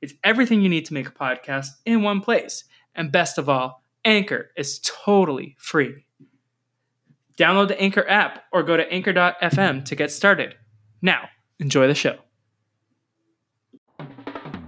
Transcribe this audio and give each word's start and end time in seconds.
It's 0.00 0.14
everything 0.24 0.60
you 0.60 0.68
need 0.68 0.86
to 0.86 0.94
make 0.94 1.08
a 1.08 1.12
podcast 1.12 1.68
in 1.84 2.02
one 2.02 2.20
place. 2.20 2.64
And 2.94 3.12
best 3.12 3.38
of 3.38 3.48
all, 3.48 3.82
Anchor 4.04 4.50
is 4.56 4.80
totally 4.80 5.56
free. 5.58 6.04
Download 7.38 7.68
the 7.68 7.80
Anchor 7.80 8.08
app 8.08 8.44
or 8.52 8.62
go 8.62 8.76
to 8.76 8.90
anchor.fm 8.90 9.84
to 9.84 9.96
get 9.96 10.10
started. 10.10 10.54
Now, 11.02 11.28
enjoy 11.58 11.86
the 11.86 11.94
show. 11.94 12.18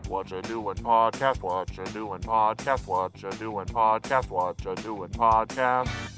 What 0.08 0.30
you 0.30 0.40
doing 0.42 0.76
podcast? 0.76 1.42
What 1.42 1.76
you 1.76 1.84
doing 1.86 2.20
podcast? 2.20 2.86
What 2.86 3.22
you 3.22 3.30
doing 3.32 3.66
podcast? 3.66 4.30
What 4.30 4.64
you 4.64 4.74
doing 4.76 5.10
podcast? 5.10 6.17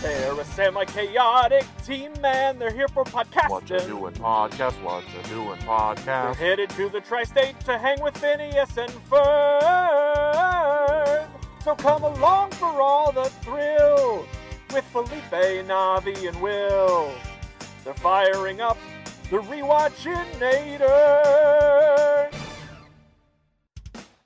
They're 0.00 0.38
a 0.38 0.44
semi-chaotic 0.44 1.64
team, 1.84 2.12
man. 2.22 2.56
They're 2.58 2.72
here 2.72 2.86
for 2.86 3.02
podcasting. 3.02 3.50
What 3.50 3.68
you 3.68 3.80
doing 3.80 4.14
podcast? 4.14 4.80
What 4.82 5.02
you 5.12 5.20
doing 5.28 5.58
They're 5.58 5.68
podcast? 5.68 6.36
headed 6.36 6.70
to 6.70 6.88
the 6.88 7.00
tri-state 7.00 7.58
to 7.60 7.76
hang 7.76 8.00
with 8.00 8.16
Phineas 8.16 8.76
and 8.76 8.92
Ferb. 9.10 11.26
So 11.64 11.74
come 11.74 12.04
along 12.04 12.52
for 12.52 12.80
all 12.80 13.10
the 13.10 13.24
thrill 13.42 14.24
with 14.72 14.84
Felipe, 14.84 15.66
Navi, 15.66 16.28
and 16.28 16.40
Will. 16.40 17.12
They're 17.84 17.94
firing 17.94 18.60
up 18.60 18.78
the 19.30 19.38
rewatchinator. 19.38 22.30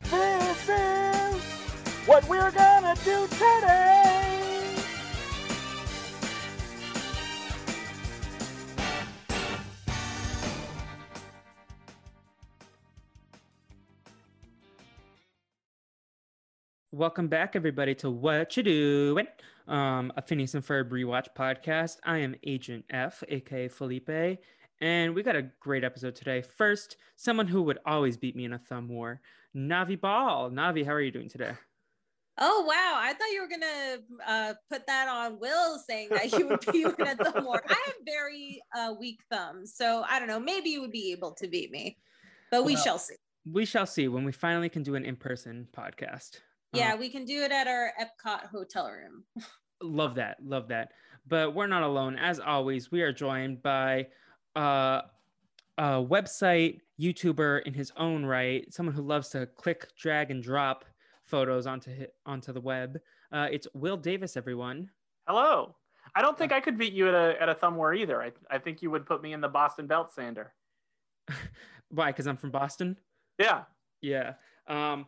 This 0.02 0.68
is 0.68 1.42
what 2.06 2.28
we're 2.28 2.50
gonna 2.50 2.94
do 3.05 3.27
today. 3.28 4.11
Welcome 16.94 17.28
back, 17.28 17.56
everybody, 17.56 17.94
to 17.96 18.10
What 18.10 18.54
You 18.54 18.62
Doing, 18.62 19.26
um, 19.66 20.12
a 20.14 20.20
Phineas 20.20 20.52
and 20.52 20.62
Ferb 20.62 20.90
rewatch 20.90 21.28
podcast. 21.34 21.96
I 22.04 22.18
am 22.18 22.34
Agent 22.44 22.84
F, 22.90 23.24
aka 23.28 23.68
Felipe, 23.68 24.38
and 24.78 25.14
we 25.14 25.22
got 25.22 25.34
a 25.34 25.48
great 25.58 25.84
episode 25.84 26.14
today. 26.14 26.42
First, 26.42 26.98
someone 27.16 27.46
who 27.46 27.62
would 27.62 27.78
always 27.86 28.18
beat 28.18 28.36
me 28.36 28.44
in 28.44 28.52
a 28.52 28.58
thumb 28.58 28.90
war, 28.90 29.22
Navi 29.56 29.98
Ball. 29.98 30.50
Navi, 30.50 30.84
how 30.84 30.92
are 30.92 31.00
you 31.00 31.10
doing 31.10 31.30
today? 31.30 31.52
Oh 32.36 32.66
wow! 32.68 32.96
I 32.98 33.14
thought 33.14 33.32
you 33.32 33.40
were 33.40 33.48
gonna 33.48 33.96
uh, 34.27 34.54
put 34.70 34.86
that 34.86 35.08
on 35.08 35.40
Will, 35.40 35.78
saying 35.78 36.10
that 36.10 36.30
you 36.32 36.46
would 36.46 36.60
me 36.74 37.06
at 37.06 37.16
the 37.16 37.40
more. 37.40 37.62
I 37.70 37.82
have 37.86 37.94
very 38.04 38.60
uh, 38.77 38.92
weak 39.00 39.20
thumbs, 39.30 39.74
so 39.74 40.04
I 40.06 40.18
don't 40.18 40.28
know. 40.28 40.40
Maybe 40.40 40.68
you 40.68 40.82
would 40.82 40.92
be 40.92 41.12
able 41.12 41.32
to 41.36 41.48
beat 41.48 41.70
me, 41.70 41.96
but 42.50 42.66
we 42.66 42.74
Well, 42.74 42.84
shall 42.84 42.98
see. 42.98 43.14
We 43.50 43.64
shall 43.64 43.86
see 43.86 44.08
when 44.08 44.24
we 44.24 44.32
finally 44.32 44.68
can 44.68 44.82
do 44.82 44.94
an 44.94 45.06
in-person 45.06 45.68
podcast. 45.74 46.40
Yeah, 46.72 46.94
Uh, 46.94 46.96
we 46.96 47.10
can 47.10 47.24
do 47.24 47.42
it 47.42 47.52
at 47.52 47.66
our 47.66 47.92
Epcot 48.00 48.46
hotel 48.46 48.88
room. 48.90 49.24
love 49.82 50.14
that, 50.16 50.38
love 50.42 50.68
that. 50.68 50.92
But 51.26 51.54
we're 51.54 51.66
not 51.66 51.82
alone. 51.82 52.16
As 52.16 52.40
always, 52.40 52.90
we 52.90 53.02
are 53.02 53.12
joined 53.12 53.62
by 53.62 54.08
uh, 54.56 55.02
a 55.78 55.82
website 56.02 56.80
YouTuber 57.00 57.62
in 57.62 57.74
his 57.74 57.92
own 57.96 58.24
right, 58.24 58.64
someone 58.72 58.94
who 58.94 59.02
loves 59.02 59.28
to 59.30 59.46
click, 59.46 59.86
drag, 59.96 60.30
and 60.30 60.42
drop 60.42 60.84
photos 61.24 61.66
onto 61.66 61.96
hi- 61.96 62.08
onto 62.27 62.52
the 62.52 62.61
web. 62.61 62.98
Uh, 63.30 63.48
it's 63.50 63.66
Will 63.74 63.96
Davis, 63.96 64.36
everyone. 64.36 64.90
Hello. 65.28 65.77
I 66.14 66.20
don't 66.22 66.36
think 66.36 66.52
I 66.52 66.61
could 66.61 66.77
beat 66.77 66.92
you 66.92 67.08
at 67.08 67.14
a 67.14 67.40
at 67.40 67.48
a 67.48 67.55
thumb 67.55 67.77
war 67.77 67.94
either. 67.94 68.20
I, 68.22 68.32
I 68.50 68.58
think 68.58 68.82
you 68.82 68.90
would 68.90 69.06
put 69.06 69.22
me 69.22 69.32
in 69.32 69.40
the 69.40 69.48
Boston 69.48 69.86
belt 69.86 70.12
sander. 70.12 70.52
Why? 71.88 72.08
Because 72.11 72.27
I'm 72.27 72.36
from 72.36 72.50
Boston. 72.50 72.98
Yeah. 73.38 73.62
Yeah. 74.00 74.34
Um, 74.66 75.06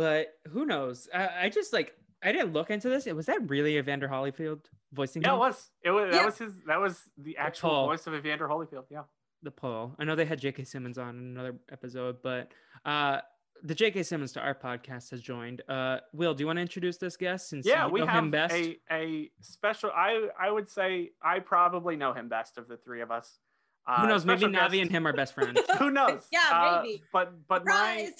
but 0.00 0.28
who 0.52 0.64
knows? 0.66 1.08
I, 1.14 1.28
I 1.44 1.48
just 1.48 1.72
like 1.72 1.92
I 2.22 2.32
didn't 2.32 2.52
look 2.52 2.70
into 2.70 2.88
this. 2.88 3.06
Was 3.06 3.26
that 3.26 3.48
really 3.48 3.76
Evander 3.78 4.08
Holyfield 4.08 4.60
voicing 4.92 5.22
Yeah, 5.22 5.34
it 5.34 5.38
was. 5.38 5.70
It 5.84 5.90
was 5.90 6.06
Yeah. 6.06 6.18
that 6.18 6.26
was 6.26 6.38
his 6.38 6.52
that 6.66 6.80
was 6.80 7.00
the 7.16 7.36
actual 7.36 7.70
Paul. 7.70 7.86
voice 7.86 8.06
of 8.06 8.14
Evander 8.14 8.48
Holyfield. 8.48 8.84
Yeah. 8.90 9.02
the 9.42 9.50
poll. 9.52 9.94
I 9.98 10.04
know 10.04 10.16
they 10.16 10.24
had 10.24 10.40
J.K. 10.40 10.64
Simmons 10.64 10.98
on 10.98 11.10
another 11.16 11.54
episode, 11.70 12.16
but 12.22 12.50
uh, 12.84 13.18
the 13.62 13.74
J.K. 13.74 14.02
Simmons 14.02 14.32
to 14.32 14.40
our 14.40 14.54
podcast 14.54 15.10
has 15.10 15.20
joined. 15.20 15.62
Uh, 15.68 15.98
Will, 16.12 16.34
do 16.34 16.42
you 16.42 16.46
want 16.46 16.56
to 16.58 16.62
introduce 16.62 16.96
this 16.96 17.16
guest 17.16 17.48
since 17.48 17.64
Yeah, 17.66 17.86
you 17.86 17.92
we 17.92 18.00
know 18.00 18.06
have 18.06 18.24
him 18.24 18.30
best? 18.32 18.54
a 18.54 18.78
a 18.90 19.30
special 19.40 19.90
I 19.94 20.28
I 20.40 20.50
would 20.50 20.68
say 20.68 21.10
I 21.22 21.38
probably 21.38 21.94
know 21.96 22.12
him 22.12 22.28
best 22.28 22.58
of 22.58 22.66
the 22.68 22.76
three 22.76 23.00
of 23.00 23.10
us. 23.12 23.38
Uh, 23.86 24.00
Who 24.02 24.08
knows? 24.08 24.24
Maybe 24.26 24.40
special 24.40 24.54
Navi 24.54 24.82
and 24.82 24.90
him 24.90 25.06
are 25.06 25.12
best 25.12 25.34
friends. 25.38 25.60
Who 25.78 25.90
knows? 25.90 26.26
Yeah, 26.32 26.40
Uh, 26.52 26.80
maybe. 26.82 27.02
but 27.12 27.32
but 27.48 27.64
my 27.64 28.10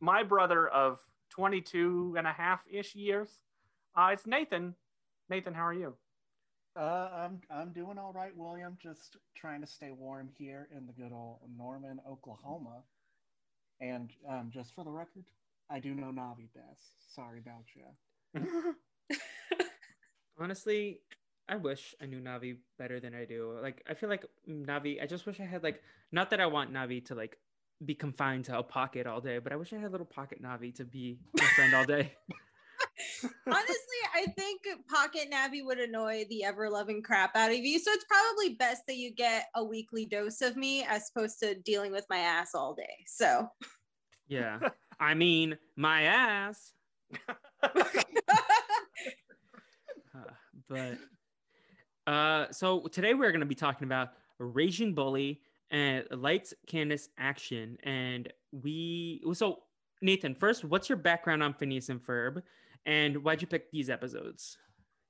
my 0.00 0.22
brother 0.22 0.66
of 0.68 1.00
22 1.38 2.16
and 2.18 2.26
a 2.26 2.32
half 2.32 2.60
ish 2.68 2.96
years. 2.96 3.28
Uh, 3.96 4.10
it's 4.12 4.26
Nathan. 4.26 4.74
Nathan, 5.30 5.54
how 5.54 5.66
are 5.66 5.72
you? 5.72 5.94
Uh, 6.76 7.08
I'm 7.14 7.40
I'm 7.48 7.72
doing 7.72 7.96
all 7.96 8.12
right, 8.12 8.36
William. 8.36 8.76
Just 8.82 9.16
trying 9.36 9.60
to 9.60 9.66
stay 9.66 9.92
warm 9.92 10.28
here 10.36 10.68
in 10.76 10.86
the 10.86 10.92
good 10.92 11.12
old 11.12 11.38
Norman, 11.56 12.00
Oklahoma. 12.10 12.82
And 13.80 14.10
um, 14.28 14.50
just 14.52 14.74
for 14.74 14.82
the 14.82 14.90
record, 14.90 15.26
I 15.70 15.78
do 15.78 15.94
know 15.94 16.06
Navi 16.06 16.48
best. 16.54 17.14
Sorry 17.14 17.38
about 17.38 17.64
you. 17.76 18.74
Honestly, 20.40 21.00
I 21.48 21.54
wish 21.54 21.94
I 22.02 22.06
knew 22.06 22.20
Navi 22.20 22.56
better 22.78 22.98
than 22.98 23.14
I 23.14 23.26
do. 23.26 23.56
Like, 23.62 23.84
I 23.88 23.94
feel 23.94 24.08
like 24.08 24.24
Navi. 24.48 25.00
I 25.00 25.06
just 25.06 25.24
wish 25.24 25.38
I 25.38 25.44
had 25.44 25.62
like, 25.62 25.82
not 26.10 26.30
that 26.30 26.40
I 26.40 26.46
want 26.46 26.72
Navi 26.72 27.04
to 27.06 27.14
like 27.14 27.38
be 27.84 27.94
confined 27.94 28.44
to 28.46 28.58
a 28.58 28.62
pocket 28.62 29.06
all 29.06 29.20
day, 29.20 29.38
but 29.38 29.52
I 29.52 29.56
wish 29.56 29.72
I 29.72 29.76
had 29.76 29.86
a 29.86 29.90
little 29.90 30.06
pocket 30.06 30.42
Navi 30.42 30.74
to 30.76 30.84
be 30.84 31.18
my 31.38 31.44
friend 31.44 31.74
all 31.74 31.84
day. 31.84 32.12
Honestly, 33.46 34.00
I 34.14 34.26
think 34.36 34.62
Pocket 34.88 35.30
Navi 35.32 35.64
would 35.64 35.78
annoy 35.78 36.24
the 36.28 36.44
ever 36.44 36.68
loving 36.68 37.02
crap 37.02 37.36
out 37.36 37.50
of 37.50 37.56
you. 37.56 37.78
So 37.78 37.90
it's 37.92 38.04
probably 38.04 38.54
best 38.54 38.82
that 38.86 38.96
you 38.96 39.12
get 39.12 39.46
a 39.54 39.64
weekly 39.64 40.04
dose 40.04 40.42
of 40.42 40.56
me 40.56 40.84
as 40.84 41.10
opposed 41.10 41.38
to 41.40 41.54
dealing 41.54 41.92
with 41.92 42.06
my 42.10 42.18
ass 42.18 42.54
all 42.54 42.74
day. 42.74 43.04
So 43.06 43.48
Yeah. 44.28 44.58
I 45.00 45.14
mean, 45.14 45.56
my 45.76 46.02
ass. 46.02 46.72
Uh, 50.14 50.32
but 50.68 52.12
uh, 52.12 52.50
so 52.50 52.80
today 52.88 53.14
we're 53.14 53.30
going 53.30 53.40
to 53.40 53.46
be 53.46 53.54
talking 53.54 53.84
about 53.84 54.10
Raging 54.38 54.94
Bully 54.94 55.40
and 55.70 56.04
Lights, 56.10 56.54
Candace, 56.66 57.08
Action. 57.18 57.76
And 57.82 58.32
we, 58.52 59.22
so 59.32 59.60
Nathan, 60.02 60.34
first, 60.34 60.64
what's 60.64 60.88
your 60.88 60.98
background 60.98 61.42
on 61.42 61.54
Phineas 61.54 61.88
and 61.88 62.00
Ferb? 62.00 62.42
And 62.86 63.22
why'd 63.22 63.42
you 63.42 63.48
pick 63.48 63.70
these 63.70 63.90
episodes? 63.90 64.56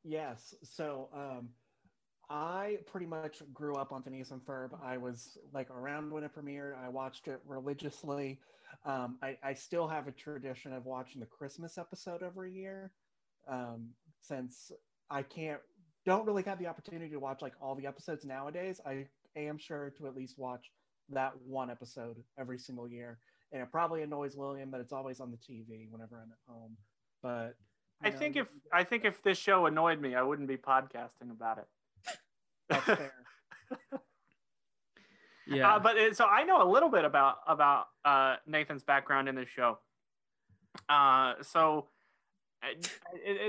Yes. 0.04 0.54
So 0.62 1.08
um, 1.14 1.50
I 2.30 2.78
pretty 2.86 3.06
much 3.06 3.42
grew 3.52 3.74
up 3.76 3.92
on 3.92 4.02
Phineas 4.02 4.30
and 4.30 4.40
Ferb. 4.40 4.70
I 4.82 4.96
was 4.96 5.38
like 5.52 5.70
around 5.70 6.10
when 6.10 6.24
it 6.24 6.34
premiered. 6.34 6.74
I 6.82 6.88
watched 6.88 7.28
it 7.28 7.40
religiously. 7.46 8.40
Um, 8.84 9.18
I, 9.22 9.36
I 9.42 9.54
still 9.54 9.88
have 9.88 10.08
a 10.08 10.12
tradition 10.12 10.72
of 10.72 10.86
watching 10.86 11.20
the 11.20 11.26
Christmas 11.26 11.78
episode 11.78 12.22
every 12.22 12.52
year, 12.52 12.92
um, 13.48 13.88
since 14.20 14.72
I 15.10 15.22
can't 15.22 15.60
don't 16.04 16.26
really 16.26 16.42
have 16.44 16.58
the 16.58 16.66
opportunity 16.66 17.10
to 17.10 17.18
watch 17.18 17.42
like 17.42 17.52
all 17.60 17.74
the 17.74 17.86
episodes 17.86 18.24
nowadays. 18.24 18.80
I 18.86 19.06
am 19.36 19.58
sure 19.58 19.90
to 19.98 20.06
at 20.06 20.16
least 20.16 20.38
watch 20.38 20.70
that 21.10 21.32
one 21.46 21.70
episode 21.70 22.16
every 22.38 22.58
single 22.58 22.88
year. 22.88 23.18
And 23.52 23.62
it 23.62 23.70
probably 23.70 24.02
annoys 24.02 24.36
William 24.36 24.70
that 24.72 24.80
it's 24.80 24.92
always 24.92 25.20
on 25.20 25.30
the 25.30 25.38
TV 25.38 25.90
whenever 25.90 26.16
I'm 26.16 26.30
at 26.30 26.52
home. 26.52 26.76
But 27.22 27.56
I 28.02 28.10
know, 28.10 28.18
think 28.18 28.36
if 28.36 28.46
I 28.72 28.84
think 28.84 29.04
if 29.04 29.22
this 29.22 29.38
show 29.38 29.66
annoyed 29.66 30.00
me, 30.00 30.14
I 30.14 30.22
wouldn't 30.22 30.48
be 30.48 30.56
podcasting 30.56 31.30
about 31.30 31.58
it. 31.58 31.66
that's 32.68 32.84
fair. 32.84 33.12
Yeah. 35.48 35.76
Uh, 35.76 35.78
but 35.78 35.96
it, 35.96 36.16
so 36.16 36.26
I 36.26 36.44
know 36.44 36.62
a 36.62 36.68
little 36.70 36.90
bit 36.90 37.04
about 37.04 37.36
about 37.46 37.86
uh, 38.04 38.36
Nathan's 38.46 38.82
background 38.82 39.28
in 39.28 39.34
this 39.34 39.48
show. 39.48 39.78
Uh, 40.88 41.34
so 41.42 41.86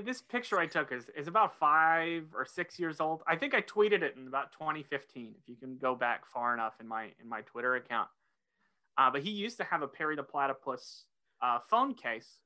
this 0.03 0.21
picture 0.21 0.59
I 0.59 0.67
took 0.67 0.91
is 0.91 1.09
is 1.17 1.27
about 1.27 1.57
five 1.59 2.25
or 2.35 2.45
six 2.45 2.79
years 2.79 2.99
old. 3.01 3.23
I 3.27 3.35
think 3.35 3.53
I 3.55 3.61
tweeted 3.61 4.03
it 4.03 4.15
in 4.17 4.27
about 4.27 4.51
2015. 4.53 5.35
If 5.41 5.49
you 5.49 5.55
can 5.55 5.77
go 5.77 5.95
back 5.95 6.25
far 6.27 6.53
enough 6.53 6.75
in 6.81 6.87
my 6.87 7.05
in 7.21 7.29
my 7.29 7.41
Twitter 7.41 7.75
account. 7.75 8.09
Uh, 8.97 9.11
but 9.11 9.23
he 9.23 9.31
used 9.31 9.57
to 9.57 9.63
have 9.65 9.81
a 9.81 9.87
Perry 9.87 10.15
the 10.15 10.23
Platypus 10.23 11.05
uh, 11.41 11.59
phone 11.69 11.93
case 11.95 12.39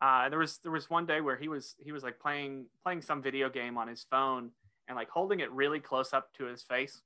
Uh, 0.00 0.28
there 0.28 0.38
was 0.40 0.58
there 0.58 0.72
was 0.72 0.90
one 0.90 1.06
day 1.06 1.20
where 1.22 1.36
he 1.36 1.48
was 1.48 1.76
he 1.78 1.92
was 1.92 2.02
like 2.02 2.20
playing 2.20 2.66
playing 2.84 3.02
some 3.02 3.22
video 3.22 3.48
game 3.50 3.78
on 3.78 3.88
his 3.88 4.04
phone 4.10 4.50
and 4.88 4.96
like 4.96 5.10
holding 5.10 5.40
it 5.40 5.50
really 5.52 5.80
close 5.80 6.12
up 6.12 6.32
to 6.34 6.44
his 6.46 6.62
face, 6.62 7.02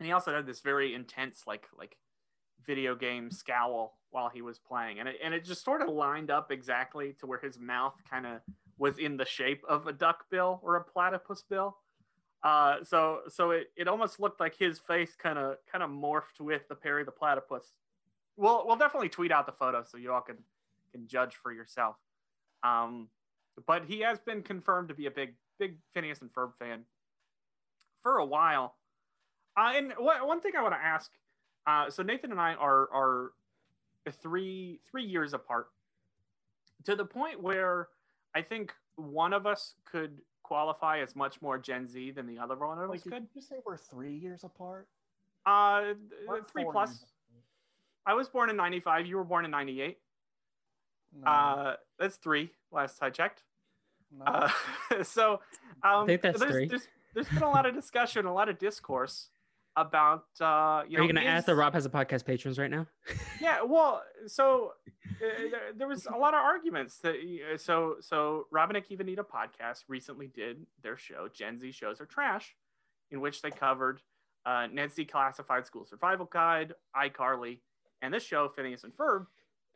and 0.00 0.06
he 0.06 0.12
also 0.12 0.34
had 0.34 0.46
this 0.46 0.60
very 0.60 0.94
intense 0.94 1.44
like 1.46 1.68
like 1.78 1.96
video 2.66 2.96
game 2.96 3.30
scowl 3.30 3.99
while 4.10 4.28
he 4.28 4.42
was 4.42 4.58
playing, 4.58 5.00
and 5.00 5.08
it 5.08 5.16
and 5.22 5.34
it 5.34 5.44
just 5.44 5.64
sort 5.64 5.82
of 5.82 5.88
lined 5.88 6.30
up 6.30 6.50
exactly 6.50 7.14
to 7.20 7.26
where 7.26 7.38
his 7.38 7.58
mouth 7.58 7.94
kind 8.08 8.26
of 8.26 8.40
was 8.78 8.98
in 8.98 9.16
the 9.16 9.26
shape 9.26 9.62
of 9.68 9.86
a 9.86 9.92
duck 9.92 10.24
bill 10.30 10.60
or 10.62 10.76
a 10.76 10.84
platypus 10.84 11.44
bill. 11.48 11.76
Uh, 12.42 12.76
so 12.82 13.20
so 13.28 13.50
it, 13.50 13.70
it 13.76 13.86
almost 13.86 14.18
looked 14.18 14.40
like 14.40 14.56
his 14.56 14.78
face 14.78 15.14
kind 15.14 15.38
of 15.38 15.56
kind 15.70 15.84
of 15.84 15.90
morphed 15.90 16.40
with 16.40 16.66
the 16.68 16.74
Perry 16.74 17.04
the 17.04 17.10
platypus. 17.10 17.72
We'll 18.36 18.66
we'll 18.66 18.76
definitely 18.76 19.10
tweet 19.10 19.30
out 19.30 19.46
the 19.46 19.52
photo 19.52 19.84
so 19.84 19.98
you 19.98 20.12
all 20.12 20.22
can 20.22 20.38
can 20.92 21.06
judge 21.06 21.34
for 21.36 21.52
yourself. 21.52 21.96
Um, 22.62 23.08
but 23.66 23.84
he 23.84 24.00
has 24.00 24.18
been 24.18 24.42
confirmed 24.42 24.88
to 24.88 24.94
be 24.94 25.06
a 25.06 25.10
big 25.10 25.34
big 25.58 25.76
Phineas 25.92 26.22
and 26.22 26.32
Ferb 26.32 26.52
fan 26.58 26.84
for 28.02 28.18
a 28.18 28.24
while. 28.24 28.76
Uh, 29.56 29.72
and 29.74 29.92
one 29.98 30.26
one 30.26 30.40
thing 30.40 30.52
I 30.56 30.62
want 30.62 30.74
to 30.74 30.82
ask, 30.82 31.10
uh, 31.66 31.90
so 31.90 32.02
Nathan 32.02 32.30
and 32.30 32.40
I 32.40 32.54
are 32.54 32.88
are 32.92 33.32
three 34.10 34.80
three 34.90 35.04
years 35.04 35.34
apart, 35.34 35.68
to 36.84 36.96
the 36.96 37.04
point 37.04 37.40
where 37.42 37.88
I 38.34 38.42
think 38.42 38.72
one 38.96 39.32
of 39.32 39.46
us 39.46 39.74
could 39.84 40.20
qualify 40.42 41.00
as 41.00 41.14
much 41.14 41.40
more 41.42 41.58
Gen 41.58 41.86
Z 41.86 42.12
than 42.12 42.26
the 42.26 42.38
other 42.38 42.56
one 42.56 42.78
of 42.78 42.88
Wait, 42.90 42.98
us 42.98 43.04
did 43.04 43.12
could. 43.12 43.26
you 43.34 43.42
say 43.42 43.56
we're 43.64 43.76
three 43.76 44.14
years 44.14 44.44
apart? 44.44 44.88
Uh, 45.46 45.94
We're 46.28 46.42
three 46.44 46.66
plus. 46.70 46.90
years 46.90 47.04
I 48.06 48.14
was 48.14 48.28
born 48.28 48.50
in 48.50 48.56
'95. 48.56 49.06
You 49.06 49.16
were 49.16 49.24
born 49.24 49.44
in 49.44 49.50
'98. 49.50 49.98
No, 51.18 51.26
Uh, 51.30 51.76
that's 51.98 52.16
three. 52.16 52.50
Last 52.70 53.02
I 53.02 53.10
checked. 53.10 53.42
no. 54.16 54.24
Uh, 54.24 54.50
so 55.02 55.40
um, 55.82 56.04
I 56.04 56.06
think 56.06 56.22
that's 56.22 56.40
there's, 56.40 56.52
three. 56.52 56.66
There's, 56.68 56.88
there's 57.14 57.28
been 57.28 57.42
a 57.42 57.50
lot 57.50 57.66
of 57.66 57.74
discussion, 57.74 58.26
a 58.26 58.32
lot 58.34 58.48
of 58.48 58.58
discourse 58.58 59.28
about. 59.76 60.24
Uh, 60.40 60.82
you 60.88 60.96
Are 60.96 61.00
know, 61.00 61.06
you 61.06 61.12
going 61.12 61.14
to 61.16 61.24
ask 61.24 61.46
the 61.46 61.54
Rob 61.54 61.74
has 61.74 61.86
a 61.86 61.90
podcast 61.90 62.24
patrons 62.24 62.58
right 62.58 62.70
now? 62.70 62.86
Yeah, 63.40 63.62
well, 63.62 64.02
so 64.26 64.72
uh, 65.06 65.10
there, 65.50 65.60
there 65.74 65.88
was 65.88 66.06
a 66.06 66.16
lot 66.16 66.34
of 66.34 66.40
arguments 66.40 66.98
that 66.98 67.14
uh, 67.14 67.56
so 67.56 67.96
so 68.00 68.44
Robin 68.50 68.76
and 68.76 68.84
Akiva 68.84 69.02
Need 69.04 69.18
a 69.18 69.22
podcast 69.22 69.84
recently 69.88 70.26
did 70.26 70.66
their 70.82 70.96
show 70.98 71.26
Gen 71.32 71.58
Z 71.58 71.72
shows 71.72 72.00
are 72.02 72.06
trash, 72.06 72.54
in 73.10 73.20
which 73.22 73.40
they 73.40 73.50
covered 73.50 74.02
uh, 74.44 74.66
Ned's 74.70 74.94
Declassified 74.94 75.64
School 75.66 75.86
Survival 75.86 76.26
Guide, 76.30 76.74
iCarly, 76.94 77.60
and 78.02 78.12
this 78.12 78.22
show 78.22 78.48
Phineas 78.54 78.84
and 78.84 78.92
Ferb. 78.94 79.26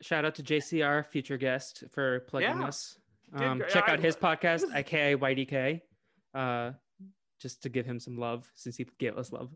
Shout 0.01 0.25
out 0.25 0.35
to 0.35 0.43
JCR, 0.43 1.05
future 1.07 1.37
guest, 1.37 1.83
for 1.91 2.19
plugging 2.21 2.59
Yeah. 2.61 2.67
us. 2.67 2.97
Um, 3.33 3.61
I- 3.63 3.67
check 3.69 3.89
out 3.89 3.99
his 3.99 4.15
podcast, 4.27 4.61
was- 4.61 4.73
aka 4.75 5.15
YDK, 5.15 5.81
uh, 6.35 6.71
just 7.41 7.63
to 7.63 7.69
give 7.69 7.85
him 7.87 7.99
some 7.99 8.17
love 8.17 8.51
since 8.55 8.75
he 8.77 8.85
gave 8.99 9.17
us 9.17 9.31
love. 9.31 9.49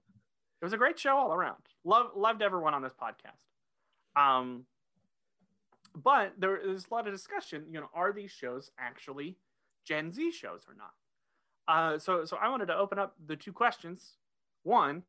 It 0.62 0.66
was 0.66 0.74
a 0.74 0.78
great 0.78 1.00
show 1.00 1.16
all 1.16 1.34
around. 1.34 1.64
Love 1.84 2.08
loved 2.16 2.42
everyone 2.42 2.74
on 2.74 2.82
this 2.82 2.94
podcast. 2.94 3.40
Um, 4.16 4.66
but 5.96 6.34
there 6.38 6.58
is 6.58 6.88
a 6.90 6.94
lot 6.94 7.08
of 7.08 7.14
discussion. 7.14 7.66
You 7.72 7.80
know, 7.82 7.90
are 7.94 8.12
these 8.12 8.32
shows 8.32 8.72
actually 8.78 9.38
Gen 9.86 10.12
Z 10.12 10.32
shows 10.32 10.62
or 10.68 10.76
not? 10.76 10.94
Uh, 11.68 11.98
so 12.00 12.26
so 12.26 12.38
I 12.38 12.50
wanted 12.50 12.68
to 12.68 12.76
open 12.76 13.00
up 13.00 13.16
the 13.26 13.36
two 13.36 13.54
questions. 13.54 14.18
One, 14.64 15.04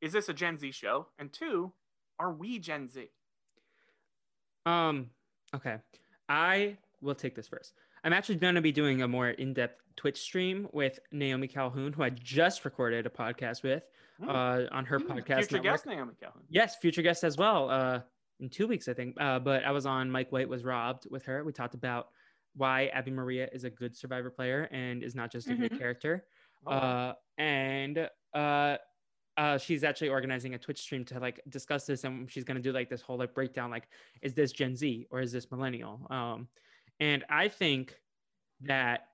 is 0.00 0.12
this 0.12 0.28
a 0.28 0.34
Gen 0.34 0.58
Z 0.58 0.72
show? 0.72 1.08
And 1.18 1.32
two, 1.32 1.72
are 2.18 2.32
we 2.32 2.58
Gen 2.58 2.88
Z? 2.88 3.10
Um, 4.66 5.10
okay. 5.54 5.76
I 6.28 6.76
will 7.02 7.14
take 7.14 7.34
this 7.34 7.48
first. 7.48 7.74
I'm 8.04 8.12
actually 8.12 8.36
going 8.36 8.54
to 8.54 8.60
be 8.60 8.72
doing 8.72 9.02
a 9.02 9.08
more 9.08 9.28
in-depth 9.28 9.82
Twitch 10.00 10.18
stream 10.22 10.66
with 10.72 10.98
Naomi 11.12 11.46
Calhoun, 11.46 11.92
who 11.92 12.02
I 12.02 12.08
just 12.08 12.64
recorded 12.64 13.04
a 13.04 13.10
podcast 13.10 13.62
with 13.62 13.82
Hmm. 14.18 14.30
uh, 14.30 14.60
on 14.72 14.86
her 14.86 14.98
Hmm, 14.98 15.12
podcast. 15.12 15.40
Future 15.40 15.56
network. 15.56 15.62
guest 15.64 15.86
Naomi 15.86 16.14
Calhoun. 16.18 16.42
Yes, 16.48 16.76
future 16.76 17.02
guest 17.02 17.22
as 17.22 17.36
well. 17.36 17.68
Uh, 17.68 18.00
in 18.38 18.48
two 18.48 18.66
weeks, 18.66 18.88
I 18.88 18.94
think. 18.94 19.14
Uh, 19.20 19.38
but 19.38 19.62
I 19.62 19.72
was 19.72 19.84
on 19.84 20.10
Mike 20.10 20.32
White 20.32 20.48
was 20.48 20.64
robbed 20.64 21.06
with 21.10 21.22
her. 21.26 21.44
We 21.44 21.52
talked 21.52 21.74
about 21.74 22.08
why 22.56 22.90
Abi-Maria 22.94 23.50
is 23.52 23.64
a 23.64 23.70
good 23.70 23.94
Survivor 23.94 24.30
player 24.30 24.68
and 24.70 25.02
is 25.02 25.14
not 25.14 25.30
just 25.30 25.48
a 25.50 25.54
great 25.54 25.72
Mhm. 25.72 25.78
character. 25.78 26.24
Oh. 26.66 26.70
Uh, 26.70 27.14
and 27.36 28.08
uh, 28.32 28.78
uh, 29.36 29.58
she's 29.58 29.84
actually 29.84 30.08
organizing 30.08 30.54
a 30.54 30.58
Twitch 30.58 30.80
stream 30.80 31.04
to 31.06 31.20
like 31.20 31.40
discuss 31.50 31.84
this, 31.84 32.04
and 32.04 32.30
she's 32.30 32.44
gonna 32.44 32.60
do 32.60 32.72
like 32.72 32.88
this 32.88 33.02
whole 33.02 33.18
like 33.18 33.34
breakdown, 33.34 33.70
like 33.70 33.86
is 34.22 34.32
this 34.32 34.50
Gen 34.52 34.74
Z 34.76 35.06
or 35.10 35.20
is 35.20 35.30
this 35.30 35.50
millennial? 35.50 36.06
Um, 36.08 36.48
and 37.00 37.22
I 37.28 37.48
think 37.48 38.00
that 38.62 39.08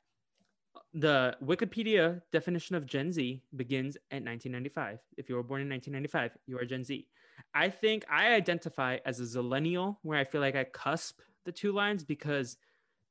the 0.97 1.37
Wikipedia 1.45 2.23
definition 2.33 2.75
of 2.75 2.87
Gen 2.87 3.13
Z 3.13 3.43
begins 3.55 3.97
at 4.11 4.25
1995. 4.25 4.99
If 5.19 5.29
you 5.29 5.35
were 5.35 5.43
born 5.43 5.61
in 5.61 5.69
1995, 5.69 6.39
you 6.47 6.59
are 6.59 6.65
Gen 6.65 6.85
Z. 6.85 7.07
I 7.53 7.69
think 7.69 8.07
I 8.11 8.33
identify 8.33 8.97
as 9.05 9.21
a 9.21 9.25
zillennial, 9.25 9.99
where 10.03 10.19
I 10.19 10.25
feel 10.25 10.41
like 10.41 10.57
I 10.57 10.65
cusp 10.65 11.21
the 11.45 11.53
two 11.53 11.73
lines 11.73 12.03
because 12.03 12.57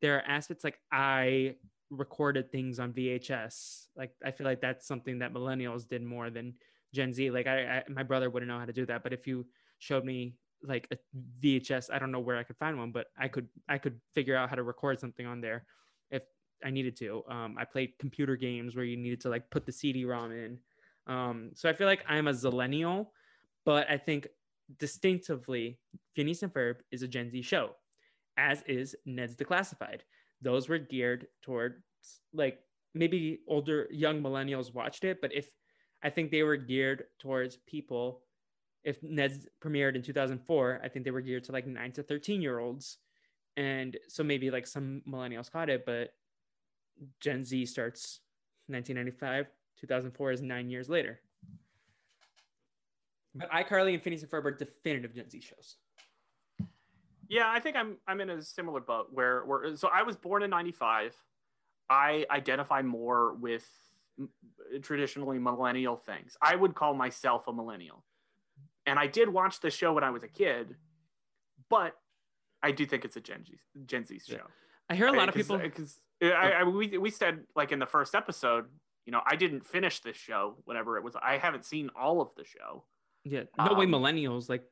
there 0.02 0.18
are 0.18 0.24
aspects 0.28 0.64
like 0.64 0.80
I 0.92 1.58
recorded 1.92 2.52
things 2.52 2.80
on 2.80 2.92
VHS. 2.92 3.86
Like 3.96 4.14
I 4.26 4.32
feel 4.32 4.46
like 4.46 4.62
that's 4.62 4.88
something 4.88 5.20
that 5.20 5.32
millennials 5.32 5.88
did 5.88 6.02
more 6.02 6.32
than 6.32 6.56
Gen 6.92 7.14
Z. 7.14 7.30
Like 7.30 7.46
I, 7.46 7.60
I 7.60 7.84
my 7.88 8.02
brother 8.02 8.32
wouldn't 8.32 8.50
know 8.50 8.58
how 8.58 8.66
to 8.66 8.74
do 8.74 8.88
that, 8.88 9.04
but 9.04 9.14
if 9.14 9.28
you 9.28 9.46
showed 9.78 10.04
me 10.04 10.34
like 10.64 10.88
a 10.90 10.98
VHS, 11.40 11.94
I 11.94 12.00
don't 12.00 12.12
know 12.12 12.20
where 12.20 12.38
I 12.38 12.44
could 12.44 12.58
find 12.58 12.80
one, 12.80 12.92
but 12.92 13.08
I 13.16 13.28
could 13.28 13.48
I 13.70 13.78
could 13.78 14.02
figure 14.16 14.36
out 14.36 14.50
how 14.50 14.56
to 14.56 14.64
record 14.64 15.00
something 15.00 15.28
on 15.28 15.40
there 15.40 15.68
if 16.10 16.24
I 16.64 16.70
needed 16.70 16.96
to. 16.98 17.24
Um, 17.30 17.56
I 17.60 17.66
played 17.66 17.94
computer 18.00 18.36
games 18.36 18.76
where 18.76 18.86
you 18.86 18.98
needed 18.98 19.22
to 19.22 19.30
like 19.30 19.50
put 19.50 19.66
the 19.66 19.72
CD-ROM 19.72 20.32
in. 20.32 20.60
Um, 21.08 21.52
so 21.54 21.70
I 21.70 21.74
feel 21.74 21.88
like 21.88 22.04
I'm 22.08 22.28
a 22.28 22.34
zillennial, 22.34 23.08
but 23.66 23.90
I 23.90 23.98
think 23.98 24.28
distinctively, 24.80 25.80
Phineas 26.16 26.44
and 26.44 26.54
Ferb 26.54 26.78
is 26.92 27.04
a 27.04 27.08
Gen 27.08 27.30
Z 27.30 27.42
show, 27.44 27.72
as 28.38 28.64
is 28.64 28.96
Ned's 29.06 29.36
Declassified. 29.36 30.02
Those 30.42 30.68
were 30.68 30.80
geared 30.80 31.28
toward 31.44 31.84
like 32.34 32.60
maybe 32.94 33.40
older 33.48 33.88
young 33.92 34.22
millennials 34.22 34.74
watched 34.74 35.04
it, 35.04 35.22
but 35.22 35.34
if 35.34 35.48
I 36.06 36.12
think 36.12 36.30
they 36.30 36.44
were 36.44 36.56
geared 36.56 37.06
towards 37.20 37.58
people. 37.66 38.22
If 38.84 39.02
Ned's 39.02 39.48
premiered 39.60 39.96
in 39.96 40.04
2004, 40.04 40.82
I 40.84 40.88
think 40.88 41.04
they 41.04 41.10
were 41.10 41.22
geared 41.22 41.44
to 41.46 41.52
like 41.52 41.66
nine 41.66 41.92
to 41.94 42.04
13 42.04 42.44
year 42.44 42.60
olds. 42.60 43.00
And 43.58 43.98
so 44.08 44.24
maybe 44.24 44.52
like 44.52 44.68
some 44.68 45.02
millennials 45.10 45.52
caught 45.52 45.70
it, 45.70 45.84
but 45.84 46.14
Gen 47.20 47.44
Z 47.44 47.66
starts 47.66 48.22
1995, 48.68 49.48
2004 49.80 50.32
is 50.32 50.42
nine 50.42 50.70
years 50.70 50.90
later. 50.90 51.20
But 53.34 53.52
iCarly 53.52 53.94
and 53.94 54.02
Phineas 54.02 54.22
and 54.22 54.32
Ferb 54.32 54.46
are 54.46 54.52
definitive 54.52 55.14
Gen 55.14 55.30
Z 55.30 55.42
shows. 55.42 55.76
Yeah, 57.28 57.50
I 57.50 57.60
think 57.60 57.76
I'm 57.76 57.98
I'm 58.08 58.22
in 58.22 58.30
a 58.30 58.42
similar 58.42 58.80
boat 58.80 59.08
where 59.12 59.44
where 59.46 59.76
so 59.76 59.90
I 59.92 60.04
was 60.04 60.16
born 60.16 60.44
in 60.44 60.50
95. 60.50 61.16
I 61.90 62.26
identify 62.32 62.82
more 62.82 63.34
with 63.36 63.68
traditionally 64.82 65.40
millennial 65.40 65.98
things. 65.98 66.38
I 66.42 66.56
would 66.56 66.76
call 66.76 66.94
myself 66.94 67.48
a 67.48 67.54
millennial. 67.54 68.04
And 68.86 68.98
I 69.00 69.08
did 69.08 69.30
watch 69.30 69.60
the 69.60 69.70
show 69.70 69.94
when 69.94 70.04
I 70.04 70.12
was 70.12 70.24
a 70.24 70.28
kid, 70.28 70.76
but 71.70 71.96
I 72.64 72.72
do 72.72 72.86
think 72.86 73.04
it's 73.04 73.18
a 73.18 73.22
Gen 73.22 73.44
Z 73.44 73.54
Gen 73.86 74.06
Z 74.06 74.20
show. 74.28 74.36
Yeah. 74.36 74.65
I 74.90 74.96
hear 74.96 75.08
a 75.08 75.14
lot 75.14 75.30
of 75.30 75.36
people. 75.36 75.58
because 75.58 76.00
I, 76.22 76.52
I, 76.52 76.64
we 76.64 76.98
we 76.98 77.10
said 77.10 77.46
like 77.56 77.72
in 77.72 77.80
the 77.80 77.86
first 77.86 78.16
episode, 78.16 78.66
you 79.06 79.12
know, 79.12 79.22
I 79.26 79.36
didn't 79.36 79.66
finish 79.66 80.00
this 80.02 80.18
show 80.18 80.58
whenever 80.66 80.98
it 80.98 81.04
was. 81.04 81.16
I 81.22 81.38
haven't 81.38 81.66
seen 81.66 81.90
all 81.96 82.22
of 82.22 82.30
the 82.36 82.46
show. 82.46 82.86
Yeah, 83.24 83.44
no 83.58 83.74
way 83.74 83.86
Um, 83.86 83.92
millennials, 83.92 84.50
like 84.50 84.64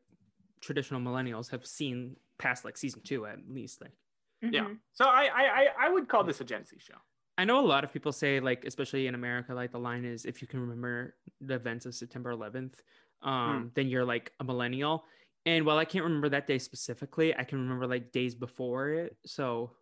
traditional 0.62 1.01
millennials, 1.01 1.50
have 1.51 1.65
seen 1.65 2.15
past 2.38 2.65
like 2.65 2.77
season 2.77 3.01
two 3.03 3.25
at 3.25 3.39
least. 3.48 3.82
Like, 3.82 3.93
Yeah, 4.41 4.65
Mhm. 4.65 4.79
so 4.93 5.05
I, 5.05 5.25
I 5.25 5.43
I 5.62 5.67
I 5.88 5.89
would 5.89 6.08
call 6.08 6.24
this 6.24 6.41
a 6.41 6.43
Gen 6.43 6.65
Z 6.65 6.75
show. 6.79 6.98
I 7.38 7.46
know 7.46 7.60
a 7.60 7.65
lot 7.65 7.84
of 7.84 7.91
people 7.91 8.12
say, 8.12 8.39
like, 8.39 8.63
especially 8.63 9.08
in 9.08 9.15
America, 9.15 9.55
like 9.55 9.72
the 9.72 9.79
line 9.79 10.05
is 10.05 10.25
if 10.25 10.39
you 10.41 10.48
can 10.48 10.60
remember 10.60 11.15
the 11.41 11.55
events 11.55 11.88
of 11.88 11.96
September 11.96 12.29
11th, 12.32 12.75
um, 13.24 13.72
then 13.74 13.88
you're 13.88 14.05
like 14.05 14.32
a 14.39 14.43
millennial. 14.43 15.05
And 15.46 15.65
while 15.65 15.77
I 15.79 15.86
can't 15.86 16.03
remember 16.05 16.29
that 16.29 16.46
day 16.46 16.60
specifically, 16.60 17.36
I 17.36 17.43
can 17.43 17.58
remember 17.60 17.88
like 17.88 18.12
days 18.12 18.36
before 18.36 18.89
it. 18.89 19.17
So, 19.25 19.75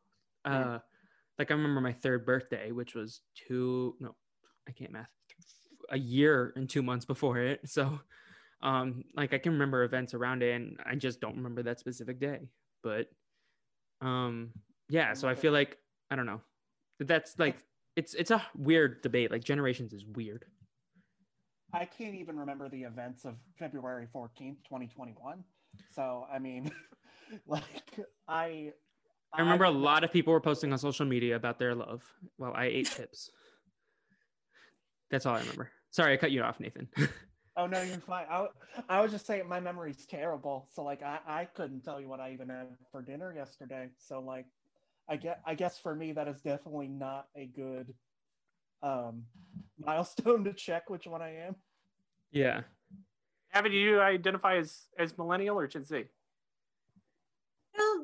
uh, 0.45 0.79
like 1.37 1.51
I 1.51 1.53
remember 1.53 1.81
my 1.81 1.93
third 1.93 2.25
birthday, 2.25 2.71
which 2.71 2.95
was 2.95 3.21
two, 3.35 3.95
no, 3.99 4.15
I 4.67 4.71
can't 4.71 4.91
math, 4.91 5.09
a 5.89 5.97
year 5.97 6.53
and 6.55 6.69
two 6.69 6.81
months 6.81 7.05
before 7.05 7.37
it. 7.39 7.61
So, 7.67 7.99
um, 8.63 9.03
like 9.15 9.33
I 9.33 9.39
can 9.39 9.53
remember 9.53 9.83
events 9.83 10.13
around 10.13 10.43
it, 10.43 10.53
and 10.53 10.77
I 10.85 10.95
just 10.95 11.19
don't 11.19 11.35
remember 11.35 11.63
that 11.63 11.79
specific 11.79 12.19
day. 12.19 12.49
But, 12.83 13.07
um, 14.01 14.51
yeah. 14.89 15.13
So 15.13 15.27
I 15.27 15.35
feel 15.35 15.51
like 15.51 15.77
I 16.11 16.15
don't 16.15 16.27
know. 16.27 16.41
That's 16.99 17.39
like 17.39 17.57
it's 17.95 18.13
it's 18.13 18.29
a 18.29 18.45
weird 18.55 19.01
debate. 19.01 19.31
Like 19.31 19.43
generations 19.43 19.93
is 19.93 20.05
weird. 20.05 20.45
I 21.73 21.85
can't 21.85 22.15
even 22.15 22.37
remember 22.37 22.69
the 22.69 22.83
events 22.83 23.25
of 23.25 23.35
February 23.57 24.07
14th, 24.13 24.57
2021. 24.65 25.43
So, 25.91 26.27
I 26.31 26.37
mean, 26.37 26.69
like, 27.47 27.99
I 28.27 28.73
I 29.33 29.41
remember 29.41 29.63
a 29.63 29.71
lot 29.71 30.03
of 30.03 30.11
people 30.11 30.33
were 30.33 30.41
posting 30.41 30.73
on 30.73 30.77
social 30.79 31.05
media 31.05 31.35
about 31.35 31.57
their 31.57 31.73
love 31.73 32.03
while 32.37 32.53
I 32.53 32.65
ate 32.65 32.89
chips. 32.89 33.31
That's 35.09 35.25
all 35.25 35.35
I 35.35 35.39
remember. 35.39 35.69
Sorry, 35.91 36.13
I 36.13 36.17
cut 36.17 36.31
you 36.31 36.41
off, 36.43 36.59
Nathan. 36.59 36.87
Oh 37.57 37.67
no, 37.67 37.81
you're 37.81 37.99
fine. 37.99 38.25
I, 38.31 38.47
I 38.87 39.01
was 39.01 39.11
just 39.11 39.27
saying 39.27 39.47
my 39.47 39.59
memory's 39.59 40.05
terrible. 40.05 40.69
So 40.73 40.83
like 40.83 41.03
I, 41.03 41.19
I 41.27 41.45
couldn't 41.45 41.81
tell 41.83 41.99
you 41.99 42.07
what 42.07 42.21
I 42.21 42.31
even 42.31 42.47
had 42.47 42.67
for 42.93 43.01
dinner 43.01 43.33
yesterday. 43.35 43.89
So 43.97 44.21
like 44.21 44.45
I 45.09 45.17
get 45.17 45.41
I 45.45 45.53
guess 45.55 45.77
for 45.77 45.93
me 45.93 46.13
that 46.13 46.29
is 46.29 46.39
definitely 46.41 46.87
not 46.87 47.27
a 47.35 47.47
good 47.47 47.93
um 48.81 49.23
milestone 49.77 50.45
to 50.45 50.53
check 50.53 50.89
which 50.89 51.05
one 51.07 51.21
I 51.21 51.35
am. 51.47 51.55
yeah. 52.31 52.61
Abby, 53.53 53.69
do 53.69 53.75
you 53.75 53.99
identify 53.99 54.55
as 54.55 54.85
as 54.97 55.17
millennial 55.17 55.59
or 55.59 55.67
Gen 55.67 55.83
Z? 55.83 56.05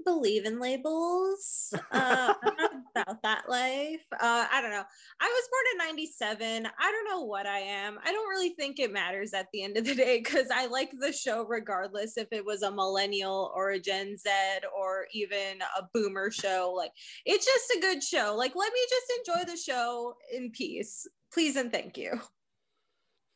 Believe 0.08 0.46
in 0.46 0.58
labels. 0.58 1.74
Uh, 1.92 2.34
about 2.96 3.22
that 3.24 3.50
life. 3.50 4.06
Uh, 4.14 4.46
I 4.50 4.62
don't 4.62 4.72
know. 4.72 4.86
I 5.20 5.26
was 5.26 5.50
born 5.52 5.90
in 5.90 5.96
97. 5.96 6.66
I 6.80 6.92
don't 6.92 7.10
know 7.12 7.26
what 7.26 7.46
I 7.46 7.60
am. 7.60 7.98
I 8.06 8.14
don't 8.14 8.30
really 8.30 8.52
think 8.52 8.80
it 8.80 8.94
matters 8.94 9.34
at 9.34 9.48
the 9.52 9.64
end 9.64 9.76
of 9.76 9.84
the 9.84 9.94
day 9.94 10.22
because 10.24 10.48
I 10.50 10.68
like 10.68 10.92
the 10.98 11.12
show 11.12 11.46
regardless 11.46 12.16
if 12.16 12.30
it 12.32 12.46
was 12.46 12.62
a 12.62 12.72
millennial 12.72 13.52
or 13.54 13.72
a 13.72 13.82
Gen 13.82 14.16
Z 14.16 14.30
or 14.74 15.08
even 15.14 15.60
a 15.78 15.84
boomer 15.94 16.32
show. 16.32 16.74
Like, 16.74 16.92
it's 17.26 17.46
just 17.46 17.72
a 17.78 17.82
good 17.82 18.02
show. 18.02 18.34
Like, 18.38 18.54
let 18.56 18.72
me 18.72 18.80
just 18.90 19.28
enjoy 19.28 19.52
the 19.52 19.58
show 19.58 20.16
in 20.34 20.52
peace. 20.52 21.06
Please 21.34 21.58
and 21.58 21.70
thank 21.70 21.98
you. 21.98 22.22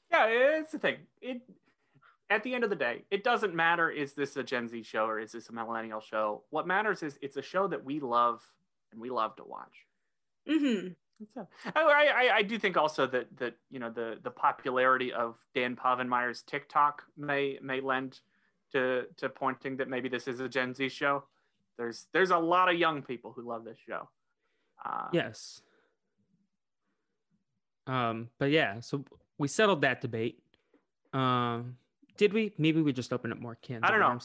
Yeah, 0.09 0.27
it's 0.27 0.71
the 0.71 0.79
thing. 0.79 0.99
It 1.21 1.41
at 2.31 2.43
the 2.43 2.55
end 2.55 2.63
of 2.63 2.69
the 2.69 2.75
day, 2.75 3.03
it 3.11 3.23
doesn't 3.23 3.53
matter 3.53 3.89
is 3.91 4.13
this 4.13 4.37
a 4.37 4.43
Gen 4.43 4.67
Z 4.67 4.81
show 4.83 5.05
or 5.05 5.19
is 5.19 5.33
this 5.33 5.49
a 5.49 5.53
millennial 5.53 5.99
show? 5.99 6.43
What 6.49 6.65
matters 6.65 7.03
is 7.03 7.19
it's 7.21 7.37
a 7.37 7.41
show 7.41 7.67
that 7.67 7.83
we 7.83 7.99
love 7.99 8.41
and 8.91 8.99
we 9.01 9.09
love 9.09 9.35
to 9.35 9.43
watch. 9.43 9.85
hmm 10.47 10.87
So, 11.35 11.47
I, 11.75 12.07
I, 12.31 12.35
I 12.37 12.41
do 12.41 12.57
think 12.57 12.77
also 12.77 13.05
that 13.07 13.27
that 13.37 13.53
you 13.69 13.77
know 13.79 13.91
the 13.91 14.17
the 14.23 14.31
popularity 14.31 15.13
of 15.13 15.35
Dan 15.53 15.75
Povenmire's 15.75 16.41
TikTok 16.41 17.03
may 17.15 17.59
may 17.61 17.79
lend 17.79 18.21
to 18.71 19.03
to 19.17 19.29
pointing 19.29 19.77
that 19.77 19.87
maybe 19.87 20.09
this 20.09 20.27
is 20.27 20.39
a 20.39 20.49
Gen 20.49 20.73
Z 20.73 20.89
show. 20.89 21.25
There's 21.77 22.07
there's 22.11 22.31
a 22.31 22.37
lot 22.39 22.69
of 22.69 22.75
young 22.79 23.03
people 23.03 23.33
who 23.33 23.43
love 23.43 23.65
this 23.65 23.77
show. 23.87 24.09
Uh, 24.83 25.09
Yes. 25.13 25.61
Um, 27.87 28.29
but 28.39 28.51
yeah, 28.51 28.79
so 28.79 29.03
we 29.37 29.47
settled 29.47 29.81
that 29.81 30.01
debate. 30.01 30.39
Um, 31.13 31.77
did 32.17 32.33
we? 32.33 32.53
Maybe 32.57 32.81
we 32.81 32.93
just 32.93 33.11
opened 33.13 33.33
up 33.33 33.39
more 33.39 33.55
cans. 33.55 33.81
I 33.83 33.91
don't 33.91 33.99
know. 33.99 34.19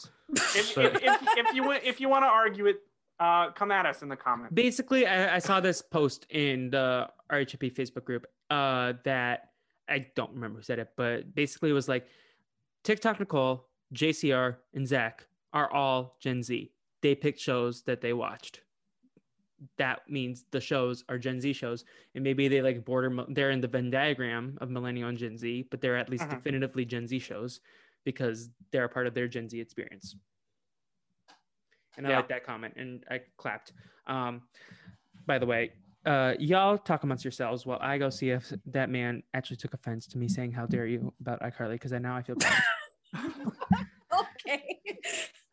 If, 0.55 0.75
But- 0.75 0.95
if, 0.97 1.03
if, 1.03 1.21
if 1.47 1.55
you 1.55 1.63
want 1.63 1.83
if 1.83 1.99
you 2.01 2.09
want 2.09 2.23
to 2.23 2.27
argue 2.29 2.65
it, 2.67 2.77
uh, 3.19 3.51
come 3.51 3.71
at 3.71 3.85
us 3.85 4.01
in 4.01 4.09
the 4.09 4.15
comments. 4.15 4.53
Basically, 4.53 5.05
I, 5.07 5.35
I 5.35 5.39
saw 5.39 5.59
this 5.59 5.81
post 5.81 6.25
in 6.29 6.69
the 6.69 7.09
RHP 7.31 7.73
Facebook 7.73 8.03
group 8.05 8.25
uh, 8.49 8.93
that 9.03 9.49
I 9.89 10.07
don't 10.15 10.31
remember 10.33 10.59
who 10.59 10.63
said 10.63 10.79
it, 10.79 10.89
but 10.95 11.33
basically 11.33 11.69
it 11.69 11.73
was 11.73 11.87
like 11.87 12.07
TikTok 12.83 13.19
Nicole, 13.19 13.67
JCR, 13.93 14.57
and 14.73 14.87
Zach 14.87 15.25
are 15.53 15.71
all 15.71 16.17
Gen 16.19 16.43
Z. 16.43 16.71
They 17.01 17.15
picked 17.15 17.39
shows 17.39 17.83
that 17.83 18.01
they 18.01 18.13
watched. 18.13 18.61
That 19.77 20.07
means 20.09 20.45
the 20.51 20.61
shows 20.61 21.03
are 21.09 21.17
Gen 21.17 21.41
Z 21.41 21.53
shows, 21.53 21.83
and 22.13 22.23
maybe 22.23 22.47
they 22.47 22.61
like 22.61 22.85
border. 22.85 23.25
They're 23.29 23.49
in 23.51 23.61
the 23.61 23.67
Venn 23.67 23.89
diagram 23.89 24.57
of 24.61 24.69
millennial 24.69 25.09
and 25.09 25.17
Gen 25.17 25.37
Z, 25.37 25.67
but 25.71 25.81
they're 25.81 25.97
at 25.97 26.09
least 26.09 26.25
Mhm. 26.25 26.29
definitively 26.31 26.85
Gen 26.85 27.07
Z 27.07 27.17
shows 27.19 27.61
because 28.03 28.49
they're 28.71 28.85
a 28.85 28.89
part 28.89 29.07
of 29.07 29.13
their 29.13 29.27
Gen 29.27 29.49
Z 29.49 29.59
experience. 29.59 30.15
And 31.97 32.05
I 32.05 32.11
Yeah. 32.11 32.17
like 32.17 32.27
that 32.29 32.43
comment, 32.45 32.75
and 32.77 33.03
I 33.09 33.21
clapped. 33.37 33.73
Um, 34.05 34.47
by 35.25 35.39
the 35.39 35.45
way, 35.47 35.71
uh, 36.05 36.35
y'all 36.39 36.77
talk 36.77 37.03
amongst 37.03 37.25
yourselves 37.25 37.65
while 37.65 37.79
I 37.81 37.97
go 37.97 38.09
see 38.11 38.29
if 38.29 38.53
that 38.67 38.89
man 38.91 39.23
actually 39.33 39.57
took 39.57 39.73
offense 39.73 40.05
to 40.07 40.17
me 40.19 40.27
saying 40.27 40.51
"How 40.51 40.67
dare 40.67 40.85
you" 40.85 41.11
about 41.19 41.41
iCarly 41.41 41.73
because 41.73 41.91
I 41.93 41.97
now 41.97 42.15
I 42.15 42.21
feel 42.21 42.35
bad. 42.35 42.63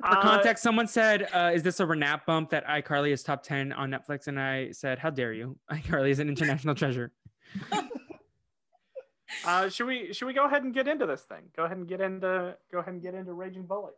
Okay. 0.05 0.13
For 0.13 0.19
Uh, 0.19 0.23
context, 0.23 0.63
someone 0.63 0.87
said, 0.87 1.29
uh, 1.33 1.51
"Is 1.55 1.63
this 1.63 1.81
a 1.81 1.87
Renap 1.87 2.27
bump 2.27 2.51
that 2.51 2.67
iCarly 2.67 3.11
is 3.11 3.23
top 3.23 3.43
ten 3.43 3.73
on 3.73 3.91
Netflix?" 3.91 4.27
And 4.27 4.39
I 4.39 4.71
said, 4.73 4.99
"How 4.99 5.11
dare 5.11 5.33
you? 5.33 5.59
iCarly 5.73 6.11
is 6.11 6.19
an 6.19 6.29
international 6.29 6.75
treasure." 6.75 7.13
Uh, 9.45 9.69
should 9.69 9.87
we 9.87 10.13
should 10.13 10.27
we 10.27 10.33
go 10.33 10.45
ahead 10.47 10.63
and 10.63 10.73
get 10.73 10.87
into 10.87 11.07
this 11.07 11.23
thing? 11.23 11.43
Go 11.57 11.65
ahead 11.65 11.77
and 11.77 11.89
get 11.89 12.01
into 12.01 12.57
go 12.71 12.79
ahead 12.79 12.95
and 12.95 13.03
get 13.03 13.15
into 13.15 13.33
Raging 13.33 13.67
Bully. 13.67 13.93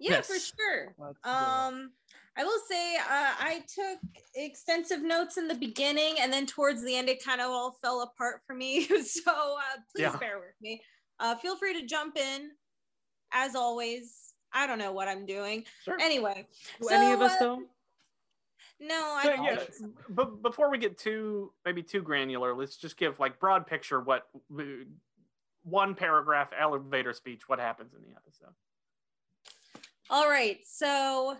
Yeah, 0.00 0.22
for 0.22 0.34
sure. 0.38 0.94
Let's 0.98 1.18
do 1.22 1.30
it. 1.30 1.32
Um, 1.32 1.92
I 2.36 2.42
will 2.44 2.58
say 2.68 2.96
uh, 2.96 3.00
I 3.38 3.62
took 3.72 3.98
extensive 4.34 5.02
notes 5.02 5.36
in 5.36 5.46
the 5.46 5.54
beginning, 5.54 6.16
and 6.20 6.32
then 6.32 6.46
towards 6.46 6.82
the 6.82 6.96
end, 6.96 7.08
it 7.08 7.22
kind 7.24 7.40
of 7.40 7.48
all 7.48 7.76
fell 7.82 8.02
apart 8.02 8.40
for 8.46 8.54
me. 8.54 8.84
so 9.04 9.30
uh, 9.30 9.78
please 9.94 10.02
Yeah. 10.02 10.16
bear 10.16 10.38
with 10.40 10.54
me. 10.60 10.82
Uh, 11.20 11.36
feel 11.36 11.56
free 11.56 11.78
to 11.80 11.86
jump 11.86 12.16
in, 12.16 12.50
as 13.32 13.54
always. 13.54 14.19
I 14.52 14.66
don't 14.66 14.78
know 14.78 14.92
what 14.92 15.08
I'm 15.08 15.26
doing. 15.26 15.64
Sure. 15.84 15.98
Anyway, 16.00 16.46
Do 16.80 16.88
any 16.88 17.12
of 17.12 17.20
us 17.20 17.32
uh, 17.32 17.36
though? 17.40 17.62
No, 18.80 19.14
I 19.18 19.24
don't. 19.26 19.44
yeah, 19.44 19.58
so. 19.70 19.90
but 20.08 20.42
before 20.42 20.70
we 20.70 20.78
get 20.78 20.96
too 20.96 21.52
maybe 21.64 21.82
too 21.82 22.02
granular, 22.02 22.54
let's 22.54 22.76
just 22.76 22.96
give 22.96 23.20
like 23.20 23.38
broad 23.38 23.66
picture 23.66 24.00
what 24.00 24.26
one 25.62 25.94
paragraph 25.94 26.48
elevator 26.58 27.12
speech 27.12 27.48
what 27.48 27.58
happens 27.58 27.92
in 27.94 28.00
the 28.00 28.16
episode. 28.16 28.54
All 30.08 30.28
right. 30.28 30.58
So 30.64 31.36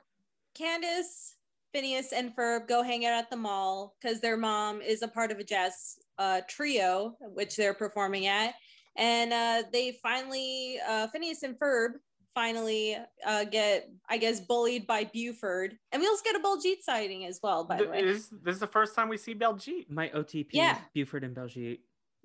Candace, 0.54 1.36
Phineas, 1.72 2.12
and 2.12 2.36
Ferb 2.36 2.68
go 2.68 2.82
hang 2.82 3.06
out 3.06 3.14
at 3.14 3.30
the 3.30 3.36
mall 3.36 3.96
because 4.00 4.20
their 4.20 4.36
mom 4.36 4.82
is 4.82 5.02
a 5.02 5.08
part 5.08 5.30
of 5.32 5.38
a 5.38 5.44
jazz 5.44 5.98
uh, 6.18 6.42
trio, 6.48 7.16
which 7.20 7.56
they're 7.56 7.74
performing 7.74 8.26
at. 8.26 8.54
And 8.96 9.32
uh, 9.32 9.62
they 9.72 9.98
finally, 10.02 10.78
uh, 10.86 11.06
Phineas 11.08 11.42
and 11.42 11.58
Ferb 11.58 11.92
finally 12.34 12.96
uh, 13.26 13.44
get, 13.44 13.88
I 14.08 14.18
guess, 14.18 14.40
bullied 14.40 14.86
by 14.86 15.04
Buford. 15.04 15.76
And 15.92 16.00
we 16.00 16.08
also 16.08 16.22
get 16.24 16.36
a 16.36 16.40
Baljeet 16.40 16.82
sighting 16.82 17.24
as 17.26 17.40
well, 17.42 17.64
by 17.64 17.76
the 17.78 17.84
Th- 17.84 17.90
way. 17.90 18.04
This, 18.04 18.28
this 18.42 18.54
is 18.54 18.60
the 18.60 18.66
first 18.66 18.94
time 18.94 19.08
we 19.08 19.16
see 19.16 19.34
Baljeet. 19.34 19.90
My 19.90 20.08
OTP, 20.08 20.48
Yeah. 20.52 20.78
Buford 20.94 21.24
and 21.24 21.34
Baljeet. 21.34 21.78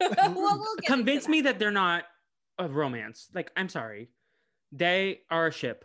well, 0.00 0.34
we'll 0.34 0.76
Convince 0.86 1.24
into 1.24 1.30
me 1.30 1.40
that. 1.42 1.52
that 1.54 1.58
they're 1.58 1.70
not 1.70 2.04
a 2.58 2.68
romance. 2.68 3.28
Like, 3.34 3.50
I'm 3.56 3.68
sorry, 3.68 4.10
they 4.72 5.20
are 5.30 5.48
a 5.48 5.52
ship. 5.52 5.84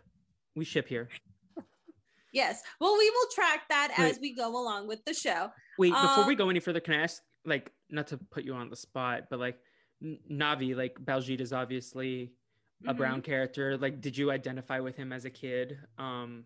We 0.56 0.66
ship 0.66 0.88
here. 0.88 1.10
Yes. 2.32 2.62
Well, 2.80 2.98
we 2.98 3.10
will 3.12 3.28
track 3.36 3.62
that 3.70 3.94
Wait. 3.98 4.10
as 4.10 4.20
we 4.20 4.34
go 4.36 4.50
along 4.50 4.88
with 4.88 5.06
the 5.06 5.14
show. 5.14 5.52
Wait, 5.78 5.92
before 5.94 6.26
we 6.26 6.34
Um, 6.34 6.38
go 6.38 6.50
any 6.50 6.60
further, 6.60 6.80
can 6.80 6.96
I 6.96 7.04
ask, 7.04 7.22
like, 7.46 7.72
not 7.92 8.08
to 8.08 8.18
put 8.18 8.44
you 8.44 8.54
on 8.56 8.70
the 8.72 8.76
spot, 8.76 9.26
but 9.30 9.40
like, 9.40 9.60
Navi, 10.04 10.76
like, 10.76 10.96
Baljeet 11.00 11.42
is 11.42 11.54
obviously 11.54 12.32
a 12.88 12.94
Mhm. 12.94 12.98
brown 12.98 13.22
character. 13.22 13.78
Like, 13.78 14.02
did 14.02 14.18
you 14.18 14.32
identify 14.32 14.80
with 14.80 14.96
him 14.96 15.12
as 15.14 15.26
a 15.26 15.30
kid? 15.30 15.78
Um, 15.98 16.46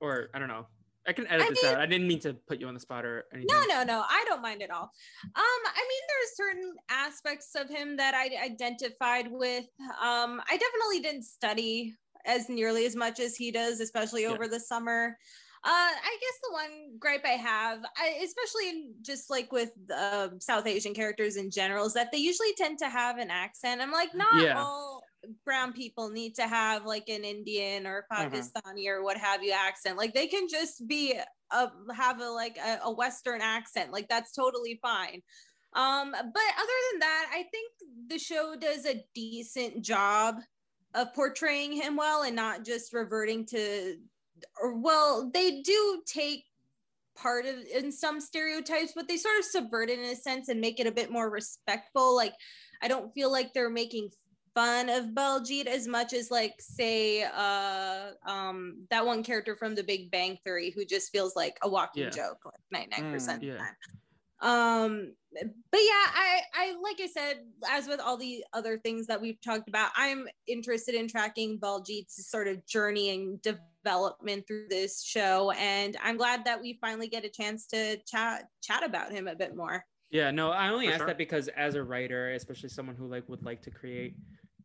or 0.00 0.30
I 0.34 0.38
don't 0.38 0.48
know. 0.48 0.66
I 1.08 1.12
can 1.12 1.26
edit 1.28 1.46
I 1.46 1.50
this 1.50 1.62
mean- 1.62 1.72
out. 1.72 1.80
I 1.80 1.86
didn't 1.86 2.08
mean 2.08 2.18
to 2.20 2.34
put 2.34 2.60
you 2.60 2.66
on 2.66 2.74
the 2.74 2.80
spot 2.80 3.04
or 3.04 3.26
anything. 3.32 3.46
No, 3.50 3.64
no, 3.66 3.84
no. 3.84 4.04
I 4.08 4.24
don't 4.28 4.42
mind 4.42 4.60
at 4.62 4.70
all. 4.70 4.82
Um, 4.82 5.32
I 5.36 5.86
mean, 5.88 6.02
there's 6.08 6.36
certain 6.36 6.76
aspects 6.88 7.54
of 7.54 7.68
him 7.68 7.96
that 7.98 8.14
I 8.14 8.36
identified 8.44 9.30
with. 9.30 9.66
Um, 10.00 10.42
I 10.50 10.56
definitely 10.56 11.00
didn't 11.00 11.22
study 11.22 11.94
as 12.24 12.48
nearly 12.48 12.86
as 12.86 12.96
much 12.96 13.20
as 13.20 13.36
he 13.36 13.52
does, 13.52 13.78
especially 13.80 14.22
Yeah. 14.22 14.30
over 14.30 14.48
the 14.48 14.58
summer. 14.58 15.16
Uh, 15.62 15.68
I 15.68 16.18
guess 16.20 16.38
the 16.42 16.52
one 16.52 16.98
gripe 16.98 17.24
I 17.24 17.30
have, 17.36 17.84
I, 17.96 18.20
especially 18.24 18.68
in 18.68 18.94
just 19.02 19.30
like 19.30 19.52
with 19.52 19.70
uh, 19.92 20.30
South 20.40 20.66
Asian 20.66 20.92
characters 20.94 21.36
in 21.36 21.50
general, 21.52 21.86
is 21.86 21.94
that 21.94 22.10
they 22.12 22.18
usually 22.18 22.52
tend 22.54 22.78
to 22.80 22.88
have 22.88 23.18
an 23.18 23.30
accent. 23.30 23.80
I'm 23.80 23.92
like, 23.92 24.12
not 24.14 24.42
Yeah. 24.42 24.60
all 24.60 25.02
brown 25.44 25.72
people 25.72 26.10
need 26.10 26.34
to 26.36 26.46
have 26.46 26.84
like 26.84 27.08
an 27.08 27.24
Indian 27.24 27.86
or 27.86 28.06
Mhm. 28.12 28.30
Pakistani 28.30 28.86
or 28.88 29.02
what 29.02 29.16
have 29.16 29.42
you 29.42 29.52
accent. 29.52 29.98
Like 29.98 30.14
they 30.14 30.26
can 30.26 30.48
just 30.48 30.86
be 30.86 31.18
a 31.50 31.68
have 31.94 32.20
a 32.20 32.28
like 32.28 32.58
a, 32.58 32.80
a 32.84 32.92
Western 32.92 33.40
accent. 33.40 33.92
Like 33.92 34.08
that's 34.08 34.32
totally 34.32 34.78
fine. 34.82 35.22
Um, 35.74 36.10
but 36.10 36.22
other 36.22 36.78
than 36.90 37.00
that, 37.00 37.30
I 37.32 37.44
think 37.50 37.72
the 38.08 38.18
show 38.18 38.56
does 38.56 38.86
a 38.86 39.04
decent 39.14 39.84
job 39.84 40.36
of 40.94 41.12
portraying 41.14 41.72
him 41.72 41.96
well 41.96 42.22
and 42.22 42.34
not 42.34 42.64
just 42.64 42.94
reverting 42.94 43.44
to 43.46 43.96
or 44.60 44.78
well, 44.78 45.30
they 45.32 45.62
do 45.62 46.02
take 46.06 46.44
part 47.16 47.46
of 47.46 47.56
in 47.74 47.90
some 47.90 48.20
stereotypes, 48.20 48.92
but 48.94 49.08
they 49.08 49.16
sort 49.16 49.38
of 49.38 49.44
subvert 49.44 49.90
it 49.90 49.98
in 49.98 50.04
a 50.04 50.16
sense 50.16 50.48
and 50.48 50.60
make 50.60 50.78
it 50.78 50.86
a 50.86 50.92
bit 50.92 51.10
more 51.10 51.30
respectful. 51.30 52.14
Like 52.14 52.34
I 52.82 52.88
don't 52.88 53.12
feel 53.14 53.32
like 53.32 53.52
they're 53.52 53.70
making 53.70 54.10
fun 54.56 54.88
of 54.88 55.04
Baljeet 55.10 55.66
as 55.66 55.86
much 55.86 56.14
as 56.14 56.30
like 56.30 56.54
say 56.58 57.22
uh 57.24 58.12
um 58.26 58.86
that 58.90 59.04
one 59.04 59.22
character 59.22 59.54
from 59.54 59.74
the 59.74 59.84
Big 59.84 60.10
Bang 60.10 60.38
Theory 60.44 60.70
who 60.74 60.84
just 60.86 61.12
feels 61.12 61.36
like 61.36 61.58
a 61.62 61.68
walking 61.68 62.04
Yeah. 62.04 62.10
joke 62.10 62.38
like 62.72 62.90
99% 62.90 63.34
of 63.34 63.40
the 63.40 63.46
yeah. 63.46 63.58
time. 63.58 63.76
Um 64.40 65.12
but 65.32 65.44
yeah, 65.74 66.06
I 66.14 66.40
I 66.54 66.74
like 66.82 66.98
I 67.00 67.06
said, 67.06 67.40
as 67.70 67.86
with 67.86 68.00
all 68.00 68.16
the 68.16 68.42
other 68.54 68.78
things 68.78 69.06
that 69.08 69.20
we've 69.20 69.40
talked 69.42 69.68
about, 69.68 69.90
I'm 69.94 70.26
interested 70.46 70.94
in 70.94 71.06
tracking 71.08 71.58
Baljeet's 71.58 72.26
sort 72.30 72.48
of 72.48 72.66
journey 72.66 73.10
and 73.10 73.40
development 73.42 74.46
through 74.46 74.68
this 74.70 75.02
show, 75.02 75.50
and 75.52 75.96
I'm 76.02 76.16
glad 76.16 76.44
that 76.46 76.60
we 76.60 76.78
finally 76.80 77.08
get 77.08 77.24
a 77.26 77.28
chance 77.28 77.66
to 77.68 77.98
chat 78.06 78.44
chat 78.62 78.82
about 78.82 79.12
him 79.12 79.28
a 79.28 79.34
bit 79.34 79.54
more. 79.54 79.84
Yeah, 80.10 80.30
no, 80.30 80.50
I 80.50 80.68
only 80.68 80.86
For 80.86 80.92
asked 80.92 81.00
sure. 81.00 81.06
that 81.08 81.18
because 81.18 81.48
as 81.48 81.74
a 81.74 81.82
writer, 81.82 82.32
especially 82.32 82.68
someone 82.68 82.94
who 82.96 83.06
like 83.06 83.28
would 83.28 83.44
like 83.44 83.60
to 83.62 83.70
create 83.70 84.14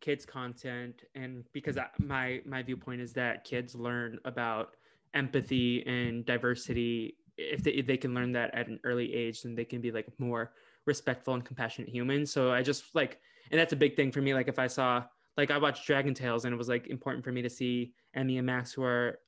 kids 0.02 0.26
content, 0.26 1.04
and 1.14 1.44
because 1.54 1.76
hmm. 1.76 1.80
I, 1.80 2.04
my 2.04 2.40
my 2.44 2.62
viewpoint 2.62 3.00
is 3.00 3.14
that 3.14 3.44
kids 3.44 3.74
learn 3.74 4.18
about 4.26 4.76
empathy 5.14 5.86
and 5.86 6.26
diversity 6.26 7.16
if 7.36 7.62
they, 7.62 7.70
if 7.72 7.86
they 7.86 7.96
can 7.96 8.14
learn 8.14 8.32
that 8.32 8.54
at 8.54 8.68
an 8.68 8.80
early 8.84 9.12
age, 9.14 9.42
then 9.42 9.54
they 9.54 9.64
can 9.64 9.80
be 9.80 9.90
like 9.90 10.06
more 10.18 10.52
respectful 10.86 11.34
and 11.34 11.44
compassionate 11.44 11.88
humans. 11.88 12.32
So 12.32 12.52
I 12.52 12.62
just 12.62 12.94
like, 12.94 13.18
and 13.50 13.60
that's 13.60 13.72
a 13.72 13.76
big 13.76 13.96
thing 13.96 14.12
for 14.12 14.20
me. 14.20 14.34
Like 14.34 14.48
if 14.48 14.58
I 14.58 14.66
saw, 14.66 15.04
like 15.36 15.50
I 15.50 15.58
watched 15.58 15.86
Dragon 15.86 16.14
Tales, 16.14 16.44
and 16.44 16.52
it 16.52 16.58
was 16.58 16.68
like 16.68 16.88
important 16.88 17.24
for 17.24 17.32
me 17.32 17.42
to 17.42 17.50
see 17.50 17.94
Emmy 18.14 18.38
and 18.38 18.46
Max, 18.46 18.72
who 18.72 18.82
are 18.82 19.18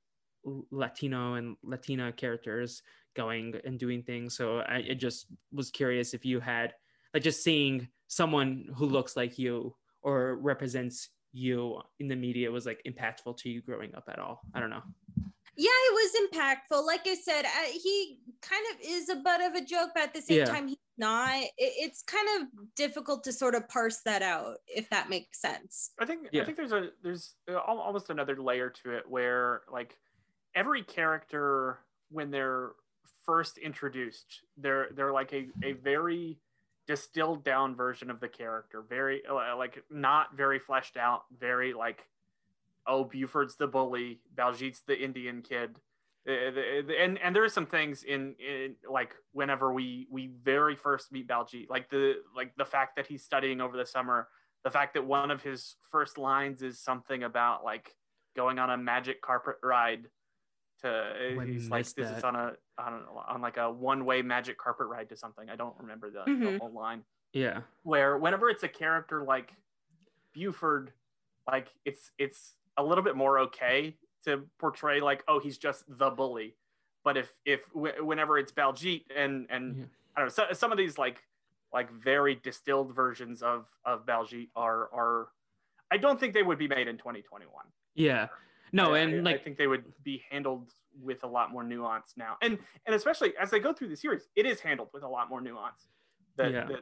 Latino 0.70 1.34
and 1.34 1.56
Latina 1.62 2.12
characters 2.12 2.82
going 3.16 3.54
and 3.64 3.78
doing 3.78 4.02
things. 4.02 4.36
So 4.36 4.58
I, 4.58 4.84
I 4.90 4.94
just 4.94 5.26
was 5.52 5.70
curious 5.70 6.14
if 6.14 6.24
you 6.24 6.40
had 6.40 6.74
like 7.14 7.22
just 7.22 7.42
seeing 7.42 7.88
someone 8.08 8.68
who 8.74 8.86
looks 8.86 9.16
like 9.16 9.38
you 9.38 9.74
or 10.04 10.36
represents 10.36 11.08
you 11.32 11.80
in 11.98 12.06
the 12.06 12.14
media 12.14 12.50
was 12.50 12.64
like 12.66 12.80
impactful 12.86 13.36
to 13.38 13.48
you 13.48 13.60
growing 13.60 13.92
up 13.96 14.04
at 14.08 14.20
all. 14.20 14.40
I 14.54 14.60
don't 14.60 14.70
know. 14.70 14.82
Yeah, 15.56 15.70
it 15.70 15.94
was 15.94 16.28
impactful. 16.30 16.84
Like 16.86 17.06
I 17.06 17.14
said, 17.14 17.44
I, 17.44 17.70
he 17.82 18.18
kind 18.42 18.64
of 18.72 18.80
is 18.84 19.08
a 19.08 19.16
butt 19.16 19.40
of 19.40 19.54
a 19.54 19.64
joke, 19.64 19.90
but 19.94 20.02
at 20.04 20.14
the 20.14 20.20
same 20.20 20.38
Yeah. 20.38 20.44
time, 20.46 20.68
he's 20.68 20.76
not. 20.98 21.34
It, 21.36 21.52
it's 21.58 22.02
kind 22.02 22.26
of 22.42 22.48
difficult 22.76 23.24
to 23.24 23.32
sort 23.32 23.54
of 23.54 23.68
parse 23.68 24.00
that 24.04 24.20
out, 24.22 24.56
if 24.66 24.90
that 24.90 25.08
makes 25.10 25.40
sense. 25.40 25.92
I 26.00 26.06
think 26.06 26.28
Yeah. 26.32 26.42
I 26.42 26.44
think 26.44 26.56
there's 26.56 26.72
a 26.72 26.90
there's 27.02 27.34
uh, 27.50 27.56
almost 27.58 28.10
another 28.10 28.36
layer 28.40 28.68
to 28.82 28.90
it 28.90 29.08
where 29.08 29.62
like 29.70 29.96
every 30.54 30.82
character 30.82 31.78
when 32.10 32.30
they're 32.30 32.72
first 33.24 33.58
introduced, 33.58 34.40
they're 34.56 34.88
they're 34.94 35.12
like 35.12 35.32
a, 35.32 35.48
a 35.64 35.72
very 35.72 36.38
distilled 36.86 37.44
down 37.44 37.74
version 37.74 38.10
of 38.10 38.20
the 38.20 38.28
character, 38.28 38.82
very 38.88 39.22
uh, 39.28 39.56
like 39.56 39.82
not 39.90 40.36
very 40.36 40.58
fleshed 40.58 40.96
out, 40.96 41.22
very 41.38 41.72
like 41.72 42.06
oh 42.86 43.04
Buford's 43.04 43.56
the 43.56 43.66
bully, 43.66 44.20
Baljeet's 44.34 44.82
the 44.86 44.98
Indian 44.98 45.42
kid. 45.42 45.78
Uh, 46.28 46.50
the- 46.50 46.96
and 47.00 47.18
and 47.18 47.34
there 47.34 47.44
are 47.44 47.48
some 47.48 47.66
things 47.66 48.02
in 48.02 48.34
in 48.38 48.76
like 48.90 49.14
whenever 49.32 49.72
we 49.72 50.06
we 50.10 50.30
very 50.42 50.76
first 50.76 51.12
meet 51.12 51.28
Baljeet, 51.28 51.68
like 51.68 51.90
the 51.90 52.16
like 52.36 52.52
the 52.56 52.64
fact 52.64 52.96
that 52.96 53.06
he's 53.06 53.24
studying 53.24 53.60
over 53.60 53.76
the 53.76 53.86
summer 53.86 54.28
the 54.64 54.70
fact 54.70 54.94
that 54.94 55.06
one 55.06 55.30
of 55.30 55.42
his 55.42 55.76
first 55.90 56.18
lines 56.18 56.62
is 56.62 56.80
something 56.80 57.22
about 57.22 57.64
like 57.64 57.94
going 58.34 58.58
on 58.58 58.70
a 58.70 58.76
magic 58.76 59.20
carpet 59.20 59.56
ride 59.62 60.08
to 60.84 61.34
Oh, 61.36 61.40
I 61.40 61.46
he's 61.46 61.68
like 61.70 61.80
missed 61.80 61.96
this 61.96 62.10
is 62.10 62.24
on 62.24 62.36
a 62.36 62.52
I 62.78 62.90
don't 62.90 63.02
know 63.04 63.22
on 63.26 63.40
like 63.40 63.56
a 63.56 63.70
one 63.70 64.04
way 64.04 64.22
magic 64.22 64.58
carpet 64.58 64.86
ride 64.86 65.08
to 65.08 65.16
something 65.16 65.48
I 65.50 65.56
don't 65.56 65.74
remember 65.78 66.10
the, 66.10 66.22
the 66.26 66.30
Mhm. 66.30 66.58
whole 66.58 66.72
line 66.72 67.02
Yeah. 67.32 67.62
where 67.82 68.16
whenever 68.18 68.48
it's 68.50 68.62
a 68.62 68.68
character 68.68 69.22
like 69.24 69.52
Buford 70.32 70.92
like 71.46 71.68
it's 71.84 72.10
it's 72.18 72.54
a 72.76 72.82
little 72.84 73.04
bit 73.04 73.16
more 73.16 73.38
okay 73.40 73.96
to 74.24 74.42
portray 74.58 75.00
like 75.00 75.22
oh 75.28 75.38
he's 75.38 75.58
just 75.58 75.84
the 75.88 76.10
bully 76.10 76.56
but 77.04 77.16
if 77.16 77.32
if 77.44 77.64
wh- 77.72 78.04
whenever 78.04 78.38
it's 78.38 78.52
Baljeet 78.52 79.04
and 79.14 79.46
and 79.50 79.76
Yeah. 79.76 79.84
I 80.16 80.20
don't 80.20 80.26
know 80.26 80.46
so, 80.46 80.52
some 80.52 80.72
of 80.72 80.78
these 80.78 80.98
like 80.98 81.22
like 81.72 81.90
very 81.90 82.34
distilled 82.36 82.94
versions 82.94 83.42
of 83.42 83.66
of 83.84 84.04
Baljeet 84.06 84.48
are 84.56 84.92
are 84.92 85.28
I 85.90 85.96
don't 85.98 86.18
think 86.18 86.34
they 86.34 86.42
would 86.42 86.58
be 86.58 86.68
made 86.68 86.88
in 86.88 86.96
2021 86.98 87.64
Yeah. 87.94 88.28
No, 88.74 88.94
I- 88.94 88.98
and 88.98 89.14
I, 89.26 89.30
like 89.32 89.40
I 89.40 89.44
think 89.44 89.56
they 89.56 89.66
would 89.66 89.84
be 90.02 90.22
handled 90.30 90.72
with 91.00 91.22
a 91.24 91.26
lot 91.26 91.50
more 91.50 91.64
nuance 91.64 92.12
now 92.16 92.36
and 92.40 92.56
and 92.86 92.94
especially 92.94 93.32
as 93.36 93.50
they 93.50 93.58
go 93.58 93.72
through 93.72 93.88
the 93.88 93.96
series 93.96 94.28
it 94.36 94.46
is 94.46 94.60
handled 94.60 94.88
with 94.94 95.02
a 95.02 95.08
lot 95.08 95.28
more 95.28 95.40
nuance 95.40 95.88
that, 96.36 96.52
Yeah. 96.52 96.66
that 96.66 96.80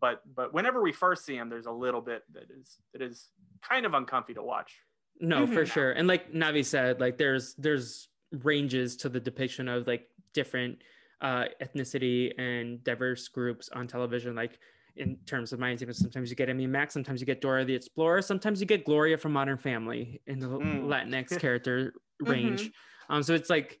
but 0.00 0.22
but 0.34 0.52
whenever 0.52 0.82
we 0.82 0.90
first 0.92 1.24
see 1.24 1.36
him 1.36 1.48
there's 1.48 1.66
a 1.66 1.70
little 1.70 2.00
bit 2.00 2.24
that 2.32 2.50
is 2.50 2.78
that 2.92 3.00
is 3.02 3.28
kind 3.62 3.86
of 3.86 3.94
uncomfy 3.94 4.34
to 4.34 4.42
watch 4.42 4.78
No, 5.20 5.46
for 5.46 5.64
sure. 5.64 5.92
And 5.92 6.08
like 6.08 6.32
Navi 6.32 6.64
said, 6.64 6.98
like 6.98 7.18
there's 7.18 7.54
there's 7.54 8.08
ranges 8.42 8.96
to 8.96 9.08
the 9.08 9.20
depiction 9.20 9.68
of 9.68 9.86
like 9.86 10.08
different 10.34 10.82
uh 11.20 11.44
ethnicity 11.60 12.32
and 12.38 12.82
diverse 12.82 13.28
groups 13.28 13.68
on 13.68 13.86
television. 13.86 14.34
Like 14.34 14.58
in 14.96 15.16
terms 15.26 15.52
of 15.52 15.58
my 15.58 15.70
example, 15.70 15.94
sometimes 15.94 16.30
you 16.30 16.36
get 16.36 16.48
Emmy 16.48 16.66
Max, 16.66 16.92
sometimes 16.92 17.20
you 17.20 17.26
get 17.26 17.40
Dora 17.40 17.64
the 17.64 17.74
Explorer, 17.74 18.22
sometimes 18.22 18.60
you 18.60 18.66
get 18.66 18.84
Gloria 18.84 19.16
from 19.16 19.32
Modern 19.32 19.58
Family 19.58 20.20
in 20.26 20.38
the 20.38 20.48
Mm. 20.48 20.84
Latinx 20.86 21.38
character 21.40 21.94
range. 22.20 22.70
Um, 23.08 23.22
so 23.22 23.34
it's 23.34 23.50
like 23.50 23.80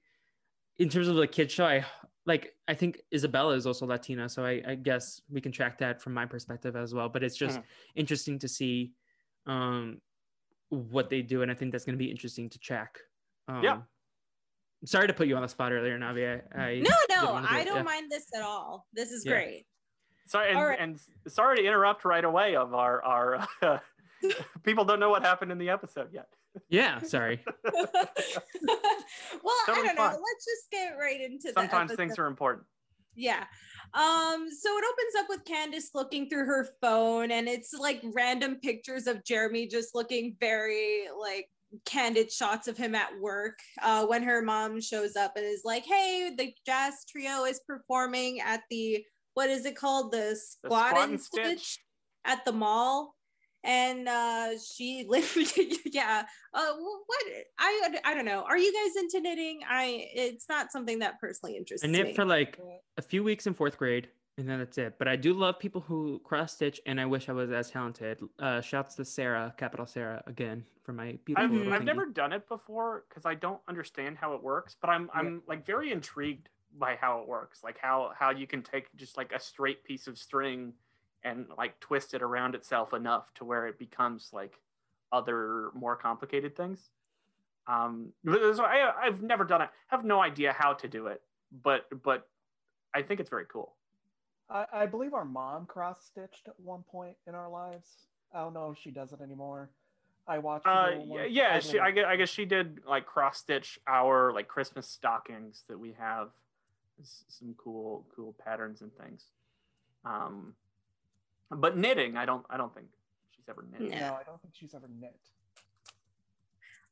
in 0.78 0.88
terms 0.88 1.08
of 1.08 1.16
the 1.16 1.26
kid 1.26 1.50
show, 1.50 1.66
I 1.66 1.84
like 2.24 2.54
I 2.68 2.74
think 2.74 3.02
Isabella 3.12 3.54
is 3.54 3.66
also 3.66 3.84
Latina, 3.86 4.28
so 4.28 4.44
I, 4.44 4.62
I 4.66 4.74
guess 4.76 5.20
we 5.28 5.40
can 5.40 5.52
track 5.52 5.78
that 5.78 6.00
from 6.00 6.14
my 6.14 6.24
perspective 6.24 6.76
as 6.76 6.94
well. 6.94 7.08
But 7.08 7.22
it's 7.24 7.36
just 7.36 7.58
Mhm. 7.60 7.64
interesting 7.96 8.38
to 8.40 8.48
see 8.48 8.92
um 9.46 10.00
what 10.68 11.10
they 11.10 11.20
do, 11.20 11.42
and 11.42 11.50
I 11.50 11.54
think 11.54 11.72
that's 11.72 11.84
going 11.84 11.98
to 11.98 12.02
be 12.04 12.10
interesting 12.10 12.48
to 12.50 12.58
track. 12.58 12.98
Um, 13.48 13.62
Yeah. 13.64 13.82
Sorry 14.84 15.06
to 15.06 15.14
put 15.14 15.28
you 15.28 15.36
on 15.36 15.42
the 15.42 15.48
spot 15.48 15.70
earlier, 15.72 15.96
Navi. 15.98 16.42
I, 16.56 16.60
I 16.60 16.80
No, 16.80 16.90
no, 17.08 17.40
do 17.40 17.46
I 17.46 17.64
don't 17.64 17.76
Yeah. 17.76 17.82
mind 17.82 18.10
this 18.10 18.26
at 18.34 18.42
all. 18.42 18.88
This 18.92 19.12
is 19.12 19.24
Yeah. 19.24 19.32
great. 19.32 19.66
Sorry 20.26 20.48
and, 20.50 20.58
All 20.58 20.66
right. 20.66 20.78
and 20.80 20.98
sorry 21.28 21.56
to 21.58 21.64
interrupt 21.64 22.04
right 22.04 22.24
away 22.24 22.56
of 22.56 22.74
our 22.74 23.02
our 23.02 23.48
people 24.62 24.84
don't 24.84 25.00
know 25.00 25.10
what 25.10 25.22
happened 25.22 25.50
in 25.52 25.58
the 25.58 25.70
episode 25.70 26.08
yet 26.12 26.28
Yeah, 26.68 27.00
sorry. 27.02 27.40
well, 27.64 27.84
I 29.68 29.74
don't 29.74 29.86
know. 29.86 29.94
fine. 29.96 30.10
Let's 30.12 30.44
just 30.44 30.70
get 30.70 30.94
right 30.98 31.20
into 31.20 31.48
the 31.48 31.54
sometimes 31.54 31.94
things 31.94 32.18
are 32.18 32.26
important 32.26 32.66
Yeah. 33.14 33.44
Um, 33.94 34.48
so 34.50 34.70
it 34.78 34.84
opens 34.90 35.14
up 35.18 35.26
with 35.28 35.44
Candace 35.44 35.90
looking 35.94 36.30
through 36.30 36.46
her 36.46 36.66
phone, 36.80 37.30
and 37.30 37.46
it's 37.46 37.74
like 37.74 38.00
random 38.14 38.56
pictures 38.62 39.06
of 39.06 39.22
Jeremy 39.22 39.66
just 39.66 39.94
looking 39.94 40.34
very 40.40 41.08
like 41.20 41.50
candid 41.84 42.32
shots 42.32 42.68
of 42.68 42.78
him 42.78 42.94
at 42.94 43.10
work. 43.20 43.58
Uh, 43.82 44.06
when 44.06 44.22
her 44.22 44.40
mom 44.40 44.80
shows 44.80 45.14
up 45.14 45.36
and 45.36 45.44
is 45.44 45.60
like, 45.66 45.84
"Hey, 45.84 46.30
the 46.34 46.54
jazz 46.64 47.04
trio 47.06 47.44
is 47.44 47.60
performing 47.66 48.40
at 48.40 48.62
the 48.70 49.04
what 49.34 49.50
is 49.50 49.66
it 49.66 49.76
called? 49.76 50.12
The 50.12 50.36
Squat, 50.36 50.88
Squat 50.88 51.02
and 51.02 51.12
and 51.12 51.20
Stitch. 51.20 51.44
Stitch. 51.44 51.78
at 52.24 52.44
the 52.44 52.52
mall." 52.52 53.14
And 53.64 54.08
uh, 54.08 54.58
she 54.58 55.06
literally, 55.08 55.76
yeah. 55.86 56.24
Uh, 56.52 56.72
what 57.06 57.22
I 57.58 58.00
I 58.04 58.14
don't 58.14 58.24
know. 58.24 58.42
Are 58.42 58.58
you 58.58 58.72
guys 58.72 59.02
into 59.02 59.20
knitting? 59.20 59.60
I 59.68 60.08
it's 60.14 60.48
not 60.48 60.72
something 60.72 60.98
that 61.00 61.20
personally 61.20 61.56
interests 61.56 61.84
I 61.84 61.88
me. 61.88 62.02
knit 62.02 62.16
for 62.16 62.24
like 62.24 62.58
a 62.96 63.02
few 63.02 63.22
weeks 63.22 63.46
in 63.46 63.54
fourth 63.54 63.78
grade, 63.78 64.08
and 64.36 64.48
then 64.48 64.58
that's 64.58 64.78
it. 64.78 64.94
But 64.98 65.08
I 65.08 65.16
do 65.16 65.32
love 65.32 65.58
people 65.58 65.80
who 65.80 66.20
cross 66.24 66.54
stitch, 66.54 66.80
and 66.86 67.00
I 67.00 67.06
wish 67.06 67.28
I 67.28 67.32
was 67.32 67.50
as 67.52 67.70
talented. 67.70 68.20
Uh, 68.38 68.60
shouts 68.60 68.96
to 68.96 69.04
Sarah, 69.04 69.54
capital 69.56 69.86
Sarah, 69.86 70.22
again 70.26 70.64
for 70.82 70.92
my 70.92 71.18
beautiful. 71.24 71.68
I've, 71.68 71.72
I've 71.72 71.84
never 71.84 72.06
done 72.06 72.32
it 72.32 72.48
before 72.48 73.04
because 73.08 73.24
I 73.24 73.34
don't 73.34 73.60
understand 73.68 74.18
how 74.18 74.34
it 74.34 74.42
works, 74.42 74.76
but 74.80 74.90
I'm 74.90 75.08
I'm 75.14 75.42
like 75.46 75.64
very 75.64 75.92
intrigued 75.92 76.48
by 76.78 76.96
how 77.00 77.20
it 77.20 77.28
works, 77.28 77.62
like 77.62 77.78
how 77.80 78.12
how 78.18 78.30
you 78.30 78.46
can 78.46 78.62
take 78.62 78.94
just 78.96 79.16
like 79.16 79.32
a 79.32 79.40
straight 79.40 79.84
piece 79.84 80.06
of 80.06 80.18
string 80.18 80.72
and 81.24 81.46
like 81.56 81.78
twist 81.80 82.14
it 82.14 82.22
around 82.22 82.54
itself 82.54 82.92
enough 82.92 83.32
to 83.34 83.44
where 83.44 83.66
it 83.66 83.78
becomes 83.78 84.30
like 84.32 84.58
other 85.12 85.70
more 85.74 85.96
complicated 85.96 86.56
things. 86.56 86.90
Um, 87.66 88.12
so 88.26 88.64
I 88.64 88.92
I've 89.00 89.22
never 89.22 89.44
done 89.44 89.62
it. 89.62 89.68
Have 89.88 90.04
no 90.04 90.20
idea 90.20 90.54
how 90.56 90.72
to 90.74 90.88
do 90.88 91.06
it, 91.06 91.22
but 91.62 91.86
but 92.02 92.28
I 92.94 93.02
think 93.02 93.20
it's 93.20 93.30
very 93.30 93.46
cool. 93.46 93.74
I, 94.50 94.66
I 94.72 94.86
believe 94.86 95.14
our 95.14 95.24
mom 95.24 95.66
cross 95.66 96.04
stitched 96.04 96.48
at 96.48 96.58
one 96.58 96.82
point 96.82 97.16
in 97.26 97.34
our 97.34 97.48
lives. 97.48 97.86
I 98.34 98.40
don't 98.40 98.54
know 98.54 98.70
if 98.70 98.78
she 98.78 98.90
does 98.90 99.12
it 99.12 99.20
anymore. 99.20 99.70
I 100.26 100.38
watched. 100.38 100.66
Uh, 100.66 100.90
yeah, 101.06 101.24
yeah 101.24 101.58
she, 101.58 101.78
I, 101.78 101.90
guess, 101.90 102.04
I 102.06 102.16
guess 102.16 102.28
she 102.28 102.44
did 102.44 102.80
like 102.86 103.06
cross 103.06 103.38
stitch 103.38 103.78
our 103.86 104.32
like 104.32 104.48
Christmas 104.48 104.86
stockings 104.86 105.64
that 105.68 105.78
we 105.78 105.94
have. 105.98 106.30
S- 107.02 107.24
Some 107.28 107.54
cool, 107.58 108.06
cool 108.14 108.34
patterns 108.44 108.80
and 108.80 108.90
things. 108.96 109.26
Um, 110.04 110.54
but 111.50 111.76
knitting, 111.76 112.16
I 112.16 112.24
don't, 112.24 112.44
I 112.50 112.56
don't 112.56 112.74
think 112.74 112.86
she's 113.34 113.44
ever 113.48 113.64
knit. 113.70 113.90
No. 113.90 113.98
No, 113.98 114.14
I 114.14 114.22
don't 114.24 114.40
think 114.40 114.54
she's 114.54 114.74
ever 114.74 114.88
knit. 115.00 115.14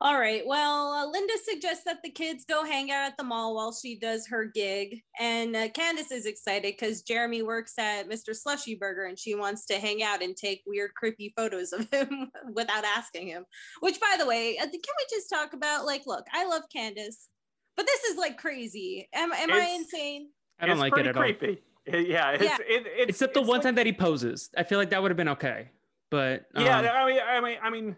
All 0.03 0.18
right. 0.18 0.42
Well, 0.46 0.92
uh, 0.94 1.07
Linda 1.11 1.35
suggests 1.44 1.85
that 1.85 1.99
the 2.03 2.09
kids 2.11 2.46
go 2.46 2.64
hang 2.64 2.90
out 2.90 3.07
at 3.09 3.18
the 3.18 3.23
mall 3.23 3.55
while 3.55 3.70
she 3.70 3.99
does 3.99 4.27
her 4.29 4.46
gig. 4.46 5.03
And 5.18 5.55
uh, 5.55 5.68
Candace 5.68 6.11
is 6.11 6.25
excited 6.25 6.75
because 6.79 7.03
Jeremy 7.03 7.42
works 7.42 7.75
at 7.79 8.09
Mr. 8.09 8.35
Slushy 8.35 8.75
Burger 8.77 9.05
and 9.05 9.18
she 9.18 9.35
wants 9.35 9.66
to 9.66 9.75
hang 9.75 10.03
out 10.03 10.23
and 10.23 10.35
take 10.35 10.62
weird, 10.66 10.94
creepy 10.94 11.35
photos 11.37 11.75
of 11.75 11.87
him 11.90 12.31
without 12.55 12.85
asking 12.85 13.27
him. 13.29 13.44
Which, 13.81 14.01
by 14.01 14.16
the 14.18 14.25
way, 14.25 14.57
uh, 14.57 14.62
can 14.64 14.73
we 14.73 15.07
just 15.11 15.29
talk 15.29 15.53
about 15.53 15.85
like, 15.85 16.05
look, 16.07 16.25
I 16.33 16.46
love 16.46 16.62
Candace, 16.75 17.29
but 17.76 17.87
this 17.87 18.04
is 18.04 18.16
like 18.18 18.38
crazy. 18.38 19.09
Am, 19.12 19.33
am 19.33 19.52
I 19.52 19.74
insane? 19.78 20.28
I 20.59 20.66
don't 20.66 20.74
It's 20.76 20.80
like 20.80 20.92
it 20.92 20.94
pretty 20.94 21.09
at 21.11 21.16
all. 21.16 21.22
creepy. 21.22 21.62
yeah, 21.87 22.30
it's 22.33 22.42
Yeah. 22.44 22.56
It, 22.61 22.87
it's 22.87 23.09
Except 23.11 23.35
the 23.35 23.40
it's 23.40 23.48
one 23.48 23.59
like- 23.59 23.64
time 23.64 23.74
that 23.76 23.87
he 23.87 23.92
poses. 23.92 24.50
I 24.56 24.62
feel 24.64 24.78
like 24.78 24.90
that 24.90 25.00
would 25.02 25.11
have 25.11 25.16
been 25.16 25.28
okay. 25.30 25.70
But 26.11 26.46
Yeah, 26.56 26.78
um, 26.80 26.87
I 26.87 27.06
mean, 27.06 27.20
I 27.26 27.40
mean, 27.40 27.59
I 27.62 27.70
mean, 27.70 27.96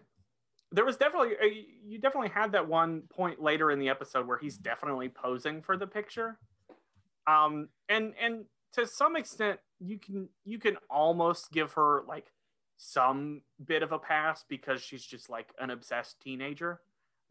there 0.71 0.85
was 0.85 0.97
definitely 0.97 1.31
uh, 1.41 1.45
you 1.83 1.99
definitely 1.99 2.29
had 2.29 2.51
that 2.53 2.67
one 2.67 3.01
point 3.09 3.41
later 3.41 3.71
in 3.71 3.79
the 3.79 3.89
episode 3.89 4.27
where 4.27 4.37
he's 4.37 4.57
definitely 4.57 5.09
posing 5.09 5.61
for 5.61 5.77
the 5.77 5.87
picture, 5.87 6.37
um, 7.27 7.69
and 7.89 8.13
and 8.21 8.45
to 8.73 8.85
some 8.87 9.15
extent 9.15 9.59
you 9.79 9.97
can 9.99 10.29
you 10.45 10.59
can 10.59 10.77
almost 10.89 11.51
give 11.51 11.73
her 11.73 12.03
like 12.07 12.31
some 12.77 13.41
bit 13.65 13.81
of 13.83 13.91
a 13.91 13.99
pass 13.99 14.43
because 14.47 14.81
she's 14.81 15.03
just 15.05 15.29
like 15.29 15.53
an 15.59 15.69
obsessed 15.69 16.19
teenager. 16.21 16.81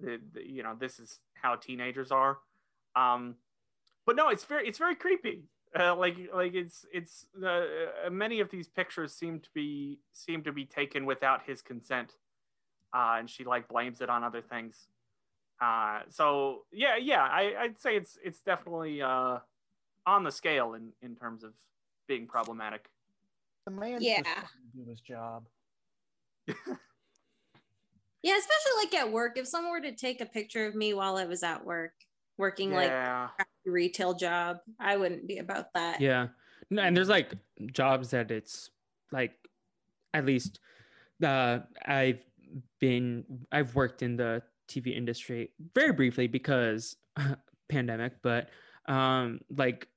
The, 0.01 0.21
the- 0.33 0.49
you 0.49 0.63
know, 0.63 0.75
this 0.79 0.99
is 0.99 1.19
how 1.43 1.57
teenagers 1.57 2.11
are. 2.11 2.39
Um, 2.97 3.37
but 4.07 4.17
no, 4.17 4.29
it's 4.29 4.45
very 4.45 4.67
it's 4.67 4.79
very 4.79 4.95
creepy. 4.95 5.45
Uh, 5.79 5.95
like 5.97 6.17
like 6.35 6.55
it's 6.55 6.85
it's 6.93 7.27
uh, 7.43 7.47
uh, 8.07 8.11
many 8.11 8.41
of 8.41 8.51
these 8.51 8.69
pictures 8.69 9.15
seem 9.15 9.41
to 9.41 9.49
be 9.55 9.99
seem 10.13 10.43
to 10.43 10.53
be 10.53 10.65
taken 10.65 11.05
without 11.07 11.43
his 11.47 11.63
consent, 11.63 12.15
uh, 12.95 13.17
and 13.19 13.29
she 13.29 13.45
like 13.45 13.69
blames 13.69 14.01
it 14.01 14.09
on 14.09 14.25
other 14.25 14.43
things. 14.43 14.89
Uh, 15.61 16.01
so 16.09 16.65
yeah, 16.73 16.97
yeah, 16.97 17.23
I, 17.23 17.55
I'd 17.59 17.79
say 17.79 17.97
it's 17.97 18.19
it's 18.25 18.41
definitely 18.43 19.01
uh, 19.03 19.39
on 20.07 20.25
the 20.25 20.33
scale 20.33 20.75
in 20.75 20.93
in 21.01 21.17
terms 21.17 21.43
of 21.45 21.53
being 22.07 22.27
problematic. 22.27 22.91
The 23.65 23.71
man 23.71 24.03
Yeah. 24.03 24.23
just 24.23 24.35
doesn't 24.35 24.73
do 24.85 24.91
his 24.91 25.01
job. 25.01 25.47
Yeah, 28.23 28.35
especially 28.39 28.85
like 28.85 28.95
at 28.95 29.13
work. 29.13 29.37
If 29.37 29.49
someone 29.49 29.73
were 29.73 29.81
to 29.81 29.93
take 29.93 30.21
a 30.21 30.27
picture 30.27 30.67
of 30.67 30.75
me 30.75 30.95
while 30.95 31.17
I 31.17 31.25
was 31.25 31.43
at 31.43 31.65
work, 31.65 31.93
working 32.39 32.73
like 32.73 32.91
yeah, 32.91 33.29
a 33.39 33.71
retail 33.71 34.15
job, 34.15 34.59
I 34.79 34.97
wouldn't 34.97 35.27
be 35.27 35.39
about 35.39 35.73
that. 35.75 36.01
yeah. 36.01 36.29
No, 36.71 36.83
and 36.83 36.97
there's 36.97 37.09
like 37.09 37.33
jobs 37.73 38.11
that 38.11 38.31
it's 38.31 38.71
like 39.11 39.33
at 40.15 40.25
least 40.25 40.59
uh 41.23 41.59
I've 41.85 42.25
been 42.81 43.25
I've 43.51 43.75
worked 43.75 44.03
in 44.03 44.17
the 44.17 44.43
TV 44.69 44.97
industry 44.97 45.51
very 45.75 45.93
briefly 45.93 46.27
because 46.27 46.97
pandemic, 47.69 48.15
but 48.23 48.49
um 48.87 49.41
like 49.55 49.89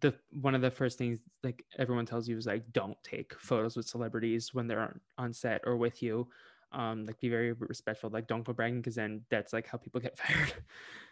the 0.00 0.14
one 0.40 0.54
of 0.54 0.60
the 0.62 0.70
first 0.70 0.98
things 0.98 1.18
like 1.42 1.64
everyone 1.78 2.06
tells 2.06 2.28
you 2.28 2.36
is 2.36 2.46
like 2.46 2.72
don't 2.72 2.96
take 3.02 3.34
photos 3.34 3.76
with 3.76 3.88
celebrities 3.88 4.54
when 4.54 4.68
they're 4.68 4.80
on, 4.80 5.00
on 5.18 5.32
set 5.32 5.62
or 5.64 5.76
with 5.76 6.02
you. 6.02 6.28
Um 6.72 7.04
like 7.06 7.18
be 7.20 7.28
very 7.28 7.52
respectful, 7.52 8.10
like 8.10 8.26
don't 8.26 8.44
go 8.44 8.52
bragging 8.52 8.80
because 8.80 8.94
then 8.94 9.22
that's 9.30 9.52
like 9.52 9.66
how 9.66 9.78
people 9.78 10.00
get 10.00 10.18
fired. 10.22 10.54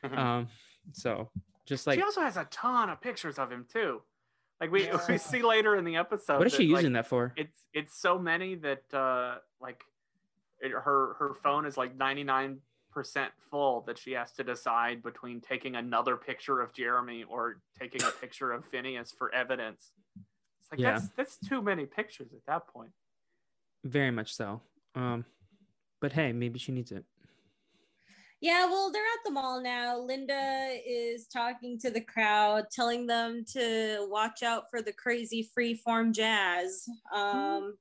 Mhm. 0.05 0.17
um 0.19 0.49
so 0.93 1.31
just 1.67 1.87
like 1.87 1.99
she 1.99 2.03
also 2.03 2.21
has 2.21 2.37
a 2.37 2.45
ton 2.51 2.89
of 2.91 3.01
pictures 3.01 3.39
of 3.39 3.51
him 3.51 3.67
too. 3.71 4.01
Like 4.61 4.71
we 4.71 4.87
Yeah. 4.87 5.01
we 5.09 5.19
see 5.19 5.43
later 5.43 5.77
in 5.77 5.85
the 5.85 5.97
episode. 5.97 6.39
what 6.39 6.47
is 6.47 6.53
she 6.55 6.67
that, 6.69 6.73
like, 6.75 6.83
using 6.83 6.93
that 6.95 7.07
for? 7.07 7.33
it's 7.37 7.67
it's 7.75 7.99
so 8.01 8.19
many 8.19 8.55
that 8.57 8.83
uh 8.95 9.37
like 9.61 9.83
it, 10.61 10.71
her 10.73 11.15
her 11.19 11.35
phone 11.43 11.67
is 11.67 11.77
like 11.77 11.97
99% 11.97 12.59
full 13.51 13.83
that 13.83 13.99
she 13.99 14.13
has 14.13 14.33
to 14.33 14.43
decide 14.45 15.03
between 15.03 15.41
taking 15.41 15.77
another 15.77 16.17
picture 16.17 16.61
of 16.61 16.73
Jeremy 16.73 17.25
or 17.29 17.61
taking 17.79 18.03
a 18.03 18.11
picture 18.11 18.51
of 18.53 18.65
Phineas 18.65 19.13
for 19.17 19.33
evidence. 19.35 19.93
It's 20.61 20.71
like 20.73 20.81
Yeah. 20.81 20.93
that's 20.99 21.09
that's 21.11 21.39
too 21.39 21.63
many 21.63 21.87
pictures 21.87 22.33
at 22.33 22.45
that 22.47 22.67
point. 22.69 22.91
Very 23.85 24.11
much 24.11 24.35
so. 24.35 24.61
Um, 24.97 25.25
but 26.01 26.13
hey, 26.13 26.33
maybe 26.33 26.59
she 26.59 26.73
needs 26.73 26.93
it. 26.93 27.05
Yeah, 28.41 28.67
well, 28.67 28.93
they're 28.93 29.03
at 29.03 29.25
the 29.25 29.33
mall 29.33 29.61
now. 29.61 29.99
Linda 29.99 30.79
is 30.87 31.27
talking 31.27 31.77
to 31.81 31.91
the 31.91 32.01
crowd, 32.01 32.67
telling 32.71 33.07
them 33.07 33.45
to 33.53 34.07
watch 34.09 34.45
out 34.45 34.71
for 34.71 34.81
the 34.81 34.93
crazy 34.93 35.49
freeform 35.59 36.15
jazz. 36.15 36.89
Um, 37.13 37.77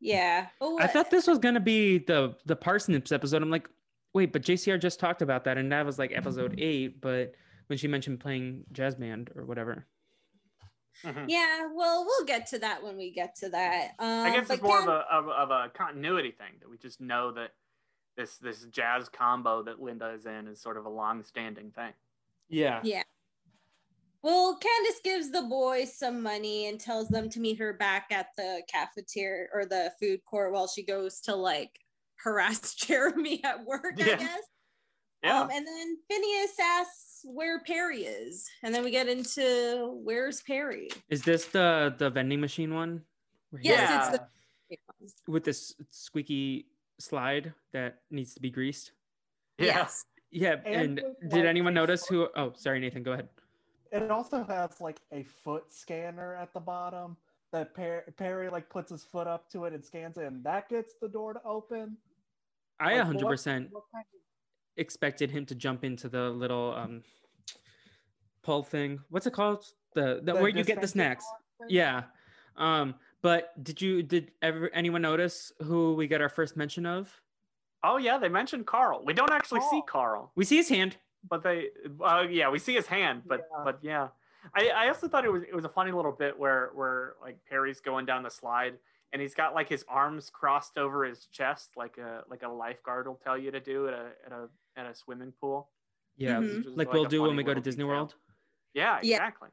yeah. 0.00 0.48
But 0.58 0.82
I 0.82 0.88
thought 0.88 1.12
this 1.12 1.28
was 1.28 1.38
gonna 1.38 1.60
be 1.60 1.98
the 1.98 2.34
the 2.44 2.56
parsnips 2.56 3.12
episode. 3.12 3.40
I'm 3.40 3.50
like, 3.50 3.68
wait, 4.14 4.32
but 4.32 4.42
JCR 4.42 4.80
just 4.80 4.98
talked 4.98 5.22
about 5.22 5.44
that, 5.44 5.58
and 5.58 5.70
that 5.70 5.86
was 5.86 5.96
like 5.98 6.12
episode 6.12 6.56
eight. 6.58 7.00
But 7.00 7.34
when 7.68 7.78
she 7.78 7.86
mentioned 7.86 8.18
playing 8.18 8.64
jazz 8.72 8.96
band 8.96 9.30
or 9.36 9.44
whatever, 9.44 9.86
Mhm. 11.04 11.26
yeah, 11.28 11.68
well, 11.74 12.04
we'll 12.04 12.24
get 12.26 12.46
to 12.48 12.58
that 12.60 12.82
when 12.82 12.96
we 12.96 13.10
get 13.10 13.34
to 13.36 13.48
that. 13.50 13.92
Um, 13.98 14.26
I 14.26 14.30
guess 14.30 14.50
it's 14.50 14.62
more 14.62 14.80
of 14.80 14.88
a 14.88 15.04
of, 15.10 15.28
of 15.28 15.50
a 15.50 15.68
continuity 15.70 16.30
thing 16.32 16.52
that 16.60 16.68
we 16.68 16.76
just 16.78 17.00
know 17.00 17.32
that 17.32 17.52
this 18.16 18.36
this 18.36 18.64
jazz 18.66 19.08
combo 19.08 19.62
that 19.62 19.80
Linda 19.80 20.10
is 20.10 20.26
in 20.26 20.46
is 20.46 20.60
sort 20.60 20.76
of 20.76 20.84
a 20.84 20.90
long-standing 20.90 21.70
thing. 21.72 21.92
yeah, 22.48 22.80
Yeah. 22.84 23.02
Well, 24.22 24.56
Candace 24.56 25.00
gives 25.02 25.30
the 25.32 25.42
boys 25.42 25.92
some 25.92 26.22
money 26.22 26.68
and 26.68 26.78
tells 26.78 27.08
them 27.08 27.28
to 27.30 27.40
meet 27.40 27.58
her 27.58 27.72
back 27.72 28.06
at 28.12 28.28
the 28.36 28.62
cafeteria 28.68 29.48
or 29.52 29.66
the 29.66 29.92
food 29.98 30.24
court 30.24 30.52
while 30.52 30.68
she 30.68 30.84
goes 30.84 31.20
to 31.22 31.34
like 31.34 31.80
harass 32.22 32.74
Jeremy 32.76 33.42
at 33.42 33.64
work, 33.64 33.94
I 33.98 34.14
guess. 34.16 34.42
Yeah. 35.24 35.40
Um, 35.40 35.50
and 35.50 35.66
then 35.66 35.96
Phineas 36.08 36.52
asks 36.60 37.11
where 37.24 37.60
Perry 37.60 38.02
is. 38.04 38.48
And 38.62 38.74
then 38.74 38.82
we 38.84 38.90
get 38.90 39.08
into 39.08 39.98
where's 40.02 40.42
Perry? 40.42 40.88
is 41.08 41.22
this 41.22 41.46
the 41.46 41.94
the 41.98 42.10
vending 42.10 42.40
machine 42.40 42.74
one? 42.74 43.02
Where 43.50 43.60
he- 43.62 43.68
Yes, 43.68 44.14
it's 44.14 44.18
the- 44.18 45.30
with 45.32 45.44
this 45.44 45.74
squeaky 45.90 46.66
slide 46.98 47.52
that 47.72 48.02
needs 48.10 48.34
to 48.34 48.40
be 48.40 48.50
greased. 48.50 48.92
yeah. 49.58 49.66
Yes. 49.66 50.04
Yeah, 50.34 50.56
And 50.64 50.98
and, 50.98 51.30
did 51.30 51.44
anyone 51.44 51.74
notice 51.74 52.06
who? 52.06 52.26
Oh, 52.36 52.52
sorry, 52.56 52.80
Nathan. 52.80 53.02
Go 53.02 53.12
ahead. 53.12 53.28
It 53.90 54.10
also 54.10 54.42
has 54.44 54.80
like 54.80 54.98
a 55.12 55.24
foot 55.24 55.64
scanner 55.70 56.34
at 56.36 56.54
the 56.54 56.60
bottom 56.60 57.18
that 57.52 57.74
Per- 57.74 58.04
Perry 58.16 58.48
like 58.48 58.70
puts 58.70 58.90
his 58.90 59.04
foot 59.04 59.26
up 59.26 59.50
to 59.50 59.66
it 59.66 59.74
and 59.74 59.84
scans 59.84 60.16
it, 60.16 60.24
and 60.24 60.42
that 60.44 60.70
gets 60.70 60.94
the 61.02 61.08
door 61.08 61.34
to 61.34 61.42
open. 61.44 61.98
I 62.80 62.92
Like, 62.92 62.98
100 63.04 63.24
what- 63.24 63.30
percent 63.30 63.70
what 63.72 63.84
kind 63.92 64.06
of- 64.14 64.20
expected 64.76 65.30
him 65.30 65.44
to 65.46 65.54
jump 65.54 65.84
into 65.84 66.08
the 66.08 66.30
little 66.30 66.74
um 66.76 67.02
pull 68.42 68.62
thing. 68.62 69.00
What's 69.10 69.26
it 69.26 69.32
called? 69.32 69.64
The, 69.94 70.20
the, 70.24 70.32
the 70.32 70.34
where 70.34 70.48
you 70.48 70.64
get 70.64 70.80
the 70.80 70.88
snacks. 70.88 71.24
door? 71.58 71.68
Yeah. 71.68 72.02
Um, 72.56 72.94
but 73.22 73.62
did 73.62 73.80
you 73.80 74.02
did 74.02 74.32
ever 74.42 74.70
anyone 74.74 75.02
notice 75.02 75.52
who 75.62 75.94
we 75.94 76.06
got 76.08 76.20
our 76.20 76.28
first 76.28 76.56
mention 76.56 76.86
of? 76.86 77.10
Oh 77.84 77.96
yeah, 77.96 78.18
they 78.18 78.28
mentioned 78.28 78.66
Carl. 78.66 79.02
We 79.04 79.12
don't 79.12 79.30
actually 79.32 79.60
see. 79.70 79.82
Carl, 79.86 80.30
We 80.34 80.44
see 80.44 80.56
his 80.56 80.68
hand. 80.68 80.96
but 81.28 81.42
they 81.42 81.68
uh, 82.02 82.24
yeah, 82.28 82.50
we 82.50 82.58
see 82.58 82.74
his 82.74 82.86
hand, 82.86 83.22
but 83.26 83.46
Yeah. 83.56 83.64
but 83.64 83.78
yeah. 83.82 84.08
I, 84.56 84.70
I 84.70 84.88
also 84.88 85.06
thought 85.06 85.24
it 85.24 85.30
was 85.32 85.42
it 85.44 85.54
was 85.54 85.64
a 85.64 85.68
funny 85.68 85.92
little 85.92 86.10
bit 86.12 86.36
where 86.38 86.70
where 86.74 87.14
like 87.22 87.38
Perry's 87.48 87.80
going 87.80 88.06
down 88.06 88.24
the 88.24 88.30
slide 88.30 88.74
and 89.12 89.22
he's 89.22 89.34
got 89.34 89.54
like 89.54 89.68
his 89.68 89.84
arms 89.88 90.30
crossed 90.30 90.78
over 90.78 91.04
his 91.04 91.26
chest 91.26 91.70
like 91.76 91.96
a 91.98 92.22
like 92.28 92.42
a 92.42 92.48
lifeguard 92.48 93.06
will 93.06 93.20
tell 93.22 93.38
you 93.38 93.52
to 93.52 93.60
do 93.60 93.86
at 93.86 93.94
a 93.94 94.06
at 94.26 94.32
a 94.32 94.48
at 94.76 94.86
a 94.86 94.94
swimming 94.94 95.32
pool. 95.40 95.70
Yeah, 96.16 96.36
Mhm. 96.40 96.64
Which 96.64 96.76
like 96.76 96.92
we'll 96.92 97.06
a 97.06 97.08
do 97.08 97.22
when 97.22 97.36
we 97.36 97.42
go 97.42 97.54
to 97.54 97.60
Disney 97.60 97.84
detail. 97.84 97.94
World. 97.96 98.14
Yeah, 98.74 99.00
Yeah. 99.02 99.16
exactly. 99.16 99.48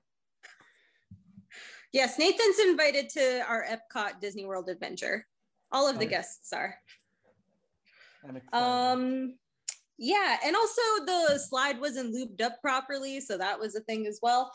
Yes, 1.91 2.19
Nathan's 2.19 2.59
invited 2.59 3.09
to 3.09 3.41
our 3.47 3.65
Epcot 3.65 4.19
Disney 4.19 4.45
World 4.45 4.69
adventure. 4.69 5.27
All 5.71 5.87
of 5.87 5.97
the 5.97 6.05
Nice. 6.05 6.09
guests 6.11 6.53
are. 6.53 6.79
Um, 8.51 9.39
yeah, 9.97 10.37
and 10.43 10.55
also 10.55 10.81
the 11.05 11.39
slide 11.39 11.79
wasn't 11.79 12.11
looped 12.13 12.41
up 12.41 12.61
properly, 12.61 13.19
so 13.21 13.37
that 13.37 13.59
was 13.59 13.75
a 13.75 13.81
thing 13.81 14.05
as 14.05 14.19
well. 14.21 14.53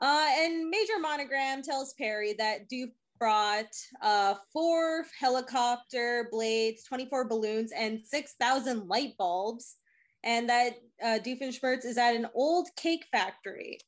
Uh, 0.00 0.26
and 0.30 0.68
Major 0.70 0.98
Monogram 0.98 1.62
tells 1.62 1.92
Perry 1.94 2.32
that 2.34 2.68
Doof 2.68 2.92
brought 3.18 3.72
uh, 4.00 4.34
four 4.52 5.06
helicopter 5.16 6.28
blades, 6.32 6.82
24 6.84 7.26
balloons, 7.28 7.70
and 7.70 8.00
6,000 8.04 8.88
light 8.88 9.16
bulbs, 9.16 9.76
and 10.24 10.48
that 10.48 10.74
uh, 11.02 11.18
Doofenshmirtz 11.24 11.84
is 11.84 11.98
at 11.98 12.14
an 12.14 12.26
old 12.34 12.68
cake 12.76 13.06
factory. 13.12 13.78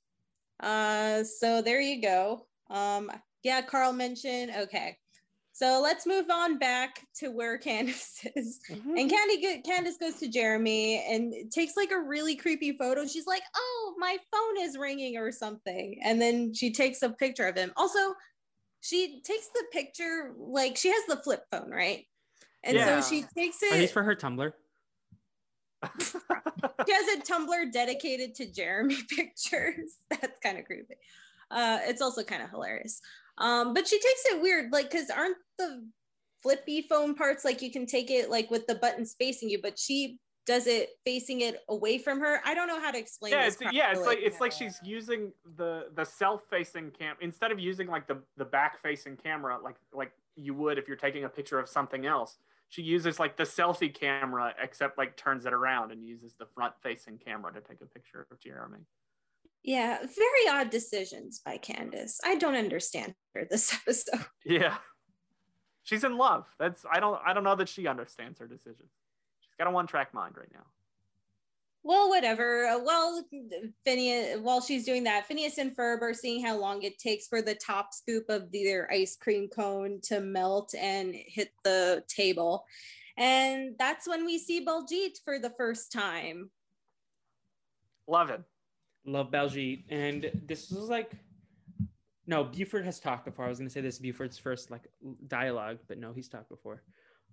Uh, 0.60 1.24
so 1.24 1.62
there 1.62 1.80
you 1.80 2.00
go. 2.00 2.46
Um, 2.70 3.10
yeah, 3.42 3.60
Carl 3.62 3.92
mentioned. 3.92 4.52
Okay, 4.56 4.96
so 5.52 5.80
let's 5.82 6.06
move 6.06 6.26
on 6.30 6.58
back 6.58 7.00
to 7.16 7.28
where 7.30 7.58
Candace 7.68 8.20
is. 8.36 8.60
And 8.68 9.10
Candy 9.10 9.40
go- 9.42 9.60
Candace 9.64 9.96
goes 9.98 10.14
to 10.20 10.28
Jeremy 10.28 11.04
and 11.08 11.50
takes 11.52 11.76
like 11.76 11.90
a 11.92 11.98
really 12.00 12.36
creepy 12.36 12.72
photo. 12.76 13.06
She's 13.06 13.26
like, 13.26 13.42
"Oh, 13.56 13.94
my 13.98 14.16
phone 14.32 14.64
is 14.64 14.78
ringing 14.78 15.16
or 15.18 15.30
something," 15.32 15.98
and 16.02 16.20
then 16.20 16.54
she 16.54 16.72
takes 16.72 17.02
a 17.02 17.10
picture 17.10 17.46
of 17.46 17.56
him. 17.56 17.72
Also, 17.76 18.14
she 18.80 19.20
takes 19.22 19.48
the 19.48 19.64
picture 19.72 20.32
like 20.38 20.76
she 20.76 20.88
has 20.90 21.04
the 21.08 21.16
flip 21.16 21.44
phone, 21.50 21.70
right? 21.70 22.04
And 22.62 22.76
Yeah. 22.76 23.00
so 23.00 23.08
she 23.10 23.22
takes 23.36 23.62
At 23.62 23.72
least 23.78 23.90
it. 23.90 23.92
for 23.92 24.02
her 24.02 24.14
Tumblr. 24.16 24.52
She 26.86 26.92
has 26.92 27.18
a 27.18 27.22
Tumblr 27.22 27.72
dedicated 27.72 28.34
to 28.36 28.50
Jeremy 28.50 28.96
pictures. 29.08 29.96
That's 30.10 30.38
kind 30.42 30.58
of 30.58 30.64
creepy. 30.64 30.96
Uh, 31.50 31.78
it's 31.82 32.02
also 32.02 32.22
kind 32.22 32.42
of 32.42 32.50
hilarious. 32.50 33.00
Um, 33.38 33.74
but 33.74 33.86
she 33.88 33.96
takes 33.96 34.24
it 34.26 34.42
weird, 34.42 34.72
like, 34.72 34.90
because 34.90 35.10
aren't 35.10 35.36
the 35.58 35.86
flippy 36.42 36.82
phone 36.82 37.14
parts 37.14 37.44
like 37.44 37.62
you 37.62 37.70
can 37.70 37.86
take 37.86 38.10
it 38.10 38.28
like 38.28 38.50
with 38.50 38.66
the 38.66 38.74
buttons 38.74 39.16
facing 39.18 39.48
you, 39.48 39.60
but 39.60 39.78
she 39.78 40.18
does 40.46 40.66
it 40.66 40.90
facing 41.04 41.40
it 41.40 41.60
away 41.68 41.98
from 41.98 42.20
her. 42.20 42.40
I 42.44 42.54
don't 42.54 42.68
know 42.68 42.80
how 42.80 42.90
to 42.90 42.98
explain. 42.98 43.32
yeah, 43.32 43.46
it's, 43.46 43.58
yeah, 43.72 43.92
it's 43.92 44.06
like 44.06 44.18
it's 44.20 44.40
like 44.40 44.52
she's 44.52 44.78
using 44.84 45.32
the 45.56 45.86
the 45.94 46.04
self-facing 46.04 46.90
cam 46.90 47.16
instead 47.20 47.50
of 47.50 47.58
using 47.58 47.88
like 47.88 48.06
the 48.06 48.18
the 48.36 48.44
back-facing 48.44 49.16
camera 49.16 49.58
like 49.62 49.76
like 49.92 50.12
you 50.36 50.52
would 50.54 50.78
if 50.78 50.86
you're 50.86 50.96
taking 50.96 51.24
a 51.24 51.28
picture 51.28 51.58
of 51.58 51.68
something 51.68 52.06
else. 52.06 52.38
She 52.68 52.82
uses 52.82 53.20
like 53.20 53.36
the 53.36 53.44
selfie 53.44 53.94
camera, 53.94 54.54
except 54.60 54.98
like 54.98 55.16
turns 55.16 55.46
it 55.46 55.52
around 55.52 55.92
and 55.92 56.04
uses 56.04 56.34
the 56.38 56.46
front-facing 56.46 57.18
camera 57.18 57.52
to 57.52 57.60
take 57.60 57.80
a 57.80 57.86
picture 57.86 58.26
of 58.30 58.40
Jeremy. 58.40 58.80
Yeah, 59.62 59.98
very 60.00 60.48
odd 60.50 60.70
decisions 60.70 61.40
by 61.44 61.56
Candace. 61.56 62.20
I 62.24 62.34
don't 62.34 62.56
understand 62.56 63.14
her 63.34 63.46
this 63.48 63.72
episode. 63.86 64.26
Yeah, 64.44 64.76
she's 65.84 66.04
in 66.04 66.18
love. 66.18 66.46
That's 66.58 66.84
I 66.90 67.00
don't 67.00 67.18
I 67.24 67.32
don't 67.32 67.44
know 67.44 67.56
that 67.56 67.68
she 67.68 67.86
understands 67.86 68.38
her 68.40 68.46
decisions. 68.46 68.90
She's 69.40 69.54
got 69.58 69.68
a 69.68 69.70
one-track 69.70 70.12
mind 70.12 70.34
right 70.36 70.50
now. 70.52 70.66
Well, 71.84 72.08
whatever. 72.08 72.64
Uh, 72.64 72.78
Well, 72.82 73.22
Phineas, 73.84 74.40
while 74.40 74.62
she's 74.62 74.86
doing 74.86 75.04
that, 75.04 75.26
Phineas 75.26 75.58
and 75.58 75.76
Ferb 75.76 76.00
are 76.00 76.14
seeing 76.14 76.42
how 76.42 76.58
long 76.58 76.82
it 76.82 76.98
takes 76.98 77.28
for 77.28 77.42
the 77.42 77.54
top 77.54 77.92
scoop 77.92 78.24
of 78.30 78.50
their 78.50 78.90
ice 78.90 79.16
cream 79.16 79.48
cone 79.48 80.00
to 80.04 80.20
melt 80.20 80.74
and 80.74 81.14
hit 81.14 81.50
the 81.62 82.02
table. 82.08 82.64
And 83.18 83.74
that's 83.78 84.08
when 84.08 84.24
we 84.24 84.38
see 84.38 84.64
Baljeet 84.64 85.22
for 85.24 85.38
the 85.38 85.50
first 85.50 85.92
time. 85.92 86.50
Love 88.08 88.30
it. 88.30 88.42
Love 89.04 89.30
Baljeet. 89.30 89.84
And 89.90 90.30
this 90.46 90.70
was 90.70 90.88
like, 90.88 91.12
no, 92.26 92.44
Buford 92.44 92.86
has 92.86 92.98
talked 92.98 93.26
before. 93.26 93.44
I 93.44 93.48
was 93.50 93.58
going 93.58 93.68
to 93.68 93.72
say 93.72 93.82
this 93.82 93.96
is 93.96 94.00
Buford's 94.00 94.38
first 94.38 94.70
like 94.70 94.88
dialogue, 95.28 95.80
but 95.86 95.98
no, 95.98 96.14
he's 96.14 96.30
talked 96.30 96.48
before. 96.48 96.82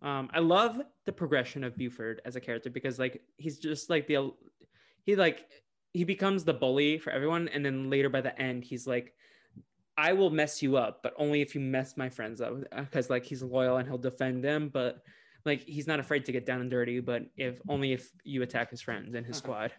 Um, 0.02 0.30
I 0.34 0.40
love 0.40 0.82
the 1.06 1.12
progression 1.14 1.64
of 1.64 1.78
Buford 1.78 2.22
as 2.26 2.36
a 2.36 2.42
character 2.42 2.70
because 2.70 2.98
like 2.98 3.22
he's 3.38 3.60
just 3.60 3.90
like 3.90 4.08
the 4.08 4.32
he 5.04 5.16
like 5.16 5.48
he 5.94 6.04
becomes 6.04 6.44
the 6.44 6.54
bully 6.54 6.98
for 6.98 7.12
everyone, 7.12 7.48
and 7.50 7.64
then 7.66 7.90
later 7.90 8.10
by 8.10 8.22
the 8.22 8.40
end 8.42 8.64
he's 8.64 8.88
like, 8.88 9.14
I 9.98 10.14
will 10.14 10.30
mess 10.30 10.64
you 10.64 10.78
up, 10.78 11.04
but 11.04 11.14
only 11.18 11.42
if 11.42 11.54
you 11.54 11.62
mess 11.62 11.98
my 11.98 12.10
friends 12.10 12.42
up 12.42 12.54
because 12.76 13.10
like 13.10 13.26
he's 13.26 13.44
loyal 13.44 13.78
and 13.78 13.88
he'll 13.88 13.98
defend 13.98 14.44
them, 14.44 14.70
but 14.70 15.04
like 15.46 15.62
he's 15.62 15.88
not 15.88 16.00
afraid 16.00 16.26
to 16.26 16.32
get 16.32 16.46
down 16.46 16.62
and 16.62 16.72
dirty, 16.72 17.00
but 17.00 17.24
if 17.38 17.62
only 17.68 17.94
if 17.94 18.12
you 18.24 18.42
attack 18.42 18.72
his 18.72 18.82
friends 18.82 19.14
and 19.16 19.26
his 19.26 19.38
Uh-huh. 19.38 19.42
squad. 19.44 19.74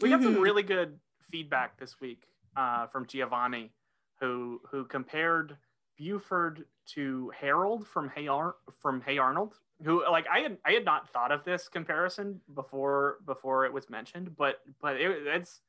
We 0.00 0.10
got 0.10 0.22
some 0.22 0.34
Mhm. 0.34 0.42
really 0.42 0.62
good 0.62 1.00
feedback 1.30 1.78
this 1.78 2.00
week 2.00 2.26
uh, 2.56 2.86
from 2.88 3.06
Giovanni, 3.06 3.72
who 4.20 4.60
who 4.70 4.84
compared 4.84 5.56
Buford 5.96 6.66
to 6.94 7.32
Harold 7.38 7.86
from 7.86 8.10
Hey 8.14 8.28
Ar- 8.28 8.56
from 8.80 9.00
Hey 9.00 9.18
Arnold. 9.18 9.54
Who 9.84 10.02
like 10.10 10.26
I 10.32 10.40
had 10.40 10.58
I 10.64 10.72
had 10.72 10.84
not 10.84 11.08
thought 11.10 11.30
of 11.32 11.44
this 11.44 11.68
comparison 11.68 12.40
before 12.54 13.18
before 13.26 13.66
it 13.66 13.72
was 13.72 13.90
mentioned, 13.90 14.34
but 14.36 14.60
but 14.80 14.96
it, 15.00 15.26
it's 15.26 15.60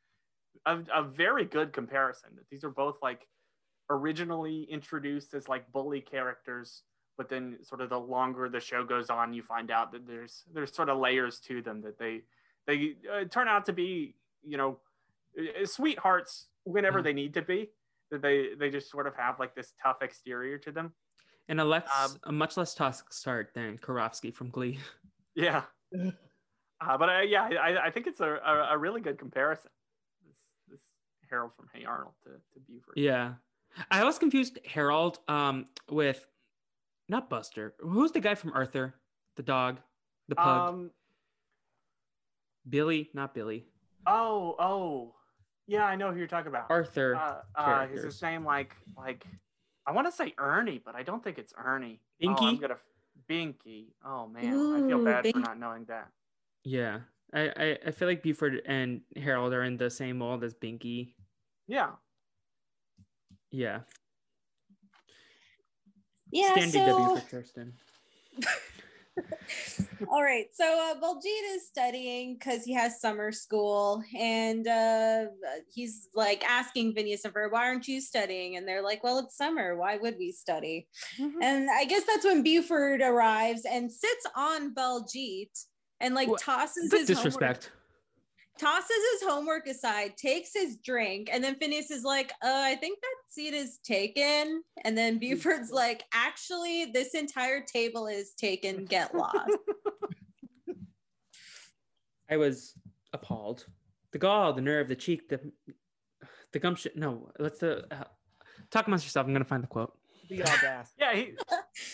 a, 0.65 0.79
a 0.93 1.03
very 1.03 1.43
good 1.45 1.73
comparison. 1.73 2.29
That 2.35 2.49
these 2.49 2.63
are 2.63 2.69
both 2.69 2.97
like 3.01 3.27
originally 3.89 4.63
introduced 4.69 5.33
as 5.33 5.47
like 5.47 5.71
bully 5.71 6.01
characters, 6.01 6.83
but 7.17 7.29
then 7.29 7.57
sort 7.63 7.81
of 7.81 7.89
the 7.89 7.99
longer 7.99 8.47
the 8.49 8.59
show 8.59 8.83
goes 8.85 9.09
on, 9.09 9.33
you 9.33 9.43
find 9.43 9.71
out 9.71 9.91
that 9.91 10.07
there's 10.07 10.43
there's 10.53 10.73
sort 10.73 10.89
of 10.89 10.97
layers 10.99 11.39
to 11.41 11.61
them 11.61 11.81
that 11.81 11.99
they 11.99 12.21
they 12.65 12.95
uh, 13.11 13.25
turn 13.25 13.47
out 13.47 13.65
to 13.65 13.73
be 13.73 14.15
you 14.43 14.57
know 14.57 14.79
uh, 15.37 15.65
sweethearts 15.65 16.47
whenever 16.63 16.99
Mhm. 17.01 17.03
they 17.03 17.13
need 17.13 17.33
to 17.33 17.41
be 17.41 17.69
that 18.11 18.21
they 18.21 18.55
they 18.57 18.69
just 18.69 18.89
sort 18.89 19.07
of 19.07 19.15
have 19.15 19.37
like 19.39 19.53
this 19.53 19.73
tough 19.83 20.01
exterior 20.01 20.57
to 20.59 20.71
them 20.71 20.93
And 21.49 21.61
a, 21.61 21.65
less, 21.65 21.87
Um, 22.03 22.17
a 22.23 22.31
much 22.31 22.57
less 22.57 22.73
toxic 22.75 23.13
start 23.13 23.51
than 23.53 23.77
Karofsky 23.77 24.33
from 24.33 24.49
Glee. 24.49 24.79
yeah 25.35 25.61
uh, 26.81 26.97
but 26.97 27.09
uh, 27.09 27.19
yeah 27.21 27.43
I, 27.43 27.87
I 27.87 27.91
think 27.91 28.07
it's 28.07 28.19
a, 28.19 28.27
a, 28.45 28.69
a 28.71 28.77
really 28.77 29.01
good 29.01 29.17
comparison 29.19 29.69
this, 30.25 30.35
this 30.69 30.79
harold 31.29 31.51
from 31.55 31.67
hey 31.73 31.85
arnold 31.85 32.13
to, 32.23 32.29
to 32.31 32.59
buford 32.67 32.95
Yeah. 32.97 33.33
I 33.91 34.03
was 34.03 34.17
confused 34.17 34.57
Harold 34.65 35.19
um 35.27 35.67
with 35.91 36.25
not 37.07 37.29
Buster. 37.29 37.75
Who's 37.79 38.11
the 38.11 38.19
guy 38.19 38.33
from 38.35 38.51
Arthur? 38.53 38.95
The 39.35 39.43
dog, 39.43 39.77
the 40.27 40.35
pug. 40.35 40.69
um 40.69 40.91
Billy, 42.67 43.09
not 43.13 43.33
Billy. 43.33 43.65
oh 44.07 44.55
oh 44.59 45.13
yeah 45.67 45.85
i 45.85 45.95
know 45.95 46.11
who 46.11 46.17
you're 46.17 46.27
talking 46.27 46.47
about 46.47 46.65
Arthur. 46.69 47.15
uh, 47.15 47.41
uh, 47.55 47.87
is 47.93 48.03
his 48.03 48.21
name 48.21 48.43
like 48.43 48.75
like 48.97 49.25
i 49.87 49.91
want 49.91 50.05
to 50.07 50.11
say 50.11 50.33
ernie 50.37 50.79
but 50.83 50.95
i 50.95 51.01
don't 51.01 51.23
think 51.23 51.37
it's 51.39 51.53
ernie 51.57 51.99
oh, 52.23 52.27
Binky? 52.27 52.43
i'm 52.43 52.57
gonna 52.57 52.77
binky 53.29 53.85
oh 54.05 54.27
man 54.27 54.45
i 54.45 54.87
feel 54.87 54.99
Ooh, 54.99 55.05
bad 55.05 55.27
for 55.31 55.39
not 55.39 55.59
knowing 55.59 55.85
that 55.85 56.09
yeah. 56.63 56.99
I, 57.33 57.41
I 57.55 57.77
I 57.87 57.91
feel 57.91 58.07
like 58.09 58.21
Buford 58.23 58.61
and 58.65 59.01
Harold 59.15 59.53
are 59.53 59.63
in 59.63 59.77
the 59.77 59.89
same 59.89 60.17
mold 60.17 60.43
as 60.43 60.53
Binky. 60.53 61.13
yeah 61.67 61.91
Yeah. 63.51 63.79
Yeah, 66.29 66.51
Stand 66.51 66.71
so 66.73 66.79
DW 66.79 67.19
for 67.21 67.29
Kirsten. 67.29 67.73
all 70.11 70.23
right. 70.23 70.47
So 70.53 70.65
uh, 70.65 70.99
Baljeet 70.99 71.55
is 71.55 71.67
studying 71.67 72.35
because 72.35 72.63
he 72.63 72.73
has 72.73 73.01
summer 73.01 73.31
school, 73.31 74.03
and 74.17 74.67
uh, 74.67 75.25
he's 75.73 76.09
like 76.15 76.43
asking 76.47 76.93
Phineas 76.93 77.25
and 77.25 77.33
Ferb, 77.33 77.51
"Why 77.51 77.65
aren't 77.65 77.87
you 77.87 78.01
studying?" 78.01 78.57
And 78.57 78.67
they're 78.67 78.83
like, 78.83 79.03
"Well, 79.03 79.19
it's 79.19 79.37
summer. 79.37 79.75
Why 79.75 79.97
would 79.97 80.15
we 80.17 80.31
study?" 80.31 80.87
And 81.19 81.69
I 81.69 81.85
guess 81.85 82.03
that's 82.03 82.25
when 82.25 82.43
Buford 82.43 83.01
arrives 83.01 83.65
and 83.69 83.91
sits 83.91 84.25
on 84.35 84.73
Baljeet 84.73 85.49
and 85.99 86.15
like 86.15 86.29
What? 86.29 86.41
tosses 86.41 86.89
The 86.89 86.97
his 86.97 87.09
homework, 87.09 87.23
disrespect. 87.23 87.71
Tosses 88.57 88.97
his 89.13 89.29
homework 89.29 89.67
aside, 89.67 90.17
takes 90.17 90.53
his 90.53 90.77
drink, 90.77 91.29
and 91.31 91.43
then 91.43 91.55
Phineas 91.55 91.91
is 91.91 92.03
like, 92.03 92.31
"Uh, 92.43 92.61
I 92.65 92.75
think 92.75 92.99
that 93.01 93.15
seat 93.27 93.53
is 93.53 93.77
taken." 93.79 94.63
And 94.83 94.97
then 94.97 95.19
Buford's 95.19 95.71
like, 95.71 96.03
"Actually, 96.13 96.85
this 96.85 97.15
entire 97.15 97.61
table 97.61 98.07
is 98.07 98.33
taken. 98.33 98.85
Get 98.85 99.15
lost." 99.15 99.51
I 102.29 102.37
was 102.37 102.73
appalled. 103.13 103.65
The 104.11 104.17
gall, 104.17 104.53
the 104.53 104.61
nerve, 104.61 104.87
the 104.87 104.95
cheek, 104.95 105.29
the 105.29 105.39
the 106.51 106.59
gumption. 106.59 106.91
No, 106.95 107.31
let's 107.39 107.61
uh, 107.63 107.83
talk 108.71 108.87
amongst 108.87 109.05
yourself. 109.05 109.27
I'm 109.27 109.33
gonna 109.33 109.45
find 109.45 109.63
the 109.63 109.67
quote. 109.67 109.93
The 110.29 110.41
audacity. 110.41 110.95
yeah 110.99 111.15
he, 111.15 111.33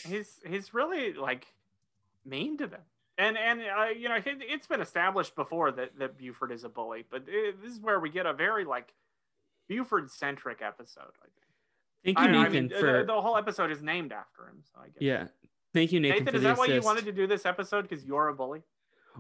he's 0.06 0.40
he's 0.46 0.74
really 0.74 1.14
like 1.14 1.46
mean 2.26 2.58
to 2.58 2.68
them 2.68 2.82
and 3.18 3.38
and 3.38 3.62
uh, 3.62 3.86
you 3.86 4.10
know 4.10 4.16
it, 4.16 4.26
it's 4.26 4.68
been 4.68 4.82
established 4.82 5.36
before 5.36 5.72
that 5.72 5.98
that 6.00 6.18
buford 6.18 6.52
is 6.52 6.64
a 6.64 6.70
bully 6.70 7.06
but 7.10 7.24
it, 7.28 7.62
this 7.62 7.72
is 7.72 7.80
where 7.80 8.00
we 8.00 8.10
get 8.10 8.26
a 8.26 8.34
very 8.34 8.66
like 8.66 8.94
buford 9.68 10.10
centric 10.12 10.62
episode 10.62 11.12
i 11.22 11.26
think 11.26 11.38
Thank 12.04 12.20
you, 12.20 12.26
I, 12.26 12.28
I 12.28 12.44
Nathan, 12.44 12.68
mean, 12.68 12.80
for 12.80 13.00
the, 13.00 13.06
the 13.06 13.22
whole 13.22 13.38
episode 13.38 13.72
is 13.72 13.82
named 13.82 14.12
after 14.12 14.48
him 14.48 14.64
so 14.64 14.82
i 14.82 14.86
guess 14.88 14.98
yeah. 15.00 15.28
Thank 15.74 15.92
you, 15.92 16.00
Nathan, 16.00 16.26
nathan, 16.26 16.32
for 16.34 16.38
is 16.38 16.44
the 16.44 16.50
that 16.50 16.58
why 16.60 16.66
you 16.68 16.82
wanted 16.82 17.06
to 17.06 17.12
do 17.12 17.26
this 17.26 17.48
episode 17.48 17.90
because 17.90 18.06
you're 18.06 18.28
a 18.28 18.34
bully 18.36 18.62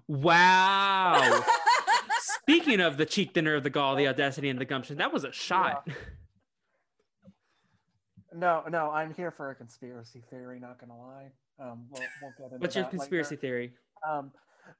Wow. 0.07 1.43
Speaking 2.19 2.79
of 2.79 2.97
the 2.97 3.05
cheek, 3.05 3.33
the 3.33 3.41
nerve, 3.41 3.63
the 3.63 3.69
gall, 3.69 3.95
the 3.95 4.07
audacity, 4.07 4.49
and 4.49 4.59
the 4.59 4.65
gumption, 4.65 4.97
that 4.97 5.13
was 5.13 5.23
a 5.23 5.31
shot. 5.31 5.87
No, 8.35 8.63
no, 8.67 8.89
I'm 8.89 9.13
here 9.13 9.29
for 9.29 9.51
a 9.51 9.55
conspiracy 9.55 10.23
theory. 10.31 10.59
Not 10.59 10.79
gonna 10.79 10.97
lie. 10.97 11.27
Um, 11.63 11.85
we'll, 11.89 12.03
we'll 12.21 12.31
get 12.37 12.45
into 12.53 12.57
What's 12.61 12.75
your 12.75 12.83
that 12.83 12.89
conspiracy 12.91 13.35
later. 13.35 13.41
theory? 13.41 13.73
Um, 14.07 14.31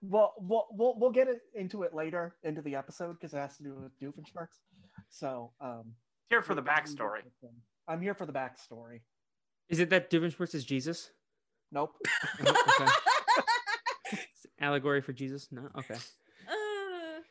well, 0.02 0.34
we'll 0.38 0.68
we'll 0.72 0.96
we'll 1.00 1.12
get 1.12 1.28
into 1.56 1.84
it 1.84 1.94
later 1.94 2.36
into 2.44 2.62
the 2.62 2.76
episode 2.76 3.14
because 3.14 3.34
it 3.34 3.38
has 3.38 3.56
to 3.58 3.64
do 3.64 3.74
with 3.76 3.98
Doofenshmirtz. 4.00 4.60
So, 5.10 5.52
um, 5.62 5.94
here 6.30 6.42
for 6.42 6.56
the 6.56 6.62
backstory. 6.62 7.20
I'm 7.88 8.02
here 8.02 8.14
for 8.14 8.26
the 8.26 8.34
backstory. 8.34 9.02
Is 9.70 9.80
it 9.80 9.90
that 9.92 10.10
Doofenshmirtz 10.12 10.56
is 10.56 10.66
Jesus? 10.66 11.10
Nope. 11.72 11.96
Okay. 12.46 12.92
Allegory 14.60 15.02
for 15.02 15.14
Jesus? 15.14 15.48
No, 15.52 15.68
okay. 15.78 15.96
Uh, 15.96 17.22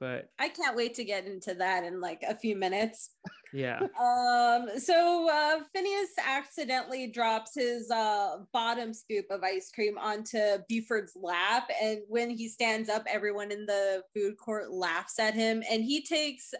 But 0.00 0.30
I 0.38 0.48
can't 0.48 0.76
wait 0.76 0.94
to 0.94 1.04
get 1.04 1.26
into 1.26 1.54
that 1.54 1.84
in 1.84 2.00
like 2.00 2.22
a 2.26 2.34
few 2.36 2.56
minutes. 2.56 3.10
Yeah, 3.54 3.78
Um, 4.00 4.68
so 4.78 5.28
uh, 5.30 5.60
Phineas 5.72 6.10
accidentally 6.18 7.06
drops 7.06 7.54
his 7.54 7.88
uh, 7.88 8.38
bottom 8.52 8.92
scoop 8.92 9.26
of 9.30 9.44
ice 9.44 9.70
cream 9.72 9.96
onto 9.96 10.38
Buford's 10.68 11.12
lap, 11.14 11.70
and 11.80 12.00
when 12.08 12.30
he 12.30 12.48
stands 12.48 12.88
up, 12.88 13.04
everyone 13.06 13.52
in 13.52 13.64
the 13.64 14.02
food 14.12 14.36
court 14.38 14.72
laughs 14.72 15.20
at 15.20 15.34
him, 15.34 15.62
and 15.70 15.84
he 15.84 16.02
takes 16.02 16.52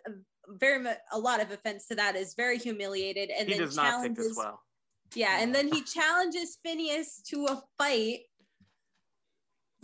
very 0.49 0.79
much 0.79 0.99
a 1.13 1.19
lot 1.19 1.43
of 1.43 1.51
offense 1.51 1.89
to 1.89 1.97
that. 1.97 2.15
Is 2.15 2.35
very 2.35 2.59
humiliated, 2.59 3.31
and 3.37 3.49
he 3.49 3.55
then 3.55 3.67
does 3.67 3.77
not 3.77 3.83
take 3.83 3.93
challenges. 3.93 4.29
this 4.29 4.37
well 4.37 4.61
Yeah, 5.17 5.41
and 5.41 5.53
then 5.53 5.73
he 5.73 5.83
challenges 5.83 6.59
Phineas 6.63 7.23
to 7.31 7.47
a 7.47 7.63
fight. 7.77 8.21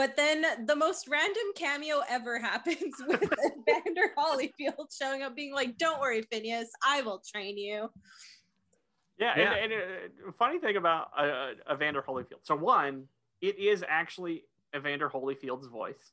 But 0.00 0.16
then 0.16 0.64
the 0.64 0.74
most 0.74 1.08
random 1.08 1.42
cameo 1.54 2.00
ever 2.08 2.38
happens 2.40 2.94
with 3.06 3.22
Evander 3.22 4.14
Holyfield 4.18 4.86
showing 4.98 5.20
up, 5.20 5.36
being 5.36 5.52
like, 5.52 5.76
"Don't 5.76 6.00
worry, 6.00 6.22
Phineas, 6.22 6.70
I 6.82 7.02
will 7.02 7.20
train 7.30 7.58
you." 7.58 7.90
Yeah, 9.18 9.34
Yeah. 9.36 9.52
and, 9.56 9.72
and 9.74 9.82
uh, 10.26 10.32
funny 10.38 10.58
thing 10.58 10.76
about 10.76 11.10
uh, 11.14 11.20
uh, 11.20 11.74
Evander 11.74 12.00
Holyfield. 12.00 12.38
So 12.44 12.56
one, 12.56 13.08
it 13.42 13.58
is 13.58 13.84
actually 13.86 14.44
Evander 14.74 15.10
Holyfield's 15.10 15.66
voice. 15.66 16.12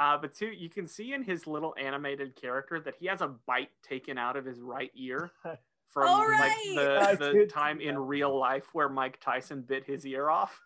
Uh, 0.00 0.16
but 0.16 0.32
two, 0.32 0.46
you 0.46 0.70
can 0.70 0.86
see 0.86 1.12
in 1.12 1.22
his 1.22 1.46
little 1.46 1.74
animated 1.78 2.34
character 2.34 2.80
that 2.80 2.94
he 2.98 3.04
has 3.08 3.20
a 3.20 3.28
bite 3.46 3.72
taken 3.82 4.16
out 4.16 4.38
of 4.38 4.46
his 4.46 4.58
right 4.62 4.90
ear 4.94 5.32
from 5.86 6.08
Oh, 6.08 6.26
like 6.40 7.18
the, 7.18 7.32
the 7.32 7.46
time 7.46 7.82
in 7.82 7.98
real 7.98 8.34
life 8.38 8.68
where 8.72 8.88
Mike 8.88 9.20
Tyson 9.20 9.60
bit 9.60 9.84
his 9.84 10.06
ear 10.06 10.30
off. 10.30 10.58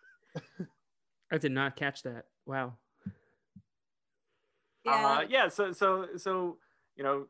I 1.33 1.38
did 1.38 1.51
not 1.51 1.75
catch 1.75 2.05
that. 2.05 2.27
Wow. 2.46 2.74
Yeah. 4.85 5.07
Uh, 5.07 5.24
yeah. 5.28 5.48
So 5.48 5.72
so 5.72 6.09
so 6.16 6.59
you 6.96 7.05
know, 7.05 7.26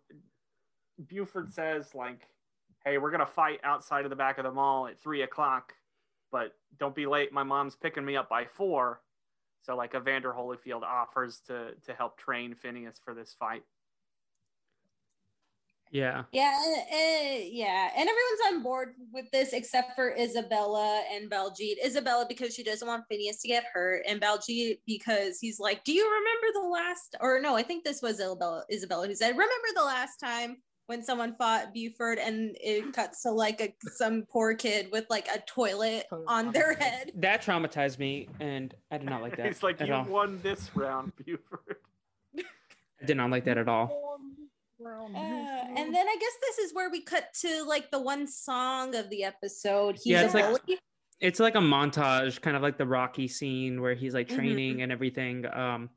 Buford 1.06 1.52
says 1.52 1.94
like, 1.94 2.28
"Hey, 2.84 2.98
we're 2.98 3.10
gonna 3.10 3.26
fight 3.26 3.60
outside 3.62 4.04
of 4.04 4.10
the 4.10 4.16
back 4.16 4.38
of 4.38 4.44
the 4.44 4.50
mall 4.50 4.86
at 4.86 5.00
three 5.00 5.22
o'clock, 5.22 5.74
but 6.30 6.54
don't 6.78 6.94
be 6.94 7.06
late. 7.06 7.32
My 7.32 7.42
mom's 7.42 7.76
picking 7.76 8.04
me 8.04 8.16
up 8.16 8.28
by 8.28 8.44
four. 8.46 9.00
So 9.62 9.76
like, 9.76 9.94
Evander 9.94 10.32
Holyfield 10.32 10.82
offers 10.82 11.40
to 11.46 11.72
to 11.84 11.94
help 11.94 12.18
train 12.18 12.54
Phineas 12.54 13.00
for 13.04 13.14
this 13.14 13.34
fight. 13.38 13.62
Yeah. 15.92 16.24
Yeah, 16.32 16.58
uh, 16.90 17.38
yeah, 17.44 17.90
and 17.94 18.08
everyone's 18.08 18.40
on 18.56 18.62
board 18.62 18.94
with 19.12 19.30
this 19.30 19.52
except 19.52 19.94
for 19.94 20.16
Isabella 20.16 21.02
and 21.12 21.30
Baljeet. 21.30 21.74
Isabella 21.84 22.24
because 22.26 22.54
she 22.54 22.64
doesn't 22.64 22.88
want 22.88 23.04
Phineas 23.10 23.42
to 23.42 23.48
get 23.48 23.64
hurt, 23.72 24.02
and 24.08 24.18
Baljeet 24.20 24.78
because 24.86 25.38
he's 25.38 25.60
like, 25.60 25.84
"Do 25.84 25.92
you 25.92 26.04
remember 26.08 26.46
the 26.62 26.68
last?" 26.68 27.16
Or 27.20 27.40
no, 27.40 27.54
I 27.56 27.62
think 27.62 27.84
this 27.84 28.00
was 28.00 28.20
Isabella. 28.20 28.64
Isabella 28.72 29.06
who 29.06 29.14
said, 29.14 29.32
"Remember 29.32 29.68
the 29.74 29.84
last 29.84 30.16
time 30.18 30.56
when 30.86 31.02
someone 31.02 31.34
fought 31.36 31.74
Buford 31.74 32.18
and 32.18 32.56
it 32.58 32.90
cuts 32.94 33.22
to 33.24 33.30
like 33.30 33.60
a 33.60 33.74
some 33.90 34.22
poor 34.30 34.54
kid 34.54 34.88
with 34.92 35.04
like 35.10 35.28
a 35.28 35.40
toilet 35.46 36.06
on 36.26 36.52
their 36.52 36.72
head." 36.72 37.12
That 37.16 37.42
traumatized 37.42 37.98
me, 37.98 38.28
and 38.40 38.74
I 38.90 38.96
did 38.96 39.10
not 39.10 39.20
like 39.20 39.36
that. 39.36 39.44
it's 39.44 39.62
like, 39.62 39.78
at 39.82 39.88
"You 39.88 39.92
all. 39.94 40.04
won 40.04 40.40
this 40.42 40.74
round, 40.74 41.12
Buford." 41.22 41.76
I 42.38 43.04
did 43.04 43.18
not 43.18 43.30
like 43.30 43.44
that 43.44 43.58
at 43.58 43.68
all. 43.68 44.11
Uh, 44.86 45.08
and 45.76 45.94
then 45.94 46.08
I 46.08 46.16
guess 46.18 46.32
this 46.40 46.58
is 46.58 46.74
where 46.74 46.90
we 46.90 47.00
cut 47.02 47.32
to 47.40 47.64
like 47.64 47.90
the 47.90 48.00
one 48.00 48.26
song 48.26 48.94
of 48.94 49.08
the 49.10 49.24
episode. 49.24 49.96
He's 49.96 50.06
Yeah, 50.06 50.22
a 50.22 50.24
it's 50.26 50.34
like- 50.34 50.44
bully. 50.66 50.78
It's 51.20 51.38
like 51.38 51.54
a 51.54 51.58
montage, 51.58 52.40
kind 52.40 52.56
of 52.56 52.62
like 52.62 52.78
the 52.78 52.86
Rocky 52.86 53.28
scene 53.28 53.80
where 53.80 53.94
he's 53.94 54.12
like 54.12 54.26
Mhm. 54.28 54.34
training 54.34 54.82
and 54.82 54.90
everything. 54.90 55.46
Um, 55.46 55.90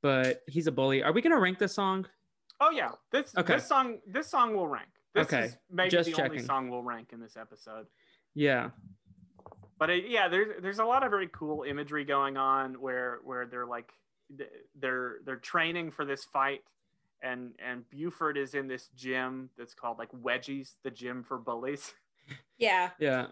but 0.00 0.42
he's 0.48 0.66
a 0.66 0.72
bully. 0.72 1.02
Are 1.02 1.12
we 1.12 1.20
gonna 1.20 1.38
rank 1.38 1.58
this 1.58 1.74
song? 1.74 2.06
Oh 2.58 2.70
yeah, 2.70 2.92
this 3.10 3.36
Okay. 3.36 3.54
this 3.56 3.66
song 3.66 3.98
this 4.06 4.28
song 4.28 4.54
will 4.56 4.66
rank. 4.68 4.88
This 5.14 5.26
Okay, 5.26 5.44
is 5.44 5.58
maybe 5.68 5.90
just 5.90 6.10
the 6.14 6.22
only 6.22 6.38
song 6.38 6.70
we'll 6.70 6.82
rank 6.82 7.12
in 7.12 7.20
this 7.20 7.36
episode. 7.36 7.86
Yeah. 8.34 8.70
but 9.78 9.90
it, 9.90 10.06
yeah 10.08 10.28
there's 10.28 10.62
there's 10.62 10.78
a 10.78 10.84
lot 10.84 11.02
of 11.02 11.10
very 11.10 11.28
cool 11.32 11.64
imagery 11.64 12.04
going 12.04 12.36
on 12.36 12.80
where 12.80 13.18
where 13.24 13.46
they're 13.46 13.66
like 13.66 13.92
they're 14.76 15.18
they're 15.24 15.36
training 15.36 15.90
for 15.90 16.04
this 16.04 16.24
fight 16.24 16.62
and 17.22 17.52
and 17.64 17.88
buford 17.90 18.36
is 18.36 18.54
in 18.54 18.66
this 18.68 18.88
gym 18.96 19.48
that's 19.56 19.74
called 19.74 19.98
like 19.98 20.10
wedgies 20.12 20.72
the 20.82 20.90
gym 20.90 21.22
for 21.22 21.38
bullies 21.38 21.92
Yeah. 22.58 22.90
Yeah. 23.00 23.26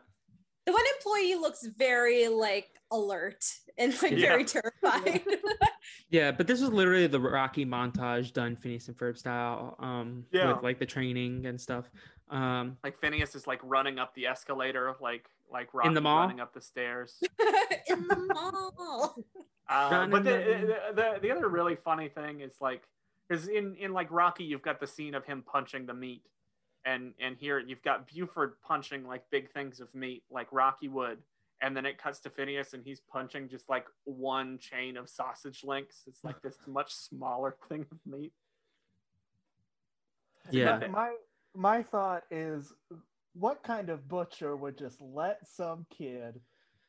The 0.66 0.72
one 0.72 0.82
employee 0.98 1.36
looks 1.36 1.64
very 1.64 2.26
like 2.28 2.68
alert 2.90 3.44
and 3.78 3.92
like 4.02 4.12
Yeah. 4.12 4.28
very 4.28 4.44
terrified. 4.44 5.22
Yeah, 6.10 6.32
but 6.32 6.46
this 6.48 6.60
was 6.60 6.70
literally 6.72 7.06
the 7.06 7.20
Rocky 7.20 7.64
montage 7.64 8.32
done 8.32 8.56
Phineas 8.56 8.88
and 8.88 8.96
Ferb 8.96 9.16
style, 9.16 9.76
um, 9.78 10.24
Yeah. 10.32 10.52
with 10.52 10.62
like 10.64 10.78
the 10.80 10.86
training 10.86 11.46
and 11.46 11.58
stuff. 11.60 11.88
Um, 12.28 12.76
like 12.84 12.98
phineas 13.00 13.34
is 13.36 13.46
like 13.46 13.60
running 13.62 13.98
up 14.00 14.12
the 14.16 14.26
escalator 14.26 14.94
like 15.00 15.30
like 15.50 15.72
Rocky 15.72 15.88
In 15.88 15.94
the 15.94 16.00
mall? 16.00 16.18
running 16.22 16.40
up 16.40 16.52
the 16.52 16.60
stairs 16.60 17.22
in 17.88 18.06
the 18.08 18.16
mall. 18.34 19.16
Uh, 19.68 20.06
but 20.08 20.24
the, 20.24 20.30
the- 20.30 20.36
the, 20.36 20.78
the 20.94 21.18
the 21.22 21.30
other 21.30 21.48
really 21.48 21.76
funny 21.76 22.08
thing 22.08 22.40
is 22.40 22.54
like 22.60 22.82
because 23.30 23.48
in 23.48 23.76
in 23.76 23.92
like 23.92 24.08
Rocky 24.10 24.44
you've 24.44 24.62
got 24.62 24.80
the 24.80 24.86
scene 24.86 25.14
of 25.14 25.24
him 25.24 25.42
punching 25.46 25.86
the 25.86 25.94
meat, 25.94 26.22
and 26.84 27.14
and 27.20 27.36
here 27.38 27.58
you've 27.58 27.82
got 27.82 28.08
Buford 28.12 28.54
punching 28.66 29.06
like 29.06 29.22
big 29.30 29.50
things 29.52 29.80
of 29.80 29.94
meat 29.94 30.24
like 30.30 30.48
Rocky 30.50 30.88
would, 30.88 31.18
and 31.62 31.76
then 31.76 31.86
it 31.86 31.98
cuts 31.98 32.18
to 32.20 32.30
Phineas 32.30 32.74
and 32.74 32.84
he's 32.84 33.00
punching 33.00 33.48
just 33.48 33.68
like 33.68 33.86
one 34.04 34.58
chain 34.58 34.96
of 34.96 35.08
sausage 35.08 35.62
links. 35.62 36.02
It's 36.06 36.24
like 36.24 36.42
this 36.42 36.56
much 36.66 36.92
smaller 36.92 37.54
thing 37.68 37.86
of 37.90 37.98
meat. 38.04 38.32
yeah. 40.50 40.78
My, 40.78 40.88
my 40.88 41.12
my 41.54 41.82
thought 41.82 42.24
is, 42.30 42.72
what 43.34 43.62
kind 43.62 43.90
of 43.90 44.08
butcher 44.08 44.56
would 44.56 44.76
just 44.76 45.00
let 45.00 45.46
some 45.46 45.86
kid 45.96 46.40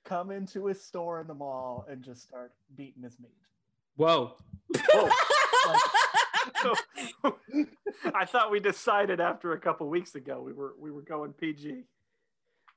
come 0.04 0.32
into 0.32 0.66
his 0.66 0.84
store 0.84 1.22
in 1.22 1.28
the 1.28 1.36
mall 1.36 1.86
and 1.88 2.02
just 2.02 2.24
start 2.24 2.54
beating 2.76 3.04
his 3.04 3.20
meat? 3.20 3.30
Whoa. 3.96 4.38
So, 6.64 6.74
I 8.16 8.26
thought 8.26 8.52
we 8.52 8.60
decided 8.60 9.20
after 9.20 9.54
a 9.54 9.60
couple 9.60 9.88
weeks 9.90 10.16
ago 10.16 10.42
we 10.42 10.54
were 10.54 10.74
we 10.80 10.92
were 10.92 11.02
going 11.02 11.34
PG. 11.34 11.84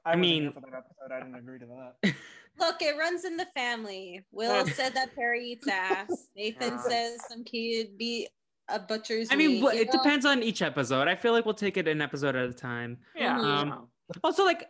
I, 0.04 0.12
I 0.12 0.16
mean- 0.16 0.52
for 0.52 0.60
that 0.60 0.76
episode. 0.76 1.12
I 1.14 1.18
didn't 1.20 1.36
agree 1.36 1.58
to 1.60 1.66
that. 2.02 2.14
Look, 2.58 2.82
it 2.82 2.96
runs 2.96 3.24
in 3.24 3.36
the 3.36 3.46
family. 3.56 4.24
Will 4.30 4.64
said 4.68 4.94
that 4.94 5.14
Perry 5.16 5.44
eats 5.52 5.66
ass. 5.66 6.08
Nathan 6.36 6.74
Yeah. 6.74 6.82
says 6.82 7.18
some 7.28 7.42
kid 7.42 7.98
beat 7.98 8.28
a 8.68 8.78
butcher's 8.78 9.28
I 9.32 9.36
mean, 9.36 9.48
meat, 9.54 9.62
what, 9.62 9.74
it 9.74 9.86
know? 9.92 10.00
depends 10.02 10.24
on 10.24 10.42
each 10.42 10.62
episode. 10.62 11.08
I 11.08 11.16
feel 11.16 11.32
like 11.32 11.44
we'll 11.44 11.54
take 11.54 11.76
it 11.76 11.88
an 11.88 12.00
episode 12.00 12.36
at 12.36 12.48
a 12.48 12.52
time. 12.52 12.98
Yeah. 13.16 13.38
Mhm. 13.38 13.58
you 13.64 13.70
know. 13.70 13.88
Also, 14.22 14.44
like, 14.44 14.68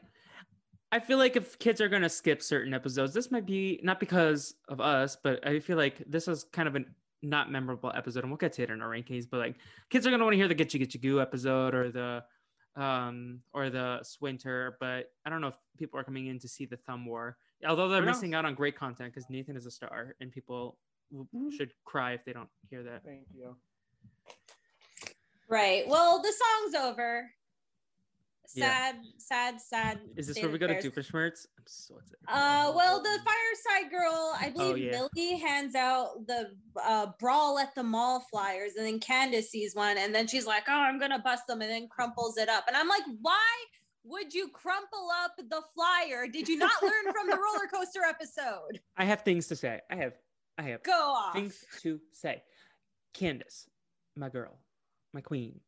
I 0.93 0.99
feel 1.01 1.19
like 1.19 1.37
if 1.37 1.59
kids 1.59 1.81
are 1.81 1.89
gonna 1.89 2.09
skip 2.09 2.41
certain 2.41 2.73
episodes, 2.73 3.13
this 3.13 3.31
might 3.31 3.45
be 3.45 3.81
not 3.83 4.01
because 4.01 4.55
of 4.69 4.81
us, 4.81 5.19
but 5.23 5.47
I 5.47 5.59
feel 5.61 5.77
like 5.77 6.03
this 6.07 6.27
is 6.27 6.45
kind 6.53 6.69
of 6.69 6.77
an 6.77 6.87
not 7.25 7.51
memorable 7.51 7.91
episode, 7.95 8.21
and 8.21 8.31
we'll 8.31 8.39
get 8.39 8.53
to 8.55 8.63
it 8.63 8.71
in 8.71 8.81
our 8.83 8.91
rankings. 8.91 9.27
But 9.29 9.39
like, 9.41 9.57
kids 9.91 10.07
are 10.07 10.11
gonna 10.11 10.25
want 10.25 10.35
to 10.35 10.39
hear 10.39 10.49
the 10.49 10.55
Getcha 10.55 10.81
Getcha 10.81 11.01
Goo 11.01 11.21
episode 11.21 11.75
or 11.75 11.91
the 11.91 12.23
um 12.77 13.41
or 13.53 13.71
the 13.71 14.01
Swinter. 14.03 14.77
But 14.81 15.11
I 15.25 15.31
don't 15.31 15.41
know 15.41 15.49
if 15.49 15.57
people 15.79 15.99
are 15.99 16.05
coming 16.05 16.27
in 16.27 16.39
to 16.41 16.49
see 16.49 16.67
the 16.67 16.77
Thumb 16.77 17.07
War, 17.07 17.37
although 17.67 17.89
they're 17.89 18.03
missing 18.03 18.35
out 18.35 18.45
on 18.45 18.55
great 18.55 18.77
content 18.77 19.13
because 19.13 19.29
Nathan 19.31 19.57
is 19.57 19.67
a 19.67 19.71
star, 19.71 20.15
and 20.21 20.31
people 20.31 20.79
w- 21.13 21.51
should 21.57 21.73
cry 21.85 22.13
if 22.13 22.25
they 22.25 22.33
don't 22.33 22.49
hear 22.71 22.83
that. 22.83 23.03
Thank 23.05 23.27
you. 23.35 23.57
Right. 25.49 25.87
Well, 25.87 26.23
the 26.23 26.33
song's 26.33 26.75
over. 26.87 27.31
Yeah. 28.55 28.67
Sad, 28.67 28.97
sad, 29.19 29.61
sad. 29.61 30.01
Is 30.17 30.27
this 30.27 30.41
where 30.41 30.51
we 30.51 30.59
go 30.59 30.67
to 30.67 30.75
affairs. 30.77 30.93
Doofenshmirtz? 30.95 31.47
I'm 31.59 31.65
so 31.67 31.95
excited. 31.97 32.19
Uh, 32.29 32.73
well, 32.77 33.03
the 33.03 33.19
fireside 33.25 33.91
girl, 33.91 34.35
I 34.41 34.51
believe 34.51 34.73
Oh, 34.73 34.77
yeah. 34.77 34.91
Millie 35.17 35.39
hands 35.39 35.75
out 35.75 36.27
the 36.27 36.51
uh, 36.83 37.07
brawl 37.19 37.59
at 37.59 37.75
the 37.75 37.83
mall 37.83 38.21
flyers, 38.31 38.73
and 38.77 38.87
then 38.87 39.01
Candace 39.01 39.51
sees 39.51 39.75
one, 39.75 39.97
and 39.99 40.15
then 40.15 40.27
she's 40.27 40.47
like, 40.47 40.65
"Oh, 40.69 40.73
I'm 40.73 40.99
gonna 40.99 41.19
bust 41.19 41.47
them," 41.47 41.63
and 41.63 41.71
then 41.71 41.89
crumples 41.89 42.37
it 42.37 42.49
up, 42.49 42.65
and 42.69 42.77
I'm 42.77 42.89
like, 42.89 43.03
"Why 43.23 43.51
would 44.05 44.35
you 44.35 44.49
crumple 44.49 45.09
up 45.25 45.33
the 45.39 45.63
flyer? 45.75 46.27
Did 46.27 46.47
you 46.49 46.59
not 46.59 46.83
learn 46.83 47.05
from 47.13 47.29
the 47.31 47.37
roller 47.43 47.67
coaster 47.73 48.03
episode? 48.07 48.81
I 48.97 49.05
have 49.07 49.23
things 49.23 49.47
to 49.49 49.57
say. 49.57 49.81
I 49.91 49.97
have, 49.97 50.13
I 50.59 50.63
have 50.63 50.83
Go 50.83 50.93
off." 50.93 51.33
things 51.35 51.65
to 51.83 52.01
say. 52.13 52.43
Candace, 53.15 53.69
my 54.17 54.29
girl, 54.29 54.59
my 55.13 55.21
queen, 55.21 55.61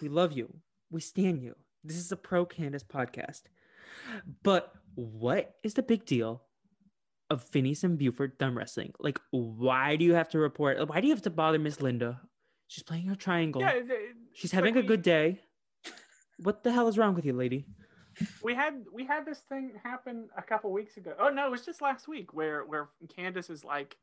we 0.00 0.08
love 0.08 0.32
you. 0.32 0.54
We 0.90 1.00
stand 1.00 1.42
you. 1.42 1.56
This 1.84 1.96
is 1.96 2.12
a 2.12 2.16
pro 2.16 2.44
Candace 2.44 2.84
podcast. 2.84 3.42
But 4.42 4.72
what 4.94 5.56
is 5.62 5.74
the 5.74 5.82
big 5.82 6.04
deal 6.04 6.42
of 7.30 7.42
Phineas 7.42 7.82
and 7.82 7.98
Buford 7.98 8.38
thumb 8.38 8.56
wrestling? 8.56 8.92
Like, 9.00 9.20
why 9.30 9.96
do 9.96 10.04
you 10.04 10.14
have 10.14 10.28
to 10.30 10.38
report? 10.38 10.88
Why 10.88 11.00
do 11.00 11.08
you 11.08 11.14
have 11.14 11.22
to 11.22 11.30
bother 11.30 11.58
Miss 11.58 11.80
Linda? 11.80 12.20
She's 12.68 12.84
playing 12.84 13.06
her 13.06 13.16
triangle. 13.16 13.60
Yeah, 13.62 13.80
She's 14.32 14.52
like 14.52 14.64
having 14.64 14.76
a 14.76 14.82
good 14.82 15.02
day. 15.02 15.40
What 16.38 16.62
the 16.62 16.72
hell 16.72 16.88
is 16.88 16.96
wrong 16.98 17.14
with 17.14 17.24
you, 17.24 17.32
lady? 17.32 17.66
we 18.42 18.54
had 18.54 18.84
we 18.92 19.04
had 19.06 19.24
this 19.26 19.40
thing 19.40 19.72
happen 19.82 20.28
a 20.36 20.42
couple 20.42 20.70
weeks 20.72 20.96
ago. 20.96 21.14
Oh 21.18 21.28
no, 21.30 21.46
it 21.46 21.50
was 21.50 21.64
just 21.64 21.82
last 21.82 22.08
week 22.08 22.32
where 22.32 22.64
where 22.64 22.88
Candace 23.14 23.50
is 23.50 23.64
like, 23.64 23.96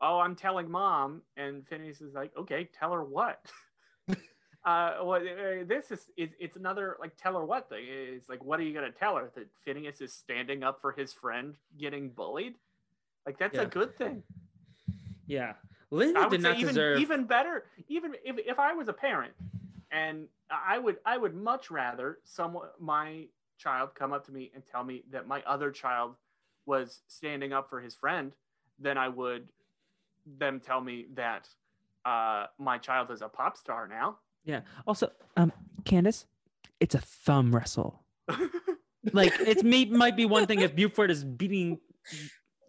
"Oh, 0.00 0.18
I'm 0.20 0.34
telling 0.34 0.70
mom," 0.70 1.22
and 1.36 1.66
Phineas 1.66 2.00
is 2.00 2.14
like, 2.14 2.32
"Okay, 2.36 2.68
tell 2.78 2.92
her 2.92 3.04
what." 3.04 3.40
uh, 4.64 4.98
well, 5.02 5.20
uh, 5.20 5.64
this 5.66 5.90
is 5.90 6.06
it, 6.16 6.30
it's 6.38 6.56
another 6.56 6.96
like 7.00 7.16
tell 7.16 7.34
her 7.34 7.44
what 7.44 7.68
thing. 7.68 7.84
It's 7.88 8.28
like, 8.28 8.44
what 8.44 8.60
are 8.60 8.62
you 8.62 8.72
gonna 8.72 8.92
tell 8.92 9.16
her 9.16 9.30
that 9.34 9.48
Phineas 9.64 10.00
is 10.00 10.12
standing 10.12 10.62
up 10.62 10.80
for 10.80 10.92
his 10.92 11.12
friend 11.12 11.54
getting 11.78 12.10
bullied? 12.10 12.54
Like 13.26 13.38
that's 13.38 13.54
Yeah. 13.54 13.62
a 13.62 13.66
good 13.66 13.96
thing. 13.96 14.22
Yeah. 15.26 15.54
Linda 15.90 16.28
did 16.30 16.40
not 16.40 16.56
even 16.56 16.68
deserve. 16.68 17.00
even 17.00 17.24
better. 17.24 17.64
Even 17.88 18.14
if, 18.24 18.38
if 18.38 18.58
I 18.58 18.72
was 18.72 18.88
a 18.88 18.92
parent, 18.92 19.34
and 19.90 20.26
I 20.50 20.78
would 20.78 20.96
I 21.04 21.18
would 21.18 21.34
much 21.34 21.70
rather 21.70 22.18
someone 22.24 22.68
my 22.80 23.26
child 23.58 23.90
come 23.94 24.12
up 24.12 24.24
to 24.26 24.32
me 24.32 24.50
and 24.54 24.62
tell 24.70 24.84
me 24.84 25.04
that 25.10 25.26
my 25.28 25.42
other 25.46 25.70
child 25.70 26.14
was 26.66 27.00
standing 27.08 27.52
up 27.52 27.68
for 27.68 27.80
his 27.80 27.94
friend 27.94 28.32
than 28.78 28.96
I 28.96 29.08
would 29.08 29.48
them 30.38 30.60
tell 30.60 30.80
me 30.80 31.06
that 31.14 31.48
uh, 32.04 32.46
my 32.58 32.78
child 32.78 33.10
is 33.10 33.22
a 33.22 33.28
pop 33.28 33.56
star 33.56 33.86
now. 33.88 34.18
Yeah. 34.44 34.60
Also, 34.86 35.10
um, 35.36 35.52
Candace, 35.84 36.26
it's 36.80 36.94
a 36.94 37.00
thumb 37.00 37.54
wrestle. 37.54 38.02
Like 39.12 39.32
it 39.40 39.64
may 39.64 39.86
might 39.86 40.16
be 40.16 40.26
one 40.26 40.46
thing 40.46 40.60
if 40.60 40.76
Buford 40.76 41.10
is 41.10 41.24
beating 41.24 41.80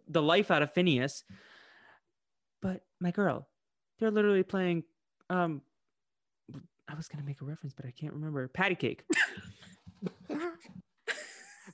the 0.08 0.22
life 0.22 0.50
out 0.50 0.64
of 0.64 0.74
Phineas, 0.74 1.24
but 2.62 2.82
my 3.00 3.12
girl, 3.12 3.48
they're 4.00 4.10
literally 4.10 4.44
playing. 4.44 4.84
Um, 5.30 5.62
I 6.88 6.96
was 6.96 7.08
gonna 7.08 7.24
make 7.24 7.42
a 7.42 7.46
reference, 7.46 7.74
but 7.74 7.86
I 7.86 7.92
can't 7.92 8.14
remember. 8.14 8.48
Patty 8.48 8.76
cake. 8.76 9.04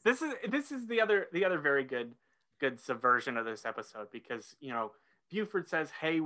this 0.04 0.22
is 0.22 0.34
this 0.50 0.72
is 0.74 0.88
the 0.88 1.00
other 1.00 1.28
the 1.32 1.45
other 1.45 1.60
very 1.60 1.86
good 1.86 2.16
good 2.60 2.82
subversion 2.82 3.38
of 3.38 3.45
this 3.45 3.66
episode 3.66 4.12
because 4.12 4.56
you 4.60 4.74
know 4.74 4.91
Buford 5.32 5.70
says, 5.70 5.89
"Hey, 6.02 6.20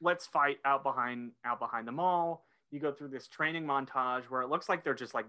let's 0.00 0.26
fight 0.28 0.58
out 0.64 0.84
behind 0.84 1.32
out 1.44 1.58
behind 1.58 1.88
the 1.88 1.92
mall." 1.92 2.44
You 2.70 2.80
go 2.80 2.92
through 2.92 3.08
this 3.08 3.28
training 3.28 3.64
montage 3.64 4.24
where 4.24 4.42
it 4.42 4.48
looks 4.48 4.68
like 4.68 4.84
they're 4.84 4.94
just 4.94 5.14
like 5.14 5.26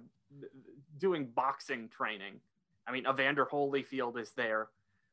doing 0.97 1.27
boxing 1.33 1.89
training. 1.89 2.39
I 2.87 2.91
mean, 2.91 3.05
Evander 3.07 3.45
Holyfield 3.45 4.19
is 4.19 4.31
there, 4.31 4.69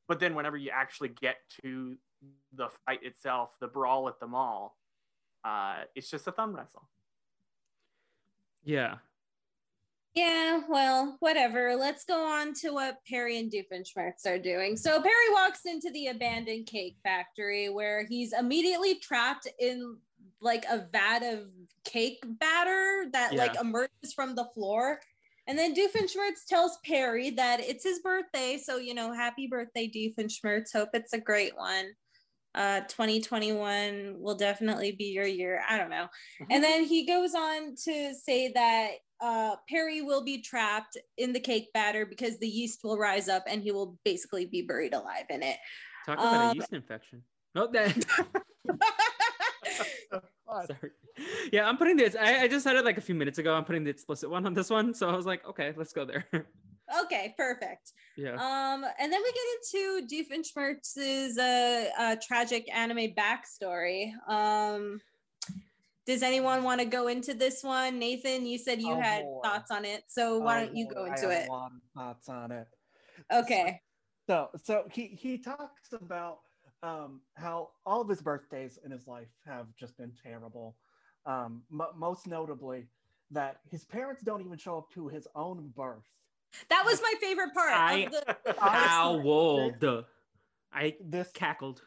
but 0.09 0.18
then 0.18 0.35
whenever 0.35 0.57
you 0.57 0.70
actually 0.72 1.11
get 1.11 1.37
to 1.62 1.97
the 2.55 2.68
fight 2.85 3.03
itself, 3.03 3.51
the 3.61 3.68
brawl 3.68 4.09
at 4.09 4.18
the 4.18 4.27
mall, 4.27 4.77
uh, 5.45 5.83
it's 5.95 6.11
just 6.11 6.27
a 6.27 6.33
thumb 6.33 6.57
wrestle. 6.57 6.89
Yeah. 8.64 8.97
Yeah, 10.14 10.62
well, 10.66 11.18
whatever. 11.20 11.77
Let's 11.77 12.05
go 12.05 12.27
on 12.27 12.55
to 12.55 12.70
what 12.70 13.05
Perry 13.07 13.39
and 13.39 13.53
Doofenshmirtz 13.53 14.27
are 14.27 14.39
doing. 14.39 14.74
So 14.77 15.01
Perry 15.01 15.33
walks 15.33 15.66
into 15.66 15.91
the 15.93 16.07
abandoned 16.07 16.66
cake 16.66 16.97
factory 17.03 17.68
where 17.68 18.07
he's 18.07 18.33
immediately 18.33 18.95
trapped 18.95 19.47
in 19.61 19.99
like 20.41 20.64
a 20.70 20.87
vat 20.93 21.22
of 21.22 21.49
cake 21.85 22.22
batter 22.24 23.07
that 23.12 23.33
Yeah. 23.33 23.39
like 23.39 23.61
emerges 23.61 24.12
from 24.14 24.35
the 24.35 24.47
floor. 24.55 25.01
And 25.49 25.57
then 25.57 25.74
Doofenshmirtz 25.74 26.45
tells 26.49 26.79
Perry 26.85 27.31
that 27.31 27.61
it's 27.61 27.85
his 27.85 28.01
birthday. 28.01 28.59
So, 28.59 28.79
you 28.79 28.95
know, 28.95 29.12
happy 29.12 29.47
birthday, 29.47 29.89
Doofenshmirtz. 29.89 30.72
Hope 30.72 30.89
it's 30.95 31.12
a 31.12 31.20
great 31.20 31.57
one. 31.57 31.93
Uh, 32.55 32.81
2021 32.89 34.16
will 34.18 34.35
definitely 34.35 34.93
be 34.93 35.05
your 35.07 35.27
year. 35.27 35.62
I 35.68 35.77
don't 35.79 35.91
know. 35.91 36.09
And 36.51 36.64
then 36.64 36.85
he 36.85 37.07
goes 37.07 37.35
on 37.35 37.74
to 37.85 38.14
say 38.14 38.51
that 38.55 38.93
uh, 39.20 39.57
Perry 39.68 40.01
will 40.03 40.24
be 40.24 40.41
trapped 40.43 40.97
in 41.16 41.33
the 41.33 41.41
cake 41.41 41.68
batter 41.72 42.07
because 42.07 42.39
the 42.39 42.49
yeast 42.49 42.81
will 42.83 42.99
rise 42.99 43.29
up 43.29 43.45
and 43.47 43.62
he 43.62 43.72
will 43.72 43.99
basically 44.05 44.47
be 44.47 44.62
buried 44.62 44.95
alive 44.95 45.27
in 45.31 45.43
it. 45.43 45.59
Talk 46.07 46.18
about 46.18 46.35
a 46.41 46.45
Um, 46.51 46.55
yeast 46.57 46.72
infection. 46.72 47.22
No, 47.55 47.66
that. 47.68 47.95
Sorry. 50.47 50.91
Yeah, 51.51 51.67
I'm 51.67 51.79
putting 51.79 51.97
this. 51.97 52.15
I, 52.15 52.43
I 52.43 52.49
just 52.49 52.63
said 52.65 52.77
it 52.77 52.85
like 52.85 52.99
a 52.99 53.01
few 53.01 53.15
minutes 53.15 53.39
ago. 53.39 53.55
I'm 53.55 53.65
putting 53.65 53.85
the 53.85 53.91
explicit 53.91 54.29
one 54.29 54.45
on 54.47 54.53
this 54.53 54.69
one, 54.69 54.93
so 54.93 55.09
I 55.09 55.17
was 55.17 55.25
like, 55.25 55.47
okay, 55.49 55.73
let's 55.77 55.93
go 55.95 56.05
there. 56.05 56.27
okay, 57.05 57.35
perfect. 57.39 57.93
yeah. 58.19 58.33
Um, 58.35 58.85
and 58.99 59.11
then 59.11 59.21
we 59.23 59.33
get 59.33 60.05
into 60.05 60.07
Doofenshmirtz's 60.15 61.39
uh, 61.39 61.89
uh, 61.99 62.17
tragic 62.23 62.69
anime 62.75 63.15
backstory. 63.17 64.13
Um, 64.29 65.01
does 66.07 66.23
anyone 66.23 66.63
want 66.65 66.81
to 66.81 66.87
go 66.87 67.09
into 67.09 67.33
this 67.33 67.65
one? 67.65 67.99
Nathan, 67.99 68.45
you 68.45 68.59
said 68.59 68.83
you 68.83 68.93
Oh, 68.93 69.01
had 69.01 69.23
boy. 69.23 69.41
thoughts 69.43 69.71
on 69.71 69.85
it, 69.87 70.03
so 70.09 70.39
why 70.39 70.63
Oh, 70.63 70.67
don't 70.67 70.77
you 70.77 70.87
boy, 70.89 70.95
go 70.95 71.05
I 71.05 71.09
into 71.09 71.23
have 71.23 71.31
it? 71.31 71.49
A 71.49 71.53
lot 71.53 71.71
of 71.73 71.81
thoughts 71.95 72.29
on 72.29 72.53
it. 72.53 72.67
Okay. 73.33 73.81
So, 74.29 74.51
so 74.63 74.85
he 74.93 75.07
he 75.07 75.39
talks 75.39 75.93
about 75.93 76.41
um, 76.83 77.20
how 77.35 77.70
all 77.85 78.01
of 78.01 78.09
his 78.09 78.20
birthdays 78.22 78.79
in 78.85 78.91
his 78.91 79.07
life 79.07 79.29
have 79.47 79.66
just 79.79 79.97
been 79.97 80.12
terrible. 80.22 80.77
Um, 81.24 81.62
mo 81.70 81.89
most 81.97 82.27
notably, 82.27 82.87
that 83.31 83.61
his 83.70 83.85
parents 83.85 84.22
don't 84.22 84.41
even 84.45 84.57
show 84.59 84.79
up 84.79 84.91
to 84.95 85.09
his 85.09 85.27
own 85.35 85.72
birth. 85.77 86.05
That 86.68 86.85
was 86.87 87.01
my 87.03 87.14
favorite 87.20 87.53
part. 87.55 87.72
I- 87.72 87.95
of 88.05 88.12
the- 88.12 88.37
Howled. 88.59 90.05
I 90.72 90.95
This 91.01 91.31
cackled. 91.33 91.83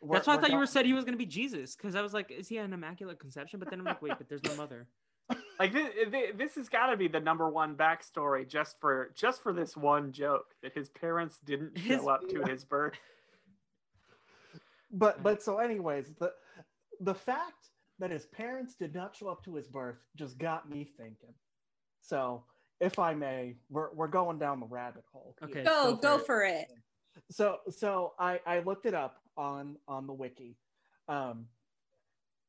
we're- 0.00 0.16
That's 0.16 0.26
why 0.26 0.34
I 0.34 0.36
we're 0.36 0.42
thought 0.42 0.50
you 0.52 0.58
were 0.58 0.66
said 0.66 0.86
he 0.86 0.92
was 0.92 1.04
gonna 1.04 1.16
be 1.16 1.26
Jesus, 1.26 1.74
because 1.74 1.96
I 1.96 2.02
was 2.02 2.12
like, 2.14 2.30
is 2.30 2.48
he 2.48 2.58
an 2.58 2.72
immaculate 2.72 3.18
conception? 3.18 3.58
But 3.58 3.70
then 3.70 3.80
I'm 3.80 3.84
like, 3.86 4.02
wait, 4.02 4.14
but 4.18 4.28
there's 4.28 4.42
no 4.44 4.54
mother. 4.56 4.86
like 5.58 5.72
this, 5.72 5.88
this 6.36 6.54
has 6.56 6.68
got 6.68 6.88
to 6.88 6.96
be 6.96 7.08
the 7.08 7.20
number 7.20 7.48
one 7.48 7.74
backstory 7.74 8.46
just 8.46 8.78
for 8.80 9.10
just 9.14 9.42
for 9.42 9.52
this 9.52 9.76
one 9.76 10.12
joke 10.12 10.46
that 10.62 10.72
his 10.74 10.88
parents 10.90 11.38
didn't 11.44 11.78
show 11.78 11.82
His- 11.96 12.06
up 12.06 12.28
to 12.28 12.42
his 12.48 12.64
birth. 12.64 12.94
But 14.92 15.22
but 15.22 15.42
so 15.42 15.58
anyways, 15.58 16.12
the 16.18 16.32
the 17.00 17.14
fact 17.14 17.70
that 17.98 18.10
his 18.10 18.26
parents 18.26 18.74
did 18.74 18.94
not 18.94 19.16
show 19.16 19.28
up 19.28 19.44
to 19.44 19.54
his 19.54 19.66
birth 19.66 19.96
just 20.16 20.38
got 20.38 20.68
me 20.68 20.88
thinking. 20.96 21.34
So 22.00 22.44
if 22.80 22.98
I 22.98 23.14
may, 23.14 23.56
we're 23.70 23.92
we're 23.94 24.08
going 24.08 24.38
down 24.38 24.60
the 24.60 24.66
rabbit 24.66 25.04
hole. 25.12 25.36
Okay. 25.42 25.62
go, 25.62 25.92
go 25.92 25.96
go 25.96 26.18
for 26.18 26.24
for 26.24 26.44
it. 26.44 26.66
so 27.30 27.58
so 27.70 28.12
I 28.18 28.40
I 28.46 28.58
looked 28.60 28.86
it 28.86 28.94
up 28.94 29.22
on 29.36 29.76
on 29.88 30.06
the 30.06 30.12
wiki, 30.12 30.56
um, 31.08 31.46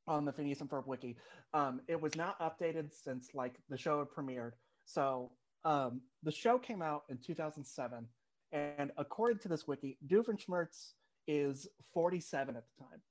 on 0.08 0.26
the 0.26 0.34
Phineas 0.34 0.60
and 0.62 0.70
Ferb 0.70 0.88
wiki. 0.88 1.18
Um, 1.54 1.82
it 1.88 2.02
was 2.02 2.16
not 2.16 2.40
updated 2.40 2.92
since 2.92 3.30
like 3.34 3.56
the 3.70 3.78
show 3.78 4.00
had 4.00 4.08
premiered. 4.10 4.54
So 4.86 5.32
um, 5.66 6.02
the 6.24 6.32
show 6.32 6.58
came 6.58 6.82
out 6.82 7.04
in 7.10 7.20
2007, 7.26 8.06
and 8.52 8.92
according 8.98 9.40
to 9.40 9.48
this 9.48 9.68
wiki, 9.68 9.98
Doofenshmirtz 10.08 10.94
is 11.28 11.68
47 11.94 12.56
at 12.56 12.64
the 12.66 12.84
time. 12.84 13.02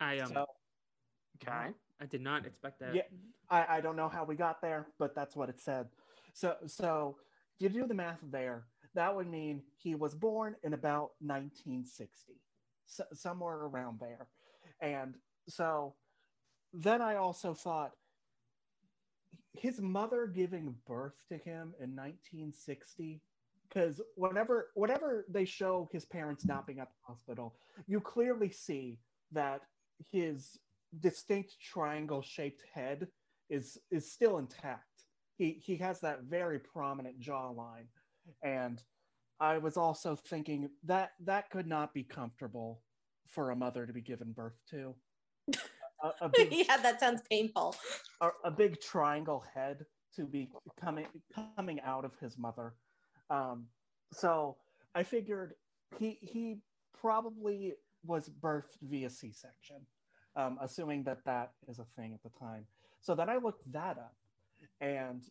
I 0.00 0.18
um, 0.18 0.32
So 0.32 0.46
Okay. 1.42 1.72
I 2.00 2.06
did 2.06 2.20
not 2.20 2.46
expect 2.46 2.80
that. 2.80 2.94
yeah, 2.94 3.02
I, 3.50 3.78
I 3.78 3.80
don't 3.80 3.96
know 3.96 4.08
how 4.08 4.24
we 4.24 4.34
got 4.34 4.60
there, 4.60 4.88
but 4.98 5.14
that's 5.14 5.36
what 5.36 5.48
it 5.48 5.60
said. 5.60 5.86
So 6.34 6.56
so 6.66 7.16
if 7.58 7.62
you 7.62 7.68
do 7.68 7.86
the 7.86 7.94
math 7.94 8.18
there, 8.22 8.64
that 8.94 9.14
would 9.14 9.28
mean 9.28 9.62
he 9.76 9.94
was 9.94 10.14
born 10.14 10.56
in 10.62 10.74
about 10.74 11.12
1960, 11.20 12.34
so, 12.86 13.04
somewhere 13.12 13.56
around 13.56 14.00
there. 14.00 14.28
And 14.80 15.14
so 15.48 15.94
then 16.72 17.02
I 17.02 17.16
also 17.16 17.54
thought 17.54 17.92
his 19.52 19.80
mother 19.80 20.26
giving 20.26 20.74
birth 20.86 21.14
to 21.28 21.34
him 21.34 21.74
in 21.78 21.94
1960 21.94 23.20
because 23.72 24.00
whenever 24.16 24.70
whenever 24.74 25.24
they 25.28 25.44
show 25.44 25.88
his 25.92 26.04
parents 26.04 26.44
mm-hmm. 26.44 26.54
not 26.54 26.66
being 26.66 26.80
at 26.80 26.88
the 26.88 27.12
hospital 27.12 27.54
you 27.86 28.00
clearly 28.00 28.50
see 28.50 28.98
that 29.30 29.62
his 30.10 30.58
distinct 31.00 31.54
triangle 31.60 32.22
shaped 32.22 32.62
head 32.74 33.08
is 33.50 33.78
is 33.90 34.10
still 34.10 34.38
intact 34.38 35.04
he 35.36 35.60
he 35.64 35.76
has 35.76 36.00
that 36.00 36.22
very 36.24 36.58
prominent 36.58 37.18
jawline 37.20 37.86
and 38.42 38.82
i 39.40 39.56
was 39.56 39.76
also 39.76 40.14
thinking 40.14 40.68
that 40.84 41.12
that 41.24 41.50
could 41.50 41.66
not 41.66 41.94
be 41.94 42.02
comfortable 42.02 42.82
for 43.26 43.50
a 43.50 43.56
mother 43.56 43.86
to 43.86 43.92
be 43.92 44.02
given 44.02 44.32
birth 44.32 44.58
to 44.68 44.94
a, 46.02 46.10
a 46.22 46.28
big 46.34 46.52
yeah, 46.52 46.76
that 46.76 47.00
sounds 47.00 47.22
painful. 47.30 47.74
a, 48.20 48.28
a 48.44 48.50
big 48.50 48.80
triangle 48.80 49.44
head 49.54 49.84
to 50.16 50.26
be 50.26 50.50
coming 50.80 51.06
coming 51.56 51.80
out 51.80 52.04
of 52.04 52.12
his 52.20 52.36
mother. 52.38 52.74
Um, 53.30 53.66
so 54.12 54.56
I 54.94 55.02
figured 55.02 55.54
he 55.98 56.18
he 56.20 56.58
probably 56.98 57.74
was 58.04 58.28
birthed 58.28 58.78
via 58.82 59.08
C-section, 59.10 59.76
um, 60.36 60.58
assuming 60.60 61.04
that 61.04 61.24
that 61.24 61.52
is 61.68 61.78
a 61.78 61.86
thing 61.96 62.12
at 62.14 62.22
the 62.22 62.38
time. 62.38 62.66
So 63.00 63.14
then 63.14 63.28
I 63.28 63.36
looked 63.36 63.70
that 63.72 63.98
up, 63.98 64.14
and 64.80 65.22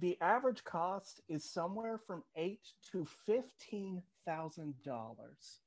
the 0.00 0.18
average 0.20 0.64
cost 0.64 1.20
is 1.28 1.44
somewhere 1.44 1.98
from 1.98 2.22
eight 2.36 2.66
to 2.92 3.06
fifteen 3.26 4.02
thousand 4.26 4.74
dollars. 4.84 5.60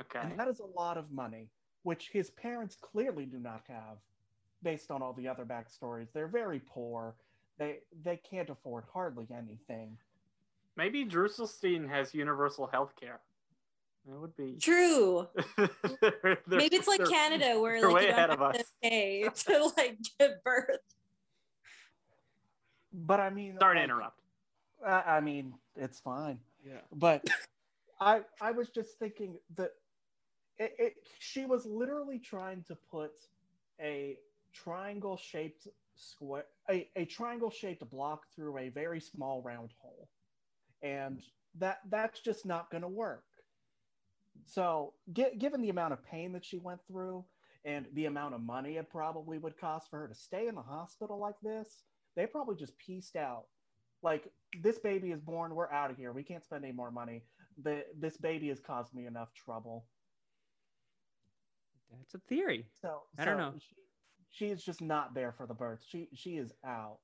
Okay. 0.00 0.20
And 0.22 0.38
that 0.38 0.48
is 0.48 0.60
a 0.60 0.78
lot 0.80 0.96
of 0.96 1.10
money, 1.10 1.48
which 1.82 2.10
his 2.12 2.30
parents 2.30 2.76
clearly 2.80 3.26
do 3.26 3.38
not 3.38 3.62
have, 3.68 3.98
based 4.62 4.90
on 4.90 5.02
all 5.02 5.12
the 5.12 5.28
other 5.28 5.44
backstories. 5.44 6.12
They're 6.12 6.28
very 6.28 6.60
poor. 6.60 7.16
They 7.58 7.78
they 8.04 8.16
can't 8.16 8.50
afford 8.50 8.84
hardly 8.92 9.26
anything. 9.36 9.96
Maybe 10.78 11.04
Drusselstein 11.04 11.88
has 11.90 12.14
universal 12.14 12.68
health 12.68 12.92
care. 12.98 13.18
That 14.06 14.20
would 14.20 14.36
be. 14.36 14.56
True. 14.60 15.26
They're- 16.00 16.38
Maybe 16.46 16.76
it's 16.76 16.86
like 16.86 17.04
Canada 17.04 17.60
where 17.60 17.82
like 17.82 17.94
way 17.94 18.04
you 18.04 18.10
ahead 18.10 18.28
don't 18.30 18.40
of 18.40 18.54
have 18.54 18.54
us. 18.54 18.58
to 18.58 18.64
pay 18.88 19.28
to 19.46 19.72
like 19.76 19.98
give 20.20 20.42
birth. 20.44 20.78
But 22.92 23.18
I 23.18 23.28
mean, 23.30 23.56
Sorry 23.58 23.76
to 23.76 23.82
interrupt. 23.82 24.20
I, 24.86 25.02
I 25.16 25.20
mean, 25.20 25.52
it's 25.76 25.98
fine. 25.98 26.38
Yeah. 26.64 26.74
But 26.94 27.28
I 28.00 28.20
I 28.40 28.52
was 28.52 28.68
just 28.68 29.00
thinking 29.00 29.34
that 29.56 29.72
it, 30.58 30.74
it 30.78 30.94
she 31.18 31.44
was 31.44 31.66
literally 31.66 32.20
trying 32.20 32.62
to 32.68 32.76
put 32.88 33.12
a 33.80 34.16
triangle 34.54 35.16
shaped 35.16 35.66
square 35.96 36.44
a, 36.70 36.88
a 36.94 37.04
triangle 37.04 37.50
shaped 37.50 37.88
block 37.90 38.26
through 38.34 38.56
a 38.58 38.68
very 38.68 39.00
small 39.00 39.42
round 39.42 39.70
hole 39.78 40.08
and 40.82 41.22
that 41.58 41.78
that's 41.90 42.20
just 42.20 42.46
not 42.46 42.70
going 42.70 42.82
to 42.82 42.88
work 42.88 43.24
so 44.46 44.94
gi- 45.12 45.36
given 45.38 45.60
the 45.60 45.70
amount 45.70 45.92
of 45.92 46.04
pain 46.04 46.32
that 46.32 46.44
she 46.44 46.58
went 46.58 46.80
through 46.86 47.24
and 47.64 47.86
the 47.94 48.06
amount 48.06 48.34
of 48.34 48.40
money 48.40 48.76
it 48.76 48.88
probably 48.90 49.38
would 49.38 49.58
cost 49.58 49.90
for 49.90 49.98
her 49.98 50.08
to 50.08 50.14
stay 50.14 50.46
in 50.46 50.54
the 50.54 50.62
hospital 50.62 51.18
like 51.18 51.34
this 51.42 51.82
they 52.16 52.26
probably 52.26 52.54
just 52.56 52.76
pieced 52.78 53.16
out 53.16 53.44
like 54.02 54.30
this 54.62 54.78
baby 54.78 55.10
is 55.10 55.20
born 55.20 55.54
we're 55.54 55.70
out 55.72 55.90
of 55.90 55.96
here 55.96 56.12
we 56.12 56.22
can't 56.22 56.44
spend 56.44 56.64
any 56.64 56.72
more 56.72 56.90
money 56.90 57.22
the, 57.64 57.84
this 57.98 58.16
baby 58.16 58.48
has 58.48 58.60
caused 58.60 58.94
me 58.94 59.06
enough 59.06 59.34
trouble 59.34 59.84
That's 61.90 62.14
a 62.14 62.18
theory. 62.28 62.66
so 62.80 63.02
I 63.18 63.24
don't 63.24 63.38
know. 63.38 63.54
She, 63.58 63.74
she 64.30 64.46
is 64.52 64.62
just 64.62 64.80
not 64.80 65.14
there 65.14 65.32
for 65.32 65.46
the 65.46 65.54
birth. 65.54 65.80
She 65.88 66.08
she 66.14 66.36
is 66.36 66.52
out. 66.64 66.98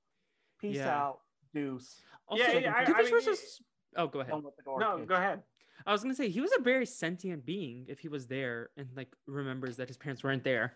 Peace 0.61 0.77
Yeah. 0.77 0.95
out, 0.97 1.21
Deuce. 1.55 2.03
Also, 2.29 2.43
Yeah, 2.43 2.59
yeah, 2.59 2.75
I- 2.75 2.81
I 2.81 2.85
Doofenshmirtz 2.85 3.05
mean, 3.13 3.27
was- 3.27 3.63
oh, 3.97 4.07
go 4.09 4.21
ahead. 4.21 4.33
Don't 4.33 4.45
let 4.45 4.57
the 4.57 4.63
door 4.63 4.81
No, 4.81 4.99
kick. 4.99 5.07
go 5.09 5.15
ahead. 5.15 5.43
I 5.87 5.93
was 5.93 6.03
gonna 6.03 6.15
say 6.15 6.29
he 6.29 6.41
was 6.41 6.51
a 6.59 6.63
very 6.63 6.87
sentient 6.87 7.45
being 7.45 7.87
if 7.89 7.99
he 7.99 8.09
was 8.09 8.27
there 8.27 8.71
and 8.77 8.89
like 8.97 9.15
remembers 9.27 9.77
that 9.77 9.89
his 9.89 9.97
parents 9.97 10.25
weren't 10.25 10.43
there. 10.45 10.75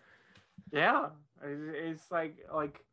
Yeah, 0.71 1.09
it's 1.43 2.01
it's 2.03 2.11
like 2.11 2.37
like 2.53 2.83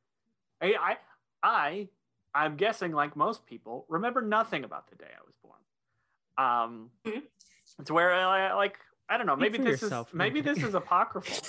I 0.62 0.74
I 0.74 0.96
I 1.42 1.88
I'm 2.34 2.56
guessing 2.56 2.92
like 2.92 3.16
most 3.16 3.44
people 3.46 3.84
remember 3.88 4.22
nothing 4.22 4.64
about 4.64 4.88
the 4.88 4.96
day 4.96 5.10
I 5.14 5.24
was 5.26 5.36
born. 5.36 5.60
Um, 6.38 6.90
mm-hmm. 7.04 7.20
it's 7.80 7.90
where 7.90 8.12
I, 8.12 8.54
like 8.54 8.78
I 9.08 9.16
don't 9.18 9.26
know. 9.26 9.36
Maybe 9.36 9.58
this 9.58 9.82
yourself, 9.82 10.08
is 10.08 10.14
maybe 10.14 10.40
Morgan. 10.40 10.54
this 10.54 10.64
is 10.68 10.74
apocryphal. 10.74 11.48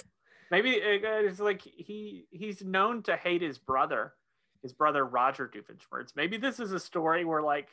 maybe 0.51 0.81
uh, 0.81 1.07
it's 1.27 1.39
like 1.39 1.61
he 1.61 2.25
he's 2.31 2.61
known 2.63 3.03
to 3.03 3.15
hate 3.15 3.41
his 3.41 3.57
brother, 3.57 4.13
his 4.61 4.73
brother 4.73 5.05
Roger 5.05 5.47
Doofenshmirtz. 5.47 6.15
Maybe 6.15 6.37
this 6.37 6.59
is 6.59 6.71
a 6.71 6.79
story 6.79 7.25
where 7.25 7.41
like 7.41 7.69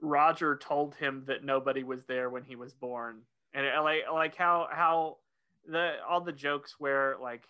Roger 0.00 0.56
told 0.56 0.94
him 0.96 1.24
that 1.26 1.44
nobody 1.44 1.84
was 1.84 2.04
there 2.04 2.28
when 2.30 2.42
he 2.42 2.56
was 2.56 2.72
born, 2.74 3.20
and 3.54 3.66
like 3.82 4.02
like 4.12 4.36
how 4.36 4.68
how 4.70 5.18
the 5.66 5.96
all 6.08 6.20
the 6.20 6.32
jokes 6.32 6.76
where 6.78 7.16
like 7.22 7.44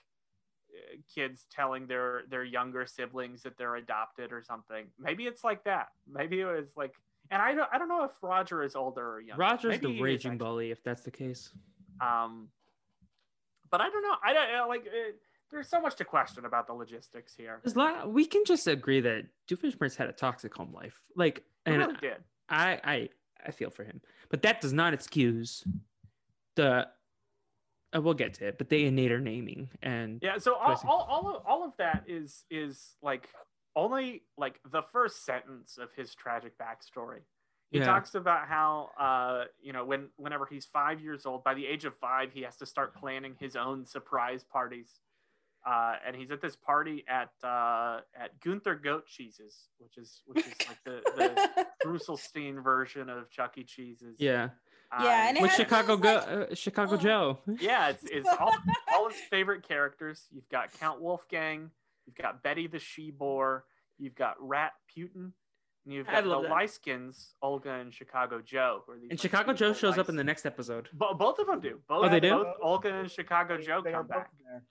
uh, 0.71 0.97
kids 1.15 1.47
telling 1.51 1.87
their 1.87 2.23
their 2.29 2.45
younger 2.45 2.87
siblings 2.87 3.43
that 3.43 3.57
they're 3.57 3.77
adopted 3.77 4.33
or 4.33 4.43
something. 4.43 4.87
Maybe 4.99 5.25
it's 5.25 5.43
like 5.43 5.65
that. 5.65 5.89
Maybe 6.11 6.41
it 6.41 6.45
was 6.47 6.77
like, 6.77 6.95
and 7.31 7.41
I 7.41 7.55
don't 7.55 7.69
I 7.73 7.79
don't 7.79 7.89
know 7.89 8.05
if 8.05 8.13
Roger 8.23 8.63
is 8.63 8.77
older 8.77 9.15
or 9.15 9.21
younger. 9.21 9.41
Roger's 9.41 9.81
Maybe 9.81 9.97
the 9.97 10.03
raging 10.03 10.39
bully 10.39 10.71
if 10.71 10.83
that's 10.83 11.03
the 11.03 11.11
case. 11.11 11.51
Um, 12.01 12.49
but 13.71 13.81
I 13.81 13.89
don't 13.89 14.03
know. 14.03 14.17
I 14.23 14.33
don't 14.33 14.55
uh, 14.55 14.69
like. 14.69 14.83
Uh, 14.83 15.13
there's 15.53 15.69
so 15.69 15.81
much 15.81 15.95
to 15.97 16.05
question 16.05 16.47
about 16.47 16.67
the 16.67 16.73
logistics 16.73 17.35
here. 17.37 17.61
Lot, 17.77 18.11
we 18.11 18.25
can 18.25 18.45
just 18.45 18.67
agree 18.67 19.01
that 19.01 19.27
Doofenshmirtz 19.49 19.95
had 19.95 20.09
a 20.09 20.13
toxic 20.13 20.53
home 20.55 20.73
life. 20.73 21.01
Like, 21.15 21.45
He 21.67 21.73
and 21.73 21.79
really 21.79 21.97
did. 22.01 22.17
I, 22.49 22.81
I, 22.83 23.09
I 23.47 23.51
feel 23.51 23.71
for 23.71 23.85
him, 23.85 24.01
but 24.31 24.43
that 24.43 24.61
does 24.61 24.73
not 24.73 24.95
excuse 24.95 25.63
the. 26.57 26.89
Uh, 27.95 28.01
we'll 28.01 28.15
get 28.15 28.33
to 28.33 28.49
it, 28.49 28.57
but 28.57 28.71
the 28.71 28.87
are 28.87 29.21
naming 29.21 29.69
and 29.83 30.19
Yeah. 30.23 30.39
So 30.39 30.55
all, 30.55 30.81
all, 30.85 31.07
all 31.11 31.37
of 31.37 31.43
all 31.47 31.65
of 31.65 31.73
that 31.77 32.05
is 32.07 32.45
is 32.51 32.97
like 33.03 33.29
only 33.77 34.23
like 34.39 34.61
the 34.71 34.83
first 34.93 35.27
sentence 35.27 35.77
of 35.77 35.91
his 35.95 36.15
tragic 36.15 36.55
backstory. 36.59 37.21
He 37.71 37.79
Yeah. 37.79 37.85
talks 37.85 38.15
about 38.15 38.49
how 38.49 38.91
uh 38.99 39.45
you 39.61 39.75
know 39.75 39.85
when 39.85 40.09
whenever 40.17 40.47
he's 40.47 40.65
five 40.65 41.03
years 41.03 41.27
old, 41.27 41.45
by 41.45 41.53
the 41.53 41.67
age 41.67 41.85
of 41.85 41.95
five, 41.99 42.33
he 42.33 42.41
has 42.43 42.57
to 42.59 42.67
start 42.67 42.95
planning 42.95 43.37
his 43.39 43.57
own 43.57 43.85
surprise 43.85 44.43
parties. 44.43 45.01
Uh, 45.65 45.95
and 46.05 46.17
he's 46.17 46.31
at 46.33 46.41
this 46.43 46.57
party 46.57 47.05
at 47.09 47.31
uh, 47.45 48.01
at 48.21 48.39
Gunther 48.41 48.75
Goat 48.77 49.07
Cheeses, 49.07 49.69
which 49.79 49.97
is 49.97 50.23
which 50.27 50.45
is 50.45 50.53
like 50.69 50.83
the, 50.85 51.01
the 51.17 51.67
Drusselstein 51.87 52.63
version 52.63 53.09
of 53.09 53.31
Chuck 53.31 53.57
E. 53.59 53.63
Cheese's. 53.65 54.17
yeah, 54.19 54.49
Uh, 54.91 55.05
Yeah, 55.05 55.29
and 55.29 55.39
with 55.41 55.53
Chicago 55.53 55.97
go, 55.97 56.15
like- 56.15 56.29
uh, 56.51 56.55
Chicago 56.55 56.95
Oh. 56.95 56.97
Joe. 56.97 57.39
Yeah, 57.61 57.91
it's, 57.91 58.03
it's 58.05 58.29
all, 58.41 58.53
all 58.93 59.09
his 59.09 59.21
favorite 59.31 59.63
characters. 59.67 60.27
You've 60.33 60.49
got 60.49 60.73
Count 60.81 61.01
Wolfgang, 61.01 61.71
you've 62.07 62.17
got 62.17 62.43
Betty 62.43 62.67
the 62.67 62.81
She 62.81 63.13
Boar, 63.13 63.65
you've 63.99 64.17
got 64.17 64.35
Rat 64.41 64.73
Putin, 64.99 65.31
and 65.85 65.95
you've 65.95 66.07
got 66.07 66.25
the 66.25 66.31
love 66.31 66.43
that. 66.43 66.51
Lyskins, 66.51 67.35
Olga 67.41 67.71
and 67.75 67.95
Chicago 67.95 68.41
Joe. 68.45 68.83
who 68.87 68.95
are 68.95 68.97
these, 68.97 69.03
And 69.11 69.13
like, 69.13 69.21
Chicago 69.21 69.53
Joe 69.53 69.67
evil 69.67 69.75
shows 69.79 69.99
up 69.99 70.09
in 70.09 70.17
the 70.17 70.25
next 70.25 70.45
episode. 70.45 70.89
Bo- 70.93 71.15
both 71.15 71.39
of 71.39 71.47
them 71.47 71.61
do. 71.61 71.79
Both, 71.89 72.05
Oh, 72.07 72.09
they 72.09 72.19
do? 72.21 72.31
Both 72.31 72.57
Olga 72.61 72.95
and 72.95 73.09
Chicago 73.11 73.59
They- 73.59 73.63
Joe 73.65 73.81
they 73.85 73.93
come 73.93 74.09
back. 74.09 74.31
there. 74.45 74.63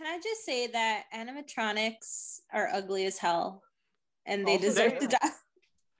Can 0.00 0.06
I 0.06 0.18
just 0.22 0.46
say 0.46 0.66
that 0.68 1.04
animatronics 1.14 2.40
are 2.54 2.70
ugly 2.72 3.04
as 3.04 3.18
hell, 3.18 3.62
and 4.24 4.46
they 4.48 4.52
oh, 4.52 4.54
Also, 4.54 4.66
deserve 4.68 4.92
they- 4.92 4.98
to 5.00 5.06
die. 5.08 5.28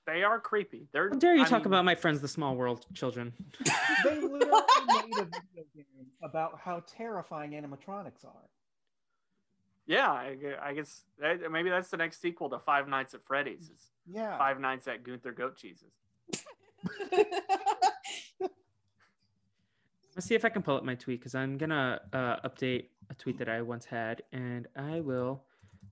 They 0.06 0.22
are 0.24 0.40
creepy. 0.40 0.88
They're. 0.92 1.10
How 1.10 1.16
dare 1.16 1.34
you 1.36 1.42
I 1.42 1.44
talk 1.46 1.60
mean, 1.60 1.66
about 1.66 1.84
my 1.84 1.94
friends, 1.94 2.22
the 2.22 2.26
small 2.26 2.56
world 2.56 2.86
children? 2.94 3.34
They 4.04 4.18
literally 4.18 4.40
made 4.86 5.12
a 5.18 5.24
video 5.26 5.64
game 5.74 6.06
about 6.22 6.58
how 6.58 6.82
terrifying 6.86 7.50
animatronics 7.50 8.24
are. 8.24 8.48
Yeah, 9.86 10.10
I, 10.10 10.36
I 10.62 10.72
guess 10.72 11.02
that, 11.20 11.52
maybe 11.52 11.68
that's 11.68 11.90
the 11.90 11.98
next 11.98 12.22
sequel 12.22 12.48
to 12.48 12.58
Five 12.58 12.88
Nights 12.88 13.12
at 13.12 13.20
Freddy's. 13.26 13.64
Is 13.68 13.90
Yeah. 14.10 14.38
Five 14.38 14.58
Nights 14.60 14.88
at 14.88 15.04
Gunther 15.04 15.32
Goat 15.32 15.56
Cheeses. 15.58 15.92
Let's 20.20 20.28
see 20.28 20.34
if 20.34 20.44
I 20.44 20.50
can 20.50 20.60
pull 20.60 20.76
up 20.76 20.84
my 20.84 20.94
tweet 20.96 21.18
because 21.18 21.34
I'm 21.34 21.56
gonna 21.56 21.98
uh, 22.12 22.46
update 22.46 22.88
a 23.08 23.14
tweet 23.14 23.38
that 23.38 23.48
I 23.48 23.62
once 23.62 23.86
had, 23.86 24.20
and 24.34 24.68
I 24.76 25.00
will 25.00 25.44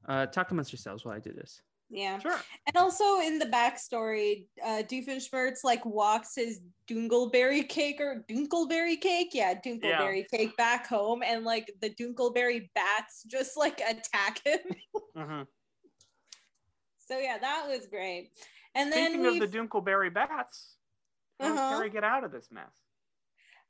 uh, 0.07 0.27
talk 0.27 0.51
amongst 0.51 0.71
yourselves 0.71 1.03
while 1.03 1.15
I 1.15 1.19
do 1.19 1.33
this. 1.33 1.63
yeah. 1.89 2.19
Sure. 2.19 2.39
And 2.67 2.77
also 2.77 3.21
in 3.21 3.39
the 3.39 3.47
backstory, 3.47 4.45
uh, 4.63 4.83
Doofenshmirtz 4.83 5.65
like 5.65 5.83
walks 5.87 6.35
his 6.35 6.61
Dingleberry 6.87 7.67
cake 7.67 8.03
or 8.03 8.23
Dunkleberry 8.29 9.01
cake, 9.01 9.31
yeah, 9.33 9.55
Dunkleberry 9.55 10.29
cake 10.31 10.55
back 10.59 10.87
home, 10.87 11.23
and 11.23 11.45
like 11.45 11.73
the 11.81 11.89
Dunkleberry 11.89 12.69
bats 12.75 13.23
just 13.27 13.57
like 13.57 13.81
attack 13.81 14.43
him. 14.45 14.59
hmm 15.17 15.43
so 16.99 17.19
yeah, 17.19 17.39
that 17.39 17.65
was 17.67 17.87
great. 17.87 18.29
And 18.75 18.93
then 18.93 19.13
Speaking 19.13 19.23
we 19.23 19.41
of 19.41 19.51
the 19.51 19.59
Dunkleberry 19.59 20.13
bats, 20.13 20.75
how 21.41 21.49
does 21.49 21.59
Uh-huh. 21.59 21.77
Perry 21.79 21.89
get 21.89 22.05
out 22.05 22.25
of 22.25 22.31
this 22.31 22.49
mess? 22.53 22.75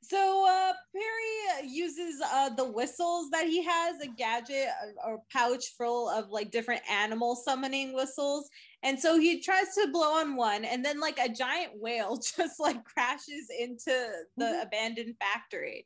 So 0.01 0.47
uh, 0.47 0.73
Perry 0.95 1.59
uh, 1.59 1.67
uses 1.67 2.21
uh, 2.21 2.49
the 2.49 2.65
whistles 2.65 3.29
that 3.31 3.45
he 3.45 3.63
has, 3.63 3.99
a 4.01 4.07
gadget 4.07 4.67
uh, 4.67 5.07
or 5.07 5.21
pouch 5.31 5.65
full 5.77 6.09
of 6.09 6.29
like 6.29 6.51
different 6.51 6.81
animal 6.89 7.35
summoning 7.35 7.93
whistles. 7.93 8.49
And 8.81 8.99
so 8.99 9.19
he 9.19 9.41
tries 9.41 9.73
to 9.75 9.91
blow 9.91 10.13
on 10.19 10.35
one, 10.35 10.63
and 10.63 10.83
then 10.83 10.99
like 10.99 11.19
a 11.19 11.29
giant 11.29 11.73
whale 11.75 12.17
just 12.37 12.59
like 12.59 12.83
crashes 12.85 13.49
into 13.57 14.09
the 14.37 14.61
abandoned 14.61 15.15
factory. 15.19 15.85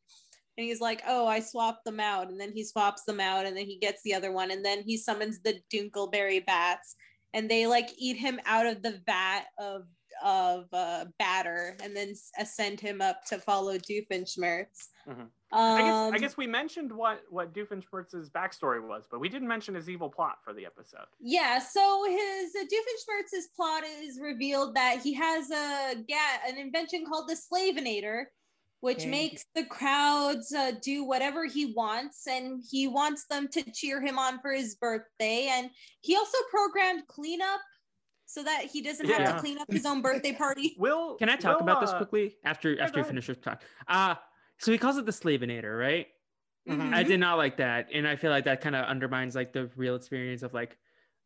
And 0.57 0.67
he's 0.67 0.81
like, 0.81 1.01
"Oh, 1.07 1.25
I 1.25 1.39
swapped 1.39 1.83
them 1.83 1.99
out." 1.99 2.29
And 2.29 2.39
then 2.39 2.51
he 2.53 2.63
swaps 2.63 3.03
them 3.05 3.19
out, 3.19 3.47
and 3.47 3.57
then 3.57 3.65
he 3.65 3.79
gets 3.79 4.03
the 4.03 4.13
other 4.13 4.31
one, 4.31 4.51
and 4.51 4.63
then 4.63 4.83
he 4.83 4.95
summons 4.95 5.39
the 5.39 5.59
Dinkleberry 5.73 6.45
bats, 6.45 6.95
and 7.33 7.49
they 7.49 7.65
like 7.65 7.89
eat 7.97 8.17
him 8.17 8.39
out 8.45 8.67
of 8.67 8.83
the 8.83 9.01
vat 9.07 9.45
of 9.57 9.87
of 10.23 10.65
uh, 10.73 11.05
batter, 11.19 11.77
and 11.83 11.95
then 11.95 12.09
s- 12.09 12.31
uh, 12.39 12.43
send 12.43 12.79
him 12.79 13.01
up 13.01 13.23
to 13.25 13.37
follow 13.39 13.77
Doofenshmirtz. 13.77 14.87
Mhm. 15.07 15.19
Um, 15.21 15.29
I 15.51 15.81
guess 15.83 16.13
I 16.13 16.17
guess 16.17 16.37
we 16.37 16.47
mentioned 16.47 16.91
what 16.91 17.21
what 17.29 17.53
Doofenshmirtz's 17.53 18.29
backstory 18.29 18.85
was, 18.85 19.05
but 19.09 19.19
we 19.19 19.29
didn't 19.29 19.47
mention 19.47 19.75
his 19.75 19.89
evil 19.89 20.09
plot 20.09 20.37
for 20.43 20.53
the 20.53 20.65
episode. 20.65 21.05
Yeah, 21.19 21.59
so 21.59 22.05
his 22.09 22.55
uh, 22.55 22.63
Doofenshmirtz's 22.65 23.47
plot 23.55 23.83
is 24.01 24.19
revealed 24.19 24.75
that 24.75 25.01
he 25.01 25.13
has 25.13 25.49
a 25.51 25.95
ga- 26.07 26.41
an 26.47 26.57
invention 26.57 27.05
called 27.05 27.29
the 27.29 27.35
Slavinator, 27.35 28.25
which 28.79 28.99
Okay. 29.01 29.09
makes 29.09 29.45
the 29.53 29.65
crowds 29.65 30.51
uh, 30.53 30.71
do 30.81 31.03
whatever 31.03 31.45
he 31.45 31.73
wants, 31.73 32.25
and 32.27 32.63
he 32.69 32.87
wants 32.87 33.25
them 33.27 33.47
to 33.49 33.63
cheer 33.71 34.01
him 34.01 34.17
on 34.17 34.39
for 34.41 34.51
his 34.51 34.75
birthday. 34.75 35.47
And 35.51 35.69
he 36.01 36.15
also 36.15 36.37
programmed 36.49 37.07
cleanup 37.07 37.61
so 38.25 38.43
that 38.43 38.65
he 38.65 38.81
doesn't 38.81 39.07
have 39.07 39.35
to 39.35 39.39
clean 39.39 39.57
up 39.59 39.71
his 39.71 39.85
own 39.85 40.01
birthday 40.01 40.33
party. 40.33 40.75
Will 40.79 41.15
Can 41.15 41.29
I 41.29 41.35
talk 41.35 41.57
Will, 41.59 41.63
about 41.69 41.81
this 41.81 41.91
uh, 41.91 41.97
quickly 41.97 42.37
after 42.43 42.73
yeah, 42.73 42.83
after 42.83 42.99
you 42.99 43.05
finish 43.05 43.27
your 43.27 43.35
talk? 43.35 43.63
Uh 43.87 44.15
so 44.59 44.71
he 44.71 44.77
calls 44.77 44.97
it 44.97 45.05
the 45.05 45.11
Slavinator, 45.11 45.77
right? 45.77 46.07
Mhm. 46.69 46.93
I 46.93 47.03
did 47.03 47.19
not 47.19 47.37
like 47.37 47.57
that, 47.57 47.87
and 47.93 48.07
I 48.07 48.15
feel 48.15 48.31
like 48.31 48.45
that 48.45 48.61
kind 48.61 48.75
of 48.75 48.85
undermines 48.85 49.35
like 49.35 49.51
the 49.51 49.69
real 49.75 49.95
experience 49.95 50.43
of 50.43 50.53
like 50.53 50.77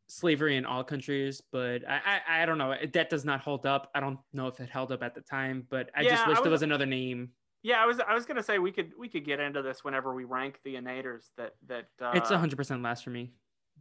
slavery 0.08 0.56
in 0.56 0.66
all 0.66 0.84
countries. 0.84 1.42
But 1.52 1.88
I, 1.88 2.22
I 2.28 2.42
I 2.42 2.46
don't 2.48 2.58
know. 2.58 2.74
That 2.94 3.10
does 3.10 3.24
not 3.26 3.42
hold 3.42 3.66
up. 3.68 3.92
I 3.94 4.00
don't 4.00 4.18
know 4.34 4.48
if 4.48 4.60
it 4.60 4.70
held 4.70 4.92
up 4.92 5.04
at 5.04 5.14
the 5.14 5.22
time, 5.22 5.68
but 5.70 5.92
I 5.96 6.02
Yeah, 6.02 6.10
just 6.12 6.28
wish 6.28 6.38
I 6.38 6.42
there 6.42 6.52
was- 6.52 6.62
was 6.62 6.64
another 6.64 6.86
name. 6.88 7.30
Yeah, 7.62 7.84
I 7.84 7.86
was 7.86 8.00
I 8.00 8.14
was 8.16 8.26
gonna 8.26 8.42
say 8.42 8.58
we 8.60 8.72
could 8.72 8.94
we 8.98 9.10
could 9.10 9.26
get 9.26 9.40
into 9.40 9.62
this 9.62 9.84
whenever 9.84 10.16
we 10.16 10.24
rank 10.24 10.60
the 10.64 10.76
innators 10.76 11.32
that 11.38 11.54
that 11.68 11.90
uh, 12.02 12.12
it's 12.16 12.30
hundred 12.32 12.56
percent 12.56 12.82
last 12.82 13.04
for 13.04 13.10
me. 13.12 13.34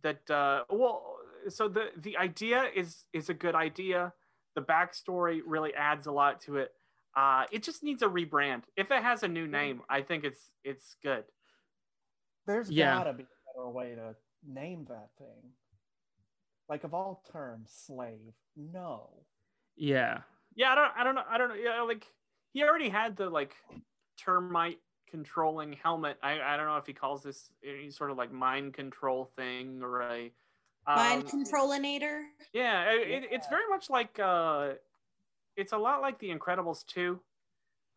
that 0.03 0.29
uh 0.31 0.65
well 0.71 1.17
so 1.49 1.69
the 1.69 1.87
the 1.99 2.17
idea 2.17 2.65
is 2.75 3.05
is 3.13 3.29
a 3.29 3.35
good 3.35 3.55
idea 3.55 4.13
the 4.55 4.63
backstory 4.63 5.41
really 5.47 5.75
adds 5.75 6.07
a 6.07 6.13
lot 6.13 6.41
to 6.41 6.57
it 6.57 6.73
uh 7.17 7.45
it 7.53 7.63
just 7.63 7.83
needs 7.83 8.03
a 8.03 8.07
rebrand 8.07 8.63
if 8.77 8.91
it 8.91 9.03
has 9.03 9.23
a 9.23 9.29
new 9.29 9.47
name 9.47 9.83
i 9.89 10.01
think 10.03 10.25
it's 10.25 10.51
it's 10.65 10.97
good 11.03 11.25
There's 12.47 12.71
Yeah. 12.71 12.97
gotta 12.99 13.13
be 13.13 13.25
a 13.25 13.27
better 13.55 13.69
way 13.71 13.95
to 13.95 14.15
name 14.47 14.85
that 14.89 15.09
thing. 15.19 15.53
Like 16.69 16.85
of 16.85 16.95
all 16.95 17.23
terms, 17.33 17.71
slave. 17.87 18.35
No. 18.57 19.11
Yeah. 19.77 20.21
yeah 20.55 20.73
i 20.73 20.75
don't 20.75 20.93
i 20.97 21.05
don't 21.05 21.15
know 21.15 21.25
i 21.29 21.37
don't 21.39 21.49
know 21.51 21.55
yeah 21.55 21.81
like 21.83 22.07
he 22.53 22.63
already 22.65 22.89
had 22.89 23.17
the 23.17 23.29
like 23.29 23.55
termite 24.19 24.79
controlling 25.11 25.75
helmet 25.75 26.17
i 26.23 26.41
i 26.41 26.57
don't 26.57 26.67
know 26.67 26.77
if 26.79 26.87
he 26.87 26.93
calls 26.93 27.23
this 27.23 27.51
any 27.65 27.91
sort 27.91 28.11
of 28.11 28.17
like 28.17 28.33
mind 28.33 28.73
control 28.75 29.31
thing 29.37 29.83
or 29.83 30.01
a 30.03 30.33
Mind 30.87 31.25
um, 31.25 31.29
controlinator. 31.45 32.25
Yeah, 32.53 32.91
it, 32.93 33.25
it- 33.25 33.29
it's 33.33 33.49
very 33.49 33.67
much 33.69 33.91
like 33.91 34.19
uh, 34.19 34.71
it's 35.57 35.73
a 35.73 35.79
lot 35.79 36.01
like 36.01 36.19
The 36.19 36.31
Incredibles 36.31 36.87
2. 36.87 37.19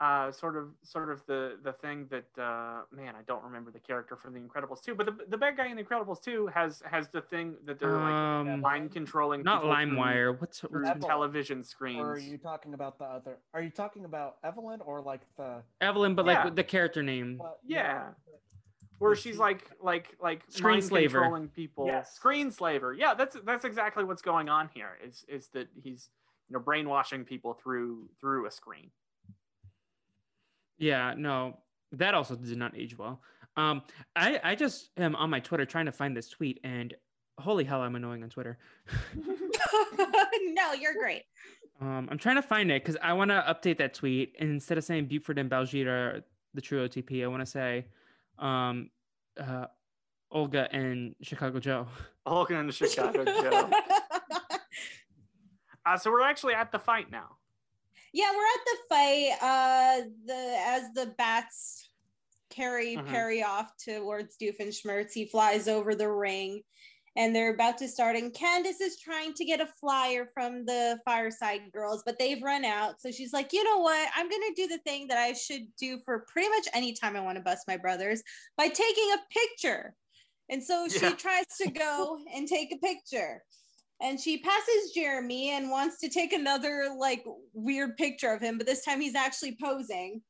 uh, 0.02 0.32
sort 0.32 0.56
of 0.56 0.70
sort 0.82 1.12
of 1.12 1.24
the 1.28 1.58
the 1.62 1.74
thing 1.74 2.08
that 2.10 2.24
uh, 2.42 2.82
man 2.92 3.16
I 3.20 3.22
don't 3.28 3.44
remember 3.44 3.70
the 3.70 3.80
character 3.80 4.16
from 4.16 4.34
The 4.34 4.40
Incredibles 4.40 4.82
2, 4.82 4.96
but 4.96 5.06
the, 5.06 5.16
the 5.28 5.38
bad 5.38 5.56
guy 5.58 5.68
in 5.68 5.76
The 5.78 5.84
Incredibles 5.84 6.22
2 6.24 6.48
has 6.48 6.82
has 6.90 7.10
the 7.10 7.22
thing 7.22 7.56
that 7.66 7.80
they're 7.80 7.98
like 7.98 8.14
Um, 8.14 8.62
mind 8.62 8.92
controlling 8.92 9.44
Not 9.44 9.64
LimeWire. 9.64 10.40
What's, 10.40 10.62
through 10.62 10.84
what's 10.86 10.90
Evelyn. 10.96 11.10
television 11.10 11.64
screens? 11.64 12.00
Or 12.00 12.14
are 12.14 12.18
you 12.18 12.38
talking 12.38 12.74
about 12.74 12.98
the 12.98 13.06
other? 13.06 13.38
Are 13.54 13.62
you 13.62 13.70
talking 13.70 14.06
about 14.06 14.38
Evelyn 14.44 14.80
or 14.82 15.02
like 15.02 15.22
the? 15.38 15.62
Evelyn? 15.82 16.16
But 16.16 16.26
Yeah. 16.26 16.46
like 16.46 16.56
the 16.56 16.64
character 16.64 17.04
name. 17.04 17.40
uh, 17.44 17.50
Yeah. 17.66 18.08
Where 19.00 19.16
she's 19.16 19.38
like 19.38 19.70
like 19.82 20.16
like 20.22 20.43
Screen 20.50 20.76
mind 20.76 20.84
slaver. 20.84 21.20
controlling 21.20 21.47
people. 21.50 21.88
Yes. 21.88 22.14
Screen 22.14 22.52
slaver. 22.52 22.93
Yeah, 22.93 23.14
that's 23.14 23.38
that's 23.45 23.66
exactly 23.66 24.04
what's 24.04 24.22
going 24.22 24.50
on 24.50 24.70
here. 24.74 24.97
Is 25.04 25.26
is 25.28 25.47
that 25.54 25.68
he's 25.82 26.10
you 26.50 26.54
know 26.54 26.60
brainwashing 26.60 27.24
people 27.24 27.54
through 27.54 28.10
through 28.20 28.45
a 28.45 28.52
screen. 28.52 28.91
Yeah, 30.78 31.14
no, 31.18 31.58
that 31.93 32.14
also 32.14 32.36
did 32.36 32.58
not 32.58 32.78
age 32.78 32.97
well. 32.97 33.22
Um, 33.58 33.82
I 34.16 34.39
I 34.43 34.56
just 34.56 34.89
am 34.97 35.16
on 35.16 35.30
my 35.30 35.39
Twitter 35.39 35.66
trying 35.66 35.86
to 35.86 35.91
find 35.91 36.16
this 36.16 36.30
tweet, 36.30 36.60
and 36.64 36.93
holy 37.38 37.64
hell, 37.64 37.82
I'm 37.82 37.95
annoying 37.95 38.24
on 38.24 38.30
Twitter. 38.30 38.58
no, 39.16 40.74
you're 40.74 40.93
great. 40.93 41.24
Um, 41.82 42.10
I'm 42.12 42.18
trying 42.18 42.36
to 42.36 42.41
find 42.41 42.72
it 42.72 42.84
because 42.84 42.97
I 43.02 43.14
want 43.14 43.32
to 43.32 43.43
update 43.47 43.78
that 43.78 43.93
tweet, 43.93 44.36
and 44.39 44.50
instead 44.50 44.78
of 44.78 44.84
saying 44.84 45.06
Buford 45.06 45.38
and 45.38 45.50
Baljeet 45.50 45.86
are 45.88 46.24
the 46.54 46.62
true 46.62 46.88
OTP, 46.88 47.24
I 47.24 47.28
want 47.28 47.41
to 47.41 47.45
say, 47.45 47.86
um, 48.40 48.90
uh, 49.40 49.66
Olga 50.32 50.68
and 50.72 51.16
Chicago 51.22 51.60
Joe. 51.60 51.88
Hulk 52.26 52.52
and 52.52 52.74
Chicago 52.74 53.24
Joe. 53.42 53.70
Uh, 55.86 55.98
so 55.98 56.12
we're 56.12 56.22
actually 56.22 56.54
at 56.54 56.72
the 56.72 56.80
fight 56.80 57.10
now. 57.12 57.38
yeah, 58.14 58.30
we're 58.32 58.44
at 58.44 58.66
the 58.66 58.78
fight. 58.90 59.32
Uh, 59.42 60.10
the 60.26 60.56
as 60.68 60.84
the 60.94 61.14
bats 61.18 61.90
carry 62.50 62.96
Mhm. 62.98 63.08
Perry 63.08 63.44
off 63.44 63.72
towards 63.78 64.36
Doofenshmirtz, 64.38 65.14
he 65.14 65.26
flies 65.26 65.68
over 65.68 65.96
the 65.96 66.10
ring, 66.12 66.62
and 67.16 67.36
they're 67.36 67.53
about 67.53 67.78
to 67.80 67.88
start. 67.88 68.16
And 68.16 68.34
Candace 68.34 68.82
is 68.82 68.99
trying 68.99 69.34
to 69.34 69.45
get 69.45 69.62
a 69.62 69.66
flyer 69.66 70.28
from 70.34 70.66
the 70.66 70.99
Fireside 71.05 71.72
Girls, 71.74 72.03
but 72.05 72.18
they've 72.20 72.41
run 72.41 72.66
out. 72.66 73.01
So 73.01 73.12
she's 73.12 73.34
like, 73.34 73.53
you 73.53 73.64
know 73.64 73.80
what? 73.80 74.10
I'm 74.16 74.30
gonna 74.30 74.53
do 74.55 74.68
the 74.68 74.78
thing 74.80 75.07
that 75.07 75.18
I 75.18 75.34
should 75.34 75.68
do 75.78 75.99
for 76.05 76.26
pretty 76.32 76.49
much 76.49 76.68
any 76.74 76.93
time 76.93 77.16
I 77.16 77.22
want 77.22 77.38
to 77.38 77.43
bust 77.43 77.68
my 77.68 77.78
brothers 77.78 78.22
by 78.57 78.68
taking 78.68 79.12
a 79.14 79.18
picture. 79.34 79.95
And 80.49 80.64
so 80.64 80.88
she 80.88 81.01
Yeah. 81.01 81.16
tries 81.16 81.45
to 81.62 81.70
go 81.72 82.18
and 82.34 82.47
take 82.47 82.72
a 82.74 82.78
picture. 82.78 83.43
And 84.01 84.20
she 84.20 84.38
passes 84.39 84.91
Jeremy 84.95 85.49
and 85.51 85.70
wants 85.70 85.99
to 85.99 86.10
take 86.10 86.32
another 86.32 86.95
like 86.97 87.24
weird 87.53 87.97
picture 87.97 88.32
of 88.34 88.41
him, 88.41 88.57
but 88.57 88.66
this 88.66 88.86
time 88.86 89.01
he's 89.01 89.16
actually 89.16 89.57
posing. 89.62 90.22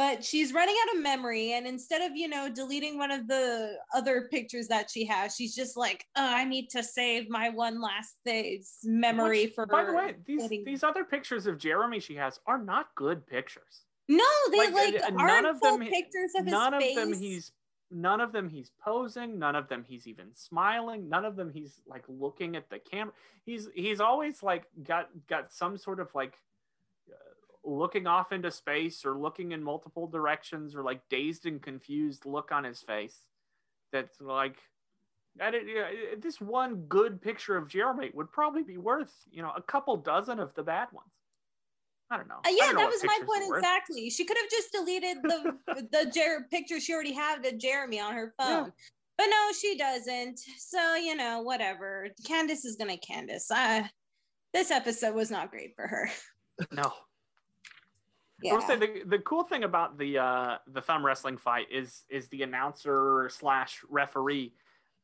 But 0.00 0.24
she's 0.24 0.54
running 0.54 0.74
out 0.88 0.96
of 0.96 1.02
memory, 1.02 1.52
and 1.52 1.66
instead 1.66 2.00
of 2.00 2.16
you 2.16 2.26
know 2.26 2.48
deleting 2.48 2.96
one 2.96 3.10
of 3.10 3.28
the 3.28 3.74
other 3.94 4.28
pictures 4.30 4.66
that 4.68 4.90
she 4.90 5.04
has, 5.04 5.36
she's 5.36 5.54
just 5.54 5.76
like, 5.76 6.06
oh, 6.16 6.26
"I 6.26 6.44
need 6.44 6.70
to 6.70 6.82
save 6.82 7.28
my 7.28 7.50
one 7.50 7.82
last 7.82 8.14
thing's 8.24 8.78
memory 8.82 9.44
Which, 9.44 9.54
for." 9.54 9.66
By 9.66 9.84
the 9.84 9.92
way, 9.92 10.16
these 10.24 10.40
getting- 10.40 10.64
these 10.64 10.82
other 10.82 11.04
pictures 11.04 11.46
of 11.46 11.58
Jeremy 11.58 12.00
she 12.00 12.14
has 12.14 12.40
are 12.46 12.56
not 12.56 12.94
good 12.94 13.26
pictures. 13.26 13.84
no, 14.08 14.24
they 14.50 14.70
like, 14.70 14.72
like, 14.72 15.02
uh, 15.04 15.10
none 15.10 15.20
aren't 15.20 15.46
of 15.48 15.58
full 15.58 15.76
them- 15.76 15.86
pictures 15.88 16.32
of 16.34 16.46
his 16.46 16.52
none 16.52 16.80
face. 16.80 16.96
of 16.96 17.10
them 17.10 17.20
he's 17.20 17.52
none 17.90 18.22
of 18.22 18.32
them 18.32 18.48
he's 18.48 18.70
posing 18.82 19.38
none 19.38 19.54
of 19.54 19.68
them 19.68 19.84
he's 19.86 20.06
even 20.06 20.34
smiling 20.34 21.08
none 21.10 21.24
of 21.26 21.36
them 21.36 21.50
he's 21.52 21.80
like 21.86 22.04
looking 22.08 22.56
at 22.56 22.70
the 22.70 22.78
camera 22.78 23.12
he's 23.44 23.68
he's 23.74 24.00
always 24.00 24.42
like 24.42 24.64
got 24.82 25.10
got 25.28 25.52
some 25.52 25.76
sort 25.76 26.00
of 26.00 26.08
like 26.14 26.38
looking 27.64 28.06
off 28.06 28.32
into 28.32 28.50
space 28.50 29.04
or 29.04 29.18
looking 29.18 29.52
in 29.52 29.62
multiple 29.62 30.06
directions 30.06 30.74
or 30.74 30.82
like 30.82 31.00
dazed 31.10 31.46
and 31.46 31.62
confused 31.62 32.24
look 32.24 32.52
on 32.52 32.64
his 32.64 32.80
face 32.80 33.26
that's 33.92 34.20
like 34.20 34.56
I 35.40 35.50
did, 35.50 35.68
yeah, 35.68 35.88
this 36.18 36.40
one 36.40 36.86
good 36.88 37.22
picture 37.22 37.56
of 37.56 37.68
Jeremy 37.68 38.10
would 38.14 38.32
probably 38.32 38.62
be 38.62 38.78
worth 38.78 39.12
you 39.30 39.42
know 39.42 39.52
a 39.56 39.62
couple 39.62 39.96
dozen 39.96 40.40
of 40.40 40.54
the 40.54 40.62
bad 40.62 40.88
ones. 40.92 41.10
I 42.10 42.16
don't 42.16 42.28
know. 42.28 42.40
Uh, 42.44 42.50
yeah, 42.50 42.66
don't 42.66 42.74
know 42.74 42.80
that 42.80 42.90
was 42.90 43.04
my 43.04 43.18
point 43.24 43.48
worth. 43.48 43.58
exactly. 43.58 44.10
She 44.10 44.24
could 44.24 44.36
have 44.36 44.50
just 44.50 44.72
deleted 44.72 45.18
the 45.22 45.56
the 45.92 46.10
Jer- 46.12 46.46
picture 46.50 46.80
she 46.80 46.92
already 46.92 47.12
had 47.12 47.44
of 47.46 47.58
Jeremy 47.58 48.00
on 48.00 48.14
her 48.14 48.34
phone. 48.38 48.64
Yeah. 48.64 48.70
But 49.16 49.26
no, 49.26 49.52
she 49.52 49.76
doesn't. 49.76 50.40
So, 50.58 50.94
you 50.94 51.14
know, 51.14 51.42
whatever. 51.42 52.08
Candace 52.26 52.64
is 52.64 52.76
gonna 52.76 52.96
Candace. 52.96 53.50
Uh, 53.50 53.82
this 54.52 54.70
episode 54.70 55.14
was 55.14 55.30
not 55.30 55.50
great 55.50 55.74
for 55.76 55.86
her. 55.86 56.10
No, 56.72 56.92
I 58.48 58.52
will 58.52 58.60
say 58.62 58.76
the, 58.76 59.02
the 59.06 59.18
cool 59.18 59.44
thing 59.44 59.64
about 59.64 59.98
the 59.98 60.18
uh, 60.18 60.58
the 60.66 60.80
thumb 60.80 61.04
wrestling 61.04 61.36
fight 61.36 61.66
is 61.70 62.04
is 62.08 62.28
the 62.28 62.42
announcer 62.42 63.28
slash 63.32 63.80
referee. 63.88 64.54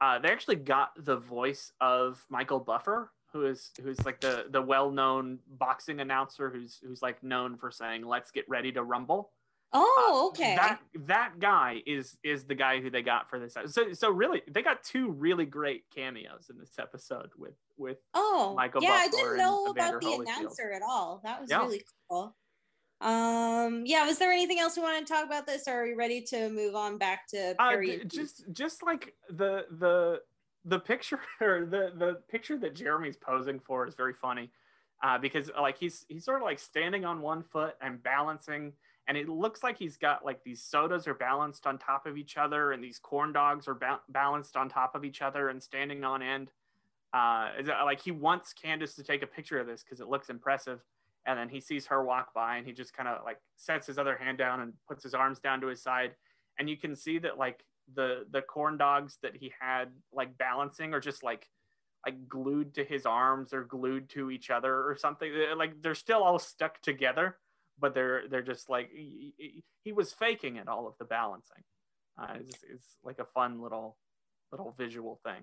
Uh, 0.01 0.18
they 0.18 0.28
actually 0.28 0.57
got 0.57 0.91
the 1.05 1.16
voice 1.16 1.72
of 1.80 2.24
Michael 2.28 2.61
Buffer, 2.61 3.12
who 3.32 3.47
is 3.47 3.70
who's 3.82 4.05
like 4.05 4.20
the 4.20 4.47
the 4.51 4.62
well 4.62 4.91
known 4.91 5.39
boxing 5.59 6.01
announcer 6.01 6.51
who's 6.51 6.78
who's 6.82 7.03
like 7.03 7.22
known 7.22 7.57
for 7.57 7.70
saying 7.70 8.05
"Let's 8.07 8.30
get 8.30 8.45
ready 8.49 8.72
to 8.72 8.82
rumble." 8.82 9.32
Oh, 9.72 10.22
Uh, 10.24 10.28
okay. 10.28 10.55
That 10.55 10.80
that 11.07 11.32
guy 11.41 11.82
is 11.87 12.16
is 12.22 12.45
the 12.45 12.55
guy 12.55 12.80
who 12.80 12.89
they 12.89 13.03
got 13.03 13.28
for 13.28 13.39
this. 13.39 13.57
So 13.66 13.93
so 13.93 14.11
really, 14.11 14.43
they 14.49 14.62
got 14.62 14.82
two 14.84 15.11
really 15.11 15.45
great 15.45 15.84
cameos 15.95 16.49
in 16.51 16.59
this 16.59 16.78
episode 16.78 17.30
with 17.37 17.57
with 17.76 17.99
oh, 18.14 18.55
Michael 18.57 18.82
yeah, 18.82 18.93
I 18.93 19.09
didn't 19.09 19.37
know 19.39 19.66
about 19.66 20.01
the 20.01 20.07
Holyfield. 20.07 20.20
announcer 20.22 20.72
at 20.72 20.82
all. 20.82 21.20
That 21.24 21.41
was 21.41 21.51
Yeah. 21.51 21.59
really 21.62 21.82
cool. 22.09 22.34
Um, 23.77 23.87
yeah, 23.87 24.07
was 24.07 24.18
there 24.18 24.33
anything 24.33 24.59
else 24.59 24.77
we 24.77 24.83
want 24.83 25.07
to 25.07 25.12
talk 25.12 25.24
about 25.24 25.47
this, 25.47 25.68
or 25.68 25.83
are 25.83 25.85
we 25.85 25.95
ready 25.95 26.20
to 26.22 26.49
move 26.51 26.74
on 26.74 26.99
back 26.99 27.27
to 27.29 27.55
Uh, 27.59 28.07
just 28.07 28.45
just 28.53 28.83
like 28.83 29.14
the 29.31 29.66
the 29.79 30.20
the 30.64 30.79
picture 30.79 31.20
or 31.41 31.66
the 31.66 31.93
the 31.97 32.20
picture 32.29 32.59
that 32.59 32.74
Jeremy's 32.74 33.16
posing 33.16 33.61
for 33.61 33.87
is 33.87 33.95
very 33.95 34.14
funny 34.14 34.51
uh, 35.03 35.18
because 35.18 35.51
like 35.59 35.79
he's 35.79 36.05
he's 36.09 36.24
sort 36.24 36.41
of 36.41 36.45
like 36.45 36.59
standing 36.59 37.05
on 37.05 37.20
one 37.20 37.43
foot 37.43 37.74
and 37.81 38.03
balancing 38.03 38.72
and 39.09 39.16
it 39.16 39.29
looks 39.29 39.62
like 39.62 39.79
he's 39.79 39.97
got 39.97 40.24
like 40.24 40.43
these 40.43 40.62
sodas 40.62 41.07
are 41.07 41.14
balanced 41.14 41.66
on 41.66 41.79
top 41.79 42.07
of 42.07 42.16
each 42.16 42.37
other 42.37 42.72
and 42.72 42.83
these 42.83 42.99
corn 42.99 43.33
dogs 43.33 43.68
are 43.68 43.74
ba- 43.74 44.01
balanced 44.09 44.57
on 44.57 44.68
top 44.68 44.95
of 44.95 45.05
each 45.05 45.22
other 45.22 45.49
and 45.49 45.62
standing 45.62 46.05
on 46.05 46.22
end. 46.22 46.51
Uh, 47.12 47.51
like 47.85 48.01
he 48.01 48.11
wants 48.11 48.53
Candace 48.53 48.95
to 48.95 49.03
take 49.03 49.22
a 49.22 49.27
picture 49.27 49.59
of 49.61 49.66
this 49.66 49.83
because 49.83 50.01
it 50.01 50.09
looks 50.09 50.29
impressive 50.29 50.81
and 51.27 51.39
then 51.39 51.49
he 51.49 51.61
sees 51.61 51.87
her 51.87 52.05
walk 52.05 52.33
by 52.35 52.57
and 52.57 52.66
he 52.66 52.72
just 52.72 52.97
kind 52.97 53.09
of 53.09 53.24
like 53.24 53.39
sets 53.57 53.87
his 53.87 53.99
other 53.99 54.16
hand 54.16 54.39
down 54.39 54.61
and 54.61 54.72
puts 54.89 55.03
his 55.03 55.14
arms 55.14 55.39
down 55.39 55.61
to 55.61 55.66
his 55.66 55.83
side. 55.83 56.12
And 56.59 56.70
you 56.70 56.77
can 56.77 56.95
see 56.95 57.18
that 57.18 57.39
like 57.39 57.64
the 57.95 58.27
the 58.31 58.43
corn 58.43 58.79
dogs 58.79 59.18
that 59.22 59.37
he 59.37 59.53
had 59.61 59.89
like 60.12 60.37
balancing 60.39 60.95
are 60.95 61.01
just 61.01 61.22
like 61.22 61.49
like 62.05 62.29
glued 62.29 62.74
to 62.74 62.85
his 62.85 63.05
arms 63.05 63.53
or 63.53 63.64
glued 63.64 64.09
to 64.11 64.31
each 64.31 64.51
other 64.51 64.72
or 64.72 64.97
something. 64.97 65.31
Like 65.57 65.83
they're 65.83 65.95
still 65.95 66.22
all 66.22 66.39
stuck 66.39 66.81
together 66.81 67.37
but 67.79 67.95
they're 67.95 68.22
they're 68.29 68.43
just 68.43 68.68
like 68.68 68.91
he, 68.93 69.93
was 69.93 70.12
faking 70.12 70.57
it 70.57 70.68
all 70.68 70.87
of 70.87 70.95
the 70.99 71.05
balancing. 71.05 71.62
Uh, 72.20 72.35
it's, 72.41 72.64
it's 72.70 72.97
like 73.05 73.18
a 73.18 73.24
fun 73.24 73.61
little 73.62 73.97
little 74.51 74.74
visual 74.79 75.20
thing 75.24 75.43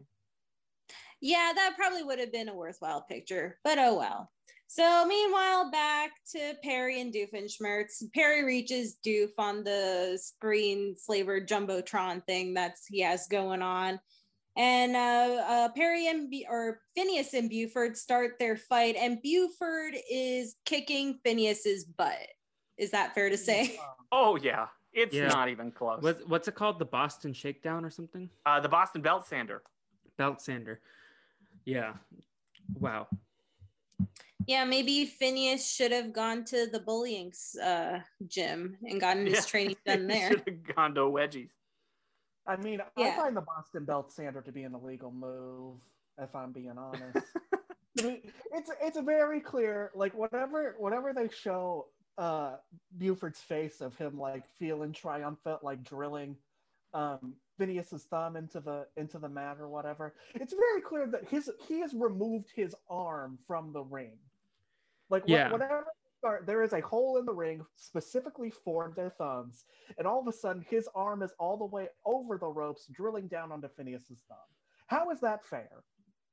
Yeah, 1.22 1.52
that 1.56 1.76
probably 1.78 2.04
would 2.04 2.20
have 2.20 2.32
been 2.32 2.50
a 2.50 2.56
worthwhile 2.56 3.02
picture, 3.02 3.58
but 3.64 3.78
oh 3.80 3.98
well. 3.98 4.30
So 4.68 5.06
meanwhile, 5.06 5.70
back 5.70 6.12
to 6.32 6.54
Perry 6.64 7.00
and 7.00 7.14
Doofenshmirtz. 7.14 8.04
Perry 8.16 8.44
reaches 8.44 8.98
Doof 9.06 9.30
on 9.38 9.64
the 9.64 10.18
screen 10.22 10.96
slaver 10.98 11.40
jumbotron 11.40 12.26
thing 12.26 12.56
that's 12.56 12.88
he 12.88 13.02
has 13.02 13.28
going 13.28 13.62
on, 13.62 14.00
and 14.58 14.96
uh, 14.96 15.44
uh, 15.48 15.70
Perry 15.76 16.08
and 16.08 16.30
B- 16.30 16.48
or 16.50 16.80
Phineas 16.96 17.34
and 17.36 17.50
Buford 17.50 17.96
start 17.96 18.34
their 18.40 18.58
fight, 18.58 18.96
and 18.96 19.22
Buford 19.22 19.94
is 20.12 20.56
kicking 20.66 21.20
Phineas's 21.24 21.86
butt. 21.86 22.28
Is 22.78 22.92
that 22.92 23.14
fair 23.14 23.30
to 23.30 23.38
say? 23.38 23.80
oh 24.12 24.36
yeah 24.36 24.68
it's 24.92 25.14
Yeah. 25.16 25.28
not 25.28 25.50
even 25.50 25.72
close 25.72 26.02
What's 26.04 26.26
what's 26.26 26.48
it 26.48 26.56
called? 26.56 26.78
The 26.80 26.86
Boston 26.86 27.34
Shakedown 27.34 27.86
or 27.86 27.90
something? 27.90 28.30
uh, 28.46 28.60
the 28.60 28.70
boston 28.70 29.02
belt 29.02 29.26
sander 29.28 29.62
Belt 30.18 30.42
sander. 30.42 30.80
Yeah. 31.66 31.94
Wow. 32.80 33.08
Yeah, 34.48 34.66
maybe 34.66 35.06
Phineas 35.06 35.70
should 35.72 35.92
have 35.94 36.12
gone 36.12 36.44
to 36.46 36.68
the 36.68 36.80
bullying 36.80 37.32
uh, 37.64 38.00
gym 38.28 38.78
and 38.84 39.00
gotten 39.00 39.26
his 39.26 39.36
Yeah. 39.36 39.42
training 39.42 39.76
done 39.86 40.08
there. 40.08 40.30
should 40.30 40.44
have 40.48 40.76
gone 40.76 40.96
to 40.96 41.02
wedgies 41.02 41.52
I 42.46 42.58
mean, 42.58 42.82
Yeah. 42.98 43.14
I 43.14 43.16
find 43.16 43.38
the 43.38 43.42
Boston 43.42 43.86
Belt 43.86 44.12
Sander 44.12 44.42
to 44.42 44.52
be 44.52 44.64
an 44.64 44.76
illegal 44.76 45.12
move, 45.12 45.78
if 46.18 46.36
I'm 46.36 46.52
being 46.52 46.78
honest. 46.78 47.26
It's 47.96 48.72
it's 48.82 49.00
very 49.00 49.40
clear 49.40 49.92
like 49.94 50.16
whatever 50.16 50.76
whatever 50.80 51.14
they 51.14 51.30
show 51.30 51.86
uh 52.18 52.56
Buford's 52.98 53.40
face 53.40 53.82
of 53.82 53.96
him 53.96 54.18
like 54.20 54.48
feeling 54.58 54.92
triumphant, 54.94 55.64
like 55.64 55.84
drilling 55.84 56.36
um 56.96 57.36
Phineas's 57.58 58.04
thumb 58.06 58.36
into 58.36 58.60
the 58.60 58.88
into 58.98 59.20
the 59.20 59.30
mat 59.30 59.58
or 59.60 59.68
whatever. 59.70 60.14
It's 60.34 60.54
very 60.54 60.82
clear 60.82 61.08
that 61.08 61.28
his 61.30 61.52
he 61.68 61.80
has 61.82 61.94
removed 61.94 62.50
his 62.56 62.76
arm 62.90 63.38
from 63.48 63.72
the 63.74 63.84
ring. 63.84 64.18
Like 65.10 65.24
what- 65.24 65.30
Yeah. 65.30 65.52
whatever 65.52 65.86
there 66.46 66.64
is 66.64 66.72
a 66.72 66.80
hole 66.80 67.18
in 67.18 67.26
the 67.26 67.34
ring 67.34 67.66
specifically 67.76 68.50
for 68.50 68.94
their 68.96 69.10
thumbs, 69.10 69.66
and 69.98 70.08
all 70.08 70.22
of 70.22 70.28
a 70.28 70.32
sudden 70.32 70.62
his 70.70 70.88
arm 70.96 71.22
is 71.22 71.34
all 71.38 71.58
the 71.58 71.66
way 71.66 71.90
over 72.06 72.38
the 72.38 72.48
ropes, 72.48 72.88
drilling 72.88 73.28
down 73.28 73.52
onto 73.52 73.68
Phineas's 73.68 74.24
thumb. 74.30 74.38
How 74.88 75.10
is 75.12 75.20
that 75.20 75.44
fair? 75.46 75.84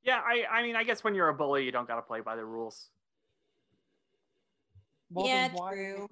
Yeah, 0.01 0.21
I, 0.25 0.45
I 0.49 0.63
mean, 0.63 0.77
I 0.77 0.85
guess 0.85 1.03
when 1.03 1.13
you're 1.13 1.27
a 1.27 1.33
bully, 1.33 1.65
you 1.65 1.73
don't 1.73 1.87
got 1.89 1.97
to 1.97 2.01
play 2.01 2.21
by 2.21 2.37
the 2.37 2.45
rules. 2.45 2.89
Well, 5.09 5.27
Yeah, 5.27 5.49
then 5.49 5.57
why- 5.57 5.73
true. 5.73 6.07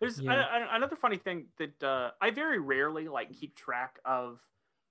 There's 0.00 0.20
Yeah. 0.20 0.32
a- 0.32 0.64
a- 0.64 0.76
another 0.76 0.96
funny 0.96 1.16
thing 1.16 1.48
that 1.58 1.82
uh, 1.82 2.12
I 2.20 2.30
very 2.30 2.58
rarely 2.58 3.08
like 3.08 3.32
keep 3.32 3.56
track 3.56 3.98
of 4.04 4.40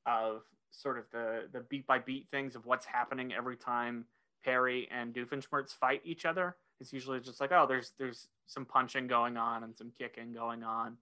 of 0.06 0.44
sort 0.72 0.98
of 0.98 1.10
the 1.12 1.50
the 1.52 1.62
beat 1.62 1.88
by 1.88 2.00
beat 2.00 2.30
things 2.30 2.56
of 2.56 2.66
what's 2.66 2.86
happening 2.86 3.34
every 3.34 3.58
time 3.58 4.06
Perry 4.44 4.88
and 4.92 5.14
Doofenshmirtz 5.14 5.74
fight 5.74 6.02
each 6.04 6.26
other. 6.26 6.58
It's 6.80 6.92
usually 6.94 7.20
just 7.22 7.40
like, 7.40 7.52
oh, 7.52 7.66
there's 7.68 7.92
there's 7.98 8.28
some 8.48 8.66
punching 8.66 9.08
going 9.08 9.38
on 9.38 9.64
and 9.64 9.76
some 9.78 9.92
kicking 9.98 10.34
going 10.34 10.64
on. 10.64 10.98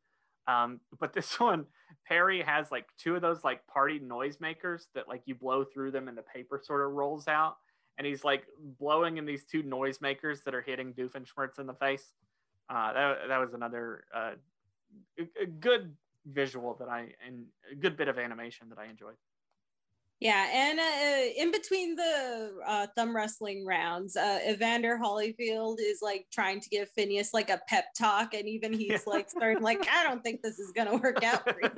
Um, 0.47 0.82
but 0.99 1.14
this 1.14 1.39
one, 1.39 1.66
Perry 2.06 2.41
has 2.41 2.72
like 2.72 2.88
two 2.97 3.16
of 3.16 3.22
those 3.22 3.43
like 3.43 3.66
party 3.68 3.99
noisemakers 3.99 4.88
that 4.93 5.08
like 5.08 5.24
you 5.26 5.36
blow 5.36 5.64
through 5.64 5.91
them 5.91 6.08
and 6.08 6.18
the 6.18 6.22
paper 6.24 6.60
sort 6.64 6.86
of 6.86 6.91
rolls 6.93 7.28
out. 7.28 7.58
And 7.97 8.08
he's 8.08 8.24
like 8.24 8.47
blowing 8.60 9.18
in 9.18 9.26
these 9.26 9.45
two 9.45 9.62
noisemakers 9.64 10.43
that 10.43 10.56
are 10.56 10.62
hitting 10.62 10.93
Doofenshmirtz 10.93 11.60
in 11.60 11.68
the 11.68 11.76
face. 11.76 12.14
Uh, 12.70 12.93
that, 12.93 13.18
that 13.28 13.39
was 13.39 13.53
another 13.53 14.05
uh, 14.16 14.32
a, 15.20 15.43
a 15.43 15.45
good 15.45 15.95
visual 16.26 16.76
that 16.80 16.88
I 16.88 17.09
and 17.26 17.45
a 17.72 17.76
good 17.76 17.97
bit 17.97 18.07
of 18.07 18.18
animation 18.18 18.70
that 18.70 18.78
I 18.78 18.86
enjoyed. 18.86 19.16
Yeah, 20.20 20.47
and 20.53 20.80
uh, 20.80 21.34
in 21.36 21.51
between 21.51 21.95
the 21.95 22.53
uh, 22.66 22.88
thumb 22.95 23.14
wrestling 23.14 23.66
rounds, 23.66 24.16
uh, 24.16 24.39
Evander 24.47 24.97
Holyfield 24.97 25.78
is 25.82 25.99
like 26.01 26.28
trying 26.32 26.61
to 26.61 26.70
give 26.70 26.89
Phineas 26.91 27.34
like 27.34 27.49
a 27.49 27.59
pep 27.68 27.93
talk, 27.93 28.34
and 28.34 28.47
even 28.47 28.72
he's 28.72 29.05
like 29.05 29.30
starting 29.30 29.61
like, 29.61 29.86
I 29.91 30.03
don't 30.03 30.24
think 30.24 30.41
this 30.41 30.59
is 30.59 30.72
gonna 30.72 30.95
work 30.95 31.24
out 31.24 31.43
for 31.43 31.59
you. 31.61 31.70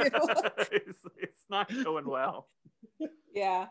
it's, 0.72 1.00
it's 1.18 1.46
not 1.50 1.72
going 1.84 2.08
well. 2.08 2.48
yeah. 3.34 3.66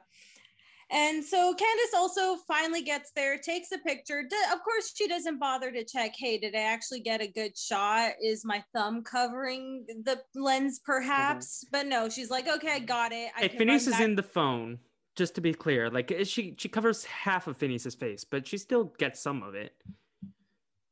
And 0.91 1.25
so 1.25 1.55
Candace 1.55 1.95
also 1.97 2.37
finally 2.47 2.83
gets 2.83 3.11
there, 3.17 3.39
takes 3.39 3.73
a 3.73 3.79
picture. 3.79 4.21
Of 4.53 4.63
course, 4.63 4.93
she 4.95 5.09
doesn't 5.09 5.39
bother 5.39 5.71
to 5.71 5.85
check, 5.85 6.15
hey, 6.17 6.39
did 6.39 6.55
I 6.55 6.61
actually 6.61 7.01
get 7.01 7.21
a 7.21 7.27
good 7.27 7.57
shot? 7.57 8.13
Is 8.23 8.45
my 8.45 8.63
thumb 8.75 9.03
covering 9.03 9.87
the 10.05 10.21
lens, 10.35 10.81
perhaps? 10.85 11.65
Mm-hmm. 11.65 11.69
But 11.73 11.87
no, 11.87 12.09
she's 12.09 12.31
like, 12.31 12.49
okay, 12.49 12.73
I 12.73 12.79
got 12.81 13.13
it. 13.13 13.31
I 13.37 13.49
Phineas 13.49 13.87
is 13.87 14.01
in 14.01 14.15
the 14.15 14.23
phone. 14.23 14.79
Just 15.17 15.37
to 15.37 15.41
be 15.41 15.55
clear, 15.55 15.91
like 15.91 16.13
she 16.25 16.57
she 16.59 16.69
covers 16.69 17.05
half 17.05 17.47
of 17.47 17.57
Phineas's 17.57 17.95
face, 17.95 18.25
but 18.25 18.49
she 18.49 18.59
still 18.59 18.93
gets 18.99 19.21
some 19.21 19.45
of 19.45 19.55
it. 19.55 19.73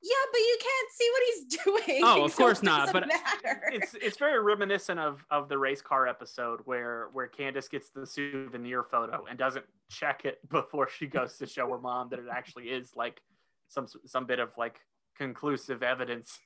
Yeah, 0.04 0.14
but 0.32 0.38
you 0.38 0.58
can't 0.60 0.90
see 0.92 1.10
what 1.12 1.22
he's 1.26 1.84
doing. 1.86 2.00
Oh, 2.04 2.24
of 2.24 2.32
so 2.32 2.36
course 2.38 2.62
not, 2.62 2.92
but- 2.92 3.06
matter. 3.08 3.62
It's 3.72 3.94
it's 3.94 4.16
very 4.18 4.42
reminiscent 4.42 4.98
of 4.98 5.24
of 5.30 5.48
the 5.48 5.56
race 5.58 5.80
car 5.82 6.08
episode 6.08 6.60
where 6.64 7.08
where 7.12 7.28
Candace 7.28 7.68
gets 7.68 7.90
the 7.90 8.06
souvenir 8.06 8.82
photo 8.82 9.24
and 9.28 9.38
doesn't 9.38 9.64
check 9.90 10.24
it 10.24 10.38
before 10.50 10.88
she 10.88 11.06
goes 11.06 11.38
to 11.38 11.46
show 11.46 11.68
her 11.70 11.78
mom 11.78 12.08
that 12.10 12.18
it 12.18 12.24
actually 12.30 12.64
is 12.70 12.90
like 12.96 13.22
some 13.68 13.86
some 14.06 14.26
bit 14.26 14.38
of 14.40 14.50
like 14.58 14.80
conclusive 15.16 15.82
evidence. 15.82 16.38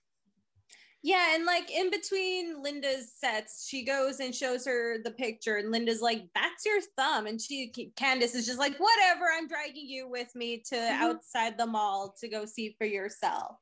Yeah, 1.03 1.35
and 1.35 1.45
like 1.45 1.71
in 1.71 1.91
between 1.91 2.63
Linda's 2.63 3.13
sets, 3.13 3.67
she 3.69 3.85
goes 3.85 4.19
and 4.19 4.35
shows 4.35 4.65
her 4.67 4.99
the 5.03 5.13
picture, 5.13 5.57
and 5.57 5.71
Linda's 5.71 6.01
like, 6.01 6.25
"That's 6.35 6.65
your 6.65 6.81
thumb," 6.97 7.27
and 7.27 7.41
she 7.41 7.69
Candace 7.97 8.35
is 8.35 8.47
just 8.47 8.59
like, 8.59 8.77
"Whatever, 8.79 9.27
I'm 9.33 9.47
dragging 9.47 9.89
you 9.89 10.09
with 10.09 10.35
me 10.35 10.59
to 10.71 10.77
Mhm. 10.77 11.01
outside 11.01 11.59
the 11.59 11.67
mall 11.67 12.15
to 12.21 12.29
go 12.29 12.45
see 12.45 12.75
for 12.79 12.87
yourself." 12.87 13.57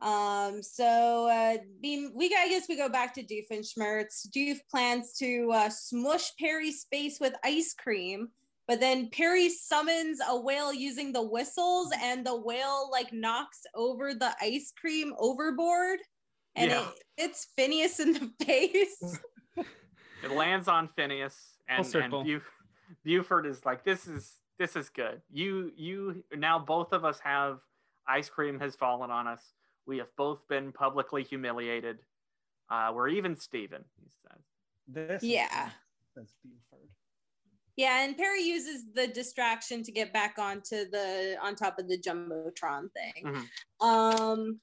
Um, 0.00 0.62
so 0.62 1.28
uh, 1.28 1.58
be, 1.80 2.08
we 2.14 2.26
I 2.36 2.48
guess 2.48 2.68
we 2.68 2.76
go 2.76 2.88
back 2.88 3.14
to 3.14 3.22
Doofenshmirtz. 3.22 4.28
Doof 4.28 4.60
plans 4.70 5.14
to 5.18 5.50
uh, 5.52 5.70
smush 5.70 6.32
Perry's 6.38 6.86
face 6.90 7.20
with 7.20 7.34
ice 7.44 7.74
cream. 7.74 8.32
But 8.66 8.80
then 8.80 9.10
Perry 9.10 9.50
summons 9.50 10.20
a 10.26 10.40
whale 10.40 10.72
using 10.72 11.12
the 11.12 11.22
whistles, 11.22 11.92
and 12.00 12.26
the 12.26 12.36
whale 12.36 12.90
like 12.90 13.12
knocks 13.12 13.62
over 13.74 14.14
the 14.14 14.34
ice 14.40 14.72
cream 14.72 15.14
overboard 15.18 16.00
and 16.56 16.70
Yeah. 16.70 16.88
it, 16.88 16.94
it's 17.16 17.46
Phineas 17.56 18.00
in 18.00 18.12
the 18.12 18.30
face. 18.44 19.18
It 20.22 20.30
lands 20.30 20.68
on 20.68 20.88
Phineas 20.96 21.36
and, 21.68 21.84
and. 21.94 22.10
Buf- 22.10 22.42
Buford 23.04 23.46
is 23.46 23.64
like, 23.64 23.84
this 23.84 24.06
is 24.06 24.32
this 24.58 24.76
is 24.76 24.88
good. 24.88 25.20
You 25.32 25.72
you 25.76 26.24
now 26.36 26.58
both 26.58 26.92
of 26.92 27.04
us 27.04 27.18
have 27.24 27.58
ice 28.06 28.28
cream 28.28 28.60
has 28.60 28.74
fallen 28.76 29.10
on 29.10 29.26
us. 29.26 29.42
We 29.86 29.98
have 29.98 30.08
both 30.16 30.46
been 30.48 30.72
publicly 30.72 31.24
humiliated. 31.24 31.98
Uh, 32.70 32.92
we're 32.94 33.08
even 33.08 33.36
Steven, 33.36 33.84
he 34.02 34.08
says. 34.22 34.42
This 34.88 35.22
Yeah. 35.22 35.70
says 36.14 36.32
Buford. 36.42 36.88
yeah, 37.76 38.04
and 38.04 38.16
Perry 38.16 38.42
uses 38.42 38.84
the 38.94 39.06
distraction 39.06 39.82
to 39.82 39.92
get 39.92 40.12
back 40.12 40.38
onto 40.38 40.88
the 40.90 41.36
on 41.42 41.54
top 41.56 41.78
of 41.78 41.88
the 41.88 41.98
jumbotron 41.98 42.88
thing. 42.92 43.24
Mhm. 43.24 43.48
Um, 43.80 44.60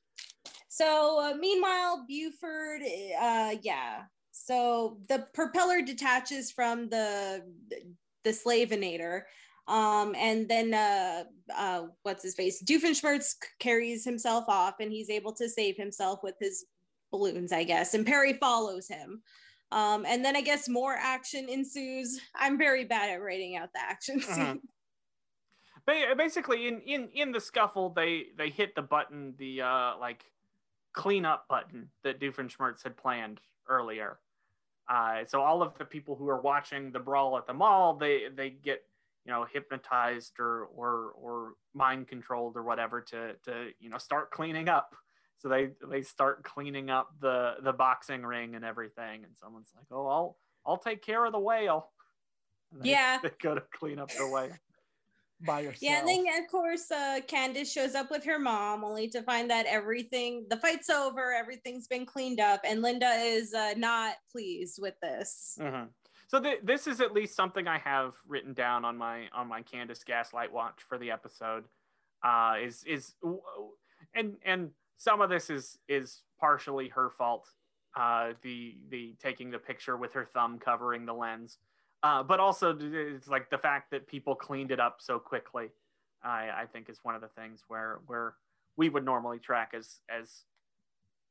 so 0.74 1.20
uh, 1.20 1.36
meanwhile, 1.38 2.06
Buford, 2.08 2.82
uh, 2.82 3.56
yeah. 3.62 4.04
So 4.32 4.98
the 5.10 5.28
propeller 5.34 5.82
detaches 5.82 6.50
from 6.50 6.88
the 6.88 7.44
the 8.24 8.30
Slavinator. 8.30 9.24
Um, 9.68 10.16
and 10.16 10.48
then 10.48 10.74
uh, 10.74 11.26
uh, 11.54 11.88
what's 12.04 12.24
his 12.24 12.36
face? 12.36 12.64
Doofenshmirtz 12.64 13.36
carries 13.60 14.06
himself 14.06 14.46
off, 14.48 14.76
and 14.80 14.92
he's 14.94 15.10
able 15.10 15.34
to 15.34 15.50
save 15.50 15.76
himself 15.76 16.24
with 16.24 16.36
his 16.40 16.66
balloons, 17.12 17.52
I 17.52 17.66
guess. 17.66 17.94
And 17.94 18.06
Perry 18.06 18.34
follows 18.34 18.88
him. 18.88 19.22
Um, 19.74 20.06
and 20.08 20.24
then 20.24 20.38
I 20.38 20.42
guess 20.42 20.70
more 20.70 20.94
action 20.96 21.50
ensues. 21.50 22.20
I'm 22.34 22.58
very 22.58 22.86
bad 22.86 23.10
at 23.10 23.22
writing 23.22 23.58
out 23.58 23.74
the 23.74 23.82
action 23.82 24.22
Mhm. 24.22 24.24
scene. 24.36 24.62
Ba- 25.86 26.16
basically 26.18 26.68
in 26.68 26.80
in 26.82 27.10
in 27.10 27.32
the 27.34 27.42
scuffle 27.42 27.90
they 27.90 28.28
they 28.38 28.50
hit 28.50 28.76
the 28.76 28.82
button 28.84 29.34
the 29.38 29.62
uh 29.64 29.98
like 29.98 30.24
clean 30.94 31.26
up 31.26 31.48
button 31.48 31.90
that 32.04 32.20
Doofenshmirtz 32.20 32.84
had 32.84 32.98
planned 32.98 33.40
earlier. 33.68 34.20
Uh 34.88 35.24
so 35.26 35.42
all 35.42 35.62
of 35.62 35.78
the 35.78 35.86
people 35.86 36.16
who 36.16 36.28
are 36.30 36.42
watching 36.42 36.92
the 36.92 37.00
brawl 37.00 37.38
at 37.38 37.46
the 37.48 37.54
mall 37.54 37.96
they 37.96 38.28
they 38.36 38.50
get 38.50 38.84
you 39.26 39.32
know 39.32 39.46
hypnotized 39.52 40.40
or 40.40 40.66
or 40.76 41.12
or 41.16 41.54
mind 41.74 42.08
controlled 42.08 42.58
or 42.58 42.64
whatever 42.64 43.00
to 43.02 43.34
to 43.46 43.70
you 43.80 43.90
know 43.90 43.98
start 43.98 44.32
cleaning 44.32 44.68
up. 44.70 44.96
So 45.38 45.48
they 45.50 45.70
they 45.90 46.02
start 46.02 46.44
cleaning 46.44 46.90
up 46.90 47.10
the 47.20 47.56
the 47.64 47.74
boxing 47.74 48.24
ring 48.26 48.56
and 48.56 48.66
everything. 48.66 49.24
And 49.24 49.36
someone's 49.38 49.72
like 49.76 49.86
oh 49.92 50.08
i'll 50.08 50.38
i'll 50.66 50.78
take 50.78 51.02
care 51.04 51.24
of 51.26 51.32
the 51.32 51.40
whale. 51.40 51.92
They- 52.72 52.90
Yeah. 52.92 53.20
they 53.24 53.30
go 53.42 53.56
to 53.56 53.64
clean 53.72 54.00
up 54.00 54.10
the 54.10 54.28
whale 54.28 54.52
By 55.46 55.62
yourself. 55.62 55.82
Yeah, 55.82 56.00
and 56.00 56.08
then 56.08 56.44
of 56.44 56.50
course 56.50 56.92
uh, 56.92 57.20
Candace 57.28 57.72
shows 57.72 57.96
up 57.96 58.12
with 58.12 58.24
her 58.26 58.38
mom, 58.38 58.84
only 58.84 59.08
to 59.10 59.24
find 59.24 59.50
that 59.50 59.66
everything, 59.66 60.46
the 60.50 60.58
fight's 60.58 60.90
over, 60.90 61.34
everything's 61.34 61.88
been 61.88 62.06
cleaned 62.06 62.40
up, 62.40 62.62
and 62.64 62.82
Linda 62.82 63.10
is 63.10 63.54
uh, 63.54 63.74
not 63.78 64.16
pleased 64.32 64.80
with 64.82 64.94
this. 65.02 65.58
Mhm. 65.60 65.90
So 66.28 66.40
th- 66.40 66.62
this 66.64 66.88
is 66.88 67.02
at 67.02 67.12
least 67.14 67.36
something 67.36 67.68
I 67.68 67.78
have 67.80 68.14
written 68.26 68.54
down 68.54 68.86
on 68.86 68.98
my 68.98 69.28
on 69.34 69.48
my 69.48 69.62
Candace 69.62 70.04
Gaslight 70.04 70.52
watch 70.52 70.82
for 70.88 70.98
the 70.98 71.12
episode. 71.12 71.66
Uh, 72.24 72.56
is 72.62 72.84
is 72.86 73.16
and 74.14 74.38
and 74.46 74.72
some 74.98 75.22
of 75.22 75.30
this 75.30 75.50
is 75.50 75.80
is 75.88 76.22
partially 76.40 76.88
her 76.90 77.10
fault. 77.10 77.50
Uh, 77.98 78.34
the 78.44 78.78
the 78.90 79.16
taking 79.20 79.52
the 79.52 79.60
picture 79.60 79.98
with 79.98 80.14
her 80.14 80.24
thumb 80.24 80.58
covering 80.60 81.06
the 81.06 81.14
lens, 81.14 81.58
uh, 82.04 82.24
but 82.24 82.40
also 82.40 82.78
it's 82.80 83.28
like 83.28 83.50
the 83.50 83.58
fact 83.58 83.92
that 83.92 84.08
people 84.08 84.36
cleaned 84.36 84.72
it 84.72 84.80
up 84.80 84.98
so 85.00 85.20
quickly. 85.20 85.70
I 86.24 86.50
I 86.56 86.66
think 86.72 86.90
is 86.90 87.00
one 87.04 87.16
of 87.16 87.22
the 87.22 87.30
things 87.30 87.64
where 87.68 88.00
where 88.08 88.36
we 88.78 88.90
would 88.90 89.06
normally 89.06 89.40
track 89.40 89.74
as 89.78 90.00
as 90.10 90.44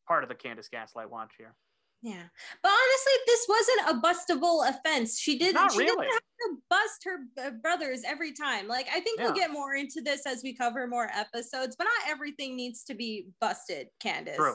part 0.06 0.22
of 0.22 0.28
the 0.28 0.34
Candace 0.34 0.68
Gaslight 0.68 1.10
watch 1.10 1.32
here. 1.38 1.54
Yeah, 2.02 2.22
but 2.62 2.70
honestly, 2.70 3.12
this 3.26 3.46
wasn't 3.46 3.90
a 3.90 4.00
bustable 4.00 4.68
offense. 4.68 5.18
She 5.18 5.38
didn't. 5.38 5.54
Not 5.54 5.72
she 5.72 5.80
really. 5.80 6.06
didn't 6.06 6.12
have 6.12 6.20
to 6.20 6.56
bust 6.70 7.04
her 7.04 7.46
uh, 7.46 7.50
brothers 7.60 8.02
every 8.06 8.32
time. 8.32 8.68
Like 8.68 8.86
I 8.94 9.00
think 9.00 9.20
we'll 9.20 9.34
get 9.34 9.50
more 9.50 9.74
into 9.74 10.00
this 10.00 10.24
as 10.24 10.42
we 10.42 10.54
cover 10.54 10.86
more 10.86 11.10
episodes, 11.14 11.76
but 11.76 11.84
not 11.84 12.10
everything 12.10 12.56
needs 12.56 12.84
to 12.84 12.94
be 12.94 13.26
busted, 13.38 13.88
Candace. 14.00 14.36
True. 14.36 14.54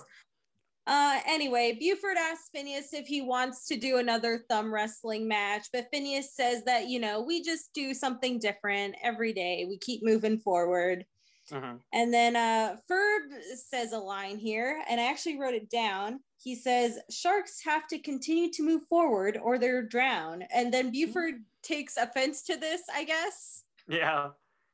Uh, 0.87 1.19
anyway, 1.25 1.75
Buford 1.79 2.17
asks 2.17 2.49
Phineas 2.49 2.93
if 2.93 3.07
he 3.07 3.21
wants 3.21 3.65
to 3.67 3.75
do 3.75 3.97
another 3.97 4.45
thumb 4.49 4.71
wrestling 4.71 5.27
match, 5.27 5.67
but 5.73 5.87
Phineas 5.91 6.31
says 6.31 6.63
that, 6.65 6.87
you 6.87 6.99
know, 6.99 7.21
we 7.21 7.41
just 7.41 7.73
do 7.73 7.93
something 7.93 8.37
different 8.37 8.95
every 9.01 9.33
day. 9.33 9.65
We 9.67 9.77
keep 9.77 10.03
moving 10.03 10.37
forward. 10.37 11.05
Mhm. 11.49 11.79
And 11.93 12.13
then 12.13 12.35
uh, 12.35 12.77
Ferb 12.89 13.41
says 13.55 13.93
a 13.93 13.99
line 13.99 14.37
here, 14.37 14.83
and 14.87 14.99
I 14.99 15.05
actually 15.05 15.39
wrote 15.39 15.53
it 15.53 15.69
down. 15.69 16.19
He 16.37 16.55
says, 16.55 16.99
Sharks 17.09 17.63
have 17.63 17.87
to 17.87 17.99
continue 17.99 18.51
to 18.51 18.63
move 18.63 18.83
forward 18.87 19.39
or 19.41 19.57
they're 19.57 19.81
drowned. 19.81 20.45
And 20.53 20.73
then 20.73 20.91
Buford 20.91 21.43
takes 21.63 21.97
offense 21.97 22.43
to 22.43 22.57
this, 22.57 22.81
I 22.93 23.03
guess. 23.03 23.63
Yeah. 23.87 24.29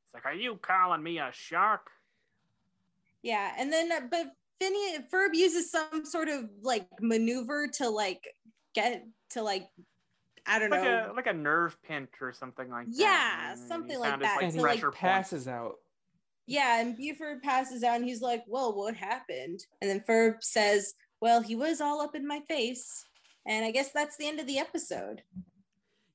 It's 0.05 0.13
like, 0.13 0.25
are 0.25 0.33
you 0.33 0.57
calling 0.61 1.03
me 1.03 1.19
a 1.19 1.31
shark? 1.31 1.89
Yeah, 3.21 3.53
and 3.57 3.71
then 3.71 3.91
uh, 3.91 4.01
but 4.09 4.35
Phineas 4.61 5.01
Ferb 5.11 5.29
uses 5.33 5.71
some 5.71 6.05
sort 6.05 6.27
of 6.29 6.49
like 6.61 6.87
maneuver 7.01 7.67
to 7.75 7.89
like 7.89 8.27
get 8.75 9.03
to 9.31 9.41
like 9.41 9.67
I 10.45 10.59
don't 10.59 10.69
Like 10.71 10.83
know. 10.83 11.11
a 11.11 11.15
like 11.15 11.27
a 11.27 11.33
nerve 11.33 11.77
pinch 11.83 12.09
or 12.21 12.31
something 12.33 12.69
like 12.69 12.87
that. 12.87 12.95
Yeah, 12.95 13.55
mm, 13.55 13.67
something 13.67 13.99
like 13.99 14.09
found 14.11 14.21
his, 14.21 14.31
that. 14.31 14.43
and 14.43 14.53
he 14.53 14.59
like, 14.59 14.71
pressure 14.73 14.91
point. 14.91 14.99
passes 14.99 15.47
out. 15.47 15.75
Yeah, 16.47 16.81
and 16.81 16.97
Buford 16.97 17.41
passes 17.43 17.83
out 17.83 17.95
and 17.97 18.05
he's 18.05 18.21
like, 18.21 18.43
Well, 18.47 18.75
what 18.75 18.95
happened? 18.95 19.59
And 19.81 19.89
then 19.89 20.01
Ferb 20.07 20.43
says, 20.43 20.93
Well, 21.21 21.41
he 21.41 21.55
was 21.55 21.79
all 21.81 22.01
up 22.01 22.15
in 22.15 22.27
my 22.27 22.39
face. 22.47 23.05
And 23.47 23.65
I 23.65 23.71
guess 23.71 23.91
that's 23.91 24.17
the 24.17 24.27
end 24.27 24.39
of 24.39 24.47
the 24.47 24.59
episode. 24.59 25.21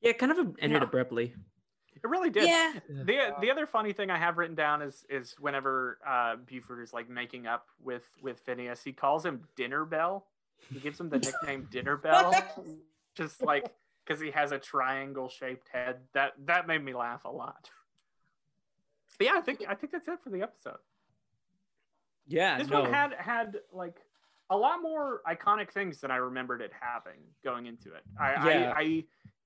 Yeah, 0.01 0.11
it 0.11 0.19
kind 0.19 0.33
of 0.33 0.39
ended 0.61 0.83
Yeah. 0.83 0.89
abruptly. 0.89 1.35
It 2.03 2.09
really 2.09 2.31
did. 2.31 2.45
Yeah. 2.49 2.73
The 2.89 3.35
the 3.41 3.51
other 3.51 3.67
funny 3.67 3.93
thing 3.93 4.11
I 4.11 4.19
have 4.19 4.39
written 4.39 4.55
down 4.57 4.83
is 4.83 5.05
is 5.09 5.35
whenever 5.41 5.99
uh, 6.07 6.37
Buford 6.37 6.83
is 6.83 6.93
like 6.93 7.09
making 7.09 7.47
up 7.47 7.69
with 7.83 8.09
with 8.23 8.41
Phineas, 8.41 8.83
he 8.83 8.93
calls 8.93 9.25
him 9.25 9.43
Dinner 9.57 9.85
Bell. 9.85 10.27
He 10.73 10.79
gives 10.81 10.99
him 11.01 11.09
the 11.09 11.19
nickname 11.19 11.69
Dinner 11.71 11.97
Bell, 11.97 12.35
just 13.15 13.43
like 13.43 13.73
because 14.05 14.21
he 14.21 14.31
has 14.31 14.53
a 14.53 14.59
triangle 14.59 15.29
shaped 15.29 15.69
head. 15.73 15.97
That 16.13 16.33
that 16.47 16.67
made 16.67 16.85
me 16.85 16.95
laugh 16.95 17.25
a 17.25 17.31
lot. 17.31 17.71
But 19.19 19.27
yeah, 19.27 19.35
I 19.37 19.41
think 19.41 19.65
I 19.69 19.75
think 19.75 19.93
that's 19.93 20.09
it 20.09 20.19
for 20.23 20.31
the 20.31 20.43
episode. 20.43 20.79
Yeah, 22.29 22.59
This 22.59 22.69
no. 22.69 22.83
one 22.83 22.93
had 22.93 23.13
had 23.15 23.57
like 23.73 23.97
a 24.51 24.57
lot 24.57 24.83
more 24.83 25.23
iconic 25.27 25.71
things 25.71 26.01
than 26.01 26.11
I 26.11 26.17
remembered 26.17 26.61
it 26.61 26.73
having 26.79 27.21
going 27.45 27.67
into 27.67 27.95
it. 27.95 28.03
I, 28.19 28.33
Yeah. 28.49 28.73
I, 28.77 28.81
I 28.81 29.05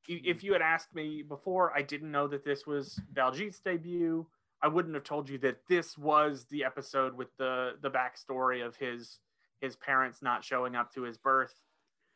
if 0.08 0.42
you 0.42 0.52
had 0.52 0.62
asked 0.62 0.94
me 0.94 1.22
before, 1.22 1.72
I 1.76 1.82
didn't 1.82 2.10
know 2.10 2.26
that 2.28 2.44
this 2.44 2.66
was 2.66 3.00
Baljeet's 3.12 3.60
debut. 3.60 4.26
I 4.62 4.68
wouldn't 4.68 4.94
have 4.94 5.04
told 5.04 5.28
you 5.30 5.38
that 5.38 5.58
this 5.68 5.96
was 5.96 6.46
the 6.50 6.64
episode 6.64 7.14
with 7.16 7.28
the 7.38 7.72
the 7.80 7.90
backstory 7.90 8.64
of 8.64 8.76
his 8.76 9.18
his 9.60 9.76
parents 9.76 10.22
not 10.22 10.44
showing 10.44 10.74
up 10.76 10.92
to 10.94 11.02
his 11.02 11.16
birth, 11.18 11.54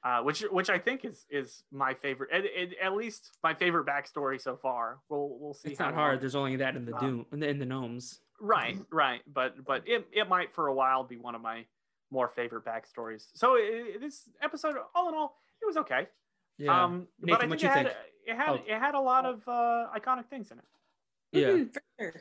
uh, 0.03 0.21
which 0.23 0.41
which 0.51 0.69
I 0.71 0.79
think 0.79 1.05
is 1.05 1.25
is 1.31 1.63
my 1.71 1.95
favorite, 1.95 2.31
at, 2.33 2.45
at- 2.83 2.95
least 2.95 3.31
my 3.43 3.55
favorite 3.55 3.87
backstory 3.87 4.41
so 4.41 4.57
far. 4.57 4.99
We'll 5.09 5.37
we'll 5.41 5.55
see. 5.55 5.71
it's 5.71 5.79
not 5.81 5.95
hard. 5.95 6.15
long- 6.15 6.21
There's 6.21 6.35
only 6.35 6.57
that 6.57 6.77
in 6.77 6.85
the 6.85 6.95
Um, 6.97 7.01
doom 7.01 7.27
in 7.33 7.41
the, 7.41 7.49
in 7.49 7.59
the 7.59 7.67
gnomes. 7.67 8.21
Right, 8.41 8.77
right, 8.91 9.23
but 9.33 9.65
but 9.65 9.87
it, 9.89 10.07
it 10.13 10.29
might 10.29 10.53
for 10.55 10.67
a 10.67 10.75
while 10.75 11.05
be 11.05 11.17
one 11.17 11.35
of 11.35 11.41
my 11.41 11.65
more 12.11 12.29
favorite 12.29 12.65
backstories. 12.65 13.27
So 13.35 13.57
i 13.57 13.97
this 14.01 14.29
episode, 14.43 14.75
all 14.95 15.09
in 15.09 15.15
all, 15.15 15.37
it 15.63 15.67
was 15.67 15.77
okay. 15.79 16.09
Yeah. 16.59 16.85
Um, 16.85 17.09
but 17.21 17.31
I 17.43 17.47
what 17.47 17.61
think 17.61 17.63
you 17.63 17.69
it 17.69 17.73
had 17.73 17.87
think? 17.87 17.99
it 18.27 18.37
had 18.37 18.49
Oh. 18.51 18.55
it 18.67 18.79
had 18.79 18.95
a 18.95 19.01
lot 19.01 19.27
of 19.27 19.47
uh, 19.49 19.87
iconic 19.97 20.27
things 20.29 20.51
in 20.51 20.59
it. 20.59 20.65
yeah. 21.33 21.49
Mhm, 21.49 21.73
for 21.75 21.83
sure. 21.99 22.15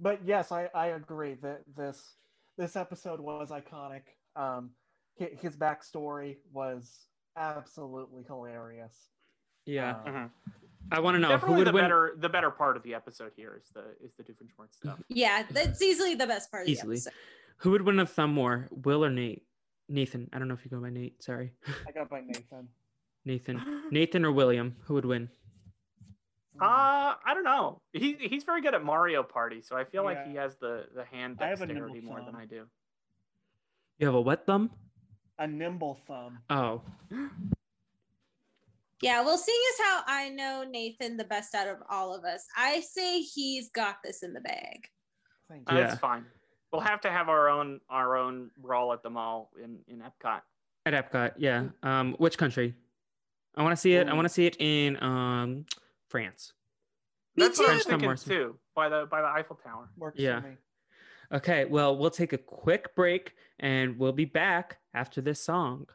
But 0.00 0.20
yes, 0.24 0.52
I, 0.52 0.68
I 0.74 0.86
agree 0.88 1.34
that 1.42 1.62
this 1.76 2.14
this 2.56 2.76
episode 2.76 3.20
was 3.20 3.50
iconic. 3.50 4.02
Um, 4.36 4.70
hi- 5.18 5.36
his 5.40 5.56
backstory 5.56 6.36
was 6.52 7.06
absolutely 7.36 8.22
hilarious. 8.24 9.08
Yeah. 9.64 9.96
Um, 10.06 10.12
Mhm. 10.12 10.30
I 10.90 11.00
want 11.00 11.16
to 11.16 11.18
know 11.18 11.28
who 11.28 11.32
Definitely 11.34 11.56
would 11.58 11.66
the 11.66 11.72
win. 11.72 11.84
better 11.84 12.14
the 12.16 12.28
better 12.28 12.50
part 12.50 12.76
of 12.76 12.82
the 12.84 12.94
episode 12.94 13.32
here 13.36 13.60
is 13.62 13.68
the 13.70 13.96
is 14.00 14.12
the 14.16 14.22
Doofenshmirtz 14.22 14.74
stuff. 14.76 15.00
Yeah, 15.08 15.42
that's 15.50 15.82
easily 15.82 16.14
the 16.14 16.26
best 16.26 16.50
part 16.50 16.62
of 16.62 16.68
Easily. 16.68 16.96
the 16.96 17.00
episode. 17.10 17.12
Who 17.58 17.70
would 17.72 17.82
win 17.82 17.98
a 17.98 18.06
thumb 18.06 18.32
more, 18.32 18.68
Will 18.70 19.04
or 19.04 19.10
Nate? 19.10 19.44
Nathan. 19.88 20.28
I 20.32 20.38
don't 20.38 20.48
know 20.48 20.54
if 20.54 20.64
you 20.64 20.70
go 20.70 20.80
by 20.80 20.90
Nate. 20.90 21.22
Sorry, 21.22 21.52
I 21.86 21.92
got 21.92 22.08
by 22.10 22.20
Nathan. 22.20 22.68
Nathan. 23.24 23.82
Nathan 23.90 24.24
or 24.24 24.32
William? 24.32 24.76
Who 24.84 24.94
would 24.94 25.04
win? 25.04 25.28
Uh, 26.60 27.14
I 27.24 27.34
don't 27.34 27.44
know. 27.44 27.80
He 27.92 28.14
he's 28.18 28.42
very 28.44 28.60
good 28.60 28.74
at 28.74 28.84
Mario 28.84 29.22
Party, 29.22 29.62
so 29.62 29.76
I 29.76 29.84
feel 29.84 30.02
like 30.04 30.26
he 30.26 30.34
has 30.34 30.56
the 30.56 30.86
the 30.94 31.04
hand 31.04 31.38
I 31.40 31.50
dexterity 31.50 32.00
more 32.00 32.20
than. 32.24 32.34
I 32.34 32.46
do. 32.46 32.64
You 33.98 34.06
have 34.06 34.14
a 34.14 34.20
wet 34.20 34.44
thumb? 34.46 34.70
a 35.40 35.46
nimble 35.46 36.00
thumb. 36.08 36.38
Oh, 36.50 36.82
Yeah, 39.00 39.22
well, 39.22 39.38
seeing 39.38 39.60
as 39.74 39.86
how 39.86 40.02
I 40.08 40.28
know 40.30 40.64
Nathan 40.68 41.16
the 41.16 41.24
best 41.24 41.54
out 41.54 41.68
of 41.68 41.76
all 41.88 42.12
of 42.12 42.24
us, 42.24 42.44
I 42.56 42.80
say 42.80 43.20
he's 43.20 43.70
got 43.70 43.98
this 44.02 44.24
in 44.24 44.32
the 44.32 44.40
bag. 44.40 44.88
Thank 45.48 45.70
Uh, 45.70 45.74
you. 45.74 45.78
Yeah. 45.80 45.86
That's 45.86 46.00
fine. 46.00 46.26
We'll 46.72 46.82
have 46.82 47.00
to 47.02 47.10
have 47.10 47.28
our 47.28 47.48
own 47.48 47.80
our 47.88 48.16
own 48.16 48.50
brawl 48.58 48.92
at 48.92 49.02
the 49.02 49.10
mall 49.10 49.50
in 49.62 49.78
in 49.88 50.00
Epcot. 50.02 50.40
at 50.86 50.92
Epcot. 51.12 51.32
Yeah. 51.38 51.68
Um, 51.82 52.14
which 52.18 52.36
country? 52.38 52.74
I 53.56 53.62
want 53.62 53.72
to 53.72 53.80
see 53.80 53.94
it. 53.94 54.06
I 54.08 54.12
want 54.14 54.26
to 54.26 54.32
see 54.32 54.46
it 54.46 54.56
in 54.60 55.02
um 55.02 55.64
France. 56.08 56.52
Me 57.36 57.44
That's 57.44 57.58
what 57.58 57.70
I 57.70 57.74
was. 57.74 57.82
French 57.84 57.90
thinking 57.90 58.06
Morrison. 58.06 58.28
too. 58.30 58.58
By 58.74 58.88
the 58.88 59.06
by 59.10 59.22
the 59.22 59.28
Eiffel 59.28 59.56
Tower. 59.64 59.88
Works 59.96 60.18
Yeah. 60.20 60.40
for 60.42 60.48
me. 60.48 60.54
Okay. 61.32 61.64
Well, 61.64 61.96
we'll 61.96 62.10
take 62.10 62.32
a 62.32 62.38
quick 62.38 62.94
break 62.94 63.34
and 63.60 63.98
we'll 63.98 64.12
be 64.12 64.24
back 64.24 64.78
after 64.94 65.20
this 65.20 65.40
song. 65.40 65.86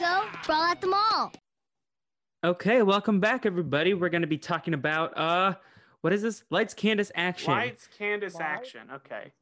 Yeah. 0.00 0.24
Go. 0.32 0.38
Brawl 0.46 0.62
at 0.62 0.80
the 0.80 0.86
mall. 0.86 1.32
Okay. 2.44 2.82
Welcome 2.82 3.20
back, 3.20 3.46
everybody. 3.46 3.94
We're 3.94 4.08
going 4.08 4.22
to 4.22 4.28
be 4.28 4.38
talking 4.38 4.74
about 4.74 5.16
uh, 5.16 5.54
what 6.00 6.12
is 6.12 6.22
this? 6.22 6.44
Lights, 6.50 6.74
Candace, 6.74 7.10
action. 7.14 7.52
Lights, 7.52 7.88
Candace, 7.98 8.34
Lights. 8.34 8.44
action. 8.44 8.80
Okay. 8.94 9.32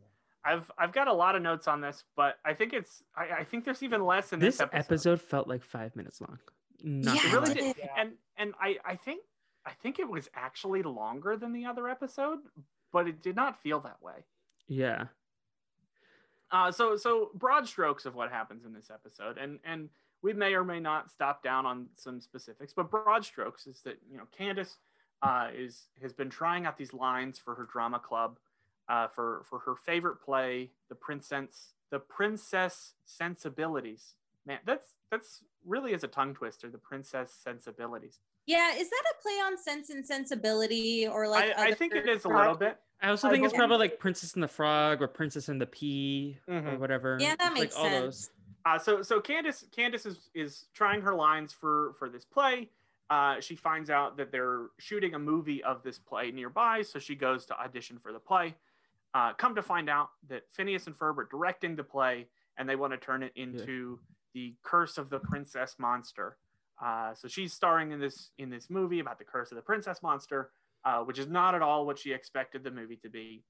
I've 0.45 0.71
I've 0.79 0.93
got 0.93 1.09
a 1.09 1.13
lot 1.13 1.35
of 1.35 1.43
notes 1.43 1.67
on 1.67 1.81
this, 1.81 2.05
but 2.15 2.39
I 2.45 2.55
think 2.55 2.73
it's 2.73 3.03
I, 3.17 3.41
I 3.41 3.45
think 3.45 3.65
there's 3.65 3.83
even 3.83 4.05
less 4.05 4.33
in 4.33 4.39
this, 4.39 4.59
This 4.59 4.69
episode 4.73 5.21
felt 5.21 5.49
like 5.49 5.65
five 5.65 5.97
minutes 5.97 6.21
long. 6.21 6.39
Not 6.83 7.17
Yeah, 7.17 7.27
It 7.27 7.33
really 7.33 7.55
did. 7.55 7.77
Yeah. 7.79 7.87
And 7.99 8.13
and 8.37 8.55
I 8.61 8.77
I 8.85 8.95
think 8.95 9.23
I 9.67 9.73
think 9.73 9.99
it 9.99 10.09
was 10.09 10.29
actually 10.35 10.83
longer 10.85 11.37
than 11.37 11.53
the 11.53 11.67
other 11.67 11.89
episode, 11.89 12.39
but 12.93 13.09
it 13.09 13.23
did 13.23 13.35
not 13.35 13.61
feel 13.61 13.81
that 13.81 14.01
way. 14.01 14.25
Yeah. 14.69 15.07
Uh, 16.53 16.71
so 16.71 16.97
so 16.97 17.31
broad 17.35 17.67
strokes 17.67 18.07
of 18.07 18.15
what 18.15 18.31
happens 18.31 18.65
in 18.65 18.73
this 18.73 18.89
episode, 18.89 19.39
and 19.39 19.59
and 19.65 19.89
we 20.23 20.33
may 20.33 20.55
or 20.55 20.65
may 20.65 20.81
not 20.81 21.11
stop 21.11 21.43
down 21.43 21.67
on 21.67 21.89
some 21.97 22.21
specifics, 22.21 22.73
but 22.73 22.91
broad 22.91 23.25
strokes 23.25 23.67
is 23.67 23.81
that 23.83 23.99
you 24.11 24.17
know 24.17 24.25
Candace 24.37 24.79
uh, 25.23 25.49
is 25.55 25.89
has 26.03 26.13
been 26.13 26.31
trying 26.31 26.67
out 26.67 26.77
these 26.77 26.93
lines 26.93 27.39
for 27.39 27.55
her 27.55 27.65
drama 27.71 27.99
club, 27.99 28.39
uh, 28.89 29.09
for 29.09 29.45
for 29.49 29.59
her 29.61 29.75
favorite 29.77 30.17
play, 30.17 30.71
the 30.89 30.95
princess 30.95 31.75
the 31.91 31.99
princess 31.99 32.95
sensibilities. 33.05 34.15
Man, 34.47 34.59
that's 34.65 34.95
that's 35.11 35.43
really 35.65 35.93
is 35.93 36.05
a 36.05 36.09
tongue 36.09 36.35
twister. 36.35 36.71
The 36.71 36.79
princess 36.79 37.33
sensibilities. 37.33 38.21
Yeah, 38.47 38.75
is 38.77 38.89
that 38.89 39.03
a 39.11 39.23
play 39.23 39.33
on 39.33 39.59
Sense 39.59 39.91
and 39.91 40.07
Sensibility 40.07 41.09
or 41.09 41.27
like? 41.29 41.57
I, 41.57 41.69
I 41.69 41.75
think 41.75 41.95
it 41.95 42.09
is 42.09 42.25
a 42.25 42.29
little 42.29 42.55
bit. 42.55 42.79
I 43.03 43.11
also 43.11 43.29
I 43.29 43.33
think 43.33 43.45
it's 43.45 43.53
probably 43.53 43.77
like 43.79 43.99
Princess 43.99 44.35
and 44.35 44.43
the 44.43 44.49
Frog 44.49 45.03
or 45.03 45.09
Princess 45.09 45.49
and 45.49 45.61
the 45.61 45.67
Pea 45.67 46.39
or 46.47 46.55
Mhm. 46.55 46.79
whatever. 46.79 47.19
Yeah, 47.21 47.35
that 47.37 47.53
It's 47.53 47.61
makes 47.61 47.75
like 47.77 47.85
all 47.85 47.91
those. 48.03 48.31
Uh, 48.67 48.77
so 48.77 49.01
so 49.01 49.21
Candace 49.21 49.65
Candace 49.71 50.05
is 50.07 50.29
is 50.35 50.67
trying 50.75 51.01
her 51.01 51.15
lines 51.15 51.53
for 51.53 51.95
for 51.99 52.09
this 52.09 52.25
play. 52.25 52.69
Uh, 53.09 53.41
she 53.41 53.55
finds 53.55 53.89
out 53.89 54.17
that 54.17 54.33
they're 54.33 54.67
shooting 54.79 55.15
a 55.15 55.19
movie 55.19 55.63
of 55.63 55.85
this 55.85 56.01
play 56.01 56.33
nearby, 56.33 56.83
so 56.83 56.99
she 56.99 57.15
goes 57.15 57.47
to 57.47 57.57
audition 57.61 58.01
for 58.01 58.13
the 58.13 58.19
play. 58.19 58.57
Uh, 59.15 59.33
come 59.35 59.55
to 59.55 59.63
find 59.63 59.89
out 59.89 60.09
that 60.29 60.43
Phineas 60.51 60.89
and 60.89 60.99
Ferb 60.99 61.17
are 61.19 61.29
directing 61.31 61.77
the 61.77 61.85
play, 61.85 62.27
and 62.59 62.69
they 62.69 62.75
want 62.75 62.93
to 62.93 62.99
turn 62.99 63.23
it 63.23 63.31
into 63.37 64.01
the 64.35 64.57
Curse 64.65 64.99
of 64.99 65.11
the 65.11 65.21
Princess 65.21 65.77
Monster. 65.79 66.37
Uh, 66.83 67.15
so 67.15 67.29
she's 67.29 67.53
starring 67.53 67.93
in 67.93 68.01
this 68.01 68.33
in 68.37 68.51
this 68.51 68.69
movie 68.69 68.99
about 68.99 69.19
the 69.21 69.25
Curse 69.25 69.53
of 69.53 69.57
the 69.57 69.63
Princess 69.63 70.03
Monster, 70.03 70.51
uh, 70.85 70.99
which 71.05 71.21
is 71.21 71.29
not 71.29 71.55
at 71.55 71.63
all 71.63 71.87
what 71.87 72.01
she 72.01 72.13
expected 72.13 72.65
the 72.65 72.73
movie 72.73 72.97
to 72.97 73.09
be. 73.09 73.45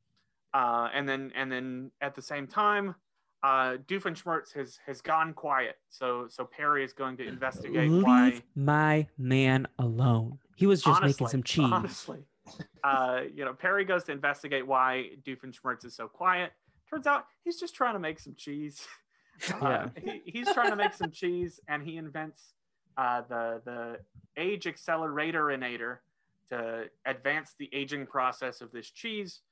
Uh, 0.52 0.90
and 0.92 1.08
then 1.08 1.32
and 1.34 1.50
then 1.50 1.90
at 2.02 2.14
the 2.14 2.22
same 2.22 2.46
time, 2.46 2.94
uh, 3.46 3.76
Doofenshmirtz 3.86 4.52
has 4.54 4.80
has 4.86 5.00
gone 5.00 5.32
quiet. 5.32 5.76
So 5.88 6.26
so 6.28 6.44
Perry 6.44 6.84
is 6.84 6.92
going 6.92 7.16
to 7.18 7.26
investigate 7.26 7.88
Leave 7.88 8.02
why. 8.02 8.42
my 8.56 9.06
man 9.16 9.68
alone. 9.78 10.38
He 10.56 10.66
was 10.66 10.82
just 10.82 11.00
making 11.00 11.28
some 11.28 11.44
cheese. 11.44 11.70
Honestly, 11.70 12.24
uh, 12.82 13.20
you 13.32 13.44
know, 13.44 13.52
Perry 13.52 13.84
goes 13.84 14.02
to 14.04 14.12
investigate 14.12 14.66
why 14.66 15.10
Doofenshmirtz 15.24 15.84
is 15.84 15.94
so 15.94 16.08
quiet. 16.08 16.52
Turns 16.90 17.06
out 17.06 17.26
he's 17.44 17.60
just 17.60 17.74
trying 17.74 17.94
to 17.94 18.00
make 18.00 18.18
some 18.18 18.34
cheese. 18.36 18.86
Uh, 19.60 19.88
he, 20.02 20.22
he's 20.24 20.50
trying 20.54 20.70
to 20.70 20.76
make 20.76 20.94
some 20.94 21.10
cheese, 21.10 21.60
and 21.68 21.82
he 21.82 21.98
invents 21.98 22.54
uh, 22.96 23.20
the 23.28 23.60
the 23.66 23.98
age 24.38 24.64
acceleratorator 24.64 25.98
to 26.48 26.84
advance 27.04 27.54
the 27.58 27.68
aging 27.70 28.06
process 28.06 28.62
of 28.62 28.72
this 28.72 28.88
cheese. 28.88 29.42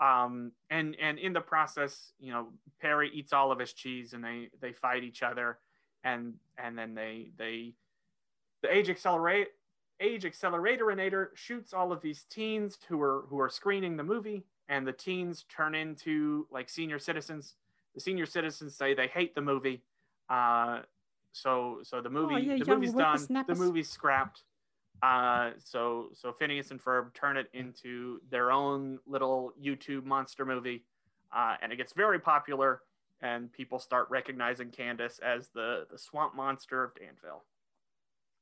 Um, 0.00 0.52
and 0.70 0.96
and 1.00 1.18
in 1.18 1.32
the 1.32 1.40
process, 1.40 2.12
you 2.20 2.32
know, 2.32 2.48
Perry 2.80 3.10
eats 3.12 3.32
all 3.32 3.50
of 3.50 3.58
his 3.58 3.72
cheese, 3.72 4.12
and 4.12 4.22
they 4.22 4.48
they 4.60 4.72
fight 4.72 5.02
each 5.02 5.22
other, 5.22 5.58
and 6.04 6.34
and 6.56 6.78
then 6.78 6.94
they 6.94 7.30
they 7.36 7.74
the 8.62 8.74
age 8.74 8.90
accelerate 8.90 9.48
age 10.00 10.22
acceleratorator 10.22 11.28
shoots 11.34 11.72
all 11.72 11.92
of 11.92 12.00
these 12.00 12.24
teens 12.30 12.78
who 12.88 13.00
are 13.00 13.24
who 13.28 13.40
are 13.40 13.48
screening 13.48 13.96
the 13.96 14.04
movie, 14.04 14.44
and 14.68 14.86
the 14.86 14.92
teens 14.92 15.44
turn 15.48 15.74
into 15.74 16.46
like 16.50 16.68
senior 16.68 16.98
citizens. 16.98 17.54
The 17.94 18.00
senior 18.00 18.26
citizens 18.26 18.76
say 18.76 18.94
they 18.94 19.08
hate 19.08 19.34
the 19.34 19.40
movie. 19.40 19.82
Uh, 20.30 20.80
so 21.32 21.80
so 21.82 22.00
the 22.00 22.10
movie 22.10 22.42
yeah, 22.42 22.58
the 22.58 22.74
movie's 22.74 22.92
done. 22.92 23.44
The 23.46 23.54
movie's 23.54 23.88
scrapped. 23.88 24.44
Uh, 25.02 25.50
so 25.58 26.08
so 26.12 26.32
Phineas 26.32 26.70
and 26.70 26.82
Ferb 26.82 27.14
turn 27.14 27.36
it 27.36 27.48
into 27.52 28.20
their 28.30 28.50
own 28.50 28.98
little 29.06 29.52
YouTube 29.62 30.04
monster 30.04 30.44
movie, 30.44 30.84
uh, 31.34 31.56
and 31.62 31.72
it 31.72 31.76
gets 31.76 31.92
very 31.92 32.18
popular. 32.18 32.82
And 33.20 33.52
people 33.52 33.80
start 33.80 34.06
recognizing 34.10 34.70
Candace 34.70 35.18
as 35.18 35.48
the 35.48 35.86
the 35.90 35.98
swamp 35.98 36.34
monster 36.36 36.84
of 36.84 36.94
Danville. 36.94 37.44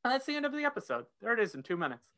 And 0.05 0.13
that's 0.13 0.27
the 0.27 0.37
end 0.37 0.47
of 0.47 0.53
the 0.53 0.65
episode. 0.65 1.07
There 1.21 1.33
it 1.33 1.41
is 1.41 1.55
in 1.55 1.63
two 1.63 1.77
minutes. 1.77 2.09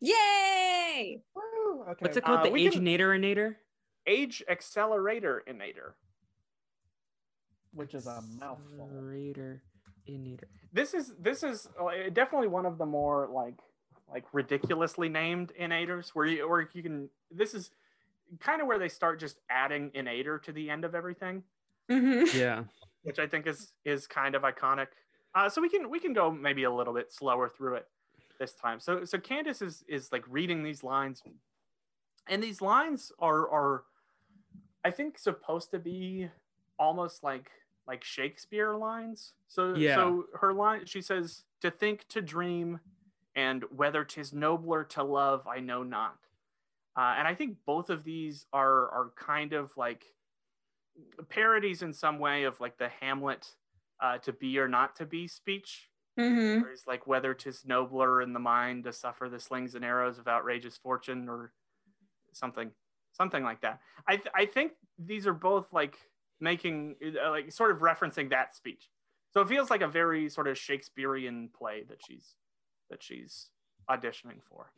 Yay! 0.00 1.22
Woo, 1.34 1.82
okay. 1.82 1.96
What's 2.00 2.16
it 2.16 2.24
called? 2.24 2.40
Uh, 2.40 2.44
the 2.44 2.50
we 2.50 2.68
can- 2.68 2.86
Aginator 2.86 3.58
Age 4.06 4.42
Accelerator 4.48 5.44
Inator. 5.48 5.92
Which 7.72 7.94
is 7.94 8.06
a 8.06 8.20
mouthful. 8.38 8.66
Accelerator 8.84 9.62
Inator. 10.08 10.44
This 10.72 10.94
is 10.94 11.14
this 11.20 11.42
is 11.42 11.68
uh, 11.80 12.10
definitely 12.12 12.48
one 12.48 12.66
of 12.66 12.78
the 12.78 12.86
more 12.86 13.28
like 13.32 13.54
like 14.12 14.24
ridiculously 14.32 15.08
named 15.08 15.52
innators 15.58 16.10
where 16.10 16.26
you 16.26 16.44
or 16.44 16.68
you 16.72 16.82
can 16.82 17.08
this 17.30 17.54
is 17.54 17.70
kind 18.40 18.60
of 18.60 18.66
where 18.66 18.78
they 18.78 18.88
start 18.88 19.18
just 19.20 19.38
adding 19.50 19.90
innator 19.94 20.38
to 20.38 20.52
the 20.52 20.70
end 20.70 20.84
of 20.84 20.94
everything 20.94 21.42
Mhm. 21.90 22.32
Yeah. 22.34 22.64
which 23.02 23.18
i 23.18 23.26
think 23.26 23.46
is 23.46 23.72
is 23.84 24.06
kind 24.06 24.34
of 24.34 24.42
iconic 24.42 24.88
uh, 25.34 25.48
so 25.48 25.60
we 25.62 25.68
can 25.68 25.88
we 25.90 25.98
can 25.98 26.12
go 26.12 26.30
maybe 26.30 26.64
a 26.64 26.70
little 26.70 26.92
bit 26.94 27.12
slower 27.12 27.48
through 27.48 27.74
it 27.76 27.88
this 28.38 28.52
time 28.54 28.78
so 28.80 29.04
so 29.04 29.18
candace 29.18 29.62
is 29.62 29.84
is 29.88 30.12
like 30.12 30.24
reading 30.28 30.62
these 30.62 30.84
lines 30.84 31.22
and 32.28 32.42
these 32.42 32.60
lines 32.60 33.12
are 33.18 33.48
are 33.50 33.82
i 34.84 34.90
think 34.90 35.18
supposed 35.18 35.70
to 35.70 35.78
be 35.78 36.28
almost 36.78 37.22
like 37.22 37.50
like 37.86 38.04
shakespeare 38.04 38.74
lines 38.76 39.32
so 39.48 39.74
Yeah. 39.74 39.94
so 39.96 40.24
her 40.40 40.52
line 40.52 40.86
she 40.86 41.00
says 41.02 41.44
to 41.60 41.70
think 41.70 42.06
to 42.08 42.20
dream 42.22 42.78
and 43.34 43.64
whether 43.70 44.04
'tis 44.04 44.32
nobler 44.32 44.84
to 44.84 45.02
love 45.02 45.46
i 45.46 45.60
know 45.60 45.82
not. 45.82 46.18
Uh, 46.96 47.14
and 47.18 47.26
i 47.28 47.34
think 47.34 47.58
both 47.66 47.90
of 47.90 48.04
these 48.04 48.46
are 48.52 48.88
are 48.90 49.12
kind 49.16 49.52
of 49.52 49.76
like 49.76 50.04
parodies 51.28 51.82
in 51.82 51.92
some 51.92 52.18
way 52.18 52.44
of 52.44 52.60
like 52.60 52.78
the 52.78 52.88
hamlet 52.88 53.56
uh, 54.00 54.18
to 54.18 54.32
be 54.32 54.58
or 54.58 54.68
not 54.68 54.96
to 54.96 55.06
be 55.06 55.26
speech. 55.28 55.88
Mhm. 56.18 56.70
it's 56.70 56.86
like 56.86 57.06
whether 57.06 57.32
'tis 57.34 57.64
nobler 57.64 58.20
in 58.20 58.32
the 58.34 58.40
mind 58.40 58.84
to 58.84 58.92
suffer 58.92 59.28
the 59.30 59.40
slings 59.40 59.74
and 59.74 59.84
arrows 59.84 60.18
of 60.18 60.28
outrageous 60.28 60.76
fortune 60.76 61.28
or 61.28 61.54
something 62.32 62.72
something 63.12 63.42
like 63.44 63.60
that. 63.62 63.80
I 64.06 64.16
th- 64.16 64.34
i 64.34 64.46
think 64.46 64.72
these 64.98 65.26
are 65.26 65.34
both 65.34 65.72
like 65.72 65.98
making 66.40 66.96
uh, 67.24 67.30
like 67.30 67.52
sort 67.52 67.70
of 67.70 67.78
referencing 67.78 68.30
that 68.30 68.54
speech. 68.54 68.90
So 69.30 69.40
it 69.40 69.48
feels 69.48 69.70
like 69.70 69.80
a 69.82 69.88
very 69.88 70.28
sort 70.28 70.48
of 70.48 70.58
shakespearean 70.58 71.50
play 71.50 71.84
that 71.84 72.04
she's 72.04 72.36
that 72.92 73.02
she's 73.02 73.48
auditioning 73.90 74.40
for 74.48 74.70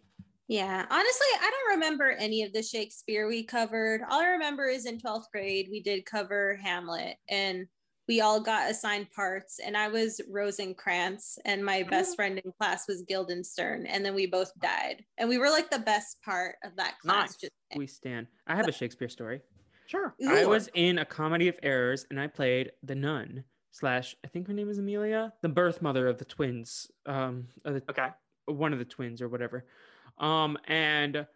Yeah, 0.49 0.87
honestly, 0.89 1.27
I 1.41 1.51
don't 1.51 1.75
remember 1.75 2.13
any 2.13 2.43
of 2.43 2.53
the 2.53 2.63
Shakespeare 2.63 3.27
we 3.29 3.45
covered. 3.45 4.03
All 4.09 4.21
I 4.21 4.29
remember 4.29 4.67
is 4.69 4.87
in 4.87 4.99
12th 4.99 5.31
grade, 5.33 5.69
we 5.71 5.83
did 5.83 6.07
cover 6.07 6.59
Hamlet 6.63 7.17
and 7.29 7.67
we 8.07 8.21
all 8.21 8.41
got 8.41 8.71
assigned 8.71 9.11
parts. 9.13 9.59
And 9.65 9.77
I 9.77 9.89
was 9.89 10.21
Rosencrantz, 10.31 11.39
and 11.47 11.65
my 11.65 11.83
oh. 11.87 11.91
best 11.91 12.17
friend 12.17 12.39
in 12.39 12.53
class 12.61 12.87
was 12.87 13.03
Guildenstern. 13.03 13.87
And 13.87 14.05
then 14.05 14.15
we 14.15 14.27
both 14.27 14.53
died. 14.61 15.03
And 15.17 15.27
we 15.27 15.39
were 15.39 15.49
like 15.49 15.71
the 15.71 15.79
best 15.79 16.23
part 16.23 16.57
of 16.63 16.77
that 16.77 16.99
class. 16.99 17.31
Nice. 17.31 17.37
Just 17.37 17.53
We 17.75 17.87
stand. 17.87 18.27
I 18.47 18.57
have 18.57 18.69
a 18.69 18.73
Shakespeare 18.73 19.09
story. 19.09 19.41
sure 19.87 20.15
Ooh. 20.23 20.37
I 20.37 20.45
was 20.45 20.69
in 20.75 20.99
a 20.99 21.05
comedy 21.05 21.49
of 21.49 21.59
errors 21.63 22.07
and 22.11 22.21
I 22.21 22.27
played 22.27 22.73
the 22.83 22.95
nun 22.95 23.45
slash 23.75 24.15
I 24.25 24.29
think 24.29 24.47
her 24.47 24.53
name 24.55 24.71
is 24.71 24.79
Amelia, 24.79 25.33
the 25.43 25.49
birth 25.49 25.83
mother 25.83 26.07
of 26.07 26.19
the 26.19 26.25
twins, 26.25 26.89
um, 27.07 27.49
of 27.65 27.75
the, 27.75 27.83
okay 27.91 28.09
one 28.47 28.73
of 28.73 28.79
the 28.79 28.85
twins 28.85 29.21
or 29.21 29.29
whatever. 29.29 29.65
Um, 30.19 30.57
and 30.69 31.27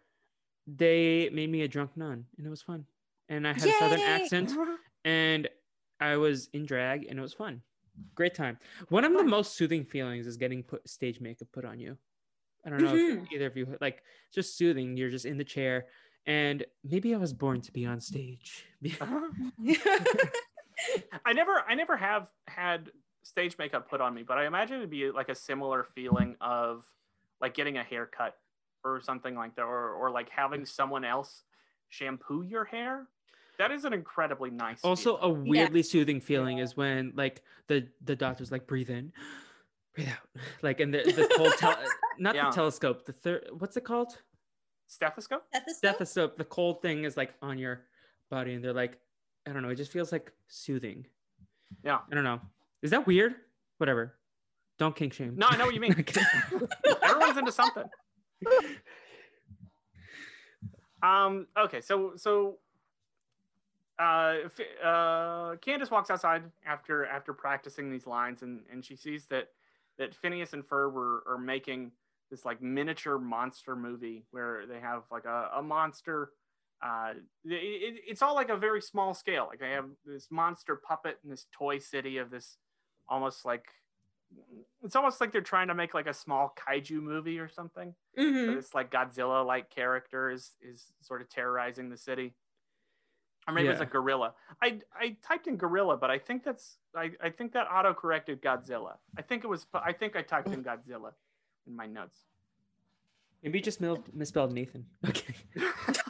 they 0.67 1.29
made 1.33 1.49
me 1.49 1.63
a 1.63 1.67
drunk 1.67 1.97
nun 1.97 2.25
and 2.37 2.45
it 2.47 2.49
was 2.49 2.61
fun. 2.61 2.85
And 3.29 3.47
I 3.47 3.53
had 3.53 3.67
a 3.67 3.71
southern 3.79 3.99
accent 4.01 4.53
and 5.05 5.49
I 5.99 6.15
was 6.17 6.47
in 6.53 6.65
drag 6.65 7.07
and 7.09 7.17
it 7.17 7.21
was 7.21 7.33
fun. 7.33 7.61
Great 8.15 8.35
time. 8.35 8.57
One 8.89 9.03
of 9.03 9.13
the 9.13 9.23
most 9.23 9.55
soothing 9.55 9.83
feelings 9.83 10.27
is 10.27 10.37
getting 10.37 10.63
put 10.63 10.87
stage 10.87 11.19
makeup 11.19 11.47
put 11.51 11.65
on 11.65 11.79
you. 11.79 11.97
I 12.65 12.69
don't 12.69 12.81
know 12.83 12.93
Mhm. 12.93 13.23
if 13.25 13.31
either 13.33 13.47
of 13.47 13.57
you 13.57 13.75
like 13.81 14.03
just 14.31 14.55
soothing. 14.55 14.95
You're 14.95 15.09
just 15.09 15.25
in 15.25 15.37
the 15.37 15.43
chair 15.43 15.87
and 16.27 16.63
maybe 16.83 17.15
I 17.15 17.17
was 17.17 17.33
born 17.33 17.59
to 17.61 17.71
be 17.73 17.85
on 17.87 17.99
stage. 17.99 18.65
I 21.25 21.33
never 21.33 21.63
I 21.67 21.75
never 21.75 21.97
have 21.97 22.29
had 22.47 22.91
stage 23.23 23.57
makeup 23.57 23.89
put 23.89 24.01
on 24.01 24.13
me, 24.13 24.23
but 24.23 24.37
I 24.37 24.45
imagine 24.45 24.77
it'd 24.77 24.89
be 24.89 25.11
like 25.11 25.29
a 25.29 25.35
similar 25.35 25.83
feeling 25.95 26.35
of 26.41 26.85
like 27.41 27.53
getting 27.53 27.77
a 27.77 27.83
haircut 27.83 28.35
or 28.83 29.01
something 29.01 29.35
like 29.35 29.55
that, 29.55 29.63
or 29.63 29.93
or 29.93 30.09
like 30.11 30.29
having 30.29 30.65
someone 30.65 31.03
else 31.03 31.43
shampoo 31.89 32.43
your 32.43 32.65
hair. 32.65 33.07
That 33.57 33.71
is 33.71 33.83
an 33.83 33.91
incredibly 33.91 34.49
nice. 34.51 34.79
also 34.83 35.17
feeling. 35.17 35.37
a 35.37 35.49
weirdly 35.49 35.83
soothing 35.83 36.21
feeling 36.21 36.59
is 36.59 36.77
when 36.77 37.11
like 37.15 37.43
the 37.67 37.87
the 38.05 38.15
doctor's 38.15 38.51
like 38.53 38.65
breathe 38.67 38.89
in 38.89 39.11
breathe 39.95 40.07
out 40.07 40.41
like 40.61 40.79
and 40.79 40.93
the, 40.93 40.99
the 41.03 41.29
cold 41.37 41.53
tel- 41.57 41.77
not 42.17 42.35
Yeah. 42.35 42.49
the 42.49 42.55
telescope 42.55 43.03
the 43.05 43.11
third 43.11 43.47
what's 43.57 43.75
it 43.75 43.83
called 43.83 44.17
stethoscope. 44.87 45.43
Stethoscope? 45.51 45.75
stethoscope 45.77 46.37
the 46.37 46.45
cold 46.45 46.81
thing 46.81 47.03
is 47.03 47.17
like 47.17 47.33
on 47.41 47.57
your 47.57 47.81
body 48.29 48.53
and 48.53 48.63
they're 48.63 48.71
like 48.71 48.97
i 49.47 49.51
don't 49.53 49.61
know 49.63 49.69
it 49.69 49.75
just 49.75 49.91
feels 49.91 50.11
like 50.11 50.31
soothing 50.47 51.05
Yeah. 51.83 51.99
i 52.11 52.15
don't 52.15 52.23
know 52.23 52.39
is 52.81 52.91
that 52.91 53.05
weird 53.07 53.35
whatever 53.77 54.15
don't 54.77 54.95
kink 54.95 55.11
shame 55.13 55.35
No, 55.37 55.47
I 55.49 55.57
know 55.57 55.65
what 55.65 55.73
you 55.75 55.81
mean. 55.81 55.91
Everyone's 57.03 57.37
into 57.37 57.51
something. 57.51 57.83
Um. 61.03 61.47
Okay. 61.57 61.81
So 61.81 62.13
so. 62.15 62.57
Uh, 63.97 64.35
uh, 64.81 65.57
Candace 65.57 65.91
walks 65.91 66.09
outside 66.09 66.43
after 66.65 67.05
after 67.05 67.33
practicing 67.33 67.91
these 67.91 68.07
lines, 68.07 68.41
and 68.41 68.61
and 68.71 68.85
she 68.85 68.95
sees 68.95 69.25
that 69.25 69.49
that 69.97 70.15
Phineas 70.15 70.53
and 70.53 70.63
Ferb 70.63 70.95
are, 70.95 71.23
are 71.27 71.37
making 71.37 71.91
this 72.31 72.45
like 72.45 72.61
miniature 72.61 73.19
monster 73.19 73.75
movie 73.75 74.23
where 74.31 74.65
they 74.65 74.79
have 74.79 75.03
like 75.11 75.25
a, 75.25 75.49
a 75.57 75.61
monster. 75.61 76.31
Uh, 76.81 77.13
it, 77.45 77.53
it- 77.53 78.01
it's 78.07 78.21
all 78.21 78.35
like 78.35 78.49
a 78.49 78.55
very 78.57 78.81
small 78.81 79.13
scale. 79.13 79.47
Like 79.49 79.59
they 79.59 79.71
have 79.71 79.89
this 80.05 80.27
monster 80.31 80.75
puppet 80.75 81.19
in 81.23 81.29
this 81.29 81.45
toy 81.51 81.77
city 81.79 82.17
of 82.17 82.29
this 82.31 82.57
almost 83.07 83.43
like 83.45 83.65
it's 84.83 84.95
almost 84.95 85.19
like 85.19 85.31
they're 85.31 85.41
trying 85.41 85.67
to 85.69 85.73
make 85.73 85.93
like 85.95 86.05
a 86.07 86.13
small 86.13 86.53
kaiju 86.55 87.01
movie 87.01 87.39
or 87.39 87.49
something. 87.49 87.95
Mhm. 88.17 88.45
So 88.45 88.55
this 88.55 88.73
like 88.75 88.91
Godzilla 88.91 89.45
like 89.45 89.69
character 89.69 90.29
is 90.29 90.51
is 90.61 90.93
sort 91.01 91.21
of 91.21 91.29
terrorizing 91.29 91.89
the 91.89 91.97
city. 91.97 92.35
Or 93.47 93.53
maybe 93.53 93.69
it's 93.69 93.79
Yeah. 93.79 93.87
a 93.87 93.89
gorilla. 93.89 94.35
I 94.61 94.79
I 94.95 95.17
typed 95.23 95.47
in 95.47 95.57
gorilla, 95.57 95.97
but 95.97 96.11
I 96.11 96.19
think 96.19 96.43
that's 96.43 96.77
I, 96.95 97.11
I 97.21 97.29
think 97.31 97.53
that 97.53 97.67
auto 97.71 97.93
corrected 97.93 98.41
Godzilla. 98.41 98.97
I 99.17 99.23
think 99.23 99.43
it 99.43 99.47
was 99.47 99.65
I 99.73 99.91
think 99.93 100.15
I 100.15 100.21
typed 100.21 100.49
in 100.49 100.63
Godzilla 100.63 101.13
in 101.67 101.75
my 101.75 101.87
notes. 101.87 102.19
maybe 103.41 103.57
you 103.57 103.63
just 103.63 103.81
misspelled 104.13 104.53
nathan 104.53 104.85
okay 105.07 105.33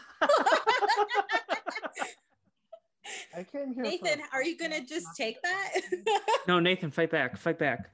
I 3.39 3.43
came 3.43 3.73
here. 3.73 3.83
Nathan, 3.83 4.19
a 4.19 4.23
are 4.33 4.43
you 4.43 4.57
going 4.57 4.71
to 4.71 4.81
just 4.81 5.05
not 5.05 5.15
take 5.15 5.41
that? 5.43 5.71
no 6.47 6.59
nathan 6.59 6.91
fight 6.91 7.09
back 7.09 7.37
fight 7.37 7.57
back 7.57 7.89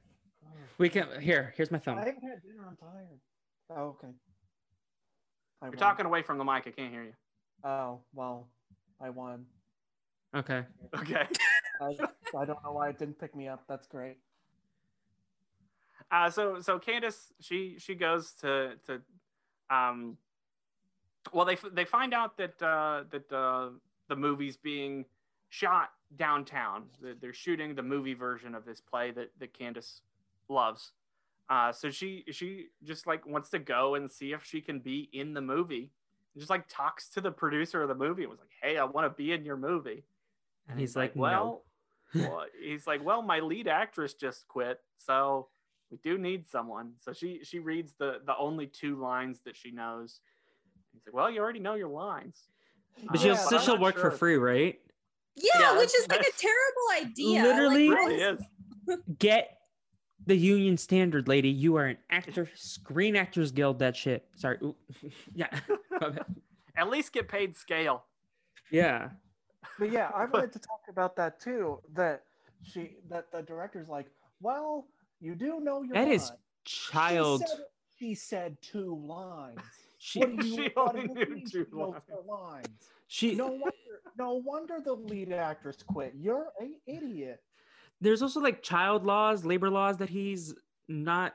we 0.78 0.88
can 0.88 1.06
here 1.20 1.54
here's 1.56 1.70
my 1.70 1.78
thumb. 1.78 1.96
I 1.98 2.06
haven't 2.06 2.22
had 2.22 2.42
dinner. 2.42 2.66
I'm 2.68 2.76
tired. 2.76 3.20
Oh, 3.70 3.82
okay. 3.90 4.08
I 5.62 5.66
You're 5.66 5.70
won. 5.70 5.78
talking 5.78 6.06
away 6.06 6.22
from 6.22 6.38
the 6.38 6.44
mic. 6.44 6.66
I 6.66 6.70
can't 6.70 6.92
hear 6.92 7.04
you. 7.04 7.12
Oh 7.64 8.00
well, 8.12 8.48
I 9.00 9.10
won. 9.10 9.46
okay 10.34 10.64
Okay. 10.98 11.26
I, 11.80 11.96
I 12.36 12.44
don't 12.44 12.62
know 12.64 12.72
why 12.72 12.88
it 12.88 12.98
didn't 12.98 13.18
pick 13.18 13.34
me 13.36 13.48
up. 13.48 13.64
That's 13.68 13.86
great. 13.86 14.16
Uh, 16.10 16.28
so 16.30 16.60
so 16.60 16.78
Candace 16.78 17.32
she 17.40 17.76
she 17.78 17.94
goes 17.94 18.32
to 18.40 18.72
to 18.86 19.00
um 19.70 20.16
well 21.32 21.46
they 21.46 21.56
they 21.72 21.84
find 21.84 22.12
out 22.14 22.36
that 22.36 22.60
uh, 22.62 23.04
that 23.10 23.32
uh, 23.32 23.70
the 24.08 24.16
movie's 24.16 24.56
being 24.56 25.04
shot 25.56 25.90
downtown. 26.16 26.84
They're- 27.00 27.32
shooting 27.32 27.74
the 27.74 27.82
movie 27.82 28.12
version 28.14 28.54
of 28.54 28.64
this 28.66 28.80
play 28.80 29.10
that 29.12 29.30
that 29.38 29.54
Candace 29.54 30.02
loves. 30.48 30.92
Uh, 31.48 31.72
so 31.72 31.90
she 31.90 32.24
she 32.30 32.68
just 32.82 33.06
like 33.06 33.24
wants 33.26 33.48
to 33.50 33.58
go 33.58 33.94
and 33.94 34.10
see 34.10 34.32
if 34.32 34.44
she 34.44 34.60
can 34.60 34.80
be 34.80 35.08
in 35.12 35.32
the 35.32 35.40
movie. 35.40 35.90
Just 36.36 36.50
like 36.50 36.64
talks 36.68 37.08
to 37.10 37.20
the 37.22 37.30
producer 37.30 37.80
of 37.82 37.88
the 37.88 37.94
movie 37.94 38.22
and 38.24 38.30
was 38.30 38.40
like, 38.40 38.50
"Hey, 38.62 38.76
I 38.76 38.84
want 38.84 39.06
to 39.10 39.16
be 39.16 39.32
in 39.32 39.44
your 39.44 39.56
movie." 39.56 40.04
And 40.68 40.78
he's 40.78 40.94
like, 40.96 41.12
"Well, 41.16 41.64
well," 42.14 42.44
he's 42.60 42.86
like, 42.86 43.02
"Well, 43.02 43.22
my 43.22 43.40
lead 43.40 43.68
actress 43.68 44.12
just 44.14 44.46
quit, 44.48 44.82
so 44.98 45.48
we 45.90 45.96
do 45.98 46.18
need 46.18 46.46
someone." 46.46 46.92
So 47.00 47.12
she 47.14 47.42
she 47.44 47.60
reads 47.60 47.94
the 47.94 48.20
the 48.26 48.36
only 48.36 48.66
two 48.66 48.96
lines 49.00 49.40
that 49.42 49.56
she 49.56 49.70
knows. 49.70 50.20
He's 50.92 51.06
like, 51.06 51.14
"Well, 51.14 51.30
you 51.30 51.40
already 51.40 51.60
know 51.60 51.74
your 51.74 51.88
lines." 51.88 52.48
But 53.06 53.16
Uh, 53.16 53.18
she'll 53.20 53.34
Yeah, 53.34 53.46
still 53.46 53.60
she'll 53.60 53.78
work 53.78 53.96
for 53.96 54.10
free, 54.10 54.36
right? 54.36 54.80
Yeah, 55.36 55.60
Yeah, 55.60 55.78
which 55.78 55.94
is 55.94 56.08
like 56.08 56.20
a 56.20 56.32
terrible 56.38 57.08
idea. 57.10 57.42
Literally- 57.42 57.88
like, 57.90 57.98
really 57.98 58.14
is. 58.22 58.40
Get 59.18 59.58
the 60.26 60.36
union 60.36 60.76
standard, 60.76 61.28
lady. 61.28 61.48
You 61.50 61.76
are 61.76 61.86
an 61.86 61.98
actor, 62.10 62.48
Screen 62.54 63.16
Actors 63.16 63.50
Guild. 63.52 63.78
That 63.80 63.96
shit. 63.96 64.26
Sorry. 64.36 64.58
Ooh. 64.62 64.74
yeah. 65.34 65.48
At 66.76 66.90
least 66.90 67.12
get 67.12 67.28
paid 67.28 67.56
scale. 67.56 68.04
yeah. 68.70 69.10
But 69.78 69.90
yeah, 69.92 70.10
I 70.14 70.24
wanted 70.24 70.52
to 70.52 70.58
talk 70.58 70.80
about 70.88 71.16
that 71.16 71.38
too. 71.40 71.80
That 71.94 72.22
she, 72.62 72.96
that 73.10 73.30
the 73.32 73.42
director's 73.42 73.88
like, 73.88 74.06
well, 74.40 74.86
you 75.20 75.34
do 75.34 75.60
know 75.60 75.82
your 75.82 75.94
That 75.94 76.08
is 76.08 76.30
line." 76.30 76.38
child. 76.64 77.42
She 77.42 77.46
said, 77.48 77.64
she 77.98 78.14
said 78.14 78.56
two 78.62 79.02
lines. 79.06 79.58
She 79.98 80.20
What 80.20 80.36
do 80.38 80.46
you, 80.46 80.56
She 80.56 80.70
what 80.74 80.94
only 80.96 81.08
do 81.08 81.34
knew 81.34 81.46
two 81.46 81.66
lines. 81.72 82.02
lines? 82.26 82.68
She. 83.08 83.34
No 83.34 83.46
wonder, 83.48 83.70
no 84.18 84.34
wonder 84.34 84.78
the 84.84 84.92
lead 84.94 85.32
actress 85.32 85.76
quit. 85.86 86.12
You're 86.16 86.48
an 86.60 86.74
idiot. 86.86 87.40
There's 88.00 88.22
also 88.22 88.40
like 88.40 88.62
child 88.62 89.04
laws, 89.06 89.44
labor 89.44 89.70
laws 89.70 89.96
that 89.98 90.08
he's 90.10 90.54
not 90.88 91.34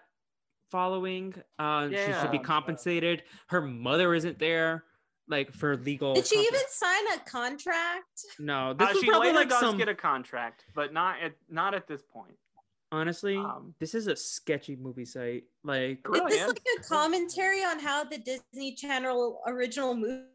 following. 0.69 1.33
Uh, 1.59 1.89
she 1.89 2.13
should 2.21 2.31
be 2.31 2.39
compensated. 2.39 3.23
Her 3.47 3.61
mother 3.61 4.13
isn't 4.13 4.39
there, 4.39 4.83
like 5.27 5.51
for 5.53 5.75
legal. 5.77 6.13
Did 6.13 6.27
she 6.27 6.35
comp- 6.35 6.47
even 6.47 6.61
sign 6.69 7.07
a 7.15 7.19
contract? 7.29 8.25
No, 8.39 8.73
this 8.73 8.87
Uh, 8.89 8.91
was 8.93 9.01
she 9.01 9.07
probably 9.09 9.27
later 9.29 9.39
like 9.39 9.49
does 9.49 9.59
some. 9.59 9.77
get 9.77 9.89
a 9.89 9.95
contract, 9.95 10.65
but 10.75 10.93
not 10.93 11.19
at 11.21 11.33
not 11.49 11.73
at 11.73 11.87
this 11.87 12.03
point. 12.03 12.35
Honestly, 12.93 13.37
Um, 13.37 13.73
this 13.79 13.95
is 13.95 14.07
a 14.07 14.15
sketchy 14.17 14.75
movie 14.75 15.05
site. 15.05 15.45
Like, 15.63 15.99
It 16.03 16.09
really 16.09 16.33
is 16.33 16.39
this 16.41 16.41
is. 16.41 16.47
like 16.49 16.67
a 16.77 16.83
commentary 16.83 17.63
on 17.63 17.79
how 17.79 18.03
the 18.03 18.17
Disney 18.17 18.75
Channel 18.75 19.41
original 19.47 19.95
movie? 19.95 20.25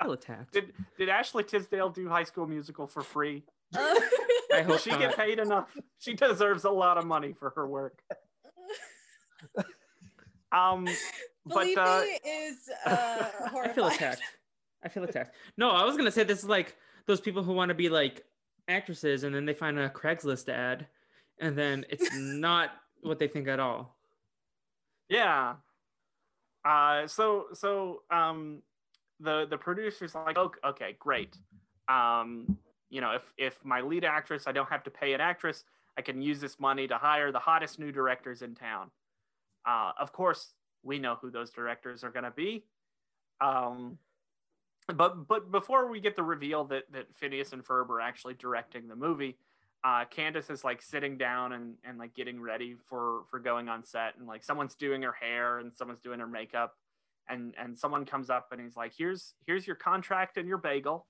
Feel 0.00 0.12
attacked. 0.12 0.52
did 0.52 0.72
did 0.96 1.08
Ashley 1.08 1.44
Tisdale 1.44 1.90
do 1.90 2.08
High 2.08 2.24
School 2.24 2.46
Musical 2.46 2.86
for 2.86 3.02
free? 3.02 3.44
Uh, 3.76 3.78
I 4.52 4.60
Will 4.62 4.64
hope 4.64 4.80
she 4.80 4.90
not. 4.90 5.00
get 5.00 5.16
paid 5.16 5.38
enough? 5.38 5.68
She 5.98 6.14
deserves 6.14 6.64
a 6.64 6.70
lot 6.70 6.96
of 6.98 7.04
money 7.06 7.32
for 7.32 7.50
her 7.50 7.66
work. 7.66 7.98
Um, 10.50 10.88
but 11.44 11.76
uh, 11.76 12.02
is 12.26 12.70
uh, 12.86 13.28
I 13.64 13.68
feel 13.68 13.86
attacked. 13.88 14.22
I 14.82 14.88
feel 14.88 15.04
attacked. 15.04 15.34
No, 15.58 15.70
I 15.70 15.84
was 15.84 15.96
gonna 15.96 16.10
say 16.10 16.24
this 16.24 16.38
is 16.38 16.48
like 16.48 16.76
those 17.06 17.20
people 17.20 17.42
who 17.42 17.52
want 17.52 17.68
to 17.68 17.74
be 17.74 17.88
like 17.90 18.24
actresses, 18.68 19.24
and 19.24 19.34
then 19.34 19.44
they 19.44 19.52
find 19.54 19.78
a 19.78 19.90
Craigslist 19.90 20.48
ad, 20.48 20.86
and 21.38 21.56
then 21.56 21.84
it's 21.90 22.08
not 22.14 22.70
what 23.02 23.18
they 23.18 23.28
think 23.28 23.48
at 23.48 23.60
all. 23.60 23.96
yeah. 25.08 25.56
Uh, 26.64 27.06
so 27.06 27.46
so 27.52 28.02
um, 28.10 28.62
the 29.20 29.46
the 29.48 29.56
producers 29.56 30.14
like, 30.14 30.38
okay, 30.38 30.60
okay, 30.64 30.96
great. 30.98 31.36
Um, 31.88 32.58
you 32.90 33.00
know, 33.00 33.12
if 33.12 33.22
if 33.36 33.64
my 33.64 33.80
lead 33.80 34.04
actress, 34.04 34.44
I 34.46 34.52
don't 34.52 34.68
have 34.68 34.82
to 34.84 34.90
pay 34.90 35.12
an 35.12 35.20
actress, 35.20 35.64
I 35.96 36.02
can 36.02 36.22
use 36.22 36.40
this 36.40 36.60
money 36.60 36.86
to 36.88 36.96
hire 36.96 37.32
the 37.32 37.38
hottest 37.38 37.78
new 37.78 37.92
directors 37.92 38.42
in 38.42 38.54
town. 38.54 38.90
Uh, 39.66 39.92
of 39.98 40.12
course, 40.12 40.54
we 40.82 40.98
know 40.98 41.16
who 41.20 41.30
those 41.30 41.50
directors 41.50 42.04
are 42.04 42.10
going 42.10 42.24
to 42.24 42.30
be. 42.30 42.64
Um, 43.40 43.98
but 44.94 45.28
but 45.28 45.50
before 45.50 45.90
we 45.90 46.00
get 46.00 46.16
the 46.16 46.22
reveal 46.22 46.64
that 46.66 46.84
that 46.92 47.06
Phineas 47.14 47.52
and 47.52 47.64
Ferb 47.64 47.90
are 47.90 48.00
actually 48.00 48.34
directing 48.34 48.88
the 48.88 48.96
movie, 48.96 49.36
uh, 49.84 50.04
Candace 50.10 50.50
is 50.50 50.64
like 50.64 50.82
sitting 50.82 51.16
down 51.16 51.52
and 51.52 51.74
and 51.84 51.98
like 51.98 52.14
getting 52.14 52.40
ready 52.40 52.76
for 52.88 53.22
for 53.30 53.38
going 53.38 53.68
on 53.68 53.84
set, 53.84 54.16
and 54.18 54.26
like 54.26 54.42
someone's 54.44 54.74
doing 54.74 55.02
her 55.02 55.12
hair 55.12 55.58
and 55.58 55.74
someone's 55.74 56.00
doing 56.00 56.18
her 56.20 56.26
makeup, 56.26 56.74
and 57.28 57.54
and 57.58 57.78
someone 57.78 58.04
comes 58.04 58.28
up 58.30 58.48
and 58.52 58.60
he's 58.60 58.76
like, 58.76 58.92
here's 58.96 59.34
here's 59.46 59.66
your 59.66 59.76
contract 59.76 60.36
and 60.36 60.48
your 60.48 60.58
bagel, 60.58 61.06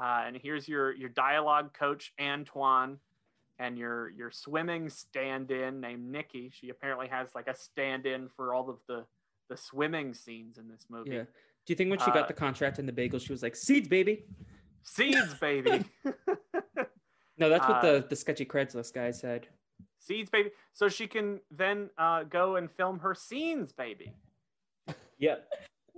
uh, 0.00 0.24
and 0.26 0.36
here's 0.36 0.68
your 0.68 0.92
your 0.94 1.08
dialogue 1.10 1.72
coach 1.74 2.12
Antoine, 2.20 2.98
and 3.58 3.78
your 3.78 4.10
your 4.10 4.30
swimming 4.32 4.88
stand-in 4.90 5.80
named 5.80 6.10
Nikki. 6.10 6.50
She 6.52 6.70
apparently 6.70 7.06
has 7.08 7.28
like 7.36 7.46
a 7.46 7.54
stand-in 7.54 8.28
for 8.36 8.52
all 8.52 8.68
of 8.68 8.78
the 8.88 9.04
the 9.48 9.56
swimming 9.56 10.12
scenes 10.12 10.58
in 10.58 10.68
this 10.68 10.86
movie. 10.90 11.10
Yeah. 11.12 11.22
Do 11.22 11.72
you 11.72 11.76
think 11.76 11.90
when 11.90 12.00
she 12.00 12.10
Uh, 12.10 12.14
got 12.14 12.26
the 12.28 12.34
contract 12.34 12.80
and 12.80 12.88
the 12.88 12.92
bagel, 12.92 13.20
she 13.20 13.32
was 13.32 13.44
like, 13.44 13.54
"Seeds, 13.54 13.86
baby"? 13.88 14.24
Seeds, 14.82 15.34
baby. 15.40 15.84
No, 17.38 17.48
that's 17.48 17.66
what 17.68 17.78
Uh, 17.78 17.92
the 18.00 18.06
the 18.08 18.16
sketchy 18.16 18.44
Craigslist 18.46 18.94
guy 18.94 19.10
said. 19.10 19.48
Seeds, 19.98 20.30
baby. 20.30 20.50
So 20.72 20.88
she 20.88 21.06
can 21.06 21.40
then 21.50 21.90
uh, 21.98 22.22
go 22.24 22.56
and 22.56 22.70
film 22.70 22.98
her 23.00 23.14
scenes, 23.14 23.72
baby. 23.72 24.12
Yep. 25.18 25.48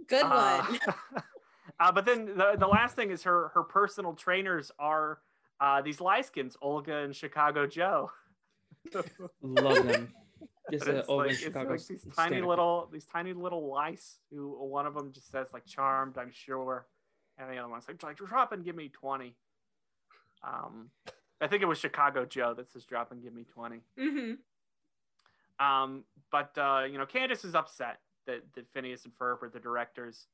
Good 0.09 0.23
Uh, 0.25 0.65
one. 0.65 0.81
uh, 1.81 1.93
but 1.93 2.05
then 2.07 2.27
the, 2.37 2.57
the 2.59 2.67
last 2.67 2.97
thing 2.97 3.11
is 3.11 3.23
her 3.25 3.49
her 3.55 3.63
personal 3.63 4.15
trainers 4.15 4.71
are 4.79 5.21
uh, 5.61 5.83
these 5.83 5.99
Lyskins, 5.99 6.57
Olga 6.63 6.99
and 6.99 7.15
Chicago 7.15 7.67
Joe. 7.67 8.11
Love 9.43 9.87
them. 9.87 10.15
Just 10.71 10.85
But 10.85 10.95
it's 10.97 11.09
like, 11.09 11.31
it's 11.31 11.55
like 11.57 11.69
these 11.87 12.05
tiny 12.15 12.29
stand-up. 12.37 12.49
little 12.49 12.89
these 12.93 13.07
tiny 13.07 13.33
little 13.33 13.69
lice 13.73 14.19
who 14.31 14.51
one 14.67 14.87
of 14.87 14.95
them 14.95 15.13
just 15.13 15.31
says 15.31 15.49
like 15.55 15.65
charmed, 15.65 16.19
I'm 16.19 16.31
sure, 16.31 16.87
and 17.39 17.51
the 17.51 17.57
other 17.57 17.69
one's 17.71 17.89
like, 17.89 18.03
like 18.03 18.17
drop 18.19 18.53
and 18.53 18.63
give 18.63 18.77
me 18.77 18.91
twenty. 18.91 19.35
Um, 20.47 20.91
I 21.41 21.47
think 21.47 21.63
it 21.63 21.67
was 21.67 21.79
Chicago 21.79 22.25
Joe 22.25 22.55
that 22.55 22.71
says 22.71 22.85
drop 22.85 23.13
and 23.13 23.23
give 23.23 23.33
me 23.33 23.45
twenty. 23.45 23.81
hmm 23.99 24.33
Um, 25.59 26.05
but 26.31 26.57
uh, 26.59 26.85
you 26.91 26.99
know, 26.99 27.07
Candace 27.07 27.45
is 27.45 27.55
upset 27.55 28.01
that, 28.27 28.43
that 28.55 28.67
Phineas 28.73 29.05
and 29.05 29.15
Ferb 29.15 29.43
are 29.43 29.49
the 29.49 29.61
directors. 29.61 30.27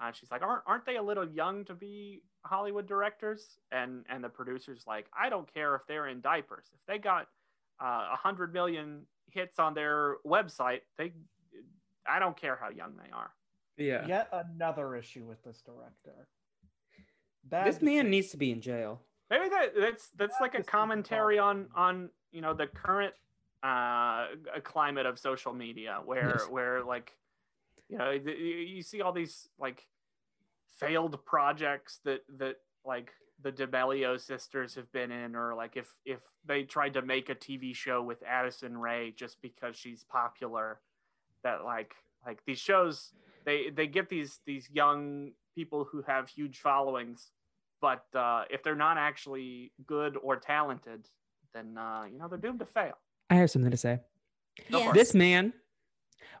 Uh, 0.00 0.12
she's 0.12 0.30
like, 0.30 0.42
aren't 0.42 0.62
aren't 0.66 0.84
they 0.84 0.96
a 0.96 1.02
little 1.02 1.26
young 1.26 1.64
to 1.64 1.74
be 1.74 2.22
Hollywood 2.44 2.86
directors? 2.86 3.58
And 3.72 4.04
and 4.08 4.22
the 4.22 4.28
producer's 4.28 4.84
like, 4.86 5.06
I 5.18 5.28
don't 5.30 5.52
care 5.52 5.74
if 5.74 5.82
they're 5.86 6.08
in 6.08 6.20
diapers. 6.20 6.66
If 6.72 6.80
they 6.86 6.98
got 6.98 7.28
uh, 7.80 8.08
a 8.12 8.16
hundred 8.16 8.52
million 8.52 9.06
hits 9.30 9.58
on 9.58 9.74
their 9.74 10.16
website, 10.26 10.80
they, 10.98 11.12
I 12.08 12.18
don't 12.18 12.36
care 12.36 12.58
how 12.60 12.70
young 12.70 12.94
they 12.96 13.10
are. 13.10 13.30
Yeah. 13.76 14.06
Yet 14.06 14.28
another 14.32 14.96
issue 14.96 15.24
with 15.24 15.42
this 15.44 15.62
director. 15.62 16.28
Bad 17.44 17.66
This 17.66 17.82
man 17.82 18.10
needs 18.10 18.30
to 18.30 18.36
be 18.36 18.50
in 18.50 18.60
jail. 18.60 19.00
Maybe 19.30 19.48
that 19.48 19.72
that's 19.76 20.08
that's 20.16 20.40
like 20.40 20.54
a 20.54 20.62
commentary 20.62 21.38
on 21.38 21.66
on 21.74 22.10
you 22.32 22.40
know 22.40 22.54
the 22.54 22.66
current 22.66 23.14
uh 23.62 24.26
climate 24.62 25.06
of 25.06 25.18
social 25.18 25.52
media 25.52 26.00
where 26.04 26.38
Yes. 26.38 26.48
where 26.50 26.84
like 26.84 27.16
you 27.88 27.98
know 27.98 28.10
you 28.10 28.82
see 28.82 29.00
all 29.00 29.12
these 29.12 29.48
like 29.58 29.86
failed 30.78 31.24
projects 31.24 32.00
that 32.04 32.20
that 32.38 32.56
like 32.84 33.12
the 33.42 33.50
D'Amelio 33.52 34.18
sisters 34.20 34.74
have 34.74 34.90
been 34.92 35.10
in 35.10 35.34
or 35.34 35.54
like 35.54 35.76
if 35.76 35.94
if 36.04 36.20
they 36.46 36.62
tried 36.62 36.94
to 36.94 37.02
make 37.02 37.28
a 37.28 37.34
TV 37.34 37.74
show 37.74 38.02
with 38.02 38.22
Addison 38.22 38.78
Rae 38.78 39.12
just 39.16 39.40
because 39.42 39.76
she's 39.76 40.04
popular 40.04 40.80
that 41.42 41.64
like 41.64 41.94
like 42.24 42.44
these 42.46 42.58
shows 42.58 43.12
they 43.44 43.70
they 43.70 43.86
get 43.86 44.08
these 44.08 44.40
these 44.46 44.68
young 44.70 45.32
people 45.54 45.84
who 45.84 46.02
have 46.02 46.28
huge 46.28 46.58
followings 46.58 47.30
but 47.80 48.04
uh, 48.14 48.44
if 48.50 48.62
they're 48.62 48.74
not 48.74 48.98
actually 48.98 49.72
good 49.86 50.16
or 50.22 50.36
talented, 50.36 51.08
then 51.54 51.76
uh, 51.78 52.04
you 52.10 52.18
know 52.18 52.28
they're 52.28 52.38
doomed 52.38 52.58
to 52.60 52.66
fail. 52.66 52.94
I 53.30 53.34
have 53.36 53.50
something 53.50 53.70
to 53.70 53.76
say. 53.76 54.00
Yes. 54.68 54.94
This 54.94 55.14
man, 55.14 55.52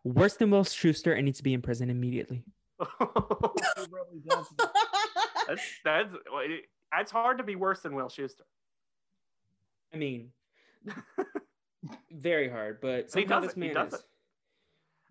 worse 0.04 0.34
than 0.36 0.50
Will 0.50 0.64
Schuester, 0.64 1.14
and 1.14 1.24
needs 1.24 1.38
to 1.38 1.44
be 1.44 1.54
in 1.54 1.62
prison 1.62 1.90
immediately. 1.90 2.44
He 2.78 2.84
really 3.90 4.20
does. 4.28 4.46
that's 5.48 5.62
that's 5.84 6.10
that's 6.92 7.10
hard 7.10 7.38
to 7.38 7.44
be 7.44 7.56
worse 7.56 7.80
than 7.80 7.94
Will 7.94 8.08
Schuester. 8.08 8.42
I 9.92 9.96
mean, 9.96 10.30
very 12.12 12.48
hard, 12.48 12.80
but 12.80 13.10
He 13.14 13.24
does 13.24 13.42
this 13.44 13.52
it, 13.52 13.54
he 13.54 13.60
man 13.60 13.74
does 13.74 13.92
is. 13.94 14.00
it. 14.00 14.04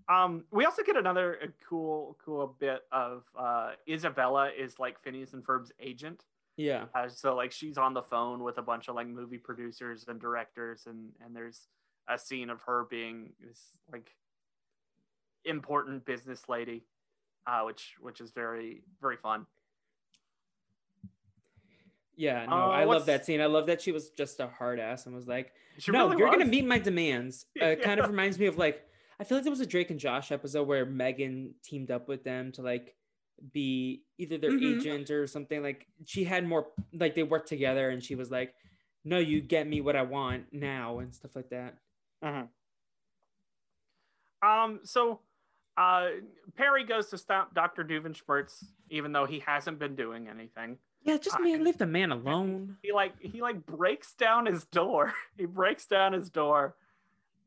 Um, 0.07 0.43
we 0.51 0.65
also 0.65 0.83
get 0.83 0.95
another 0.97 1.39
uh, 1.43 1.47
cool 1.67 2.17
cool 2.23 2.55
bit 2.59 2.81
of 2.91 3.23
uh, 3.37 3.71
Isabella 3.89 4.51
is 4.55 4.77
like 4.79 5.01
Phineas 5.01 5.33
and 5.33 5.43
Ferb's 5.43 5.71
agent. 5.79 6.25
Yeah. 6.57 6.85
Uh, 6.93 7.09
so 7.09 7.35
like 7.35 7.51
she's 7.51 7.77
on 7.77 7.93
the 7.93 8.03
phone 8.03 8.43
with 8.43 8.57
a 8.57 8.61
bunch 8.61 8.87
of 8.87 8.95
like 8.95 9.07
movie 9.07 9.37
producers 9.39 10.05
and 10.07 10.19
directors, 10.21 10.85
and 10.87 11.11
and 11.23 11.35
there's 11.35 11.67
a 12.07 12.19
scene 12.19 12.49
of 12.49 12.61
her 12.61 12.85
being 12.89 13.33
this 13.41 13.59
like 13.91 14.11
important 15.43 16.05
business 16.05 16.47
lady, 16.47 16.83
uh, 17.47 17.61
which 17.63 17.95
which 17.99 18.21
is 18.21 18.31
very 18.31 18.83
very 19.01 19.17
fun. 19.17 19.47
Yeah, 22.17 22.45
no, 22.45 22.55
Uh, 22.55 22.67
I 22.69 22.83
love 22.85 23.07
that 23.07 23.25
scene. 23.25 23.41
I 23.41 23.45
love 23.47 23.67
that 23.67 23.81
she 23.81 23.91
was 23.91 24.09
just 24.11 24.39
a 24.39 24.47
hard 24.47 24.79
ass 24.79 25.05
and 25.05 25.13
was 25.13 25.27
like, 25.27 25.51
"No, 25.87 26.07
really 26.07 26.19
you're 26.19 26.31
gonna 26.31 26.45
meet 26.45 26.65
my 26.65 26.79
demands." 26.79 27.47
Uh, 27.61 27.65
It 27.75 27.81
kind 27.81 27.99
of 27.99 28.07
reminds 28.09 28.39
me 28.39 28.45
of 28.45 28.57
like 28.57 28.87
I 29.19 29.23
feel 29.23 29.37
like 29.37 29.43
there 29.43 29.51
was 29.51 29.61
a 29.61 29.65
Drake 29.65 29.91
and 29.91 29.99
Josh 29.99 30.31
episode 30.31 30.67
where 30.67 30.85
Megan 30.85 31.55
teamed 31.63 31.91
up 31.91 32.07
with 32.07 32.23
them 32.23 32.51
to 32.53 32.61
like 32.61 32.95
be 33.53 34.03
either 34.17 34.37
their 34.37 34.51
Mhm. 34.51 34.79
agent 34.79 35.09
or 35.11 35.27
something. 35.27 35.61
Like 35.63 35.87
she 36.05 36.23
had 36.23 36.45
more 36.45 36.67
like 36.93 37.15
they 37.15 37.23
worked 37.23 37.47
together, 37.49 37.89
and 37.89 38.03
she 38.03 38.15
was 38.15 38.31
like, 38.31 38.53
"No, 39.03 39.17
you 39.17 39.41
get 39.41 39.67
me 39.67 39.81
what 39.81 39.95
I 39.95 40.01
want 40.03 40.51
now" 40.53 40.99
and 40.99 41.13
stuff 41.13 41.35
like 41.35 41.49
that. 41.49 41.77
Mhm. 42.23 42.49
Um. 44.41 44.79
So, 44.83 45.21
uh, 45.77 46.09
Perry 46.55 46.83
goes 46.83 47.09
to 47.09 47.17
stop 47.17 47.53
Doctor 47.53 47.83
Doofenshmirtz, 47.83 48.65
even 48.89 49.11
though 49.11 49.25
he 49.25 49.39
hasn't 49.39 49.79
been 49.79 49.95
doing 49.95 50.27
anything. 50.27 50.77
Yeah, 51.03 51.17
just 51.17 51.37
I- 51.37 51.41
man, 51.41 51.63
leave 51.63 51.77
the 51.77 51.85
man 51.85 52.11
alone. 52.11 52.77
He 52.81 52.91
like 52.91 53.19
he 53.21 53.41
like 53.41 53.65
breaks 53.65 54.13
down 54.15 54.45
his 54.45 54.65
door. 54.65 55.13
he 55.37 55.45
breaks 55.45 55.85
down 55.85 56.13
his 56.13 56.29
door. 56.29 56.75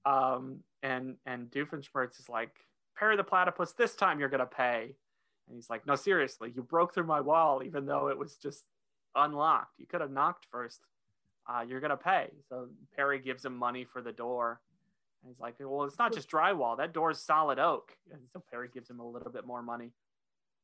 Um. 0.05 0.63
And 0.83 1.17
and 1.27 1.51
Doofenshmirtz 1.51 2.21
is 2.21 2.29
like, 2.29 2.55
Perry 2.97 3.17
the 3.17 3.25
platypus. 3.25 3.73
This 3.73 3.95
time 3.95 4.21
you're 4.21 4.29
gonna 4.29 4.47
pay. 4.47 4.95
And 5.49 5.57
he's 5.57 5.71
like, 5.71 5.87
No, 5.87 5.95
seriously, 5.95 6.53
you 6.55 6.63
broke 6.63 6.95
through 6.95 7.07
my 7.07 7.21
wall, 7.21 7.63
even 7.65 7.87
though 7.87 8.09
it 8.09 8.19
was 8.19 8.37
just 8.37 8.65
unlocked. 9.15 9.79
You 9.79 9.87
could 9.87 10.01
have 10.01 10.11
knocked 10.11 10.47
first. 10.51 10.81
Uh, 11.49 11.63
you're 11.67 11.81
gonna 11.81 11.97
pay. 11.97 12.29
So 12.49 12.69
Perry 12.95 13.19
gives 13.19 13.45
him 13.45 13.57
money 13.57 13.85
for 13.85 14.03
the 14.03 14.13
door. 14.13 14.61
And 15.23 15.33
he's 15.33 15.41
like, 15.41 15.55
Well, 15.61 15.85
it's 15.85 15.99
not 15.99 16.13
just 16.13 16.31
drywall. 16.31 16.77
That 16.77 16.93
door's 16.93 17.21
solid 17.21 17.59
oak. 17.59 17.97
And 18.13 18.21
so 18.33 18.43
Perry 18.51 18.69
gives 18.73 18.91
him 18.91 19.01
a 19.01 19.09
little 19.09 19.33
bit 19.33 19.47
more 19.47 19.63
money. 19.63 19.93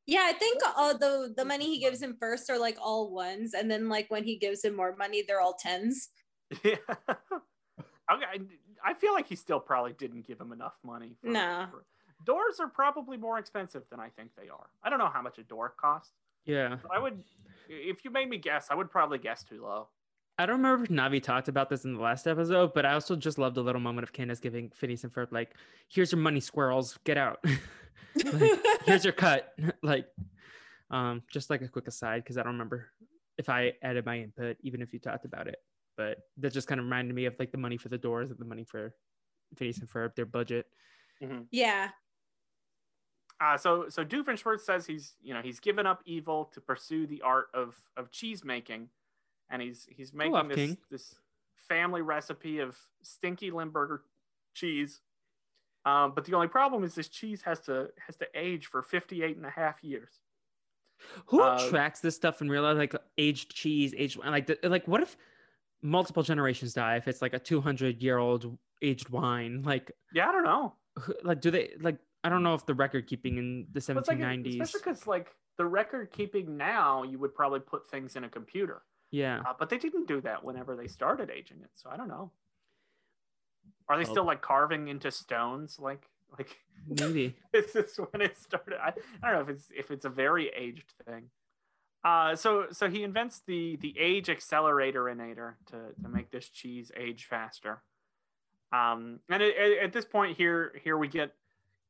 Yeah, 0.07 0.21
I 0.23 0.33
think 0.33 0.61
uh, 0.63 0.93
the 0.93 1.33
the 1.35 1.45
money 1.45 1.65
he 1.65 1.79
gives 1.79 2.01
him 2.01 2.15
first 2.19 2.49
are 2.51 2.59
like 2.59 2.77
all 2.79 3.11
ones, 3.11 3.55
and 3.55 3.69
then 3.71 3.89
like 3.89 4.11
when 4.11 4.23
he 4.23 4.37
gives 4.37 4.63
him 4.63 4.75
more 4.75 4.95
money, 4.95 5.23
they're 5.27 5.41
all 5.41 5.55
tens. 5.59 6.09
Yeah. 6.63 6.75
okay. 7.09 8.43
I- 8.85 8.91
I 8.91 8.93
feel 8.93 9.13
like 9.13 9.27
he 9.27 9.35
still 9.35 9.59
probably 9.59 9.93
didn't 9.93 10.21
give 10.27 10.39
him 10.39 10.51
enough 10.51 10.77
money. 10.83 11.15
for- 11.21 11.27
Nah. 11.29 11.67
for- 11.67 11.85
doors 12.23 12.59
are 12.59 12.67
probably 12.69 13.17
more 13.17 13.37
expensive 13.39 13.83
than 13.89 13.99
I 13.99 14.09
think 14.09 14.31
they 14.35 14.47
are. 14.49 14.69
I 14.83 14.89
don't 14.89 14.99
know 14.99 15.09
how 15.09 15.21
much 15.21 15.37
a 15.39 15.43
door 15.43 15.69
costs, 15.69 16.13
Yeah, 16.45 16.77
but 16.81 16.91
I 16.91 16.99
would, 16.99 17.23
if 17.67 18.05
you 18.05 18.11
made 18.11 18.29
me 18.29 18.37
guess, 18.37 18.69
I 18.71 18.75
would 18.75 18.89
probably 18.91 19.17
guess 19.17 19.43
too 19.43 19.63
low. 19.63 19.89
I 20.37 20.45
don't 20.45 20.57
remember 20.57 20.83
if 20.83 20.89
Navi 20.89 21.21
talked 21.23 21.47
about 21.47 21.69
this 21.69 21.85
in 21.85 21.93
the 21.93 22.01
last 22.01 22.27
episode, 22.27 22.73
but 22.73 22.85
I 22.85 22.93
also 22.93 23.15
just 23.15 23.37
loved 23.37 23.55
the 23.55 23.63
little 23.63 23.81
moment 23.81 24.03
of 24.03 24.11
Candace 24.13 24.39
giving 24.39 24.69
Phineas 24.71 25.03
and 25.03 25.13
Ferb 25.13 25.31
like, 25.31 25.55
"Here's 25.87 26.11
your 26.11 26.19
money, 26.21 26.39
squirrels. 26.41 26.97
Get 27.03 27.17
out. 27.17 27.43
Like, 28.23 28.59
here's 28.85 29.03
your 29.03 29.13
cut." 29.13 29.53
like, 29.83 30.07
um, 30.89 31.23
just 31.31 31.49
like 31.49 31.61
a 31.61 31.67
quick 31.67 31.87
aside 31.87 32.23
because 32.23 32.37
I 32.37 32.43
don't 32.43 32.53
remember 32.53 32.89
if 33.37 33.49
I 33.49 33.73
added 33.81 34.05
my 34.05 34.19
input, 34.19 34.57
even 34.61 34.81
if 34.81 34.93
you 34.93 34.99
talked 34.99 35.25
about 35.25 35.47
it. 35.47 35.57
But 35.97 36.19
that 36.37 36.53
just 36.53 36.67
kind 36.67 36.79
of 36.79 36.85
reminded 36.85 37.13
me 37.15 37.25
of 37.25 37.35
like 37.39 37.51
the 37.51 37.57
money 37.57 37.77
for 37.77 37.89
the 37.89 37.97
doors 37.97 38.29
and 38.29 38.39
the 38.39 38.45
money 38.45 38.63
for 38.63 38.93
Phineas 39.55 39.79
and 39.79 39.89
Ferb, 39.89 40.15
their 40.15 40.25
budget. 40.25 40.65
Yeah, 41.51 41.89
Uh, 43.39 43.57
so 43.57 43.89
so 43.89 44.03
Doofenshmirtz 44.05 44.61
says 44.61 44.85
he's 44.85 45.15
you 45.21 45.33
know 45.33 45.41
he's 45.41 45.59
given 45.59 45.85
up 45.85 46.01
evil 46.05 46.45
to 46.53 46.61
pursue 46.61 47.07
the 47.07 47.21
art 47.21 47.47
of 47.53 47.75
of 47.97 48.11
cheese 48.11 48.43
making, 48.43 48.89
and 49.49 49.61
he's 49.61 49.87
he's 49.89 50.13
making 50.13 50.35
up, 50.35 50.47
this 50.49 50.55
King. 50.55 50.77
this 50.91 51.15
family 51.55 52.01
recipe 52.01 52.59
of 52.59 52.77
stinky 53.01 53.51
Limburger 53.51 54.03
cheese. 54.53 55.01
Um, 55.85 56.13
but 56.15 56.25
the 56.25 56.33
only 56.33 56.47
problem 56.47 56.83
is 56.83 56.95
this 56.95 57.07
cheese 57.09 57.41
has 57.43 57.59
to 57.61 57.89
has 58.05 58.17
to 58.17 58.27
age 58.35 58.65
for 58.67 58.81
58 58.81 59.37
and 59.37 59.45
a 59.45 59.49
half 59.49 59.83
years. 59.83 60.19
Who 61.27 61.41
Uh, 61.41 61.69
tracks 61.69 61.99
this 62.01 62.15
stuff 62.15 62.41
in 62.41 62.49
real 62.49 62.63
life? 62.63 62.77
Like 62.77 62.95
aged 63.17 63.53
cheese, 63.53 63.93
aged 63.97 64.17
like 64.23 64.47
the, 64.47 64.57
like 64.63 64.87
what 64.87 65.01
if 65.01 65.15
multiple 65.85 66.23
generations 66.23 66.73
die 66.73 66.97
if 66.97 67.07
it's 67.07 67.21
like 67.21 67.33
a 67.33 67.39
200 67.39 68.01
year 68.01 68.17
old 68.17 68.57
aged 68.81 69.09
wine? 69.09 69.61
Like 69.63 69.91
Yeah, 70.13 70.27
I 70.29 70.31
don't 70.31 70.43
know. 70.43 70.73
like 71.23 71.41
do 71.41 71.51
they 71.51 71.71
like 71.79 71.97
I 72.23 72.29
don't 72.29 72.41
know 72.43 72.55
if 72.55 72.65
the 72.65 72.73
record 72.73 73.07
keeping 73.07 73.37
in 73.37 73.67
the 73.71 73.81
But 73.93 73.97
it's 73.99 74.07
like, 74.09 74.19
especially 74.47 74.79
because 74.83 75.05
like 75.05 75.35
the 75.57 75.65
record 75.65 76.11
keeping 76.11 76.57
now, 76.57 77.03
you 77.03 77.19
would 77.19 77.35
probably 77.35 77.59
put 77.59 77.87
things 77.89 78.15
in 78.15 78.23
a 78.23 78.29
computer, 78.29 78.81
yeah. 79.11 79.41
uh, 79.47 79.53
but 79.57 79.69
they 79.69 79.77
didn't 79.77 80.07
do 80.07 80.19
that 80.21 80.43
whenever 80.43 80.75
they 80.75 80.87
started 80.87 81.29
aging 81.29 81.61
it. 81.61 81.69
So 81.75 81.89
I 81.89 81.95
don't 81.97 82.07
know. 82.07 82.31
Are 83.87 83.95
they 83.97 84.03
Oh. 84.09 84.11
still 84.11 84.25
like 84.25 84.41
carving 84.41 84.87
into 84.87 85.11
stones? 85.11 85.77
Like 85.79 86.09
like 86.37 86.57
Maybe. 86.87 87.35
this 87.53 87.67
is 87.67 87.73
this 87.73 87.97
when 88.11 88.21
it 88.21 88.37
started? 88.37 88.79
I, 88.81 88.93
I 89.23 89.31
don't 89.31 89.35
know 89.35 89.41
if 89.41 89.49
it's 89.57 89.71
if 89.77 89.91
it's 89.91 90.05
a 90.05 90.09
very 90.09 90.49
aged 90.49 90.93
thing. 91.05 91.29
Uh, 92.05 92.35
so 92.35 92.67
so 92.71 92.87
he 92.87 93.01
invents 93.01 93.41
the 93.47 93.77
the 93.77 93.95
age 93.99 94.27
acceleratorinator 94.27 95.55
to 95.65 95.77
to 96.01 96.07
make 96.07 96.29
this 96.29 96.47
cheese 96.49 96.91
age 96.95 97.25
faster. 97.25 97.81
Um, 98.71 99.21
and 99.27 99.41
it, 99.41 99.57
at, 99.57 99.85
at 99.85 99.93
this 99.93 100.05
point 100.05 100.37
here 100.37 100.71
here 100.83 100.97
we 100.97 101.07
get 101.07 101.33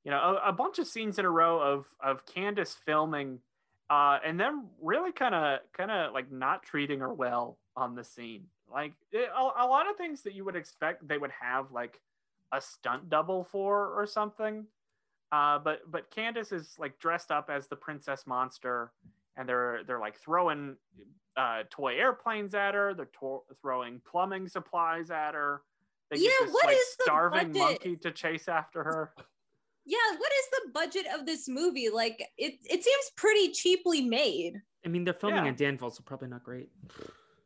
you 0.05 0.11
know 0.11 0.39
a, 0.41 0.49
a 0.49 0.53
bunch 0.53 0.79
of 0.79 0.87
scenes 0.87 1.19
in 1.19 1.25
a 1.25 1.29
row 1.29 1.59
of 1.59 1.87
of 2.01 2.25
Candace 2.25 2.73
filming, 2.85 3.39
uh, 3.89 4.19
and 4.25 4.39
then 4.39 4.67
really 4.81 5.11
kind 5.11 5.35
of 5.35 5.59
kind 5.73 5.91
of 5.91 6.13
like 6.13 6.31
not 6.31 6.63
treating 6.63 7.01
her 7.01 7.13
well 7.13 7.57
on 7.75 7.95
the 7.95 8.03
scene. 8.05 8.45
Like 8.71 8.93
it, 9.11 9.29
a, 9.35 9.41
a 9.41 9.67
lot 9.67 9.89
of 9.89 9.97
things 9.97 10.21
that 10.21 10.33
you 10.33 10.45
would 10.45 10.55
expect 10.55 11.05
they 11.05 11.17
would 11.17 11.33
have 11.41 11.73
like 11.73 11.99
a 12.53 12.61
stunt 12.61 13.09
double 13.09 13.43
for 13.43 13.87
or 13.87 14.07
something. 14.07 14.65
Uh, 15.33 15.59
but 15.59 15.91
but 15.91 16.09
Candace 16.09 16.53
is 16.53 16.75
like 16.79 16.97
dressed 16.99 17.31
up 17.31 17.49
as 17.49 17.67
the 17.67 17.75
princess 17.75 18.25
monster, 18.25 18.91
and 19.37 19.47
they're 19.47 19.81
they're 19.85 19.99
like 19.99 20.17
throwing 20.17 20.75
uh, 21.37 21.63
toy 21.69 21.95
airplanes 21.95 22.53
at 22.55 22.73
her. 22.73 22.93
They're 22.93 23.09
to- 23.19 23.43
throwing 23.61 24.01
plumbing 24.09 24.47
supplies 24.47 25.09
at 25.11 25.33
her. 25.33 25.61
They 26.11 26.17
Yeah, 26.19 26.29
get 26.39 26.45
this 26.45 26.53
what 26.53 26.65
like 26.67 26.75
is 26.77 26.95
the 26.97 27.03
starving 27.03 27.47
budget? 27.51 27.57
monkey 27.61 27.95
to 27.97 28.11
chase 28.11 28.47
after 28.47 28.83
her. 28.83 29.13
yeah. 29.85 29.97
What 30.17 30.31
is 30.31 30.45
the 30.51 30.71
budget 30.73 31.05
of 31.13 31.25
this 31.25 31.47
movie? 31.49 31.89
Like, 31.89 32.23
it 32.37 32.55
it 32.63 32.83
seems 32.83 33.11
pretty 33.17 33.51
cheaply 33.51 34.01
made. 34.01 34.61
I 34.85 34.89
mean, 34.89 35.03
they're 35.03 35.13
filming 35.13 35.43
Yeah. 35.43 35.49
in 35.49 35.55
Danville, 35.55 35.89
so 35.91 36.03
probably 36.05 36.27
not 36.29 36.43
great. 36.43 36.69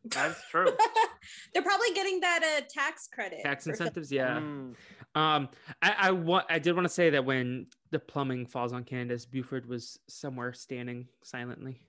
That's 0.06 0.42
true. 0.50 0.66
They're 1.54 1.62
probably 1.64 1.92
getting 1.94 2.20
that 2.22 2.42
uh, 2.44 2.64
tax 2.70 3.08
credit. 3.14 3.42
Tax 3.44 3.68
incentives, 3.68 4.12
yeah. 4.12 4.38
Mm. 4.40 4.74
Um, 5.16 5.50
I 5.82 5.96
I 5.98 6.12
want 6.12 6.46
I 6.50 6.60
did 6.60 6.76
want 6.76 6.86
to 6.86 6.94
say 6.94 7.10
that 7.10 7.26
when 7.26 7.68
the 7.92 8.00
plumbing 8.00 8.46
falls 8.46 8.74
on 8.74 8.84
Candace, 8.84 9.26
Buford 9.26 9.66
was 9.68 10.00
somewhere 10.08 10.54
standing 10.54 11.08
silently. 11.24 11.82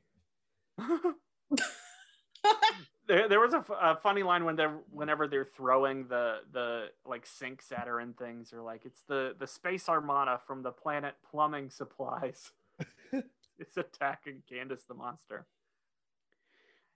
there, 3.06 3.28
there 3.28 3.40
was 3.40 3.52
a, 3.52 3.58
f- 3.58 3.70
a 3.80 3.96
funny 3.96 4.22
line 4.22 4.44
when 4.44 4.56
they're 4.56 4.78
whenever 4.90 5.26
they're 5.26 5.44
throwing 5.44 6.06
the 6.08 6.38
the 6.52 6.86
like 7.04 7.26
sinks 7.26 7.72
at 7.72 7.86
her 7.86 8.00
and 8.00 8.16
things 8.16 8.52
or 8.52 8.62
like 8.62 8.86
it's 8.86 9.02
the 9.02 9.34
the 9.38 9.46
space 9.46 9.88
armada 9.88 10.40
from 10.46 10.62
the 10.62 10.70
planet 10.70 11.14
plumbing 11.28 11.68
supplies 11.68 12.52
it's 13.58 13.76
attacking 13.76 14.42
candace 14.48 14.84
the 14.84 14.94
monster 14.94 15.44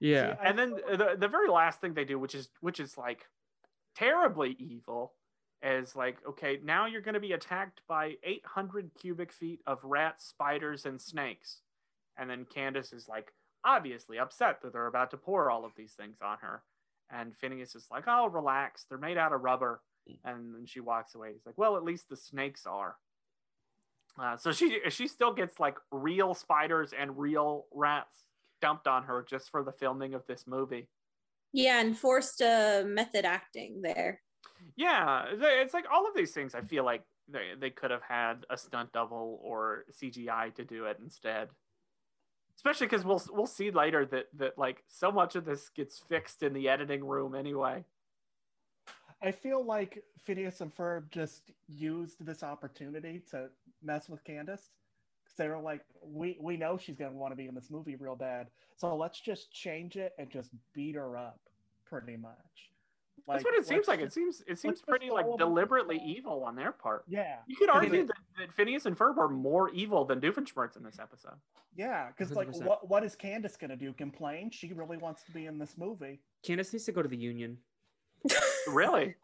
Yeah. 0.00 0.36
I 0.40 0.48
and 0.48 0.58
then 0.58 0.70
the, 0.70 1.16
the 1.18 1.28
very 1.28 1.48
last 1.48 1.80
thing 1.80 1.94
they 1.94 2.04
do 2.04 2.18
which 2.18 2.34
is 2.34 2.48
which 2.60 2.80
is 2.80 2.96
like 2.96 3.26
terribly 3.96 4.56
evil 4.58 5.12
is 5.64 5.96
like 5.96 6.18
okay 6.28 6.58
now 6.62 6.86
you're 6.86 7.00
going 7.00 7.14
to 7.14 7.20
be 7.20 7.32
attacked 7.32 7.80
by 7.88 8.14
800 8.22 8.90
cubic 9.00 9.32
feet 9.32 9.60
of 9.66 9.78
rats 9.82 10.26
spiders 10.26 10.84
and 10.84 11.00
snakes. 11.00 11.60
And 12.16 12.28
then 12.28 12.44
candace 12.44 12.92
is 12.92 13.08
like 13.08 13.32
obviously 13.64 14.18
upset 14.18 14.60
that 14.62 14.72
they're 14.72 14.86
about 14.86 15.10
to 15.12 15.16
pour 15.16 15.50
all 15.50 15.64
of 15.64 15.72
these 15.76 15.92
things 15.92 16.18
on 16.22 16.36
her. 16.42 16.62
And 17.10 17.34
phineas 17.36 17.74
is 17.74 17.86
like 17.90 18.04
oh 18.06 18.28
relax 18.28 18.84
they're 18.88 18.98
made 18.98 19.18
out 19.18 19.32
of 19.32 19.42
rubber. 19.42 19.80
And 20.24 20.54
then 20.54 20.66
she 20.66 20.80
walks 20.80 21.14
away. 21.14 21.32
He's 21.32 21.46
like 21.46 21.58
well 21.58 21.76
at 21.76 21.84
least 21.84 22.08
the 22.08 22.16
snakes 22.16 22.66
are. 22.66 22.96
Uh, 24.20 24.36
so 24.36 24.52
she 24.52 24.80
she 24.90 25.08
still 25.08 25.32
gets 25.32 25.58
like 25.58 25.76
real 25.90 26.34
spiders 26.34 26.92
and 26.98 27.18
real 27.18 27.66
rats 27.72 28.24
dumped 28.60 28.86
on 28.86 29.04
her 29.04 29.24
just 29.28 29.50
for 29.50 29.62
the 29.62 29.72
filming 29.72 30.14
of 30.14 30.26
this 30.26 30.46
movie. 30.46 30.88
Yeah, 31.52 31.80
and 31.80 31.96
forced 31.96 32.42
uh, 32.42 32.82
method 32.86 33.24
acting 33.24 33.82
there. 33.82 34.20
Yeah, 34.76 35.24
it's 35.30 35.74
like 35.74 35.86
all 35.92 36.06
of 36.06 36.14
these 36.14 36.32
things. 36.32 36.54
I 36.54 36.62
feel 36.62 36.84
like 36.84 37.02
they 37.28 37.52
they 37.58 37.70
could 37.70 37.90
have 37.90 38.02
had 38.02 38.44
a 38.50 38.56
stunt 38.56 38.92
double 38.92 39.40
or 39.42 39.84
CGI 39.92 40.54
to 40.54 40.64
do 40.64 40.86
it 40.86 40.98
instead. 41.02 41.48
Especially 42.56 42.86
because 42.86 43.04
we'll 43.04 43.22
we'll 43.30 43.46
see 43.46 43.70
later 43.70 44.06
that 44.06 44.26
that 44.36 44.58
like 44.58 44.82
so 44.88 45.10
much 45.10 45.36
of 45.36 45.44
this 45.44 45.70
gets 45.70 45.98
fixed 45.98 46.42
in 46.42 46.52
the 46.52 46.68
editing 46.68 47.04
room 47.04 47.34
anyway. 47.34 47.84
I 49.22 49.32
feel 49.32 49.64
like 49.64 50.04
Phineas 50.18 50.60
and 50.60 50.74
Ferb 50.74 51.10
just 51.10 51.50
used 51.66 52.24
this 52.24 52.42
opportunity 52.42 53.22
to 53.30 53.48
mess 53.82 54.08
with 54.08 54.22
Candace. 54.24 54.70
Because 55.24 55.36
they 55.38 55.48
were 55.48 55.58
like, 55.58 55.80
we, 56.02 56.36
we 56.40 56.58
know 56.58 56.76
she's 56.76 56.96
going 56.96 57.12
to 57.12 57.16
want 57.16 57.32
to 57.32 57.36
be 57.36 57.46
in 57.46 57.54
this 57.54 57.70
movie 57.70 57.96
real 57.96 58.16
bad. 58.16 58.48
So 58.76 58.94
let's 58.94 59.20
just 59.20 59.50
change 59.50 59.96
it 59.96 60.12
and 60.18 60.28
just 60.28 60.50
beat 60.74 60.96
her 60.96 61.16
up, 61.16 61.40
pretty 61.86 62.16
much. 62.18 62.73
That's 63.26 63.44
what 63.44 63.54
it 63.54 63.66
seems 63.66 63.88
like. 63.88 64.00
It 64.00 64.12
seems 64.12 64.42
it 64.46 64.58
seems 64.58 64.82
pretty 64.82 65.10
like 65.10 65.24
follow 65.24 65.38
them. 65.38 65.48
deliberately 65.48 65.98
evil 66.04 66.44
on 66.44 66.54
their 66.56 66.72
part. 66.72 67.04
Yeah, 67.08 67.36
You 67.46 67.56
could 67.56 67.70
argue 67.70 67.90
think 67.90 68.08
that, 68.08 68.16
that 68.38 68.52
Phineas 68.52 68.84
and 68.84 68.96
Ferb 68.96 69.16
are 69.16 69.28
more 69.28 69.70
evil 69.70 70.04
than 70.04 70.20
Doofenshmirtz 70.20 70.76
in 70.76 70.82
this 70.82 70.98
episode. 70.98 71.36
yeah. 71.74 72.08
Because 72.08 72.34
like, 72.36 72.54
what 72.56 72.88
what 72.88 73.02
is 73.02 73.16
Candace 73.16 73.56
gonna 73.56 73.76
do? 73.76 73.92
Complain? 73.94 74.50
She 74.50 74.72
really 74.74 74.98
wants 74.98 75.22
to 75.24 75.32
be 75.32 75.46
in 75.46 75.58
this 75.58 75.78
movie. 75.78 76.20
Candace 76.42 76.72
needs 76.72 76.84
to 76.84 76.92
go 76.92 77.02
to 77.02 77.08
the 77.08 77.16
union. 77.16 77.58
Really? 78.68 79.14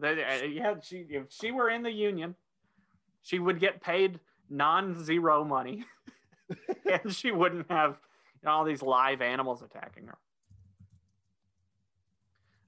That, 0.00 0.18
uh, 0.18 0.44
yeah, 0.46 0.74
she 0.82 1.06
if 1.08 1.24
she 1.30 1.50
were 1.52 1.70
in 1.70 1.82
the 1.82 1.90
union, 1.90 2.34
she 3.22 3.38
would 3.38 3.58
get 3.60 3.80
paid 3.80 4.18
non-zero 4.48 5.44
money, 5.44 5.84
and 7.04 7.12
she 7.14 7.30
wouldn't 7.32 7.70
have 7.70 7.98
you 8.42 8.46
know, 8.46 8.52
all 8.52 8.64
these 8.64 8.82
live 8.82 9.20
animals 9.22 9.62
attacking 9.62 10.06
her. 10.06 10.18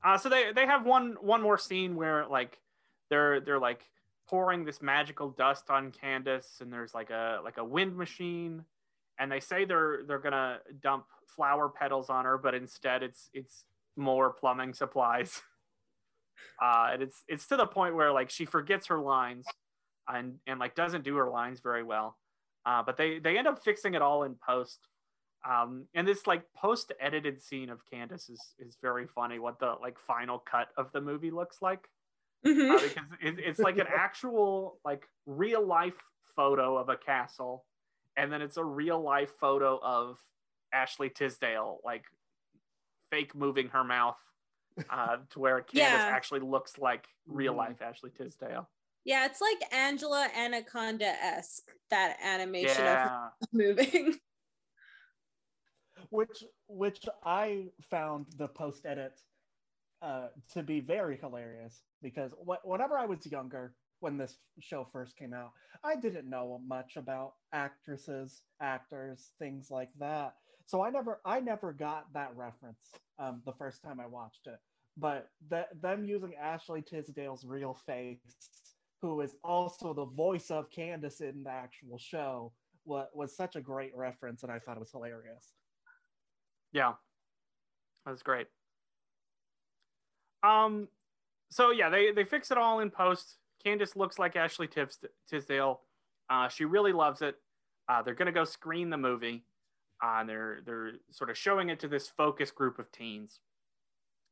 Uh, 0.05 0.19
so 0.19 0.29
they 0.29 0.53
they 0.53 0.67
have 0.67 0.85
one 0.85 1.17
one 1.21 1.43
more 1.43 1.59
scene 1.59 1.95
where 1.95 2.27
like 2.27 2.59
they're 3.11 3.41
they're 3.41 3.59
like 3.59 3.85
pouring 4.29 4.65
this 4.65 4.83
magical 4.83 5.31
dust 5.31 5.71
on 5.71 5.93
Candace, 5.93 6.59
and 6.61 6.73
there's 6.73 6.95
like 6.95 7.11
a 7.11 7.41
like 7.45 7.59
a 7.59 7.65
wind 7.65 7.97
machine, 7.97 8.65
and 9.19 9.31
they 9.31 9.41
say 9.41 9.65
they're 9.65 10.01
they're 10.07 10.19
gonna 10.19 10.59
dump 10.81 11.05
flower 11.27 11.69
petals 11.69 12.11
on 12.11 12.25
her, 12.25 12.39
but 12.39 12.55
instead 12.55 13.03
it's 13.03 13.31
it's 13.33 13.65
more 13.97 14.33
plumbing 14.33 14.75
supplies. 14.75 15.43
Uh, 16.61 16.91
and 16.93 17.03
it's 17.03 17.25
it's 17.29 17.47
to 17.47 17.57
the 17.57 17.67
point 17.67 17.95
where 17.95 18.13
like 18.13 18.31
she 18.31 18.45
forgets 18.45 18.87
her 18.87 18.99
lines, 19.01 19.47
and 20.09 20.39
and 20.47 20.61
like 20.61 20.75
doesn't 20.75 21.03
do 21.03 21.17
her 21.17 21.29
lines 21.31 21.61
very 21.61 21.83
well. 21.83 22.17
Uh, 22.65 22.83
but 22.83 22.97
they 22.97 23.19
they 23.19 23.39
end 23.39 23.49
up 23.49 23.63
fixing 23.63 23.95
it 23.95 24.03
all 24.03 24.23
in 24.25 24.35
post. 24.47 24.79
Um, 25.49 25.87
and 25.95 26.07
this 26.07 26.27
like 26.27 26.45
post 26.55 26.93
edited 27.01 27.43
scene 27.43 27.69
of 27.71 27.81
Candace 27.91 28.29
is 28.29 28.55
is 28.59 28.77
very 28.81 29.07
funny. 29.07 29.39
What 29.39 29.59
the 29.59 29.75
like 29.81 29.99
final 29.99 30.39
cut 30.39 30.69
of 30.77 30.93
the 30.93 31.01
movie 31.01 31.31
looks 31.31 31.61
like 31.61 31.89
Mhm. 32.47 32.71
uh, 32.71 32.81
because 32.81 33.09
it, 33.21 33.39
it's 33.39 33.59
like 33.61 33.79
an 33.79 33.87
actual 33.89 34.81
like 34.85 35.09
real 35.27 35.65
life 35.67 36.01
photo 36.37 36.77
of 36.77 36.89
a 36.89 36.97
castle, 36.97 37.67
and 38.17 38.33
then 38.33 38.41
it's 38.43 38.57
a 38.57 38.65
real 38.65 39.01
life 39.01 39.33
photo 39.41 39.79
of 39.83 40.19
Ashley 40.73 41.11
Tisdale 41.11 41.81
like 41.85 42.05
fake 43.11 43.35
moving 43.35 43.69
her 43.69 43.85
mouth 43.85 44.17
uh, 44.91 45.19
to 45.31 45.39
where 45.41 45.61
Candace 45.63 46.03
Yeah. 46.05 46.09
actually 46.09 46.41
looks 46.41 46.79
like 46.79 47.07
real 47.27 47.55
Mhm. 47.55 47.59
life 47.59 47.83
Ashley 47.83 48.11
Tisdale. 48.11 48.69
Yeah, 49.05 49.27
it's 49.27 49.41
like 49.41 49.61
Angela 49.75 50.29
Anaconda 50.35 51.07
esque 51.07 51.69
that 51.91 52.17
animation 52.23 52.87
of 52.87 53.11
moving. 53.53 54.19
Which 56.13 56.45
which 56.69 57.07
I 57.25 57.69
found 57.91 58.27
the 58.37 58.49
post 58.49 58.85
edit 58.85 59.19
uh, 60.03 60.29
to 60.53 60.63
be 60.63 60.81
very 60.81 61.17
hilarious 61.17 61.83
because 62.03 62.33
wh- 62.47 62.65
whenever 62.67 62.99
I 62.99 63.07
was 63.07 63.27
younger, 63.27 63.75
when 64.01 64.19
this 64.19 64.37
show 64.61 64.87
first 64.93 65.17
came 65.17 65.33
out, 65.33 65.53
I 65.83 65.97
didn't 65.97 66.29
know 66.29 66.61
much 66.67 66.97
about 66.97 67.35
actresses, 67.53 68.43
actors, 68.61 69.33
things 69.39 69.71
like 69.71 69.91
that. 70.01 70.35
So 70.67 70.83
I 70.83 70.91
never 70.91 71.21
I 71.25 71.41
never 71.41 71.73
got 71.73 72.13
that 72.13 72.33
reference 72.37 72.93
um, 73.19 73.41
the 73.47 73.55
first 73.55 73.83
time 73.83 73.99
I 73.99 74.07
watched 74.07 74.47
it. 74.47 74.59
But 74.99 75.31
them 75.81 76.05
using 76.05 76.35
Ashley 76.35 76.83
Tisdale's 76.83 77.47
real 77.47 77.73
face, 77.87 78.21
who 79.01 79.23
is 79.23 79.37
also 79.43 79.95
the 79.95 80.05
voice 80.05 80.51
of 80.51 80.71
Candace 80.71 81.23
in 81.23 81.43
the 81.45 81.51
actual 81.51 81.97
show, 81.97 82.53
was, 82.85 83.09
was 83.15 83.35
such 83.35 83.57
a 83.57 83.63
great 83.63 83.97
reference, 83.97 84.43
and 84.43 84.53
I 84.53 84.59
thought 84.59 84.77
it 84.77 84.81
was 84.81 84.93
hilarious. 84.93 85.55
Yeah, 86.73 86.93
that's 88.07 88.23
great. 88.23 88.47
Um, 90.43 90.89
so 91.51 91.71
yeah, 91.71 91.89
they 91.89 92.13
they 92.13 92.25
fix 92.25 92.51
it 92.51 92.59
all 92.59 92.81
in 92.81 92.91
post. 92.91 93.37
Candace 93.63 93.95
looks 93.95 94.19
like 94.19 94.35
Ashley 94.35 94.67
Tis- 94.67 94.99
Tisdale. 95.29 95.81
Uh, 96.29 96.49
she 96.49 96.65
really 96.65 96.93
loves 96.93 97.23
it. 97.23 97.37
Uh, 97.89 98.03
they're 98.03 98.15
gonna 98.15 98.33
go 98.33 98.45
screen 98.45 98.91
the 98.91 98.97
movie. 98.97 99.45
Uh, 100.03 100.21
and 100.21 100.29
they're 100.29 100.59
they're 100.67 100.93
sort 101.11 101.31
of 101.31 101.39
showing 101.39 101.69
it 101.69 101.79
to 101.81 101.89
this 101.89 102.09
focus 102.09 102.51
group 102.51 102.79
of 102.79 102.91
teens. 102.91 103.41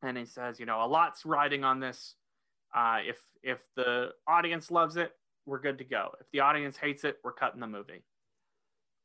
And 0.03 0.17
he 0.19 0.25
says, 0.25 0.59
you 0.59 0.67
know, 0.67 0.85
a 0.85 0.87
lot's 0.89 1.25
riding 1.25 1.63
on 1.63 1.79
this. 1.79 2.17
Uh, 2.75 2.99
if 3.07 3.19
if 3.43 3.59
the 3.77 4.11
audience 4.27 4.71
loves 4.71 4.97
it, 4.97 5.15
we're 5.47 5.61
good 5.61 5.79
to 5.79 5.85
go. 5.85 6.11
If 6.21 6.27
the 6.33 6.41
audience 6.41 6.77
hates 6.77 7.05
it, 7.05 7.19
we're 7.23 7.33
cutting 7.33 7.61
the 7.61 7.67
movie. 7.67 8.03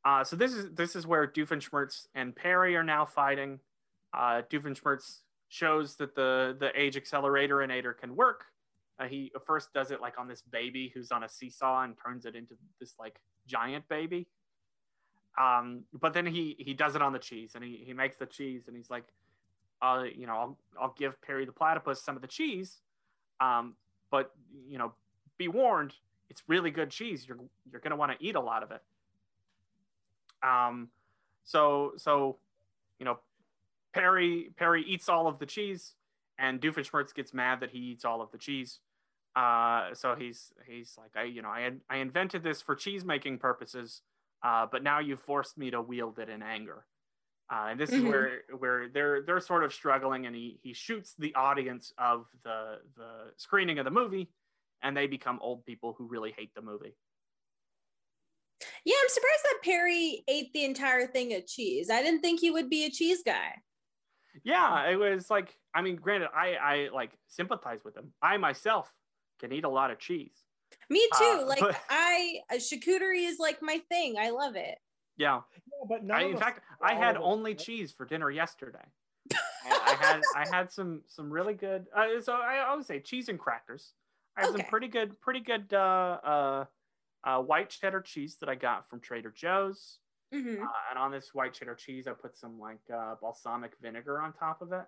Uh, 0.06 0.22
so 0.22 0.36
this 0.36 0.52
is 0.52 0.70
this 0.74 0.94
is 0.94 1.04
where 1.04 1.26
Doofenshmirtz 1.26 2.06
and 2.14 2.34
Perry 2.34 2.76
are 2.76 2.84
now 2.84 3.04
fighting. 3.04 3.58
Uh, 4.14 4.42
Doofenshmirtz 4.48 5.22
shows 5.48 5.96
that 5.96 6.14
the 6.14 6.56
the 6.60 6.70
age 6.80 6.96
accelerator 6.96 7.92
can 7.92 8.14
work. 8.14 8.44
Uh, 9.00 9.06
he 9.06 9.32
first 9.44 9.74
does 9.74 9.90
it 9.90 10.00
like 10.00 10.16
on 10.16 10.28
this 10.28 10.42
baby 10.42 10.92
who's 10.94 11.10
on 11.10 11.24
a 11.24 11.28
seesaw 11.28 11.82
and 11.82 11.96
turns 11.98 12.24
it 12.24 12.36
into 12.36 12.54
this 12.78 12.94
like 13.00 13.20
giant 13.48 13.88
baby. 13.88 14.28
Um, 15.40 15.82
but 15.92 16.14
then 16.14 16.24
he 16.24 16.54
he 16.60 16.72
does 16.72 16.94
it 16.94 17.02
on 17.02 17.12
the 17.12 17.18
cheese 17.18 17.56
and 17.56 17.64
he 17.64 17.82
he 17.84 17.92
makes 17.92 18.14
the 18.14 18.26
cheese 18.26 18.68
and 18.68 18.76
he's 18.76 18.88
like, 18.88 19.08
uh, 19.82 20.04
you 20.14 20.28
know, 20.28 20.36
I'll 20.36 20.58
I'll 20.80 20.94
give 20.96 21.20
Perry 21.20 21.46
the 21.46 21.52
platypus 21.52 22.00
some 22.00 22.14
of 22.14 22.22
the 22.22 22.28
cheese, 22.28 22.78
um, 23.40 23.74
but 24.12 24.30
you 24.68 24.78
know, 24.78 24.92
be 25.36 25.48
warned, 25.48 25.94
it's 26.30 26.44
really 26.46 26.70
good 26.70 26.90
cheese. 26.90 27.26
You're 27.26 27.38
you're 27.68 27.80
gonna 27.80 27.96
want 27.96 28.16
to 28.16 28.24
eat 28.24 28.36
a 28.36 28.40
lot 28.40 28.62
of 28.62 28.70
it. 28.70 28.82
Um, 30.42 30.90
so 31.44 31.92
so, 31.96 32.40
you 32.98 33.04
know, 33.06 33.20
Perry 33.94 34.52
Perry 34.56 34.82
eats 34.84 35.08
all 35.08 35.26
of 35.26 35.38
the 35.38 35.46
cheese, 35.46 35.96
and 36.38 36.60
Doofenshmirtz 36.60 37.14
gets 37.14 37.32
mad 37.34 37.60
that 37.60 37.70
he 37.70 37.78
eats 37.78 38.04
all 38.04 38.20
of 38.22 38.30
the 38.30 38.38
cheese. 38.38 38.80
Uh, 39.34 39.94
so 39.94 40.14
he's 40.16 40.52
he's 40.66 40.96
like, 40.98 41.16
I 41.16 41.24
you 41.24 41.42
know, 41.42 41.48
I 41.48 41.72
I 41.90 41.98
invented 41.98 42.42
this 42.42 42.62
for 42.62 42.74
cheese 42.76 43.04
making 43.04 43.38
purposes, 43.38 44.02
uh, 44.42 44.66
but 44.70 44.82
now 44.82 44.98
you've 45.00 45.20
forced 45.20 45.58
me 45.58 45.70
to 45.70 45.80
wield 45.82 46.18
it 46.18 46.28
in 46.28 46.42
anger. 46.42 46.86
Uh, 47.52 47.68
and 47.70 47.80
this 47.80 47.96
is 47.96 48.02
Mhm. 48.02 48.04
where 48.04 48.42
where 48.58 48.88
they're 48.88 49.22
they're 49.22 49.40
sort 49.40 49.64
of 49.64 49.72
struggling, 49.72 50.26
and 50.26 50.34
he 50.34 50.58
he 50.62 50.72
shoots 50.72 51.14
the 51.16 51.34
audience 51.34 51.92
of 51.98 52.28
the 52.44 52.82
the 52.96 53.32
screening 53.36 53.78
of 53.78 53.84
the 53.84 53.90
movie, 53.90 54.32
and 54.82 54.96
they 54.96 55.06
become 55.06 55.38
old 55.40 55.64
people 55.64 55.94
who 55.94 56.06
really 56.08 56.32
hate 56.32 56.54
the 56.54 56.62
movie. 56.62 56.96
Yeah, 58.84 58.94
I'm 59.02 59.08
surprised 59.08 59.44
that 59.44 59.58
Perry 59.62 60.24
ate 60.28 60.52
the 60.52 60.64
entire 60.64 61.06
thing 61.06 61.34
of 61.34 61.46
cheese. 61.46 61.90
I 61.90 62.02
didn't 62.02 62.20
think 62.20 62.40
he 62.40 62.50
would 62.50 62.70
be 62.70 62.84
a 62.86 62.90
cheese 62.90 63.22
guy. 63.24 63.60
Yeah, 64.44 64.88
it 64.88 64.96
was 64.96 65.30
like 65.30 65.56
I 65.74 65.82
mean, 65.82 65.96
granted, 65.96 66.28
I 66.34 66.54
I 66.54 66.88
like 66.92 67.10
sympathize 67.26 67.84
with 67.84 67.96
him. 67.96 68.12
I 68.22 68.36
myself 68.38 68.92
can 69.40 69.52
eat 69.52 69.64
a 69.64 69.68
lot 69.68 69.90
of 69.90 69.98
cheese. 69.98 70.32
Me 70.90 71.06
too. 71.18 71.38
Uh, 71.42 71.46
like 71.46 71.60
but- 71.60 71.76
I, 71.90 72.40
uh, 72.50 72.54
charcuterie 72.56 73.26
is 73.26 73.38
like 73.38 73.58
my 73.62 73.80
thing. 73.88 74.16
I 74.18 74.30
love 74.30 74.56
it. 74.56 74.78
Yeah, 75.18 75.40
Yeah, 75.54 75.86
but 75.88 76.04
none 76.04 76.18
I, 76.18 76.22
in 76.24 76.36
fact, 76.36 76.60
I 76.82 76.94
had 76.94 77.16
all 77.16 77.24
of 77.24 77.30
us- 77.32 77.36
only 77.38 77.54
cheese 77.54 77.92
for 77.92 78.04
dinner 78.04 78.30
yesterday. 78.30 78.84
I 79.64 79.96
had 79.98 80.20
I 80.34 80.46
had 80.48 80.72
some 80.72 81.02
some 81.08 81.30
really 81.30 81.54
good. 81.54 81.86
Uh, 81.94 82.20
so 82.20 82.34
I 82.34 82.64
always 82.68 82.86
say 82.86 83.00
cheese 83.00 83.28
and 83.28 83.38
crackers. 83.38 83.92
I 84.36 84.42
have 84.42 84.50
Okay. 84.50 84.62
some 84.62 84.70
pretty 84.70 84.88
good 84.88 85.20
pretty 85.20 85.40
good 85.40 85.72
uh, 85.72 86.18
uh, 86.22 86.64
uh, 87.24 87.40
white 87.42 87.70
cheddar 87.70 88.00
cheese 88.00 88.36
that 88.40 88.48
I 88.48 88.54
got 88.54 88.88
from 88.88 89.00
Trader 89.00 89.30
Joe's. 89.30 89.98
Mhm. 90.32 90.62
Uh, 90.62 90.66
and 90.90 90.98
on 90.98 91.10
this 91.10 91.32
white 91.34 91.54
cheddar 91.54 91.74
cheese, 91.74 92.06
I 92.06 92.12
put 92.12 92.36
some 92.36 92.58
like 92.58 92.80
uh, 92.92 93.14
balsamic 93.20 93.72
vinegar 93.80 94.20
on 94.20 94.32
top 94.32 94.62
of 94.62 94.72
it. 94.72 94.84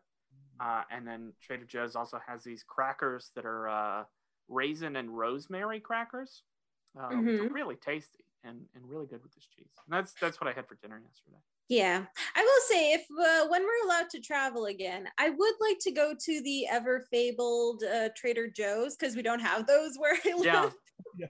Uh, 0.60 0.82
and 0.90 1.06
then 1.06 1.32
Trader 1.40 1.64
Joe's 1.64 1.94
also 1.94 2.18
has 2.26 2.42
these 2.42 2.64
crackers 2.64 3.30
that 3.36 3.44
are 3.44 3.68
uh, 3.68 4.04
raisin 4.48 4.96
and 4.96 5.16
rosemary 5.16 5.78
crackers, 5.80 6.42
uh, 6.98 7.10
which 7.10 7.40
are 7.40 7.44
Mhm. 7.44 7.52
really 7.52 7.76
tasty 7.76 8.24
and, 8.42 8.66
and 8.74 8.88
really 8.88 9.06
good 9.06 9.22
with 9.22 9.32
this 9.34 9.46
cheese. 9.46 9.70
And 9.86 9.92
that's 9.96 10.14
that's 10.14 10.40
what 10.40 10.48
I 10.48 10.52
had 10.52 10.66
for 10.66 10.74
dinner 10.76 11.00
yesterday. 11.04 11.38
Yeah, 11.68 12.06
I 12.34 12.42
will 12.42 12.60
say 12.68 12.92
if 12.94 13.02
uh, 13.10 13.46
when 13.48 13.62
we're 13.62 13.84
allowed 13.84 14.08
to 14.10 14.20
travel 14.20 14.66
again, 14.66 15.08
I 15.18 15.28
would 15.30 15.54
like 15.60 15.78
to 15.80 15.90
go 15.92 16.14
to 16.18 16.42
the 16.42 16.66
ever 16.66 17.02
fabled 17.10 17.84
uh, 17.84 18.08
Trader 18.16 18.48
Joe's 18.48 18.96
because 18.96 19.14
we 19.14 19.22
don't 19.22 19.40
have 19.40 19.66
those 19.66 19.96
where 19.96 20.18
I 20.24 20.32
live. 20.34 20.74
Yeah. 21.16 21.28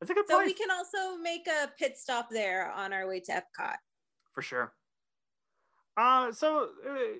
It's 0.00 0.10
a 0.10 0.14
good 0.14 0.28
So 0.28 0.36
place 0.36 0.46
we 0.46 0.54
can 0.54 0.70
also 0.70 1.16
make 1.16 1.46
a 1.48 1.72
pit 1.76 1.96
stop 1.98 2.28
there 2.30 2.70
on 2.70 2.92
our 2.92 3.06
way 3.06 3.20
to 3.20 3.32
Epcot. 3.32 3.76
for 4.32 4.42
sure. 4.42 4.74
Uh, 5.96 6.30
so 6.32 6.70
uh, 6.88 7.18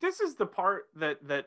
this 0.00 0.20
is 0.20 0.34
the 0.36 0.46
part 0.46 0.86
that 0.96 1.26
that 1.28 1.46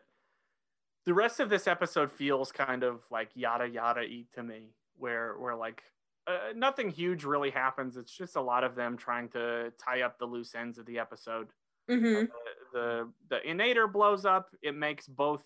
the 1.06 1.14
rest 1.14 1.40
of 1.40 1.50
this 1.50 1.68
episode 1.68 2.12
feels 2.12 2.52
kind 2.52 2.84
of 2.84 3.04
like 3.10 3.32
yada 3.36 3.68
yada 3.68 4.02
y 4.02 4.26
to 4.34 4.44
me, 4.44 4.76
where 4.96 5.38
where 5.40 5.56
like 5.56 5.84
uh, 6.28 6.54
nothing 6.56 6.90
huge 6.92 7.24
really 7.24 7.50
happens. 7.50 7.98
It's 7.98 8.16
just 8.16 8.36
a 8.36 8.42
lot 8.42 8.64
of 8.64 8.76
them 8.76 8.98
trying 8.98 9.30
to 9.30 9.74
tie 9.84 10.02
up 10.02 10.20
the 10.20 10.26
loose 10.26 10.54
ends 10.54 10.78
of 10.78 10.86
the 10.86 11.00
episode. 11.00 11.50
Mhm. 11.90 12.30
The 12.30 12.34
the, 12.74 13.14
the 13.30 13.40
Inator 13.48 13.92
blows 13.92 14.26
up. 14.26 14.56
It 14.62 14.76
makes 14.76 15.08
both 15.08 15.44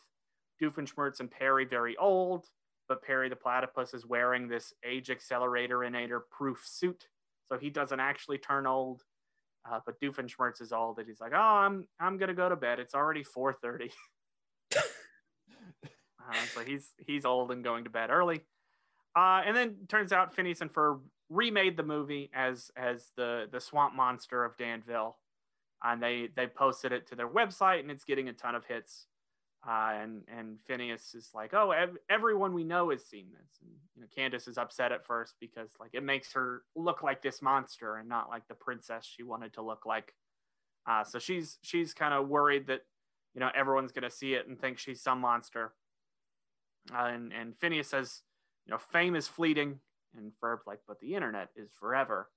Doofenshmirtz 0.62 1.22
and 1.22 1.32
Perry 1.32 1.66
very 1.66 1.96
old, 1.98 2.50
but 2.88 3.02
Perry 3.02 3.30
the 3.30 3.36
platypus 3.36 3.94
is 3.94 4.06
wearing 4.06 4.48
this 4.48 4.74
age 4.84 5.10
accelerator 5.10 5.80
Inator 5.80 6.22
proof 6.30 6.64
suit, 6.66 7.08
so 7.50 7.58
he 7.58 7.70
doesn't 7.70 8.00
actually 8.00 8.38
turn 8.38 8.68
old. 8.68 9.04
Uh, 9.70 9.80
but 9.86 10.00
Doofenshmirtz 10.00 10.62
is 10.62 10.72
old, 10.72 11.00
and 11.00 11.08
he's 11.08 11.20
like, 11.20 11.34
"Oh, 11.34 11.38
I'm 11.38 11.88
I'm 12.00 12.18
gonna 12.18 12.34
go 12.34 12.50
to 12.50 12.56
bed. 12.56 12.80
It's 12.80 12.96
already 12.96 13.24
4:30." 13.24 13.92
Uh, 16.28 16.34
so 16.54 16.62
he's 16.62 16.90
he's 16.98 17.26
old 17.26 17.52
and 17.52 17.64
going 17.64 17.84
to 17.84 17.90
bed 17.90 18.10
early. 18.10 18.42
Uh, 19.16 19.42
and 19.46 19.56
then 19.56 19.76
turns 19.88 20.12
out 20.12 20.34
Phineas 20.34 20.62
and 20.62 20.74
Ferb 20.74 21.02
remade 21.30 21.78
the 21.78 21.84
movie 21.84 22.30
as 22.34 22.72
as 22.76 23.12
the 23.16 23.46
the 23.52 23.60
swamp 23.60 23.94
monster 23.96 24.44
of 24.44 24.58
Danville, 24.58 25.18
and 25.84 26.02
they 26.02 26.30
they 26.36 26.48
posted 26.48 26.92
it 26.92 27.08
to 27.08 27.16
their 27.16 27.30
website, 27.30 27.82
and 27.82 27.92
it's 27.92 28.04
getting 28.04 28.28
a 28.28 28.34
ton 28.34 28.56
of 28.56 28.66
hits. 28.66 29.08
Uh, 29.68 29.94
and 30.00 30.22
and 30.28 30.60
Phineas 30.68 31.16
is 31.16 31.32
like, 31.34 31.54
oh, 31.54 31.72
ev- 31.72 31.98
everyone 32.08 32.54
we 32.54 32.64
know 32.64 32.92
has 32.92 33.04
seen 33.04 33.28
this. 33.32 33.60
And 33.62 33.72
you 33.96 34.02
know, 34.02 34.08
Candace 34.16 34.48
is 34.48 34.60
upset 34.60 34.92
at 34.92 35.06
first 35.06 35.36
because 35.40 35.70
like 35.80 35.92
it 35.94 36.04
makes 36.04 36.34
her 36.34 36.62
look 36.76 37.02
like 37.02 37.24
this 37.24 37.42
monster 37.42 37.96
and 37.96 38.08
not 38.08 38.30
like 38.30 38.48
the 38.48 38.54
princess 38.54 39.06
she 39.06 39.24
wanted 39.24 39.54
to 39.54 39.64
look 39.64 39.86
like. 39.86 40.14
Uh, 40.88 41.04
so 41.04 41.18
she's 41.18 41.58
she's 41.64 41.96
kind 41.96 42.14
of 42.14 42.28
worried 42.28 42.68
that 42.68 42.82
you 43.34 43.40
know 43.40 43.50
everyone's 43.56 43.92
gonna 43.92 44.12
see 44.12 44.36
it 44.36 44.48
and 44.48 44.60
think 44.60 44.78
she's 44.78 45.02
some 45.02 45.20
monster. 45.20 45.74
Uh, 46.94 47.06
and 47.06 47.34
and 47.34 47.58
Phineas 47.58 47.88
says, 47.88 48.22
you 48.68 48.72
know, 48.72 48.78
fame 48.78 49.16
is 49.16 49.28
fleeting, 49.28 49.80
and 50.16 50.32
Ferb's 50.40 50.68
like, 50.68 50.82
but 50.88 51.00
the 51.00 51.16
internet 51.16 51.50
is 51.56 51.72
forever. 51.80 52.30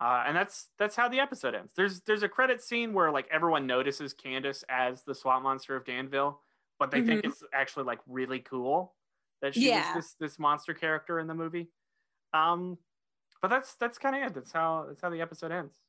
Uh, 0.00 0.24
and 0.26 0.36
that's 0.36 0.68
that's 0.78 0.94
how 0.94 1.08
the 1.08 1.20
episode 1.20 1.54
ends. 1.54 1.72
There's 1.74 2.00
there's 2.02 2.22
a 2.22 2.28
credit 2.28 2.60
scene 2.62 2.92
where 2.92 3.10
like 3.10 3.26
everyone 3.30 3.66
notices 3.66 4.12
Candace 4.12 4.62
as 4.68 5.02
the 5.04 5.14
swamp 5.14 5.42
monster 5.42 5.74
of 5.74 5.86
Danville, 5.86 6.40
but 6.78 6.90
they 6.90 7.00
think 7.00 7.22
Mhm. 7.22 7.30
it's 7.30 7.42
actually 7.54 7.84
like 7.84 8.00
really 8.06 8.40
cool 8.40 8.94
that 9.40 9.54
she 9.54 9.68
Yeah. 9.68 9.94
this 9.94 10.12
this 10.14 10.38
monster 10.38 10.74
character 10.74 11.18
in 11.18 11.26
the 11.26 11.34
movie. 11.34 11.68
Um, 12.34 12.78
but 13.40 13.48
that's 13.48 13.74
that's 13.76 13.96
kind 13.96 14.16
of 14.16 14.22
it. 14.30 14.34
That's 14.34 14.52
how 14.52 14.84
that's 14.88 15.00
how 15.00 15.08
the 15.08 15.22
episode 15.22 15.50
ends. 15.50 15.80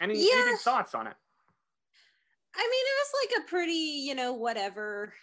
Any, 0.00 0.14
any 0.14 0.28
Yeah. 0.28 0.44
big 0.52 0.58
thoughts 0.60 0.94
on 0.94 1.06
it? 1.06 1.16
I 2.54 2.58
mean, 2.58 2.86
it 2.86 2.96
was 2.98 3.12
like 3.22 3.44
a 3.44 3.48
pretty, 3.48 3.72
you 3.72 4.14
know, 4.14 4.32
whatever 4.32 5.14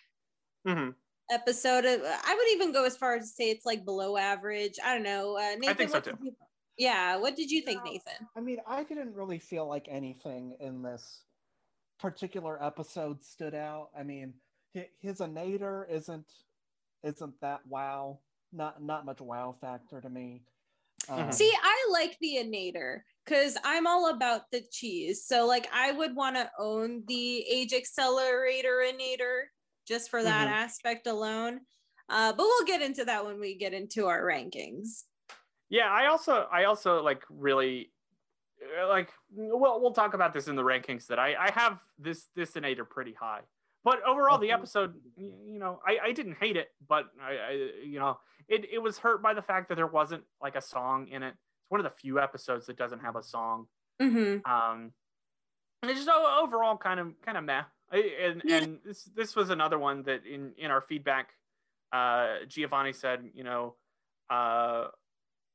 hmm 0.65 0.89
episode. 1.31 1.85
Of, 1.85 2.01
I 2.03 2.35
would 2.35 2.47
even 2.51 2.71
go 2.71 2.85
as 2.85 2.95
far 2.97 3.15
as 3.15 3.23
to 3.29 3.35
say 3.35 3.49
it's 3.49 3.65
like 3.65 3.85
below 3.85 4.17
average. 4.17 4.75
I 4.83 4.93
don't 4.93 5.03
know. 5.03 5.35
Uh, 5.37 5.55
Nathan, 5.57 5.75
think 5.77 5.89
so, 5.91 5.99
too. 5.99 6.17
you- 6.21 6.35
yeah, 6.79 7.17
what 7.17 7.35
did 7.35 7.51
you 7.51 7.61
think, 7.61 7.81
Yeah. 7.85 7.91
Nathan? 7.91 8.27
I 8.35 8.39
mean, 8.39 8.57
I 8.65 8.83
didn't 8.83 9.13
really 9.13 9.37
feel 9.39 9.67
like 9.67 9.87
anything 9.89 10.55
in 10.59 10.81
this 10.81 11.21
particular 11.99 12.61
episode 12.63 13.23
stood 13.23 13.53
out. 13.53 13.89
I 13.97 14.03
mean, 14.03 14.33
hi- 14.75 14.89
his 14.99 15.19
Anator 15.19 15.87
isn't 15.89 16.25
isn't 17.03 17.39
that 17.41 17.65
wow. 17.67 18.19
Not 18.51 18.81
not 18.81 19.05
much 19.05 19.21
wow 19.21 19.55
factor 19.61 20.01
to 20.01 20.09
me. 20.09 20.43
Um, 21.07 21.29
Mhm. 21.29 21.33
See, 21.33 21.51
I 21.61 21.87
like 21.91 22.17
the 22.19 22.35
Inator 22.37 23.01
because 23.25 23.57
I'm 23.63 23.87
all 23.87 24.09
about 24.09 24.49
the 24.51 24.61
cheese. 24.71 25.23
So, 25.25 25.45
like, 25.45 25.69
I 25.71 25.91
would 25.91 26.15
want 26.15 26.35
to 26.35 26.51
own 26.59 27.03
the 27.07 27.41
age 27.47 27.73
accelerator 27.73 28.83
Inator 28.85 29.43
just 29.87 30.09
for 30.09 30.21
that 30.23 30.47
Mhm. 30.47 30.51
aspect 30.51 31.07
alone. 31.07 31.61
Uh, 32.09 32.33
but 32.33 32.43
we'll 32.43 32.65
get 32.65 32.81
into 32.81 33.05
that 33.05 33.25
when 33.25 33.39
we 33.39 33.55
get 33.55 33.73
into 33.73 34.07
our 34.07 34.23
rankings. 34.23 35.05
Yeah, 35.69 35.89
I 35.89 36.07
also 36.07 36.47
I 36.51 36.65
also 36.65 37.01
like 37.03 37.23
really 37.29 37.91
uh, 38.81 38.87
like 38.87 39.09
well 39.31 39.79
we'll 39.79 39.93
talk 39.93 40.13
about 40.13 40.33
this 40.33 40.47
in 40.47 40.55
the 40.55 40.63
rankings 40.63 41.07
that 41.07 41.19
I 41.19 41.35
I 41.35 41.51
have 41.51 41.79
this 41.97 42.27
this 42.35 42.51
Inator 42.51 42.89
pretty 42.89 43.13
high. 43.13 43.41
But 43.83 44.03
overall 44.05 44.37
the 44.37 44.51
episode 44.51 44.95
you 45.17 45.59
know 45.59 45.79
I 45.85 45.97
I 46.09 46.11
didn't 46.11 46.37
hate 46.39 46.57
it, 46.57 46.69
but 46.87 47.05
I, 47.21 47.31
I 47.31 47.51
you 47.85 47.99
know 47.99 48.19
it 48.47 48.65
it 48.71 48.79
was 48.79 48.97
hurt 48.97 49.21
by 49.21 49.33
the 49.33 49.41
fact 49.41 49.69
that 49.69 49.75
there 49.75 49.87
wasn't 49.87 50.23
like 50.41 50.55
a 50.55 50.61
song 50.61 51.07
in 51.07 51.23
it. 51.23 51.35
It's 51.61 51.69
one 51.69 51.79
of 51.79 51.85
the 51.85 51.97
few 52.01 52.19
episodes 52.19 52.65
that 52.65 52.77
doesn't 52.77 52.99
have 52.99 53.15
a 53.15 53.23
song. 53.23 53.67
Mm-hmm. 54.01 54.51
Um 54.51 54.91
and 55.81 55.91
it's 55.91 56.03
just 56.03 56.09
overall 56.09 56.77
kind 56.77 56.99
of 56.99 57.13
kind 57.23 57.37
of 57.37 57.43
meh. 57.43 57.63
And 57.91 58.43
and 58.49 58.79
this 58.83 59.03
this 59.15 59.35
was 59.35 59.49
another 59.49 59.77
one 59.79 60.03
that 60.03 60.25
in 60.25 60.53
in 60.57 60.71
our 60.71 60.81
feedback 60.81 61.29
uh 61.93 62.45
Giovanni 62.47 62.93
said, 62.93 63.29
you 63.33 63.43
know, 63.43 63.75
uh 64.29 64.87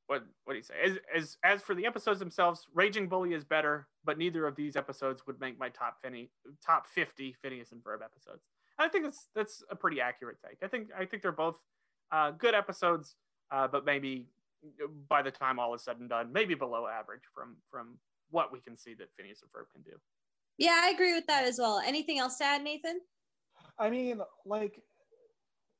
what 0.06 0.24
what 0.44 0.52
do 0.52 0.59
you 0.59 0.62
say? 0.62 0.74
As 0.85 0.98
as 1.14 1.36
as 1.44 1.62
for 1.62 1.74
the 1.74 1.86
episodes 1.86 2.18
themselves, 2.18 2.66
Raging 2.74 3.09
Bully 3.09 3.32
is 3.32 3.44
better, 3.44 3.89
but 4.05 4.18
neither 4.18 4.47
of 4.47 4.55
these 4.56 4.76
episodes 4.76 5.26
would 5.26 5.40
make 5.40 5.59
my 5.59 5.68
top 5.70 5.97
Finny 6.02 6.31
top 6.64 6.86
fifty 6.86 7.35
Phineas 7.43 7.72
and 7.72 7.82
Ferb 7.82 8.02
episodes. 8.05 8.44
I 8.78 8.89
think 8.89 9.05
that's 9.05 9.28
that's 9.35 9.62
a 9.70 9.76
pretty 9.76 10.01
accurate 10.01 10.39
take. 10.47 10.59
I 10.62 10.68
think 10.68 10.89
I 10.98 11.05
think 11.06 11.22
they're 11.22 11.32
both 11.32 11.59
uh, 12.12 12.32
good 12.32 12.55
episodes, 12.55 13.16
uh, 13.51 13.68
but 13.68 13.85
maybe 13.85 14.28
by 15.09 15.22
the 15.22 15.31
time 15.31 15.59
all 15.59 15.74
is 15.74 15.82
said 15.82 15.98
and 15.98 16.09
done, 16.09 16.32
maybe 16.32 16.55
below 16.55 16.86
average 16.86 17.22
from 17.35 17.56
from 17.70 17.98
what 18.31 18.52
we 18.52 18.60
can 18.60 18.76
see 18.76 18.94
that 18.94 19.09
Phineas 19.16 19.43
and 19.43 19.51
Ferb 19.51 19.70
can 19.72 19.82
do. 19.82 19.97
Yeah, 20.59 20.81
I 20.82 20.90
agree 20.90 21.14
with 21.14 21.26
that 21.26 21.44
as 21.44 21.59
well. 21.59 21.81
Anything 21.85 22.18
else 22.18 22.39
to 22.39 22.44
add, 22.44 22.62
Nathan? 22.62 23.01
I 23.78 23.90
mean, 23.90 24.20
like, 24.44 24.81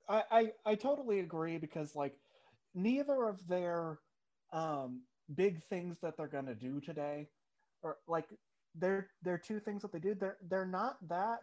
I, 0.09 0.23
I 0.31 0.53
I 0.65 0.75
totally 0.75 1.21
agree 1.21 1.59
because 1.59 1.95
like 1.95 2.19
neither 2.75 3.29
of 3.29 3.47
their 3.47 3.99
um 4.55 5.03
big 5.35 5.63
things 5.69 5.97
that 6.03 6.17
they're 6.17 6.29
gonna 6.29 6.55
do 6.55 6.81
today, 6.81 7.29
or 7.83 7.99
like 8.09 8.27
they're 8.75 9.09
they're 9.23 9.39
two 9.39 9.61
things 9.61 9.83
that 9.83 9.93
they 9.93 9.99
do. 9.99 10.15
They're 10.15 10.39
they're 10.49 10.67
not 10.67 10.97
that 11.09 11.43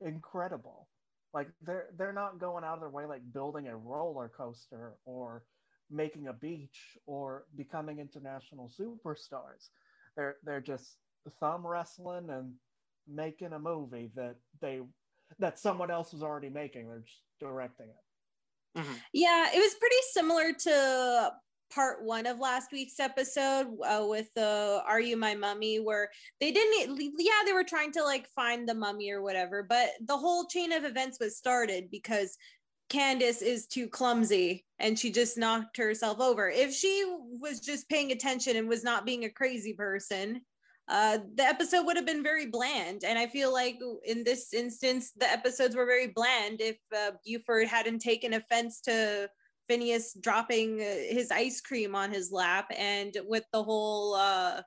incredible. 0.00 0.88
Like 1.32 1.48
they're 1.62 1.86
they're 1.96 2.12
not 2.12 2.38
going 2.38 2.64
out 2.64 2.74
of 2.74 2.80
their 2.80 2.90
way 2.90 3.06
like 3.06 3.22
building 3.32 3.68
a 3.68 3.76
roller 3.76 4.30
coaster 4.36 4.94
or 5.04 5.44
making 5.90 6.28
a 6.28 6.32
beach 6.32 6.96
or 7.06 7.44
becoming 7.56 7.98
international 7.98 8.70
superstars. 8.78 9.70
They're 10.16 10.36
they're 10.44 10.60
just 10.60 10.96
thumb 11.40 11.66
wrestling 11.66 12.30
and 12.30 12.52
making 13.08 13.52
a 13.52 13.58
movie 13.58 14.10
that 14.14 14.36
they 14.60 14.80
that 15.38 15.58
someone 15.58 15.90
else 15.90 16.12
was 16.12 16.22
already 16.22 16.50
making. 16.50 16.88
They're 16.88 17.00
just 17.00 17.22
directing 17.40 17.86
it. 17.86 18.84
Yeah, 19.12 19.48
it 19.54 19.58
was 19.58 19.74
pretty 19.74 19.96
similar 20.12 20.52
to 20.52 21.32
part 21.74 22.04
one 22.04 22.26
of 22.26 22.38
last 22.38 22.72
week's 22.72 23.00
episode 23.00 23.66
uh, 23.84 24.04
with 24.06 24.28
the 24.34 24.82
"Are 24.86 25.00
You 25.00 25.16
My 25.16 25.34
Mummy?" 25.34 25.80
where 25.80 26.10
they 26.40 26.52
didn't. 26.52 26.98
Yeah, 27.18 27.32
they 27.44 27.52
were 27.52 27.64
trying 27.64 27.92
to 27.92 28.04
like 28.04 28.28
find 28.28 28.68
the 28.68 28.74
mummy 28.74 29.10
or 29.10 29.22
whatever, 29.22 29.62
but 29.62 29.90
the 30.06 30.16
whole 30.16 30.46
chain 30.46 30.72
of 30.72 30.84
events 30.84 31.18
was 31.20 31.36
started 31.36 31.90
because 31.90 32.36
Candace 32.88 33.40
is 33.40 33.66
too 33.66 33.88
clumsy 33.88 34.66
and 34.78 34.98
she 34.98 35.10
just 35.10 35.38
knocked 35.38 35.78
herself 35.78 36.20
over. 36.20 36.50
If 36.50 36.74
she 36.74 37.04
was 37.40 37.60
just 37.60 37.88
paying 37.88 38.12
attention 38.12 38.56
and 38.56 38.68
was 38.68 38.84
not 38.84 39.06
being 39.06 39.24
a 39.24 39.30
crazy 39.30 39.72
person, 39.72 40.42
uh, 40.88 41.18
the 41.36 41.44
episode 41.44 41.86
would 41.86 41.96
have 41.96 42.04
been 42.04 42.22
very 42.22 42.46
bland. 42.46 43.02
And 43.04 43.18
I 43.18 43.28
feel 43.28 43.50
like 43.50 43.78
in 44.04 44.24
this 44.24 44.52
instance, 44.52 45.12
the 45.16 45.30
episodes 45.30 45.74
were 45.74 45.86
very 45.86 46.08
bland 46.08 46.60
if 46.60 46.76
uh, 46.94 47.12
Buford 47.24 47.66
hadn't 47.68 48.00
taken 48.00 48.34
offense 48.34 48.80
to 48.82 49.30
Phineas 49.68 50.16
dropping 50.20 50.80
uh, 50.80 50.84
his 50.84 51.30
ice 51.30 51.60
cream 51.60 51.94
on 51.94 52.10
his 52.10 52.32
lap 52.32 52.70
and 52.76 53.16
with 53.26 53.44
the 53.52 53.62
whole 53.62 54.14
uh, 54.14 54.62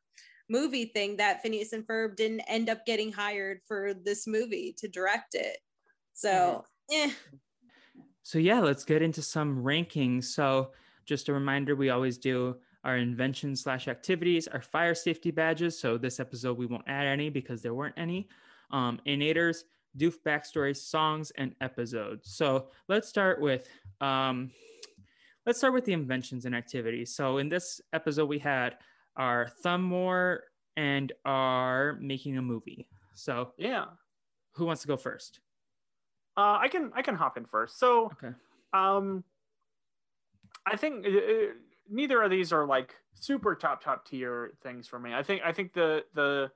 movie 0.49 0.85
thing 0.85 1.17
that 1.17 1.41
Phineas 1.41 1.73
and 1.73 1.85
Ferb 1.85 2.15
didn't 2.15 2.41
end 2.41 2.69
up 2.69 2.85
getting 2.85 3.11
hired 3.11 3.59
for 3.67 3.93
this 3.93 4.27
movie 4.27 4.73
to 4.77 4.87
direct 4.87 5.35
it. 5.35 5.57
So, 6.13 6.63
eh. 6.91 7.11
So 8.23 8.39
yeah, 8.39 8.59
let's 8.59 8.85
get 8.85 9.01
into 9.01 9.21
some 9.21 9.63
rankings. 9.63 10.25
So 10.25 10.71
just 11.05 11.29
a 11.29 11.33
reminder, 11.33 11.75
we 11.75 11.89
always 11.89 12.17
do 12.17 12.55
our 12.83 12.97
invention 12.97 13.55
slash 13.55 13.87
activities, 13.87 14.47
our 14.47 14.61
fire 14.61 14.95
safety 14.95 15.31
badges. 15.31 15.77
So 15.77 15.97
this 15.97 16.19
episode 16.19 16.57
we 16.57 16.65
won't 16.67 16.87
add 16.87 17.05
any 17.05 17.29
because 17.29 17.61
there 17.61 17.73
weren't 17.73 17.95
any. 17.97 18.29
Um, 18.71 18.99
innators, 19.05 19.63
doof 19.97 20.15
backstories, 20.25 20.77
songs, 20.77 21.31
and 21.37 21.55
episodes. 21.61 22.31
So 22.35 22.69
let's 22.87 23.07
start 23.07 23.41
with 23.41 23.67
um, 24.01 24.51
let's 25.45 25.57
start 25.59 25.73
with 25.73 25.85
the 25.85 25.93
inventions 25.93 26.45
and 26.45 26.55
activities. 26.55 27.15
So 27.15 27.37
in 27.37 27.49
this 27.49 27.81
episode 27.93 28.25
we 28.25 28.39
had 28.39 28.77
our 29.15 29.47
thumb 29.63 29.89
war 29.89 30.43
and 30.75 31.11
our 31.25 31.97
making 32.01 32.37
a 32.37 32.41
movie. 32.41 32.87
So 33.13 33.53
Yeah, 33.57 33.85
who 34.53 34.65
wants 34.65 34.81
to 34.81 34.87
go 34.87 34.97
first? 34.97 35.39
uh, 36.37 36.57
I 36.59 36.67
can 36.67 36.91
I 36.95 37.01
can 37.01 37.15
hop 37.15 37.37
in 37.37 37.45
first. 37.45 37.79
So 37.79 38.05
Okay. 38.13 38.33
Um, 38.73 39.23
I 40.65 40.75
think 40.75 41.05
uh, 41.05 41.09
uh, 41.09 41.47
neither 41.89 42.21
of 42.21 42.31
these 42.31 42.51
are 42.51 42.65
like 42.65 42.95
super 43.13 43.55
top 43.55 43.81
top 43.83 44.05
tier 44.05 44.53
things 44.61 44.87
for 44.87 44.99
me. 44.99 45.13
I 45.13 45.23
think 45.23 45.41
I 45.45 45.51
think 45.53 45.73
the 45.73 46.03
the 46.13 46.51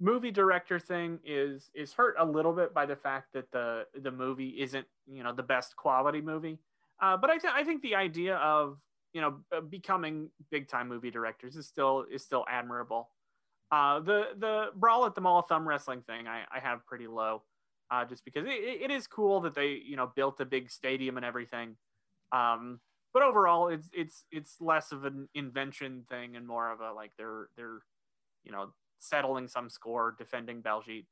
movie 0.00 0.32
director 0.32 0.80
thing 0.80 1.20
is 1.24 1.70
is 1.74 1.92
hurt 1.92 2.16
a 2.18 2.24
little 2.24 2.52
bit 2.52 2.74
by 2.74 2.86
the 2.86 2.96
fact 2.96 3.32
that 3.34 3.50
the 3.52 3.86
the 4.00 4.10
movie 4.10 4.60
isn't 4.60 4.86
you 5.06 5.22
know 5.22 5.32
the 5.32 5.42
best 5.42 5.76
quality 5.76 6.20
movie. 6.20 6.58
Uh, 7.02 7.16
but 7.16 7.30
I 7.30 7.38
th- 7.38 7.52
I 7.54 7.64
think 7.64 7.82
the 7.82 7.96
idea 7.96 8.36
of 8.36 8.78
you 9.12 9.20
know 9.20 9.60
becoming 9.68 10.30
big 10.50 10.68
time 10.68 10.88
movie 10.88 11.10
directors 11.10 11.56
is 11.56 11.66
still 11.66 12.06
is 12.10 12.22
still 12.24 12.44
admirable. 12.48 13.10
Uh, 13.70 14.00
the 14.00 14.28
the 14.38 14.66
brawl 14.76 15.04
at 15.04 15.14
the 15.14 15.20
mall 15.20 15.42
thumb 15.42 15.66
wrestling 15.66 16.02
thing 16.02 16.28
I, 16.28 16.42
I 16.54 16.60
have 16.60 16.86
pretty 16.86 17.08
low 17.08 17.42
uh, 17.90 18.04
just 18.04 18.24
because 18.24 18.46
it, 18.46 18.50
it 18.50 18.90
is 18.90 19.06
cool 19.06 19.40
that 19.40 19.54
they 19.54 19.80
you 19.84 19.96
know 19.96 20.10
built 20.14 20.40
a 20.40 20.44
big 20.44 20.70
stadium 20.70 21.16
and 21.16 21.26
everything. 21.26 21.76
Um, 22.32 22.80
but 23.12 23.22
overall, 23.22 23.68
it's 23.68 23.88
it's 23.92 24.24
it's 24.30 24.56
less 24.60 24.92
of 24.92 25.04
an 25.04 25.28
invention 25.34 26.04
thing 26.08 26.36
and 26.36 26.46
more 26.46 26.72
of 26.72 26.80
a 26.80 26.92
like 26.92 27.12
they're 27.18 27.48
they're 27.56 27.80
you 28.44 28.52
know 28.52 28.72
settling 28.98 29.48
some 29.48 29.68
score, 29.68 30.14
defending 30.16 30.62
Baljeet. 30.62 31.04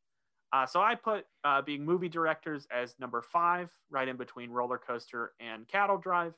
Uh, 0.52 0.66
so 0.66 0.81
I 0.81 0.94
put 0.94 1.27
uh, 1.44 1.62
being 1.62 1.85
movie 1.85 2.09
directors 2.09 2.66
as 2.70 2.94
number 2.98 3.22
five, 3.22 3.70
right 3.90 4.09
in 4.09 4.16
between 4.16 4.51
Roller 4.51 4.78
Coaster 4.78 5.32
and 5.40 5.66
Cattle 5.68 5.98
Drive. 5.98 6.35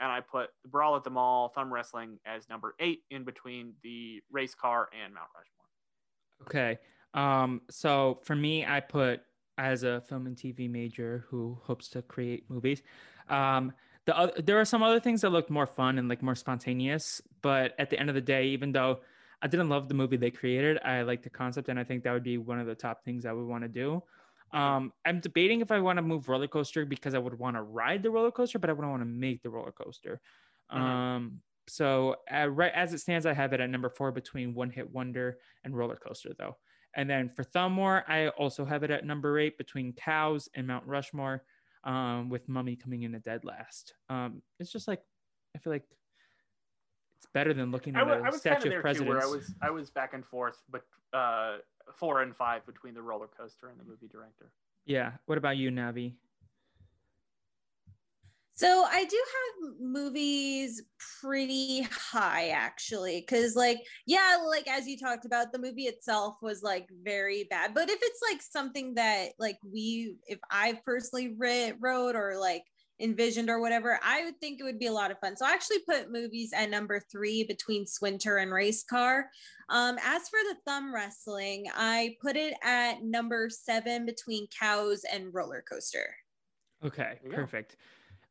And 0.00 0.10
I 0.10 0.20
put 0.20 0.50
the 0.62 0.68
Brawl 0.68 0.96
at 0.96 1.04
the 1.04 1.10
Mall, 1.10 1.48
Thumb 1.54 1.72
Wrestling 1.72 2.18
as 2.26 2.48
number 2.48 2.74
eight, 2.80 3.02
in 3.10 3.22
between 3.24 3.74
the 3.84 4.20
race 4.32 4.54
car 4.54 4.88
and 4.92 5.14
Mount 5.14 5.28
Rushmore. 5.36 6.48
Okay. 6.48 6.78
Um, 7.14 7.60
so 7.70 8.18
for 8.24 8.34
me, 8.34 8.66
I 8.66 8.80
put 8.80 9.20
as 9.58 9.84
a 9.84 10.00
film 10.00 10.26
and 10.26 10.36
TV 10.36 10.68
major 10.68 11.24
who 11.28 11.58
hopes 11.62 11.88
to 11.90 12.02
create 12.02 12.44
movies. 12.48 12.82
Um, 13.28 13.72
the 14.06 14.18
other, 14.18 14.32
there 14.42 14.60
are 14.60 14.64
some 14.64 14.82
other 14.82 14.98
things 14.98 15.20
that 15.20 15.30
looked 15.30 15.50
more 15.50 15.66
fun 15.66 15.98
and 15.98 16.08
like 16.08 16.22
more 16.22 16.34
spontaneous, 16.34 17.22
but 17.40 17.74
at 17.78 17.90
the 17.90 17.98
end 18.00 18.08
of 18.08 18.14
the 18.14 18.20
day, 18.20 18.46
even 18.46 18.72
though 18.72 19.00
I 19.42 19.48
didn't 19.48 19.68
love 19.68 19.88
the 19.88 19.94
movie 19.94 20.16
they 20.16 20.30
created, 20.30 20.78
I 20.84 21.02
like 21.02 21.22
the 21.22 21.30
concept, 21.30 21.68
and 21.68 21.78
I 21.78 21.84
think 21.84 22.04
that 22.04 22.12
would 22.12 22.22
be 22.22 22.38
one 22.38 22.60
of 22.60 22.66
the 22.66 22.74
top 22.74 23.04
things 23.04 23.26
I 23.26 23.32
would 23.32 23.46
want 23.46 23.64
to 23.64 23.68
do. 23.68 24.02
Um, 24.52 24.92
I'm 25.04 25.20
debating 25.20 25.60
if 25.60 25.70
I 25.70 25.80
want 25.80 25.96
to 25.96 26.02
move 26.02 26.28
roller 26.28 26.46
coaster 26.46 26.84
because 26.84 27.14
I 27.14 27.18
would 27.18 27.38
want 27.38 27.56
to 27.56 27.62
ride 27.62 28.02
the 28.02 28.10
roller 28.10 28.30
coaster, 28.30 28.58
but 28.58 28.70
I 28.70 28.74
wouldn't 28.74 28.90
want 28.90 29.00
to 29.00 29.06
make 29.06 29.42
the 29.42 29.50
roller 29.50 29.72
coaster. 29.72 30.20
Mhm. 30.70 30.76
Um, 30.76 31.42
so 31.68 32.16
uh, 32.32 32.48
right 32.50 32.72
as 32.72 32.92
it 32.92 32.98
stands, 32.98 33.26
I 33.26 33.32
have 33.32 33.52
it 33.52 33.60
at 33.60 33.70
number 33.70 33.88
four 33.88 34.12
between 34.12 34.54
One 34.54 34.70
Hit 34.70 34.90
Wonder 34.90 35.38
and 35.64 35.76
Roller 35.76 35.96
Coaster, 35.96 36.34
though. 36.38 36.56
And 36.94 37.08
then 37.08 37.30
for 37.30 37.44
Thumb 37.44 37.76
War, 37.76 38.04
I 38.06 38.28
also 38.28 38.64
have 38.64 38.82
it 38.82 38.90
at 38.90 39.06
number 39.06 39.38
eight 39.38 39.56
between 39.56 39.92
Cows 39.94 40.48
and 40.54 40.66
Mount 40.66 40.86
Rushmore, 40.86 41.44
um, 41.84 42.28
with 42.28 42.48
Mummy 42.48 42.76
coming 42.76 43.02
in 43.02 43.14
at 43.14 43.22
dead 43.22 43.44
last. 43.44 43.94
Um, 44.08 44.42
it's 44.58 44.70
just 44.70 44.88
like 44.88 45.02
I 45.56 45.58
feel 45.58 45.72
like 45.72 45.84
it's 47.22 47.30
better 47.32 47.54
than 47.54 47.70
looking 47.70 47.94
at 47.94 48.04
wa- 48.04 48.14
a 48.14 48.16
I 48.16 48.30
was 48.30 48.40
kind 48.40 48.56
of 48.56 48.62
statue 48.62 48.68
there 48.70 48.78
of 48.78 48.82
too, 48.82 49.04
presidents. 49.04 49.08
where 49.08 49.22
I 49.22 49.26
was 49.26 49.54
I 49.62 49.70
was 49.70 49.90
back 49.90 50.12
and 50.12 50.24
forth, 50.26 50.60
but 50.68 50.82
uh, 51.12 51.58
four 51.94 52.22
and 52.22 52.34
five 52.34 52.66
between 52.66 52.94
the 52.94 53.02
roller 53.02 53.28
coaster 53.28 53.68
and 53.68 53.78
the 53.78 53.84
movie 53.84 54.08
director. 54.10 54.50
Yeah. 54.86 55.12
What 55.26 55.38
about 55.38 55.56
you, 55.56 55.70
Navi? 55.70 56.14
So 58.54 58.84
I 58.88 59.04
do 59.04 59.16
have 59.16 59.72
movies 59.80 60.82
pretty 61.20 61.82
high 61.82 62.48
actually 62.48 63.20
because 63.20 63.54
like 63.56 63.78
yeah 64.06 64.38
like 64.46 64.68
as 64.68 64.86
you 64.86 64.98
talked 64.98 65.24
about 65.24 65.52
the 65.52 65.58
movie 65.58 65.84
itself 65.84 66.36
was 66.42 66.62
like 66.62 66.86
very 67.02 67.44
bad 67.50 67.72
but 67.74 67.88
if 67.88 67.98
it's 68.00 68.20
like 68.30 68.42
something 68.42 68.94
that 68.94 69.30
like 69.38 69.56
we 69.68 70.16
if 70.26 70.38
I've 70.50 70.84
personally 70.84 71.34
read 71.36 71.76
wrote 71.80 72.14
or 72.14 72.36
like 72.38 72.62
envisioned 73.00 73.50
or 73.50 73.60
whatever 73.60 73.98
I 74.04 74.24
would 74.24 74.40
think 74.40 74.60
it 74.60 74.64
would 74.64 74.78
be 74.78 74.86
a 74.86 74.92
lot 74.92 75.10
of 75.10 75.18
fun. 75.18 75.36
So 75.36 75.44
I 75.44 75.52
actually 75.52 75.80
put 75.88 76.12
movies 76.12 76.52
at 76.54 76.70
number 76.70 77.00
three 77.00 77.44
between 77.44 77.84
S'Winter 77.84 78.40
and 78.40 78.52
Race 78.52 78.84
Car. 78.84 79.30
Um 79.68 79.98
as 80.04 80.28
for 80.28 80.38
the 80.48 80.56
thumb 80.66 80.94
wrestling 80.94 81.66
I 81.74 82.16
put 82.20 82.36
it 82.36 82.54
at 82.62 83.02
number 83.02 83.48
seven 83.50 84.06
between 84.06 84.46
Cows 84.48 85.04
and 85.12 85.32
Roller 85.34 85.64
Coaster. 85.68 86.14
Okay, 86.84 87.18
There 87.24 87.32
perfect. 87.32 87.76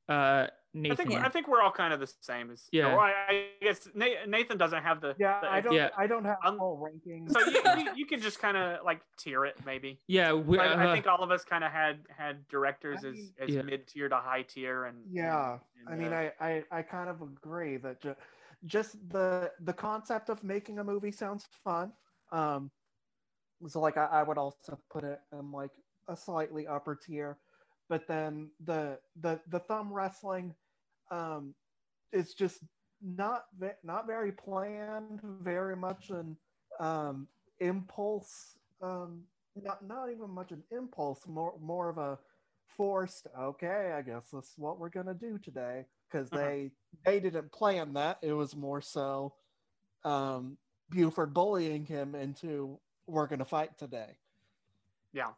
Uh, 0.10 0.48
I 0.74 0.80
Nathan. 0.80 0.96
think 1.08 1.22
I 1.26 1.28
think 1.28 1.48
we're 1.50 1.62
all 1.62 1.72
kind 1.72 1.94
of 1.94 2.00
the 2.00 2.12
same. 2.22 2.50
As 2.50 2.68
Yeah. 2.72 2.94
Or 2.94 3.00
I, 3.02 3.12
I 3.28 3.46
guess 3.62 3.90
Na- 3.94 4.06
Nathan 4.26 4.58
doesn't 4.58 4.82
have 4.84 5.02
the. 5.02 5.16
Yeah, 5.20 5.42
the- 5.42 5.52
I 5.52 5.60
don't. 5.60 5.74
Yeah. 5.74 5.90
I 5.98 6.08
don't 6.08 6.24
have 6.24 6.38
Um, 6.46 6.58
full 6.58 6.78
rankings. 6.82 7.32
So 7.32 7.40
you, 7.42 7.62
you, 7.84 7.92
you 7.98 8.06
can 8.06 8.22
just 8.22 8.40
kind 8.40 8.56
of 8.56 8.86
like 8.86 9.02
tier 9.18 9.44
it 9.46 9.56
maybe. 9.66 10.00
yeah, 10.08 10.32
we, 10.32 10.58
I, 10.60 10.68
I 10.74 10.86
uh, 10.88 10.94
think 10.94 11.08
all 11.08 11.22
of 11.24 11.30
us 11.32 11.44
kind 11.44 11.66
of 11.66 11.72
had 11.72 12.00
had 12.16 12.48
directors 12.48 13.00
I 13.04 13.10
as, 13.10 13.14
mean- 13.16 13.34
as 13.42 13.50
Yeah. 13.50 13.62
mid 13.64 13.86
tier 13.88 14.08
to 14.08 14.16
high 14.16 14.44
tier 14.44 14.86
and 14.86 14.98
Yeah, 15.10 15.58
and, 15.88 15.90
I 15.94 15.98
mean, 15.98 16.14
uh, 16.14 16.30
I, 16.40 16.48
I, 16.48 16.64
I 16.72 16.82
kind 16.84 17.10
of 17.10 17.22
agree 17.22 17.76
that 17.78 18.02
ju- 18.02 18.16
just 18.66 18.96
the 19.10 19.52
the 19.62 19.74
concept 19.74 20.30
of 20.30 20.42
making 20.42 20.80
a 20.80 20.84
movie 20.86 21.12
sounds 21.12 21.48
fun. 21.66 21.92
Um, 22.32 22.72
so 23.68 23.82
like 23.82 23.98
I, 23.98 24.06
I 24.06 24.24
would 24.24 24.38
also 24.38 24.80
put 24.90 25.04
it 25.04 25.20
in 25.34 25.52
like 25.52 25.72
a 26.08 26.16
slightly 26.16 26.66
upper 26.66 26.96
tier, 26.96 27.38
but 27.92 28.08
then 28.08 28.50
the 28.66 28.98
the 29.22 29.42
the 29.50 29.60
thumb 29.60 29.94
wrestling, 29.94 30.56
um, 31.12 31.54
is 32.14 32.34
just 32.34 32.64
not 33.04 33.46
ve- 33.60 33.82
not 33.84 34.08
very 34.08 34.32
planned, 34.32 35.20
very 35.42 35.76
much 35.76 36.10
an 36.10 36.38
um 36.80 37.28
impulse. 37.60 38.58
Um, 38.82 39.24
not 39.62 39.86
not 39.86 40.10
even 40.10 40.30
much 40.32 40.52
an 40.52 40.64
impulse, 40.72 41.28
more 41.28 41.54
more 41.62 41.90
of 41.90 41.98
a 41.98 42.18
forced 42.78 43.28
okay 43.38 43.92
i 43.98 44.02
guess 44.02 44.30
that's 44.32 44.54
what 44.58 44.80
we're 44.80 44.90
gonna 44.90 45.14
do 45.14 45.38
today 45.38 45.86
because 46.10 46.32
Uh-huh. 46.32 46.42
they 46.46 46.72
they 47.06 47.20
didn't 47.20 47.52
plan 47.52 47.92
that 47.94 48.18
it 48.22 48.32
was 48.32 48.56
more 48.56 48.82
so 48.82 49.34
um 50.06 50.58
buford 50.90 51.34
bullying 51.34 51.86
him 51.86 52.16
into 52.16 52.80
we're 53.08 53.28
gonna 53.28 53.44
fight 53.44 53.78
today 53.78 54.18
yeah. 55.14 55.32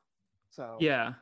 so 0.52 0.78
yeah. 0.80 1.14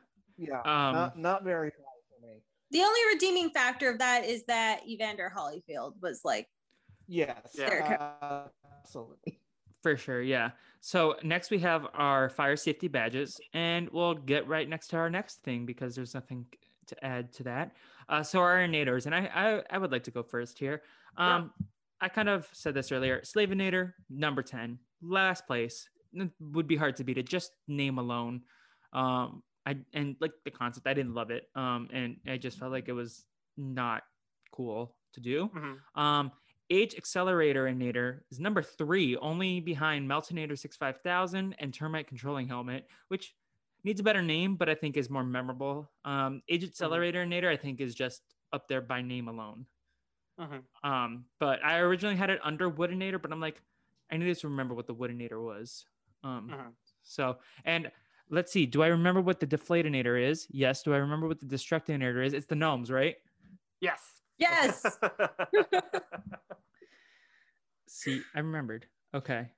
Yeah 0.42 0.60
Um, 0.60 0.94
not 0.94 1.18
not 1.18 1.44
very 1.44 1.70
fun 1.70 1.98
for 2.08 2.26
me 2.26 2.34
The 2.70 2.82
only 2.82 3.00
redeeming 3.14 3.50
factor 3.50 3.90
of 3.90 3.98
that 3.98 4.24
is 4.24 4.44
that 4.48 4.82
Evander 4.88 5.32
Holyfield 5.36 5.94
was 6.00 6.20
like, 6.24 6.48
yes 7.06 7.54
Yeah. 7.54 8.08
uh, 8.20 8.48
absolutely 8.80 9.38
For 9.82 9.96
sure, 9.96 10.22
yeah. 10.22 10.50
So 10.80 11.16
next 11.24 11.50
we 11.50 11.58
have 11.58 11.86
our 11.94 12.28
fire 12.28 12.56
safety 12.56 12.86
badges, 12.86 13.40
and 13.52 13.90
we'll 13.90 14.14
get 14.14 14.46
right 14.46 14.68
next 14.68 14.88
to 14.88 14.96
our 14.96 15.10
next 15.10 15.42
thing 15.42 15.66
because 15.66 15.96
there's 15.96 16.14
nothing 16.14 16.46
to 16.86 16.94
add 17.04 17.32
to 17.34 17.42
that. 17.50 17.74
Uh, 18.08 18.22
so 18.22 18.38
our 18.38 18.58
innators, 18.58 19.06
and 19.06 19.14
I, 19.14 19.22
I 19.34 19.46
I 19.74 19.78
would 19.78 19.90
like 19.90 20.04
to 20.04 20.14
go 20.18 20.22
first 20.22 20.54
here. 20.58 20.82
Um, 21.16 21.50
I 22.00 22.08
kind 22.08 22.28
of 22.28 22.48
said 22.52 22.74
this 22.74 22.92
earlier. 22.92 23.22
Slavinator 23.22 23.94
number 24.08 24.42
ten, 24.42 24.78
last 25.02 25.46
place 25.46 25.88
N- 26.14 26.30
would 26.54 26.68
be 26.68 26.76
hard 26.76 26.94
to 26.96 27.04
beat 27.04 27.18
it. 27.18 27.26
Just 27.26 27.50
name 27.66 27.98
alone. 27.98 28.42
Um, 28.92 29.42
I 29.66 29.84
and 29.92 30.16
like 30.20 30.32
the 30.44 30.50
concept, 30.50 30.86
I 30.86 30.94
didn't 30.94 31.14
love 31.14 31.30
it. 31.30 31.48
Um, 31.54 31.88
and 31.92 32.20
I 32.26 32.36
just 32.38 32.58
felt 32.58 32.72
like 32.72 32.88
it 32.88 32.92
was 32.92 33.26
not 33.56 34.02
cool 34.52 34.96
to 35.14 35.20
do. 35.20 35.50
Mhm. 35.54 35.80
Um, 35.94 36.32
Age 36.70 36.94
Accelerator 36.96 37.64
Inator 37.66 38.22
is 38.30 38.40
number 38.40 38.62
three, 38.62 39.16
only 39.18 39.60
behind 39.60 40.08
Meltonator 40.08 40.58
65000 40.58 41.54
and 41.58 41.72
Termite 41.74 42.06
Controlling 42.06 42.48
Helmet, 42.48 42.88
which 43.08 43.36
needs 43.84 44.00
a 44.00 44.02
better 44.04 44.22
name, 44.22 44.56
but 44.56 44.68
I 44.68 44.74
think 44.74 44.96
is 44.96 45.10
more 45.10 45.24
memorable. 45.24 45.92
Um, 46.04 46.42
Age 46.48 46.64
Accelerator 46.64 47.24
Inator, 47.24 47.48
I 47.48 47.56
think, 47.56 47.80
is 47.80 47.94
just 47.94 48.22
up 48.52 48.68
there 48.68 48.80
by 48.80 49.02
name 49.02 49.28
alone. 49.28 49.66
Mhm. 50.38 50.66
Um, 50.82 51.26
but 51.38 51.64
I 51.64 51.78
originally 51.78 52.16
had 52.16 52.30
it 52.30 52.40
under 52.42 52.70
Woodinator, 52.70 53.20
but 53.20 53.32
I'm 53.32 53.40
like, 53.40 53.62
I 54.10 54.16
needed 54.16 54.36
to 54.38 54.48
remember 54.48 54.74
what 54.74 54.86
the 54.86 54.94
Woodinator 54.94 55.42
was. 55.44 55.86
Um, 56.22 56.48
Mhm. 56.48 56.76
so, 57.02 57.40
and 57.64 57.90
let's 58.30 58.52
see, 58.52 58.66
do 58.66 58.82
I 58.82 58.88
remember 58.88 59.20
what 59.20 59.40
the 59.40 59.46
Deflatinator 59.46 60.20
is? 60.20 60.46
Yes. 60.50 60.82
Do 60.82 60.94
I 60.94 60.98
remember 60.98 61.28
what 61.28 61.40
the 61.40 61.46
Destructinator 61.46 62.24
is? 62.24 62.32
It's 62.32 62.46
the 62.46 62.54
gnomes, 62.54 62.90
right? 62.90 63.16
Yes. 63.80 64.00
yes. 64.38 64.84
See, 67.88 68.22
I 68.34 68.40
remembered. 68.40 68.86
Okay. 69.14 69.50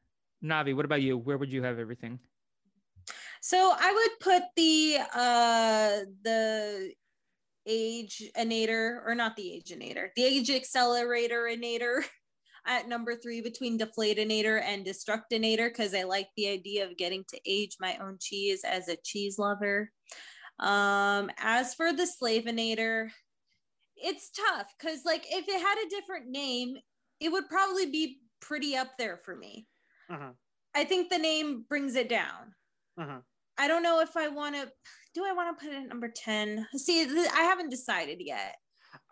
Navi, 0.43 0.75
what 0.75 0.85
about 0.85 1.03
you? 1.03 1.17
Where 1.17 1.39
would 1.39 1.53
you 1.53 1.63
have 1.63 1.79
everything? 1.79 2.19
so 3.45 3.75
I 3.79 3.93
would 3.93 4.21
put 4.21 4.43
the 4.57 4.97
uh 5.15 5.99
the 6.23 6.95
age 7.67 8.23
inator 8.39 9.01
or 9.07 9.15
not 9.15 9.37
the 9.37 9.53
age 9.53 9.71
inator, 9.71 10.09
the 10.17 10.25
age 10.25 10.51
accelerator 10.51 11.43
inator 11.43 12.05
at 12.67 12.89
number 12.89 13.17
three 13.17 13.41
between 13.41 13.79
deflatinator 13.79 14.61
and 14.63 14.87
destructinator 14.87 15.69
because 15.69 15.95
I 15.95 16.05
like 16.05 16.29
the 16.37 16.49
idea 16.49 16.85
of 16.89 16.97
getting 16.97 17.25
to 17.29 17.41
age 17.47 17.77
my 17.81 17.97
own 17.99 18.19
cheese 18.21 18.65
as 18.65 18.89
a 18.89 18.97
cheese 19.05 19.39
lover. 19.39 19.91
Um, 20.59 21.31
as 21.39 21.75
for 21.75 21.93
the 21.93 22.05
slavinator, 22.05 23.11
it's 23.97 24.31
tough 24.31 24.73
because 24.79 25.05
like 25.05 25.25
if 25.31 25.49
it 25.49 25.61
had 25.61 25.79
a 25.85 25.91
different 25.91 26.29
name, 26.29 26.77
it 27.21 27.31
would 27.31 27.49
probably 27.49 27.87
be 27.91 28.21
pretty 28.41 28.77
up 28.77 28.97
there 28.99 29.19
for 29.25 29.37
me. 29.37 29.69
Mhm. 30.11 30.37
I 30.75 30.85
think 30.85 31.11
the 31.11 31.19
name 31.19 31.63
brings 31.63 31.95
it 31.97 32.09
down. 32.09 32.55
Mhm. 32.99 33.25
I 33.57 33.69
don't 33.69 33.83
know 33.83 34.01
if 34.01 34.17
I 34.17 34.29
want 34.29 34.57
to. 34.57 34.73
Do 35.15 35.25
I 35.25 35.33
want 35.33 35.57
to 35.59 35.65
put 35.65 35.73
it 35.73 35.77
at 35.83 35.89
number 35.89 36.09
ten? 36.09 36.67
See, 36.77 37.05
th- 37.07 37.31
I 37.33 37.43
haven't 37.43 37.69
decided 37.71 38.21
yet. 38.21 38.57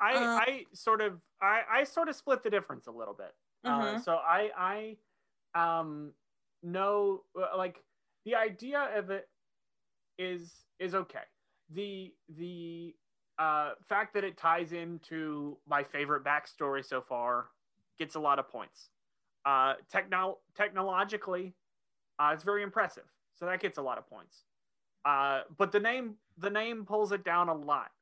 I 0.01 0.13
Uh, 0.15 0.41
I 0.41 0.65
sort 0.75 1.01
of 1.01 1.21
I 1.41 1.63
I 1.69 1.85
sort 1.85 2.09
of 2.09 2.17
split 2.17 2.43
the 2.43 2.51
difference 2.51 2.87
a 2.87 2.93
little 2.93 3.15
bit. 3.15 3.33
Uh, 3.67 3.97
Mhm. 3.97 3.99
so 3.99 4.17
I 4.17 4.99
I 5.55 5.81
um 5.81 6.15
know 6.63 7.25
uh, 7.37 7.57
like 7.57 7.85
the 8.25 8.35
idea 8.37 8.81
of 8.99 9.11
it 9.11 9.29
is 10.19 10.67
is 10.79 10.95
okay. 10.95 11.25
The 11.71 12.15
the 12.29 12.97
uh, 13.39 13.75
fact 13.83 14.15
that 14.15 14.25
it 14.25 14.37
ties 14.37 14.73
into 14.73 15.59
my 15.67 15.83
favorite 15.83 16.25
backstory 16.25 16.85
so 16.85 17.01
far 17.01 17.51
gets 17.99 18.15
a 18.15 18.21
lot 18.21 18.39
of 18.39 18.49
points. 18.49 18.91
Uh, 19.45 19.77
techno- 19.89 20.41
technologically, 20.55 21.55
uh, 22.19 22.31
it's 22.35 22.45
very 22.45 22.63
impressive, 22.63 23.05
so 23.35 23.47
that 23.47 23.61
gets 23.61 23.79
a 23.79 23.83
lot 23.83 23.99
of 23.99 24.07
points. 24.07 24.45
Uh, 25.05 25.43
but 25.57 25.73
the 25.73 25.81
name 25.81 26.17
the 26.39 26.51
name 26.51 26.85
pulls 26.87 27.13
it 27.13 27.25
down 27.25 27.49
a 27.49 27.55
lot. 27.55 27.93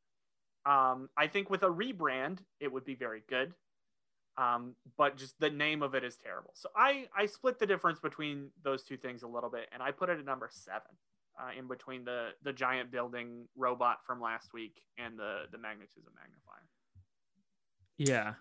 Um, 0.66 1.10
I 1.16 1.26
think 1.28 1.50
with 1.50 1.62
a 1.62 1.68
rebrand, 1.70 2.44
it 2.60 2.72
would 2.72 2.84
be 2.84 2.94
very 2.94 3.22
good. 3.28 3.54
Um, 4.40 4.74
but 4.96 5.18
just 5.18 5.38
the 5.38 5.50
name 5.50 5.82
of 5.82 5.94
it 5.94 6.02
is 6.02 6.16
terrible. 6.16 6.52
So 6.54 6.70
I 6.74 7.08
I 7.14 7.26
split 7.26 7.58
the 7.58 7.66
difference 7.66 8.00
between 8.00 8.50
those 8.64 8.82
two 8.84 8.96
things 8.96 9.22
a 9.22 9.28
little 9.28 9.50
bit, 9.50 9.68
and 9.72 9.82
I 9.82 9.90
put 9.92 10.08
it 10.08 10.18
at 10.18 10.24
number 10.24 10.48
seven. 10.50 10.96
uh, 11.40 11.50
in 11.58 11.66
between 11.66 12.04
the 12.04 12.30
the 12.42 12.52
giant 12.52 12.90
building 12.90 13.46
robot 13.56 13.98
from 14.06 14.20
last 14.20 14.52
week 14.52 14.82
and 14.98 15.18
the 15.18 15.42
the 15.52 15.58
magnetism 15.58 16.12
magnifier. 16.14 16.66
Yeah. 17.96 18.34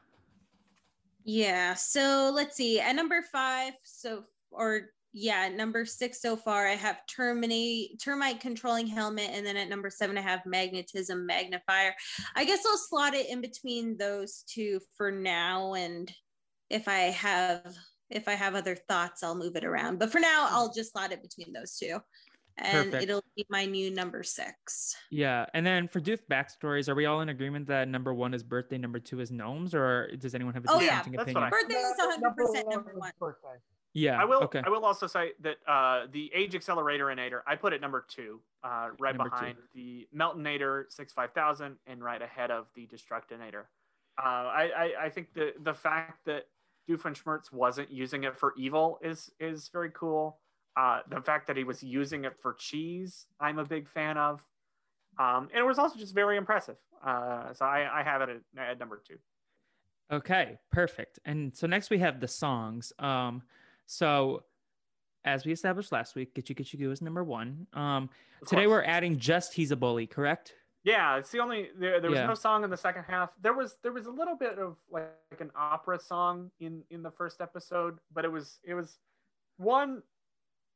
Yeah. 1.24 1.74
So 1.76 2.32
let's 2.34 2.56
see. 2.56 2.80
At 2.80 2.96
number 2.96 3.22
five, 3.22 3.74
so 3.84 4.24
or 4.52 4.92
yeah, 5.14 5.50
number 5.50 5.86
six 5.86 6.22
so 6.22 6.36
far, 6.38 6.68
I 6.68 6.76
have 6.76 7.06
terminate 7.08 8.00
termite 8.00 8.40
controlling 8.40 8.88
helmet, 8.88 9.30
and 9.34 9.46
then 9.46 9.58
at 9.58 9.70
number 9.70 9.90
seven, 9.90 10.18
I 10.18 10.22
have 10.22 10.46
magnetism 10.46 11.26
magnifier. 11.26 11.94
I 12.36 12.46
guess 12.46 12.64
I'll 12.66 12.78
slot 12.78 13.14
it 13.16 13.30
in 13.30 13.42
between 13.42 13.98
those 13.98 14.44
two 14.48 14.80
for 14.96 15.12
now, 15.12 15.74
and 15.74 16.12
if 16.70 16.88
I 16.88 17.12
have 17.12 17.76
if 18.12 18.28
I 18.28 18.34
have 18.34 18.56
other 18.56 18.76
thoughts, 18.76 19.22
I'll 19.24 19.36
move 19.36 19.56
it 19.56 19.64
around. 19.64 20.00
But 20.00 20.12
for 20.12 20.20
now, 20.20 20.48
I'll 20.50 20.74
just 20.74 20.94
slot 20.94 21.12
it 21.12 21.22
between 21.22 21.54
those 21.54 21.78
two, 21.78 22.00
and 22.58 22.92
Perfect. 22.92 23.04
it'll 23.04 23.24
be 23.36 23.46
my 23.50 23.66
new 23.66 23.92
number 23.94 24.22
six. 24.24 24.96
Yeah. 25.12 25.46
And 25.54 25.66
then 25.66 25.88
for 25.88 26.00
Doof 26.02 26.20
backstories, 26.32 26.90
are 26.90 26.96
we 26.96 27.06
all 27.06 27.22
in 27.22 27.30
agreement 27.30 27.68
that 27.68 27.88
number 27.88 28.14
one 28.14 28.34
is 28.34 28.44
birthday, 28.44 28.78
number 28.78 29.00
two 29.00 29.20
is 29.22 29.32
gnomes, 29.32 29.74
or 29.76 30.10
does 30.18 30.34
anyone 30.36 30.54
have 30.56 30.66
a 30.66 30.72
Oh, 30.72 30.80
yeah. 30.80 31.00
dissenting 31.04 31.14
That's 31.14 31.24
opinion? 31.24 31.44
what 31.44 31.54
I- 31.54 31.62
Birthday 31.62 31.76
is 31.76 31.94
100 31.98 32.36
percent 32.36 32.68
number 32.70 32.94
one. 32.96 33.12
Yeah. 33.94 34.22
I 34.22 34.26
will. 34.26 34.44
Okay. 34.44 34.62
I 34.64 34.70
will 34.70 34.86
also 34.86 35.08
say 35.08 35.32
that 35.42 35.58
uh, 35.68 36.06
the 36.12 36.32
Age 36.34 36.54
Acceleratorator 36.54 37.42
I 37.48 37.56
put 37.56 37.74
at 37.74 37.82
number 37.82 38.06
two, 38.08 38.40
uh, 38.64 38.90
right 39.00 39.16
Number 39.16 39.30
two. 39.30 39.36
behind 39.36 39.58
the 39.74 40.08
Meltonator 40.16 40.84
six 40.90 41.12
five 41.12 41.34
thousand, 41.34 41.78
and 41.88 42.04
right 42.04 42.22
ahead 42.22 42.52
of 42.52 42.68
the 42.76 42.88
Destructinator. 42.88 43.64
Uh, 44.18 44.22
I, 44.26 44.70
I 44.78 45.06
I 45.06 45.10
think 45.10 45.34
the 45.34 45.54
the 45.64 45.74
fact 45.74 46.26
that 46.26 46.46
Doofenshmirtz 46.90 47.52
wasn't 47.52 47.92
using 47.92 48.24
it 48.26 48.38
for 48.38 48.54
evil 48.58 49.00
is 49.02 49.32
is 49.40 49.70
very 49.70 49.92
cool. 49.92 50.40
Uh, 50.78 51.00
the 51.10 51.22
fact 51.22 51.48
that 51.48 51.58
he 51.58 51.64
was 51.64 51.84
using 51.84 52.26
it 52.26 52.34
for 52.42 52.54
cheese, 52.54 53.26
I'm 53.40 53.60
a 53.60 53.66
big 53.66 53.90
fan 53.90 54.18
of. 54.18 54.46
Um, 55.18 55.50
and 55.52 55.60
it 55.60 55.66
was 55.66 55.80
also 55.80 55.98
just 56.00 56.16
very 56.16 56.38
impressive. 56.38 56.78
Uh, 57.06 57.54
so 57.54 57.66
I, 57.66 58.00
I 58.00 58.04
have 58.04 58.22
it 58.22 58.30
at, 58.58 58.70
at 58.70 58.80
number 58.80 59.02
two. 59.06 59.18
Okay, 60.12 60.58
perfect. 60.72 61.20
And 61.26 61.56
so 61.56 61.68
next 61.68 61.90
we 61.90 61.98
have 62.00 62.22
the 62.22 62.28
songs. 62.28 62.94
Um, 62.98 63.42
so 63.90 64.44
as 65.26 65.46
we 65.46 65.52
established 65.52 65.92
last 65.92 66.16
week, 66.16 66.32
You 66.36 66.44
Get 66.44 66.78
Goo 66.78 66.92
is 66.92 67.02
number 67.02 67.24
one. 67.24 67.66
Um, 67.74 68.10
today 68.46 68.68
we're 68.68 68.84
adding 68.84 69.18
just 69.18 69.54
He's 69.54 69.72
a 69.72 69.76
Bully, 69.76 70.06
correct? 70.06 70.54
Yeah, 70.84 71.18
it's 71.18 71.32
the 71.32 71.40
only 71.40 71.70
there, 71.78 72.00
there 72.00 72.12
was 72.12 72.20
Yeah. 72.20 72.28
no 72.28 72.36
song 72.36 72.64
in 72.64 72.70
the 72.70 72.78
second 72.78 73.06
half. 73.06 73.32
There 73.42 73.54
was 73.54 73.80
there 73.82 73.92
was 73.92 74.06
a 74.06 74.12
little 74.12 74.36
bit 74.36 74.60
of 74.60 74.78
like, 74.92 75.10
an 75.40 75.52
opera 75.56 76.00
song 76.00 76.52
in 76.60 76.84
in 76.92 77.02
the 77.02 77.10
first 77.10 77.42
episode, 77.42 77.98
but 78.14 78.26
it 78.26 78.32
was 78.32 78.60
it 78.64 78.76
was 78.76 79.00
one 79.58 80.04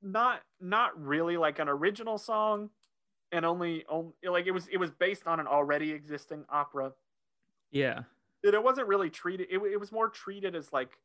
not 0.02 0.42
not 0.60 1.00
really 1.00 1.38
like 1.38 1.60
an 1.60 1.70
original 1.70 2.18
song 2.18 2.72
and 3.32 3.46
only, 3.46 3.86
only 3.88 4.14
like 4.28 4.48
it 4.48 4.52
was 4.52 4.68
it 4.70 4.78
was 4.78 4.90
based 4.90 5.28
on 5.28 5.40
an 5.40 5.46
already 5.48 5.92
existing 5.92 6.46
opera. 6.50 6.92
Yeah. 7.72 8.02
It, 8.42 8.56
it 8.56 8.64
wasn't 8.64 8.88
really 8.88 9.12
treated 9.12 9.48
it, 9.52 9.62
it 9.62 9.80
was 9.80 9.92
more 9.92 10.10
treated 10.10 10.56
as 10.56 10.74
like 10.74 10.98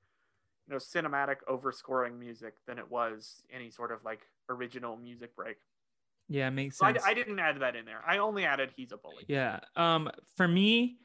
you 0.69 0.75
know 0.75 0.79
cinematic 0.79 1.37
overscoring 1.49 2.19
music 2.19 2.55
than 2.67 2.79
it 2.79 2.91
was 2.91 3.43
any 3.51 3.71
sort 3.71 3.91
of 3.91 4.05
like 4.05 4.21
original 4.49 4.97
music 4.97 5.35
break. 5.35 5.57
Yeah, 6.29 6.51
makes 6.51 6.77
So 6.79 6.87
I, 6.87 6.93
sense. 6.93 7.05
I 7.07 7.15
didn't 7.15 7.39
add 7.39 7.61
that 7.61 7.75
in 7.75 7.87
there. 7.87 8.03
I 8.07 8.19
only 8.19 8.45
added 8.45 8.71
he's 8.77 8.93
a 8.93 8.99
bully. 8.99 9.25
Yeah. 9.29 9.61
Um, 9.77 10.11
for 10.37 10.47
me, 10.47 10.99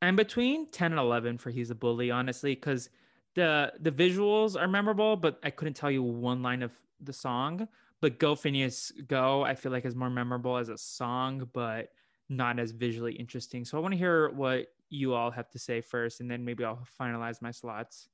I'm 0.00 0.16
between 0.16 0.70
10 0.70 0.92
and 0.92 1.00
11 1.00 1.38
for 1.38 1.50
He's 1.50 1.70
a 1.70 1.74
Bully, 1.74 2.10
honestly, 2.10 2.54
because 2.54 2.90
the 3.34 3.72
the 3.80 3.90
visuals 3.90 4.60
are 4.60 4.68
memorable, 4.68 5.16
but 5.16 5.38
I 5.42 5.50
couldn't 5.50 5.74
tell 5.74 5.90
you 5.90 6.02
one 6.02 6.42
line 6.42 6.62
of 6.62 6.72
the 7.00 7.12
song. 7.12 7.68
But 8.00 8.18
Go 8.18 8.34
Phineas 8.34 8.92
Go, 9.08 9.42
I 9.42 9.54
feel 9.54 9.72
like 9.72 9.84
is 9.84 9.94
more 9.94 10.10
memorable 10.10 10.56
as 10.56 10.68
a 10.68 10.78
song, 10.78 11.48
but 11.52 11.92
not 12.28 12.58
as 12.58 12.72
visually 12.72 13.14
interesting. 13.14 13.64
So 13.64 13.78
I 13.78 13.80
want 13.80 13.92
to 13.92 13.98
hear 13.98 14.30
what 14.30 14.66
you 14.90 15.14
all 15.14 15.30
have 15.30 15.50
to 15.50 15.58
say 15.58 15.80
first, 15.80 16.20
and 16.20 16.30
then 16.30 16.44
maybe 16.44 16.64
I'll 16.64 16.86
finalize 17.00 17.42
my 17.42 17.50
slots. 17.50 18.08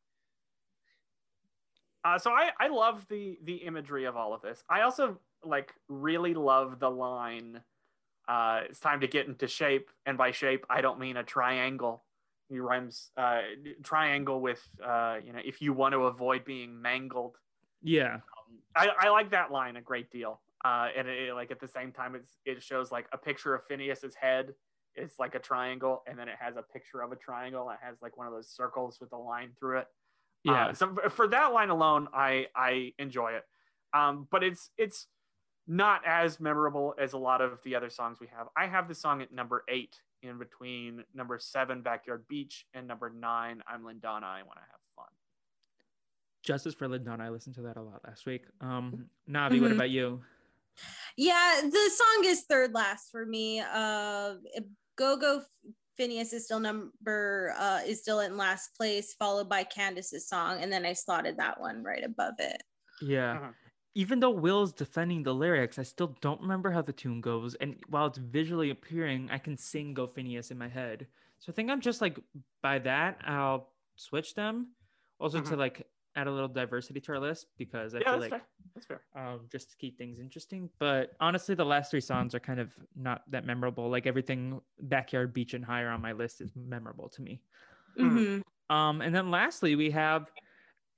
Uh, 2.05 2.19
so 2.19 2.31
I, 2.31 2.51
I 2.59 2.69
love 2.69 3.07
the 3.09 3.39
the 3.45 3.57
imagery 3.57 4.05
of 4.05 4.17
all 4.17 4.35
of 4.35 4.43
this. 4.43 4.65
I 4.69 4.83
also 4.83 5.19
like 5.45 5.73
really 5.89 6.35
love 6.35 6.79
the 6.79 6.91
line 6.91 7.61
uh, 8.29 8.61
it's 8.69 8.81
time 8.81 9.01
to 9.01 9.09
get 9.09 9.27
into 9.27 9.49
shape 9.49 9.91
and 10.07 10.17
by 10.17 10.31
shape 10.31 10.65
I 10.71 10.81
don't 10.81 10.99
mean 10.99 11.17
a 11.17 11.25
triangle. 11.25 12.05
He 12.49 12.59
rhymes 12.59 13.11
uh, 13.17 13.41
triangle 13.83 14.41
with 14.41 14.63
uh, 14.85 15.17
you 15.25 15.33
know 15.33 15.41
if 15.45 15.61
you 15.61 15.73
want 15.73 15.93
to 15.93 16.05
avoid 16.07 16.45
being 16.45 16.81
mangled. 16.81 17.37
Yeah. 17.83 18.19
I, 18.77 18.89
I 18.99 19.09
like 19.11 19.31
that 19.31 19.51
line 19.51 19.77
a 19.77 19.81
great 19.81 20.11
deal. 20.11 20.41
Uh, 20.65 20.89
and 20.97 21.09
it, 21.09 21.35
like 21.35 21.51
at 21.51 21.61
the 21.61 21.67
same 21.67 21.91
time, 21.91 22.15
it's 22.15 22.31
it 22.45 22.63
shows 22.63 22.93
like 22.93 23.07
a 23.13 23.19
picture 23.19 23.55
of 23.55 23.63
Phineas's 23.67 24.15
head. 24.15 24.55
It's 24.95 25.19
like 25.19 25.35
a 25.35 25.39
triangle, 25.39 26.03
and 26.07 26.19
then 26.19 26.29
it 26.29 26.37
has 26.39 26.57
a 26.57 26.63
picture 26.63 27.01
of 27.01 27.11
a 27.11 27.17
triangle. 27.17 27.69
It 27.71 27.79
has 27.83 27.97
like 28.03 28.17
one 28.17 28.27
of 28.27 28.33
those 28.33 28.49
circles 28.49 28.99
with 29.01 29.13
a 29.13 29.17
line 29.17 29.51
through 29.59 29.79
it. 29.79 29.87
Yeah. 30.45 30.67
Uh, 30.69 30.73
so 30.75 30.97
for 31.11 31.29
that 31.29 31.53
line 31.53 31.71
alone, 31.71 32.09
I 32.13 32.49
I 32.55 32.93
enjoy 32.99 33.33
it. 33.33 33.45
Um, 33.95 34.27
but 34.31 34.43
it's 34.43 34.71
it's 34.77 35.07
not 35.67 36.03
as 36.07 36.41
memorable 36.41 36.95
as 36.99 37.13
a 37.13 37.19
lot 37.19 37.41
of 37.41 37.63
the 37.63 37.75
other 37.77 37.91
songs 37.91 38.19
we 38.21 38.27
have. 38.37 38.49
I 38.57 38.67
have 38.67 38.89
the 38.89 38.95
song 38.95 39.23
at 39.23 39.33
number 39.33 39.65
eight 39.69 40.01
in 40.23 40.39
between 40.39 41.05
number 41.15 41.39
seven, 41.39 41.83
Backyard 41.83 42.27
Beach, 42.29 42.67
and 42.75 42.87
number 42.87 43.11
nine, 43.11 43.63
I'm 43.67 43.83
Lindana. 43.83 44.25
I 44.25 44.43
want 44.43 44.55
to 44.59 44.65
have 44.71 44.81
fun. 44.97 45.07
Justice 46.43 46.75
for 46.75 46.89
Lindana. 46.89 47.21
I 47.23 47.29
listened 47.29 47.55
to 47.57 47.63
that 47.63 47.77
a 47.77 47.83
lot 47.83 48.01
last 48.05 48.27
week. 48.27 48.45
Um, 48.61 49.07
Navi, 49.29 49.61
what 49.61 49.71
Mhm. 49.71 49.75
about 49.77 49.91
you? 49.91 50.25
Yeah, 51.17 51.61
the 51.63 51.91
song 51.91 52.25
is 52.25 52.43
third 52.45 52.73
last 52.73 53.11
for 53.11 53.25
me. 53.27 53.61
Uh, 53.61 54.37
Go 54.97 55.17
Go 55.17 55.45
Phineas 55.97 56.33
is 56.33 56.45
still 56.45 56.61
number 56.61 57.55
uh 57.59 57.81
is 57.87 58.01
still 58.01 58.21
in 58.21 58.37
last 58.37 58.75
place, 58.77 59.15
followed 59.15 59.49
by 59.49 59.65
Candace's 59.65 60.29
song, 60.29 60.61
and 60.63 60.73
then 60.73 60.85
I 60.87 60.93
slotted 60.95 61.37
that 61.39 61.61
one 61.61 61.83
right 61.83 62.05
above 62.05 62.35
it. 62.39 62.63
Yeah. 63.01 63.41
Mhm. 63.41 63.55
Even 63.95 64.21
though 64.21 64.31
Will's 64.31 64.73
defending 64.73 65.23
the 65.23 65.35
lyrics, 65.35 65.79
I 65.79 65.83
still 65.85 66.09
don't 66.23 66.41
remember 66.41 66.71
how 66.71 66.83
the 66.83 66.93
tune 66.95 67.21
goes. 67.21 67.55
And 67.57 67.83
while 67.89 68.07
it's 68.07 68.19
visually 68.19 68.71
appearing, 68.71 69.31
I 69.31 69.39
can 69.39 69.57
sing 69.57 69.95
Go 69.95 70.07
Phineas 70.09 70.51
in 70.51 70.59
my 70.59 70.69
head. 70.69 71.09
So 71.41 71.53
I 71.53 71.55
think 71.55 71.71
I'm 71.71 71.81
just 71.83 72.01
like 72.01 72.19
by 72.63 72.79
that, 72.81 73.21
I'll 73.25 73.75
switch 73.97 74.35
them. 74.35 74.77
Also 75.21 75.41
to 75.43 75.57
like 75.57 75.92
add 76.17 76.27
a 76.27 76.31
little 76.31 76.49
diversity 76.49 77.01
to 77.01 77.13
our 77.13 77.19
list 77.19 77.47
because 77.59 77.95
I 77.95 77.99
yeah, 77.99 78.05
feel 78.13 78.21
that's 78.21 78.31
like 78.33 78.41
fair. 78.41 78.49
That's 78.75 78.87
fair. 78.87 79.01
um, 79.17 79.41
just 79.51 79.71
to 79.71 79.77
keep 79.77 79.99
things 79.99 80.19
interesting. 80.19 80.69
But 80.79 81.13
honestly, 81.21 81.55
the 81.55 81.65
last 81.65 81.91
three 81.91 82.01
songs 82.01 82.35
are 82.35 82.41
kind 82.41 82.61
of 82.61 82.73
not 82.97 83.23
that 83.31 83.45
memorable. 83.45 83.91
Like 83.91 84.07
everything 84.07 84.61
Backyard 84.81 85.33
Beach 85.33 85.55
and 85.55 85.65
Higher 85.65 85.89
on 85.89 86.01
my 86.03 86.13
list 86.13 86.41
is 86.41 86.51
memorable 86.55 87.09
to 87.11 87.23
me. 87.23 87.41
Mhm. 87.99 88.43
Um, 88.71 89.01
and 89.03 89.15
then 89.15 89.31
lastly, 89.31 89.77
we 89.77 89.91
have 89.91 90.31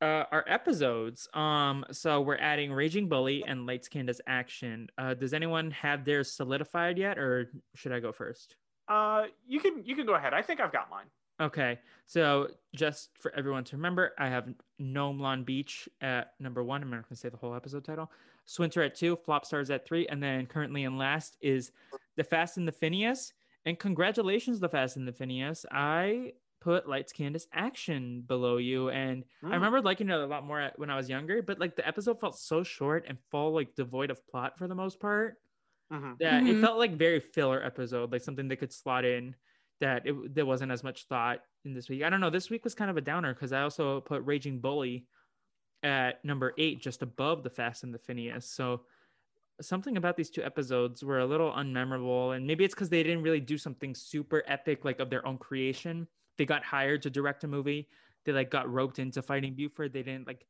uh, 0.03 0.25
our 0.31 0.45
episodes. 0.47 1.29
Um, 1.35 1.85
so 1.91 2.21
we're 2.21 2.37
adding 2.37 2.73
Raging 2.73 3.09
Bully 3.09 3.43
and 3.47 3.67
Lights 3.67 3.89
Candace 3.89 4.21
Action. 4.27 4.89
Uh, 4.99 5.15
does 5.15 5.33
anyone 5.33 5.71
have 5.71 6.05
theirs 6.05 6.31
solidified 6.33 6.99
yet, 6.99 7.19
or 7.19 7.53
should 7.75 7.93
I 7.93 8.01
go 8.01 8.13
first? 8.13 8.57
Uh, 8.87 9.25
you 9.47 9.61
can 9.61 9.83
you 9.85 9.97
can 9.97 10.05
go 10.07 10.15
ahead. 10.15 10.35
I 10.35 10.43
think 10.43 10.61
I've 10.61 10.73
got 10.73 10.91
mine. 10.91 11.07
Okay, 11.41 11.81
so 12.07 12.49
just 12.77 13.11
for 13.19 13.35
everyone 13.35 13.65
to 13.65 13.77
remember, 13.77 14.13
I 14.19 14.29
have 14.29 14.55
Gnome 14.79 15.19
Lawn 15.19 15.43
Beach 15.43 15.89
at 16.01 16.35
number 16.39 16.63
one. 16.63 16.81
I'm 16.83 16.91
not 16.91 16.97
going 17.03 17.09
to 17.11 17.17
say 17.17 17.29
the 17.29 17.37
whole 17.37 17.55
episode 17.55 17.85
title. 17.85 18.11
S'Winter 18.47 18.85
at 18.87 18.95
two, 18.95 19.17
Flop 19.17 19.45
Stars 19.45 19.69
at 19.71 19.85
three, 19.85 20.07
and 20.07 20.23
then 20.23 20.47
currently 20.47 20.85
in 20.85 20.97
last 20.97 21.37
is 21.41 21.73
The 22.17 22.23
Fast 22.25 22.57
and 22.57 22.69
the 22.69 22.73
Phineas. 22.73 23.33
And 23.67 23.79
congratulations, 23.79 24.61
The 24.61 24.69
Fast 24.69 24.97
and 24.97 25.09
the 25.09 25.13
Phineas. 25.13 25.67
I 25.73 26.35
put 26.61 26.89
Lights 26.89 27.13
Candace 27.13 27.49
Action 27.53 28.21
below 28.23 28.59
you, 28.59 28.91
and 28.91 29.25
I 29.43 29.47
Mm. 29.47 29.53
remember 29.55 29.81
liking 29.83 30.11
it 30.11 30.15
a 30.15 30.27
lot 30.27 30.45
more 30.45 30.71
when 30.77 30.89
I 30.89 30.97
was 30.97 31.09
younger. 31.11 31.43
But 31.43 31.59
like 31.59 31.75
the 31.75 31.87
episode 31.87 32.21
felt 32.21 32.39
so 32.39 32.63
short 32.63 33.07
and 33.09 33.19
full, 33.31 33.53
like 33.53 33.75
devoid 33.75 34.11
of 34.11 34.25
plot 34.29 34.57
for 34.57 34.69
the 34.69 34.75
most 34.75 35.01
part 35.01 35.41
Mhm. 35.91 36.17
that 36.21 36.43
it 36.47 36.55
Mhm. 36.57 36.61
felt 36.61 36.79
like 36.79 36.93
very 36.93 37.19
filler 37.21 37.61
episode, 37.63 38.13
like 38.13 38.23
something 38.23 38.47
they 38.47 38.57
could 38.57 38.73
slot 38.73 39.05
in 39.05 39.35
that 39.81 40.07
it, 40.07 40.35
there 40.35 40.47
wasn't 40.47 40.73
as 40.73 40.83
much 40.85 41.05
thought 41.07 41.41
in 41.65 41.75
this 41.75 41.89
week. 41.89 42.03
I 42.03 42.11
don't 42.11 42.21
know. 42.21 42.31
This 42.31 42.51
week 42.51 42.65
was 42.65 42.75
kind 42.75 42.91
of 42.91 42.97
a 42.97 43.01
downer 43.01 43.35
because 43.35 43.53
I 43.53 43.63
also 43.63 44.01
put 44.01 44.25
Raging 44.25 44.61
Bully 44.61 45.07
at 45.83 46.25
number 46.25 46.55
eight, 46.59 46.81
just 46.81 47.03
above 47.03 47.43
the 47.43 47.51
Fast 47.51 47.83
and 47.85 47.93
the 47.93 47.99
Phineas. 47.99 48.47
So 48.49 48.83
something 49.61 49.97
about 49.97 50.17
these 50.17 50.31
two 50.31 50.43
episodes 50.43 51.05
were 51.05 51.19
a 51.21 51.27
little 51.27 51.53
unmemorable, 51.53 52.37
and 52.37 52.47
maybe 52.47 52.65
it's 52.65 52.75
because 52.75 52.89
they 52.89 53.03
didn't 53.03 53.23
really 53.23 53.41
do 53.41 53.59
something 53.59 53.95
super 53.95 54.43
epic, 54.47 54.85
like 54.85 55.01
of 55.01 55.11
their 55.11 55.27
own 55.27 55.39
creation. 55.39 56.07
They 56.39 56.47
got 56.47 56.65
hired 56.65 57.03
to 57.03 57.11
direct 57.11 57.45
a 57.45 57.49
movie. 57.49 57.89
They 58.25 58.33
like 58.33 58.51
got 58.51 58.73
roped 58.73 58.99
into 58.99 59.23
fighting 59.23 59.55
Buford. 59.55 59.93
They 59.93 60.03
didn't 60.03 60.27
like. 60.27 60.47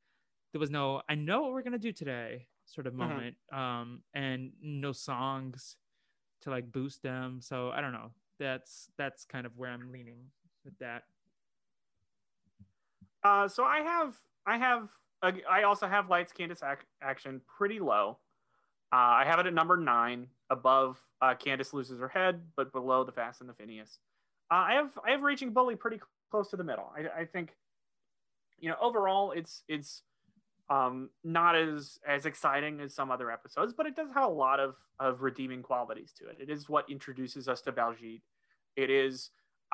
There 0.52 0.60
was 0.60 0.70
no. 0.70 1.02
I 1.08 1.16
know 1.16 1.42
what 1.42 1.52
we're 1.52 1.62
gonna 1.62 1.78
do 1.78 1.92
today 1.92 2.46
sort 2.66 2.86
of 2.86 2.94
Mhm. 2.94 2.96
moment 2.96 3.36
um 3.52 4.02
and 4.14 4.52
no 4.62 4.90
songs 4.92 5.76
to 6.40 6.48
like 6.48 6.72
boost 6.72 7.02
them 7.02 7.42
so 7.42 7.70
i 7.70 7.82
don't 7.82 7.92
know 7.92 8.10
that's 8.38 8.88
that's 8.98 9.24
kind 9.24 9.46
of 9.46 9.56
where 9.56 9.70
i'm 9.70 9.92
leaning 9.92 10.18
with 10.64 10.76
that 10.78 11.04
Uh, 13.22 13.48
so 13.48 13.64
I 13.64 13.80
have 13.80 14.14
I 14.46 14.58
have 14.58 14.90
I 15.50 15.62
also 15.62 15.86
have 15.86 16.10
Lights 16.10 16.32
Candace 16.32 16.62
ac- 16.62 16.86
Action 17.00 17.40
pretty 17.56 17.80
low. 17.80 18.18
Uh, 18.92 18.96
I 18.96 19.24
have 19.24 19.38
it 19.38 19.46
at 19.46 19.54
number 19.54 19.78
nine, 19.78 20.26
above 20.50 21.00
uh, 21.22 21.34
Candace 21.34 21.72
loses 21.72 21.98
her 22.00 22.08
head, 22.08 22.42
but 22.54 22.70
below 22.72 23.02
the 23.02 23.12
Fast 23.12 23.40
and 23.40 23.48
the 23.48 23.54
Phineas. 23.54 23.98
Uh, 24.50 24.56
I 24.56 24.74
have 24.74 24.90
I 25.06 25.12
have 25.12 25.22
Raging 25.22 25.54
Bully 25.54 25.74
pretty 25.74 25.98
close 26.30 26.50
to 26.50 26.56
the 26.56 26.64
middle. 26.64 26.92
I, 26.94 27.22
I 27.22 27.24
think, 27.24 27.56
you 28.58 28.68
know, 28.68 28.76
overall 28.78 29.32
it's 29.32 29.62
it's 29.68 30.02
um, 30.70 31.10
not 31.22 31.54
as 31.56 31.98
as 32.06 32.26
exciting 32.26 32.80
as 32.80 32.94
some 32.94 33.10
other 33.10 33.30
episodes, 33.30 33.72
but 33.72 33.86
it 33.86 33.96
does 33.96 34.08
have 34.14 34.24
a 34.24 34.32
lot 34.32 34.60
of 34.60 34.76
of 34.98 35.22
redeeming 35.22 35.62
qualities 35.62 36.12
to 36.18 36.28
it. 36.28 36.36
It 36.40 36.50
is 36.50 36.68
what 36.68 36.88
introduces 36.88 37.48
us 37.48 37.60
to 37.62 37.72
Baljeet. 37.72 38.22
It 38.76 38.90
is 38.90 39.30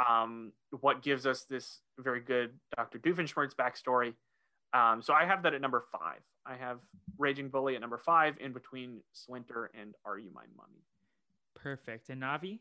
um, 0.09 0.53
what 0.81 1.03
gives 1.03 1.27
us 1.27 1.45
this 1.45 1.81
very 1.99 2.21
good 2.21 2.53
Dr. 2.77 2.99
Doofenshmirtz 2.99 3.55
backstory. 3.55 4.15
Um, 4.73 5.03
so 5.03 5.13
I 5.13 5.25
have 5.25 5.43
that 5.43 5.55
at 5.55 5.61
number 5.61 5.85
five. 5.93 6.21
I 6.47 6.55
have 6.57 6.79
Raging 7.19 7.49
Bully 7.49 7.75
at 7.75 7.81
number 7.81 7.99
five, 7.99 8.37
in 8.41 8.53
between 8.53 9.01
S'Winter 9.15 9.69
and 9.79 9.95
Are 10.05 10.19
You 10.19 10.31
My 10.33 10.45
Mummy? 10.57 10.85
Perfect. 11.55 12.09
And 12.09 12.23
Navi? 12.23 12.61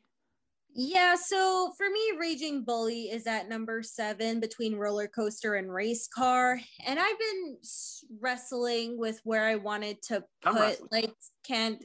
Yeah, 0.75 1.15
so 1.15 1.73
for 1.77 1.89
me, 1.89 2.17
Raging 2.19 2.63
Bully 2.63 3.09
is 3.09 3.27
at 3.27 3.49
number 3.49 3.81
seven 3.81 4.39
between 4.39 4.75
roller 4.75 5.07
coaster 5.07 5.55
and 5.55 5.73
race 5.73 6.07
car. 6.07 6.59
And 6.85 6.99
I've 6.99 7.19
been 7.19 7.57
wrestling 8.21 8.97
with 8.97 9.19
where 9.23 9.45
I 9.45 9.55
wanted 9.55 10.01
to 10.03 10.23
put 10.43 10.91
lights 10.91 11.31
can 11.45 11.79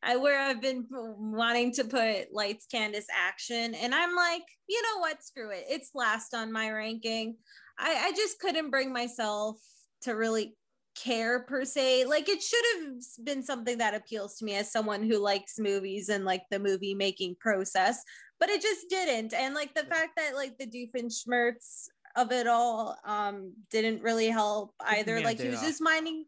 I 0.02 0.16
where 0.16 0.40
I've 0.40 0.60
been 0.60 0.86
wanting 0.90 1.72
to 1.74 1.84
put 1.84 2.32
lights 2.32 2.66
Candace 2.66 3.06
action. 3.12 3.74
And 3.74 3.94
I'm 3.94 4.14
like, 4.14 4.42
you 4.68 4.80
know 4.82 5.00
what? 5.00 5.22
Screw 5.22 5.50
it. 5.50 5.64
It's 5.68 5.90
last 5.94 6.34
on 6.34 6.52
my 6.52 6.70
ranking. 6.70 7.36
I, 7.78 8.08
I 8.08 8.12
just 8.12 8.38
couldn't 8.40 8.70
bring 8.70 8.92
myself 8.92 9.58
to 10.02 10.12
really 10.12 10.56
care 10.94 11.44
per 11.44 11.64
se. 11.64 12.04
Like 12.06 12.28
it 12.28 12.42
should 12.42 12.64
have 12.74 12.94
been 13.24 13.42
something 13.42 13.78
that 13.78 13.94
appeals 13.94 14.36
to 14.36 14.44
me 14.44 14.54
as 14.56 14.70
someone 14.70 15.02
who 15.02 15.18
likes 15.18 15.58
movies 15.58 16.08
and 16.08 16.24
like 16.24 16.42
the 16.50 16.58
movie 16.58 16.94
making 16.94 17.36
process, 17.40 18.02
but 18.40 18.48
it 18.48 18.62
just 18.62 18.88
didn't. 18.88 19.34
And 19.34 19.54
like 19.54 19.74
the 19.74 19.84
fact 19.84 20.12
that 20.16 20.34
like 20.34 20.58
the 20.58 20.66
Doofenshmirtz 20.66 21.86
of 22.14 22.30
it 22.30 22.46
all 22.46 22.98
um 23.06 23.54
didn't 23.70 24.02
really 24.02 24.28
help 24.28 24.74
either. 24.80 25.16
me 25.16 25.22
a 25.22 25.24
Like 25.24 25.40
he 25.40 25.48
was 25.48 25.60
off. 25.60 25.66
just 25.66 25.82
minding 25.82 26.24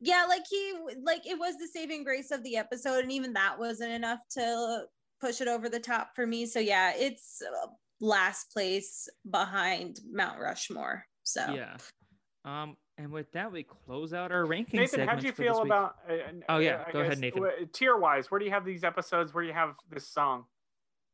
yeah, 0.00 0.26
like 0.28 0.44
he 0.48 0.74
like 1.02 1.26
it 1.26 1.38
was 1.38 1.56
the 1.56 1.68
saving 1.68 2.04
grace 2.04 2.30
of 2.30 2.42
the 2.42 2.56
episode, 2.56 3.02
and 3.02 3.12
even 3.12 3.32
that 3.32 3.58
wasn't 3.58 3.92
enough 3.92 4.18
to 4.32 4.84
push 5.20 5.40
it 5.40 5.48
over 5.48 5.68
the 5.68 5.80
top 5.80 6.10
for 6.14 6.26
me. 6.26 6.46
So 6.46 6.60
yeah, 6.60 6.92
it's 6.94 7.40
uh, 7.42 7.68
last 8.00 8.52
place 8.52 9.08
behind 9.30 10.00
Mount 10.10 10.38
Rushmore. 10.38 11.04
So 11.22 11.54
Yeah. 11.54 11.76
Um, 12.44 12.76
and 12.98 13.10
with 13.12 13.30
that, 13.32 13.52
we 13.52 13.62
close 13.62 14.12
out 14.14 14.32
our 14.32 14.46
ranking. 14.46 14.80
Nathan, 14.80 15.06
how 15.06 15.14
do 15.16 15.26
you 15.26 15.32
segments 15.32 15.36
for 15.36 15.42
this 15.44 15.52
feel 15.52 15.62
about? 15.62 15.96
Uh, 16.08 16.12
uh, 16.12 16.16
Oh, 16.48 16.58
yeah, 16.58 16.84
I 16.86 16.92
go 16.92 17.00
ahead, 17.00 17.18
Nathan. 17.18 17.44
Tier 17.72 17.96
wise, 17.96 18.30
where 18.30 18.38
do 18.38 18.44
you 18.44 18.50
have 18.52 18.64
these 18.64 18.84
episodes? 18.84 19.34
Where 19.34 19.42
do 19.42 19.48
you 19.48 19.54
have 19.54 19.74
this 19.90 20.08
song? 20.08 20.44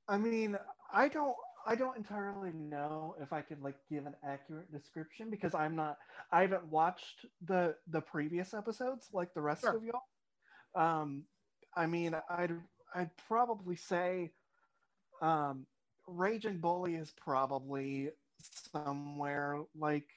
I 0.09 0.19
mean, 0.19 0.57
I 0.93 1.09
don't 1.09 1.35
I 1.67 1.75
don't 1.75 1.97
entirely 1.97 2.53
know 2.53 3.15
if 3.21 3.33
I 3.33 3.41
could 3.41 3.63
like 3.63 3.77
give 3.91 4.07
an 4.07 4.15
accurate 4.25 4.71
description 4.73 5.31
because 5.31 5.55
I'm 5.55 5.77
not 5.77 5.97
I 6.33 6.43
haven't 6.43 6.67
watched 6.67 7.27
the 7.47 7.77
the 7.89 8.01
previous 8.01 8.53
episodes 8.55 9.09
like 9.13 9.33
the 9.35 9.41
rest 9.41 9.63
Sure. 9.63 9.77
of 9.77 9.85
y'all. 9.85 10.03
Um 10.75 11.25
I 11.77 11.87
mean, 11.87 12.15
I'd 12.29 12.53
I'd 12.95 13.11
probably 13.29 13.77
say 13.77 14.33
um 15.21 15.67
Raging 16.09 16.59
Bully 16.59 16.97
is 16.97 17.13
probably 17.17 18.11
somewhere 18.73 19.61
like 19.77 20.09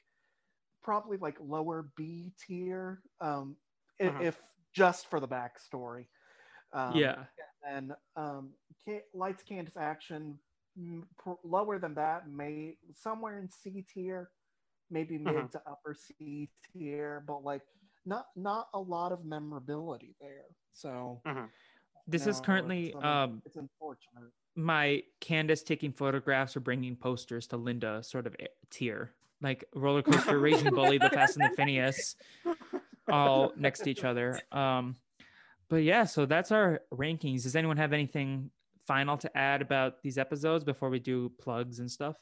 probably 0.86 1.18
like 1.18 1.36
lower 1.42 1.90
B 1.98 2.32
tier 2.40 3.02
um 3.20 3.58
Uh-huh. 4.00 4.22
if 4.22 4.42
just 4.74 5.10
for 5.10 5.20
the 5.20 5.28
backstory. 5.28 6.06
Um, 6.74 6.98
yeah. 6.98 7.24
and 7.68 7.94
um, 8.16 8.52
Lights 9.14 9.42
Candace 9.44 9.78
Action 9.78 10.38
lower 11.44 11.80
than 11.80 11.94
that, 11.96 12.28
may 12.30 12.78
somewhere 12.94 13.40
in 13.40 13.50
C 13.50 13.86
tier, 13.92 14.30
maybe 14.92 15.18
mid 15.18 15.36
Mhm. 15.36 15.52
to 15.52 15.62
upper 15.66 15.96
C 15.96 16.50
tier, 16.74 17.24
but 17.26 17.44
like 17.44 17.62
not 18.06 18.26
not 18.36 18.68
a 18.74 18.80
lot 18.80 19.12
of 19.12 19.26
memorability 19.26 20.16
there. 20.22 20.46
So 20.74 21.22
This 22.08 22.26
no, 22.26 22.32
is 22.32 22.40
currently 22.42 22.88
it's, 22.94 23.04
um 23.04 23.42
it's 23.46 23.56
unfortunate. 23.56 24.32
my 24.56 25.02
Candace 25.22 25.64
taking 25.64 25.92
photographs 25.94 26.56
or 26.56 26.60
bringing 26.60 26.96
posters 26.96 27.48
to 27.48 27.58
Linda 27.58 28.04
sort 28.04 28.28
of 28.28 28.36
tier. 28.70 29.12
Like 29.46 29.64
roller 29.76 30.02
coaster, 30.02 30.40
raging 30.40 30.74
bully, 30.74 30.98
the 30.98 31.12
Fast 31.12 31.38
and 31.38 31.46
the 31.46 31.56
Phineas, 31.56 32.16
all 33.08 33.54
next 33.56 33.82
to 33.82 33.92
each 33.92 34.04
other. 34.04 34.42
Um, 34.52 34.96
but 35.70 35.84
yeah, 35.84 36.06
so 36.06 36.26
that's 36.26 36.52
our 36.52 36.82
rankings. 36.92 37.44
Does 37.44 37.56
anyone 37.56 37.78
have 37.78 37.94
anything 37.94 38.50
final 38.88 39.18
to 39.18 39.38
add 39.38 39.62
about 39.62 40.02
these 40.02 40.18
episodes 40.18 40.64
before 40.64 40.90
we 40.90 40.98
do 40.98 41.32
plugs 41.40 41.78
and 41.78 41.90
stuff? 41.92 42.16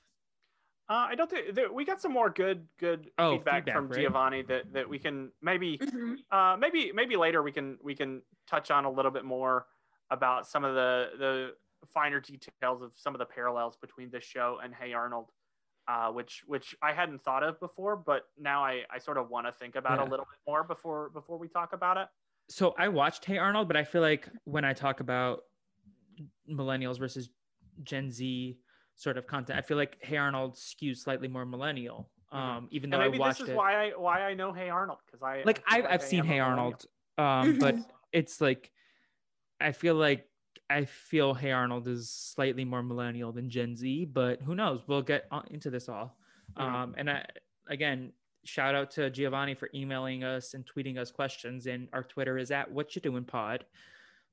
Uh, 0.90 1.08
I 1.12 1.16
don't 1.16 1.30
think 1.30 1.56
there, 1.56 1.72
we 1.72 1.86
got 1.86 2.02
some 2.02 2.12
more 2.12 2.30
good 2.30 2.68
good 2.78 3.10
Oh, 3.18 3.38
feedback, 3.38 3.64
feedback, 3.64 3.74
from 3.74 3.88
right? 3.88 4.02
Giovanni 4.02 4.42
that 4.42 4.74
that 4.74 4.90
we 4.90 5.00
can 5.00 5.32
maybe 5.42 5.78
Mhm. 5.78 6.18
uh, 6.30 6.58
maybe 6.58 6.92
maybe 6.92 7.16
later 7.16 7.42
we 7.42 7.54
can 7.54 7.78
we 7.82 7.96
can 7.96 8.22
touch 8.48 8.70
on 8.70 8.84
a 8.84 8.92
little 8.92 9.12
bit 9.12 9.24
more 9.24 9.68
about 10.10 10.46
some 10.46 10.66
of 10.66 10.76
the 10.76 11.12
the 11.18 11.56
finer 11.88 12.20
details 12.20 12.82
of 12.82 12.92
some 12.98 13.16
of 13.16 13.20
the 13.20 13.26
parallels 13.26 13.78
between 13.78 14.10
this 14.12 14.26
show 14.26 14.60
and 14.62 14.76
Hey 14.76 14.92
Arnold, 14.92 15.32
uh, 15.88 16.12
which 16.12 16.44
which 16.48 16.76
I 16.82 16.94
hadn't 16.94 17.24
thought 17.24 17.44
of 17.44 17.60
before, 17.60 17.96
but 17.96 18.24
now 18.38 18.64
I 18.64 18.84
I 18.90 19.00
sort 19.00 19.18
of 19.18 19.30
want 19.30 19.48
to 19.48 19.52
think 19.54 19.76
about 19.76 20.00
Yeah. 20.00 20.08
a 20.08 20.10
little 20.10 20.26
bit 20.30 20.40
more 20.48 20.64
before 20.64 21.10
before 21.10 21.38
we 21.38 21.48
talk 21.48 21.74
about 21.74 21.98
it. 21.98 22.08
So 22.50 22.74
I 22.78 22.90
watched 22.90 23.26
Hey 23.26 23.38
Arnold, 23.38 23.68
but 23.68 23.78
I 23.78 23.84
feel 23.84 24.02
like 24.02 24.28
when 24.46 24.66
I 24.66 24.74
talk 24.74 25.00
about 25.00 25.42
millennials 26.50 27.00
versus 27.00 27.30
Gen 27.84 28.12
Z 28.12 28.58
sort 28.96 29.18
of 29.18 29.28
content, 29.28 29.58
I 29.58 29.62
feel 29.62 29.78
like 29.78 29.98
Hey 30.02 30.18
Arnold 30.18 30.56
skews 30.56 30.98
slightly 30.98 31.28
more 31.28 31.46
millennial. 31.46 32.12
Mhm. 32.34 32.38
Um, 32.38 32.68
even 32.72 32.90
though 32.90 32.98
And 32.98 33.04
I 33.04 33.08
maybe 33.08 33.20
watched 33.20 33.40
this 33.40 33.50
is 33.50 33.54
it. 33.54 33.58
why 33.58 33.88
I 33.88 33.90
why 33.98 34.22
I 34.22 34.34
know 34.34 34.54
Hey 34.54 34.70
Arnold 34.70 35.00
because 35.06 35.22
I 35.22 35.44
like 35.46 35.64
I 35.68 35.78
I've, 35.78 35.84
feel 35.84 35.92
I've 35.92 36.04
seen 36.04 36.24
Hey. 36.24 36.40
Arnold, 36.40 36.86
um, 37.18 37.58
but 37.60 37.78
it's 38.12 38.42
like 38.42 38.72
I 39.60 39.72
feel 39.72 39.96
like 39.96 40.28
I 40.74 40.86
feel 40.86 41.34
Hey 41.34 41.52
Arnold 41.52 41.88
is 41.88 42.10
slightly 42.10 42.66
more 42.66 42.84
millennial 42.84 43.32
than 43.32 43.50
Gen 43.50 43.76
Z, 43.76 44.06
but 44.06 44.42
who 44.42 44.56
knows? 44.56 44.82
We'll 44.88 45.02
get 45.02 45.28
into 45.50 45.70
this 45.70 45.88
all. 45.90 46.18
Um, 46.58 46.96
and 46.98 47.10
I, 47.10 47.26
again, 47.68 48.14
shout 48.44 48.76
out 48.76 48.92
to 48.92 49.10
Giovanni 49.10 49.56
for 49.56 49.70
emailing 49.74 50.24
us 50.24 50.54
and 50.54 50.66
tweeting 50.66 50.98
us 50.98 51.12
questions. 51.12 51.68
And 51.68 51.88
our 51.94 52.04
Twitter 52.04 52.38
is 52.38 52.52
at 52.52 52.70
What 52.72 52.96
You 52.96 53.02
Doing 53.02 53.24
Pod. 53.26 53.66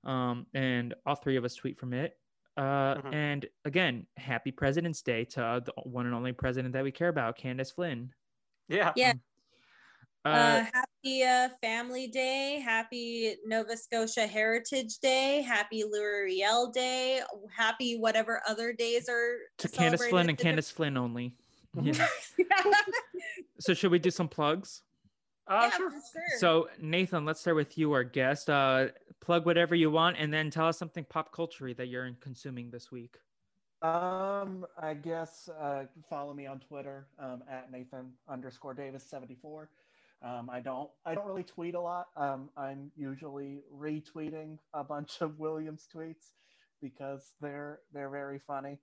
Um, 0.04 0.46
and 0.54 0.94
all 1.06 1.14
three 1.14 1.36
of 1.36 1.44
us 1.44 1.54
tweet 1.54 1.78
from 1.78 1.92
it. 1.92 2.18
Uh, 2.56 2.96
Mhm. 2.96 3.14
And 3.14 3.46
again, 3.64 4.06
happy 4.16 4.50
President's 4.50 5.02
Day 5.02 5.24
to 5.26 5.62
the 5.64 5.72
one 5.82 6.06
and 6.06 6.14
only 6.14 6.32
president 6.32 6.72
that 6.72 6.84
we 6.84 6.90
care 6.92 7.08
about, 7.08 7.36
Candace 7.36 7.70
Flynn. 7.70 8.12
Yeah. 8.68 8.92
Yeah. 8.96 9.14
Uh, 10.24 10.28
Uh, 10.28 10.64
happy 10.74 11.22
uh, 11.24 11.48
Family 11.62 12.06
Day, 12.06 12.60
happy 12.62 13.36
Nova 13.46 13.76
Scotia 13.76 14.26
Heritage 14.26 14.98
Day, 14.98 15.40
happy 15.40 15.82
Louis 15.84 16.24
Riel 16.24 16.70
Day, 16.70 17.22
happy 17.56 17.96
whatever 17.96 18.42
other 18.46 18.72
days 18.74 19.08
are 19.08 19.36
to 19.58 19.68
Candace 19.68 20.00
Flynn 20.00 20.28
and 20.28 20.38
celebrated. 20.38 20.38
Candace 20.42 20.70
Flynn 20.70 20.96
only. 20.96 21.34
Yeah. 21.80 22.04
yeah, 22.36 22.46
so 23.60 23.74
should 23.74 23.92
we 23.92 24.00
do 24.00 24.10
some 24.10 24.28
plugs? 24.28 24.82
Uh, 25.46 25.68
sure. 25.70 25.90
for 25.90 25.96
sure. 26.12 26.38
So 26.38 26.68
Nathan, 26.80 27.24
let's 27.24 27.40
start 27.40 27.56
with 27.56 27.76
you, 27.76 27.90
our 27.92 28.04
guest. 28.04 28.48
Uh, 28.48 28.88
plug 29.20 29.46
whatever 29.46 29.74
you 29.74 29.90
want, 29.90 30.16
and 30.16 30.32
then 30.32 30.48
tell 30.48 30.68
us 30.68 30.78
something 30.78 31.04
pop 31.08 31.32
culture 31.32 31.74
that 31.74 31.86
you're 31.88 32.08
consuming 32.20 32.70
this 32.70 32.92
week. 32.92 33.16
Um, 33.82 34.64
I 34.80 34.94
guess 34.94 35.48
uh, 35.60 35.84
follow 36.08 36.34
me 36.34 36.46
on 36.46 36.60
Twitter 36.60 37.06
um, 37.18 37.42
at 37.50 37.72
Nathan 37.72 38.12
underscore 38.28 38.74
Davis 38.74 39.02
seventy 39.02 39.34
four. 39.42 39.70
Um, 40.22 40.50
I 40.50 40.60
don't 40.60 40.90
I 41.06 41.14
don't 41.14 41.26
really 41.26 41.42
tweet 41.42 41.74
a 41.74 41.80
lot. 41.80 42.08
Um, 42.16 42.50
I'm 42.56 42.90
usually 42.96 43.62
retweeting 43.74 44.58
a 44.74 44.84
bunch 44.84 45.20
of 45.20 45.38
Williams 45.38 45.88
tweets 45.94 46.32
because 46.82 47.32
they're 47.40 47.80
they're 47.92 48.10
very 48.10 48.38
funny. 48.46 48.78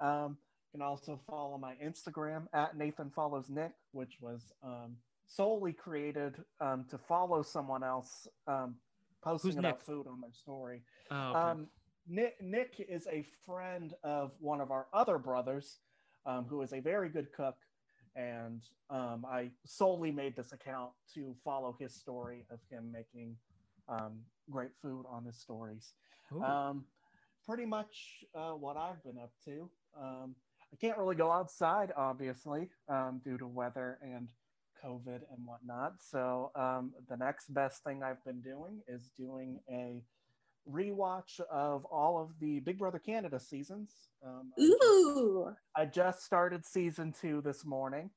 Um, 0.00 0.36
you 0.72 0.80
can 0.80 0.82
also 0.82 1.20
follow 1.28 1.56
my 1.56 1.74
Instagram 1.82 2.46
at 2.52 2.76
Nathan 2.76 3.10
follows 3.14 3.48
Nick, 3.48 3.72
which 3.92 4.18
was 4.20 4.52
um, 4.62 4.96
solely 5.26 5.72
created 5.72 6.34
um, 6.60 6.84
to 6.90 6.98
follow 6.98 7.42
someone 7.42 7.82
else 7.82 8.28
um, 8.46 8.74
posting 9.22 9.52
Who's 9.52 9.58
about 9.58 9.78
Nick? 9.78 9.82
food 9.82 10.06
on 10.06 10.20
their 10.20 10.32
story. 10.32 10.82
Oh, 11.10 11.16
okay. 11.30 11.38
Um, 11.38 11.66
Nick, 12.06 12.34
Nick 12.42 12.84
is 12.86 13.06
a 13.10 13.24
friend 13.46 13.94
of 14.02 14.32
one 14.40 14.60
of 14.60 14.70
our 14.70 14.86
other 14.92 15.16
brothers, 15.16 15.78
um, 16.26 16.44
who 16.44 16.60
is 16.60 16.72
a 16.72 16.80
very 16.80 17.08
good 17.08 17.32
cook, 17.32 17.56
and 18.16 18.62
um, 18.90 19.24
I 19.28 19.50
solely 19.64 20.10
made 20.10 20.36
this 20.36 20.52
account 20.52 20.90
to 21.14 21.34
follow 21.44 21.76
his 21.78 21.94
story 21.94 22.44
of 22.50 22.58
him 22.70 22.92
making 22.92 23.36
um, 23.88 24.20
great 24.50 24.70
food 24.80 25.04
on 25.08 25.24
his 25.24 25.36
stories. 25.36 25.92
Um, 26.44 26.84
pretty 27.46 27.66
much 27.66 28.24
uh, 28.34 28.52
what 28.52 28.76
I've 28.76 29.02
been 29.04 29.18
up 29.18 29.32
to. 29.44 29.68
Um, 30.00 30.34
I 30.72 30.76
can't 30.80 30.98
really 30.98 31.16
go 31.16 31.30
outside, 31.30 31.92
obviously, 31.96 32.70
um, 32.88 33.20
due 33.24 33.38
to 33.38 33.46
weather 33.46 33.98
and 34.02 34.28
COVID 34.84 35.20
and 35.30 35.46
whatnot. 35.46 35.94
So 36.00 36.50
um, 36.54 36.92
the 37.08 37.16
next 37.16 37.52
best 37.52 37.84
thing 37.84 38.02
I've 38.02 38.24
been 38.24 38.40
doing 38.40 38.80
is 38.88 39.10
doing 39.16 39.60
a 39.70 40.02
rewatch 40.70 41.40
of 41.50 41.84
all 41.86 42.18
of 42.20 42.30
the 42.40 42.60
Big 42.60 42.78
Brother 42.78 42.98
Canada 42.98 43.38
seasons. 43.38 44.08
Um, 44.24 44.52
I 44.56 44.60
just- 44.60 44.82
Ooh. 44.82 45.56
I 45.76 45.84
just 45.86 46.22
started 46.24 46.64
season 46.64 47.12
two 47.12 47.40
this 47.42 47.64
morning. 47.64 48.10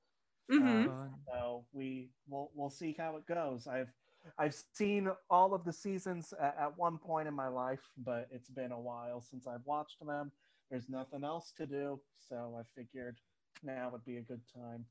Mhm. 0.51 0.87
Uh, 0.87 1.09
so 1.29 1.65
we 1.73 2.09
we'll 2.27 2.49
we'll 2.53 2.69
see 2.69 2.95
how 2.97 3.17
it 3.17 3.25
goes. 3.25 3.67
I've 3.67 3.91
I've 4.37 4.55
seen 4.73 5.09
all 5.29 5.53
of 5.53 5.63
the 5.65 5.73
seasons 5.73 6.33
at, 6.39 6.55
at 6.57 6.77
one 6.77 6.97
point 6.97 7.27
in 7.27 7.33
my 7.33 7.47
life, 7.49 7.81
but 7.97 8.27
it's 8.31 8.49
been 8.49 8.71
a 8.71 8.79
while 8.79 9.19
since 9.21 9.45
I've 9.47 9.65
watched 9.65 9.97
them. 10.05 10.31
There's 10.69 10.89
nothing 10.89 11.23
else 11.23 11.51
to 11.57 11.65
do, 11.65 11.99
so 12.19 12.57
I 12.59 12.63
figured 12.79 13.17
now 13.63 13.89
would 13.91 14.05
be 14.05 14.17
a 14.17 14.21
good 14.21 14.41
time. 14.53 14.85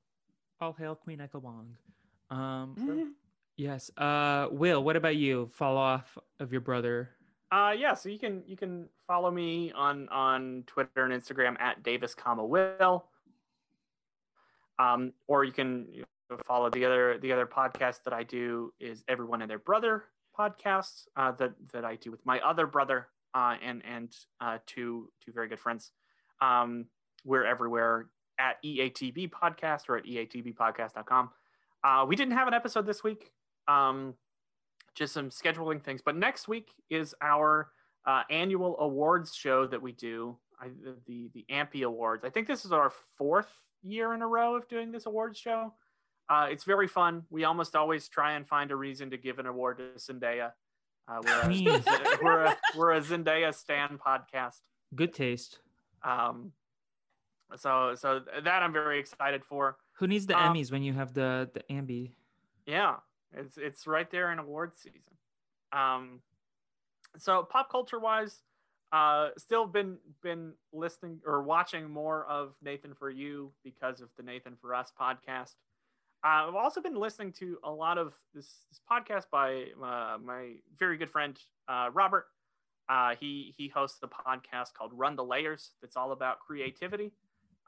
All 0.61 0.73
hail 0.75 0.95
Queen 0.95 1.21
Echo 1.21 1.39
Wong. 1.39 1.77
Um, 2.31 3.15
yes. 3.57 3.91
Uh, 3.97 4.49
Will, 4.51 4.83
what 4.83 4.97
about 4.97 5.17
you? 5.17 5.49
Fall 5.53 5.77
off 5.77 6.17
of 6.41 6.51
your 6.53 6.63
brother. 6.63 7.16
Uh, 7.53 7.73
yeah, 7.77 7.95
so 7.95 8.09
you 8.09 8.19
can 8.19 8.43
you 8.47 8.57
can 8.57 8.89
follow 9.07 9.31
me 9.31 9.73
on 9.73 10.09
on 10.09 10.65
Twitter 10.67 11.05
and 11.05 11.13
Instagram 11.13 11.61
at 11.61 11.83
Davis, 11.83 12.15
comma 12.15 12.45
Will. 12.45 13.05
Um, 14.79 15.13
or 15.27 15.45
you 15.45 15.53
can 15.53 15.87
follow 16.45 16.71
the 16.71 16.85
other 16.85 17.19
the 17.19 17.33
other 17.33 17.47
podcast 17.47 18.03
that 18.05 18.13
I 18.13 18.25
do 18.25 18.73
is 18.81 19.05
Everyone 19.09 19.43
and 19.43 19.51
Their 19.51 19.61
Brother 19.61 20.05
podcast 20.39 21.05
uh, 21.17 21.33
that 21.33 21.53
that 21.73 21.85
I 21.85 21.97
do 21.97 22.11
with 22.11 22.25
my 22.27 22.41
other 22.41 22.67
brother 22.67 23.09
uh, 23.35 23.57
and 23.63 23.83
and 23.89 24.15
uh, 24.41 24.59
two 24.67 25.11
two 25.25 25.33
very 25.33 25.49
good 25.49 25.61
friends. 25.61 25.93
Um, 26.43 26.87
we're 27.25 27.45
everywhere 27.45 28.09
at 28.39 28.63
EATB 28.65 29.31
podcast 29.31 29.89
or 29.89 29.97
at 29.97 30.05
eatbpodcast.com. 30.05 31.31
Uh, 31.83 32.05
we 32.07 32.17
didn't 32.17 32.35
have 32.35 32.49
an 32.49 32.55
episode 32.55 32.87
this 32.87 33.03
week. 33.03 33.31
Um, 33.69 34.15
just 34.97 35.13
some 35.15 35.31
scheduling 35.31 35.83
things. 35.83 36.01
But 36.05 36.17
next 36.17 36.49
week 36.49 36.71
is 36.91 37.15
our 37.21 37.71
uh, 38.07 38.23
annual 38.31 38.77
awards 38.81 39.35
show 39.35 39.67
that 39.67 39.81
we 39.81 39.93
do. 39.93 40.39
I, 40.59 40.69
the, 41.07 41.31
the 41.35 41.45
Ampy 41.51 41.85
Awards. 41.85 42.25
I 42.25 42.31
think 42.31 42.47
this 42.49 42.65
is 42.65 42.73
our 42.73 42.91
fourth 43.19 43.51
year 43.83 44.15
in 44.15 44.23
a 44.23 44.27
row 44.27 44.57
of 44.57 44.67
doing 44.69 44.91
this 44.91 45.05
awards 45.07 45.39
show. 45.39 45.75
Uh, 46.29 46.49
it's 46.51 46.65
very 46.65 46.89
fun. 46.89 47.25
We 47.31 47.45
almost 47.45 47.77
always 47.77 48.09
try 48.09 48.33
and 48.33 48.49
find 48.49 48.71
a 48.71 48.77
reason 48.77 49.11
to 49.11 49.19
give 49.19 49.39
an 49.39 49.47
award 49.47 49.79
to 49.79 49.91
Zendaya. 50.01 50.53
Uh, 51.07 51.21
we're, 51.23 51.41
a, 51.43 51.83
we're, 52.23 52.45
a, 52.45 52.57
we're 52.77 52.93
a 52.95 53.01
Zendaya 53.01 53.55
Stan 53.55 53.99
podcast. 54.05 54.61
Good 54.95 55.13
taste. 55.13 55.61
Um, 56.03 56.53
so 57.55 57.95
so 57.95 58.23
that 58.43 58.63
I'm 58.63 58.73
very 58.73 58.99
excited 58.99 59.45
for. 59.45 59.77
Who 59.99 60.07
needs 60.07 60.27
the 60.27 60.37
Um, 60.37 60.55
Emmys 60.57 60.73
when 60.73 60.83
you 60.83 60.95
have 60.95 61.13
the 61.13 61.49
the 61.55 61.63
Ambi? 61.73 62.13
Yeah, 62.67 62.97
it's 63.33 63.57
it's 63.59 63.87
right 63.87 64.11
there 64.11 64.33
in 64.33 64.39
awards 64.39 64.81
season. 64.81 65.15
Um, 65.73 66.21
so 67.19 67.43
pop 67.43 67.71
culture 67.71 67.99
wise, 67.99 68.43
uh, 68.93 69.31
still 69.39 69.67
been 69.67 69.99
been 70.23 70.53
listening 70.73 71.21
or 71.27 71.43
watching 71.43 71.91
more 71.91 72.27
of 72.27 72.55
Nathan 72.63 72.95
for 72.95 73.11
You 73.11 73.53
because 73.65 74.01
of 74.01 74.09
the 74.17 74.23
Nathan 74.23 74.57
for 74.61 74.75
Us 74.75 74.93
podcast. 74.99 75.55
Uh, 76.25 76.49
I've 76.49 76.55
also 76.55 76.81
been 76.81 76.97
listening 76.97 77.33
to 77.35 77.59
a 77.63 77.71
lot 77.71 77.99
of 77.99 78.15
this, 78.35 78.47
this 78.71 78.81
podcast 78.91 79.25
by 79.31 79.67
uh, 79.83 80.19
my 80.19 80.55
very 80.79 80.97
good 80.97 81.11
friend 81.11 81.39
uh, 81.69 81.91
Robert. 81.93 82.27
Uh, 82.89 83.15
he 83.19 83.55
he 83.57 83.69
hosts 83.69 83.99
a 84.03 84.09
podcast 84.09 84.73
called 84.75 84.93
Run 84.95 85.17
the 85.17 85.25
Layers. 85.25 85.73
That's 85.81 85.97
all 85.97 86.13
about 86.13 86.41
creativity, 86.41 87.13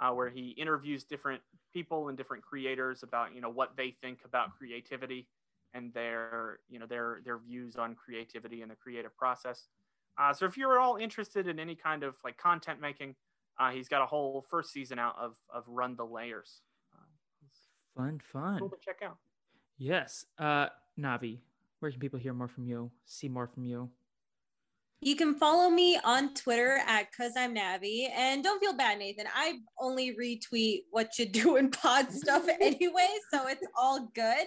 uh, 0.01 0.13
where 0.13 0.31
he 0.31 0.51
interviews 0.51 1.05
different 1.05 1.43
people 1.73 2.09
and 2.09 2.17
different 2.17 2.43
creators 2.43 3.03
about 3.03 3.35
you 3.35 3.41
know 3.41 3.51
what 3.51 3.77
they 3.77 3.95
think 4.01 4.21
about 4.25 4.57
creativity 4.57 5.27
and 5.75 5.93
their 5.93 6.61
you 6.69 6.79
know 6.79 6.87
their 6.87 7.21
their 7.25 7.39
views 7.39 7.77
on 7.77 7.95
creativity 7.95 8.63
and 8.63 8.71
the 8.71 8.77
creative 8.77 9.17
process. 9.17 9.67
Uh, 10.19 10.33
so 10.33 10.47
if 10.47 10.57
you're 10.57 10.79
all 10.81 10.97
interested 10.97 11.47
in 11.47 11.59
any 11.61 11.75
kind 11.75 12.03
of 12.03 12.17
like 12.25 12.37
content 12.37 12.81
making, 12.81 13.15
uh, 13.61 13.71
he's 13.71 13.89
got 13.89 14.03
a 14.03 14.07
whole 14.07 14.45
first 14.51 14.73
season 14.73 14.99
out 14.99 15.17
of 15.19 15.37
of 15.53 15.65
Run 15.67 15.97
the 15.97 16.05
Layers. 16.05 16.63
Uh, 16.95 17.03
Fun, 17.97 18.21
fun. 18.33 18.59
cool 18.59 18.69
to 18.69 18.77
check 18.85 19.01
out. 19.05 19.17
Yes. 19.79 20.25
Uh, 20.39 20.67
Navi, 20.99 21.39
where 21.79 21.91
can 21.91 22.01
people 22.01 22.19
hear 22.19 22.33
more 22.35 22.49
from 22.49 22.65
you? 22.67 22.91
See 23.07 23.29
more 23.29 23.47
from 23.47 23.65
you? 23.65 23.91
You 25.01 25.15
can 25.15 25.37
follow 25.37 25.71
me 25.71 25.97
on 26.03 26.35
Twitter 26.35 26.81
at 26.85 27.13
cause 27.17 27.33
I'm 27.37 27.55
Navi. 27.55 28.09
And 28.11 28.43
don't 28.43 28.59
feel 28.59 28.73
bad, 28.73 28.99
Nathan. 28.99 29.27
I 29.33 29.59
only 29.79 30.17
retweet 30.17 30.81
what 30.91 31.19
you 31.21 31.27
do 31.27 31.55
in 31.57 31.71
pod 31.71 32.11
stuff 32.13 32.49
anyway, 32.61 33.09
so 33.33 33.47
it's 33.47 33.65
all 33.79 34.11
good. 34.15 34.47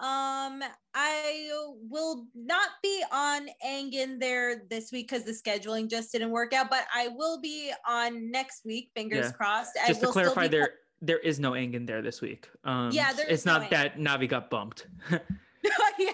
Um, 0.00 0.62
I 0.94 1.50
will 1.90 2.26
not 2.34 2.68
be 2.82 3.02
on 3.10 3.48
Angan 3.66 4.20
there 4.20 4.62
this 4.70 4.92
week 4.92 5.08
because 5.10 5.24
the 5.24 5.32
scheduling 5.32 5.90
just 5.90 6.12
didn't 6.12 6.30
work 6.30 6.52
out, 6.52 6.70
but 6.70 6.84
I 6.94 7.08
will 7.08 7.40
be 7.40 7.72
on 7.86 8.30
next 8.30 8.64
week, 8.64 8.90
fingers 8.94 9.26
Yeah. 9.26 9.32
crossed. 9.32 9.76
I 9.82 9.88
Just 9.88 10.00
to 10.00 10.06
will 10.06 10.12
still 10.12 10.22
clarify, 10.32 10.42
be- 10.48 10.56
there 10.56 10.74
there 11.00 11.18
is 11.18 11.38
no 11.38 11.52
Angan 11.52 11.86
there 11.86 12.02
this 12.02 12.20
week. 12.20 12.48
Um, 12.64 12.90
Yeah, 12.92 13.12
it's 13.16 13.44
no 13.46 13.58
not 13.58 13.70
that 13.70 13.98
Navi 13.98 14.28
got 14.28 14.50
bumped. 14.50 14.86
yeah. 15.10 16.12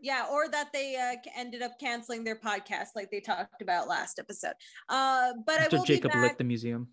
Yeah, 0.00 0.26
or 0.30 0.48
that 0.48 0.72
they 0.72 0.96
uh, 0.96 1.14
ended 1.36 1.62
up 1.62 1.78
canceling 1.78 2.24
their 2.24 2.34
podcast 2.36 2.88
like 2.96 3.10
they 3.12 3.20
talked 3.20 3.62
about 3.62 3.86
last 3.86 4.18
episode. 4.18 4.54
Uh, 4.88 5.32
but 5.46 5.60
I 5.60 5.64
After 5.64 5.76
will 5.78 5.84
Jacob 5.84 6.10
be 6.10 6.18
lit 6.18 6.28
back. 6.30 6.38
the 6.38 6.44
museum. 6.44 6.88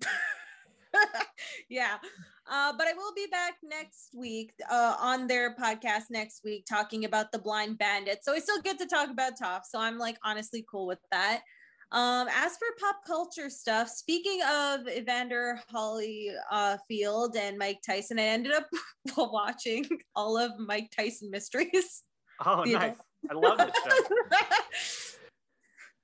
yeah. 1.68 1.96
Uh, 2.50 2.72
but 2.76 2.88
I 2.88 2.92
will 2.92 3.14
be 3.14 3.26
back 3.30 3.54
next 3.62 4.14
week 4.16 4.52
uh, 4.70 4.96
on 4.98 5.26
their 5.26 5.54
podcast 5.54 6.04
next 6.10 6.42
week 6.44 6.66
talking 6.68 7.04
about 7.04 7.30
the 7.30 7.38
blind 7.38 7.78
bandit. 7.78 8.18
So 8.22 8.34
I 8.34 8.40
still 8.40 8.60
get 8.60 8.78
to 8.78 8.86
talk 8.86 9.10
about 9.10 9.38
Toph. 9.40 9.62
So 9.70 9.78
I'm 9.78 9.98
like 9.98 10.16
honestly 10.24 10.64
cool 10.68 10.86
with 10.86 10.98
that. 11.12 11.42
Um, 11.92 12.26
as 12.28 12.56
for 12.56 12.66
pop 12.80 13.04
culture 13.06 13.50
stuff, 13.50 13.88
speaking 13.88 14.40
of 14.50 14.88
Evander 14.88 15.60
Holyfield 15.72 16.36
uh, 16.50 16.76
Field 16.88 17.36
and 17.36 17.58
Mike 17.58 17.80
Tyson, 17.86 18.18
I 18.18 18.22
ended 18.22 18.52
up 18.52 18.66
watching 19.16 19.86
all 20.16 20.38
of 20.38 20.52
Mike 20.58 20.90
Tyson 20.96 21.30
Mysteries. 21.30 22.02
Oh, 22.44 22.64
nice! 22.66 22.96
I 23.30 23.34
love 23.34 23.58
this 23.58 23.74
show. 23.84 24.16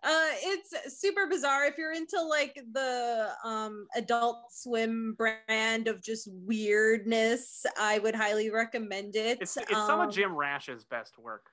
uh 0.05 0.29
it's 0.43 1.01
super 1.01 1.27
bizarre 1.27 1.65
if 1.67 1.77
you're 1.77 1.93
into 1.93 2.21
like 2.21 2.55
the 2.73 3.29
um 3.45 3.87
adult 3.97 4.37
swim 4.53 5.15
brand 5.19 5.89
of 5.89 6.01
just 6.03 6.29
weirdness 6.33 7.67
i 7.79 7.99
would 7.99 8.15
highly 8.15 8.49
recommend 8.51 9.17
it 9.17 9.39
It's 9.41 9.57
it's 9.57 9.71
some 9.73 9.99
Um, 10.01 10.09
of 10.09 10.15
Jim 10.15 10.35
Rash's 10.37 10.85
best 10.85 11.19
work. 11.19 11.47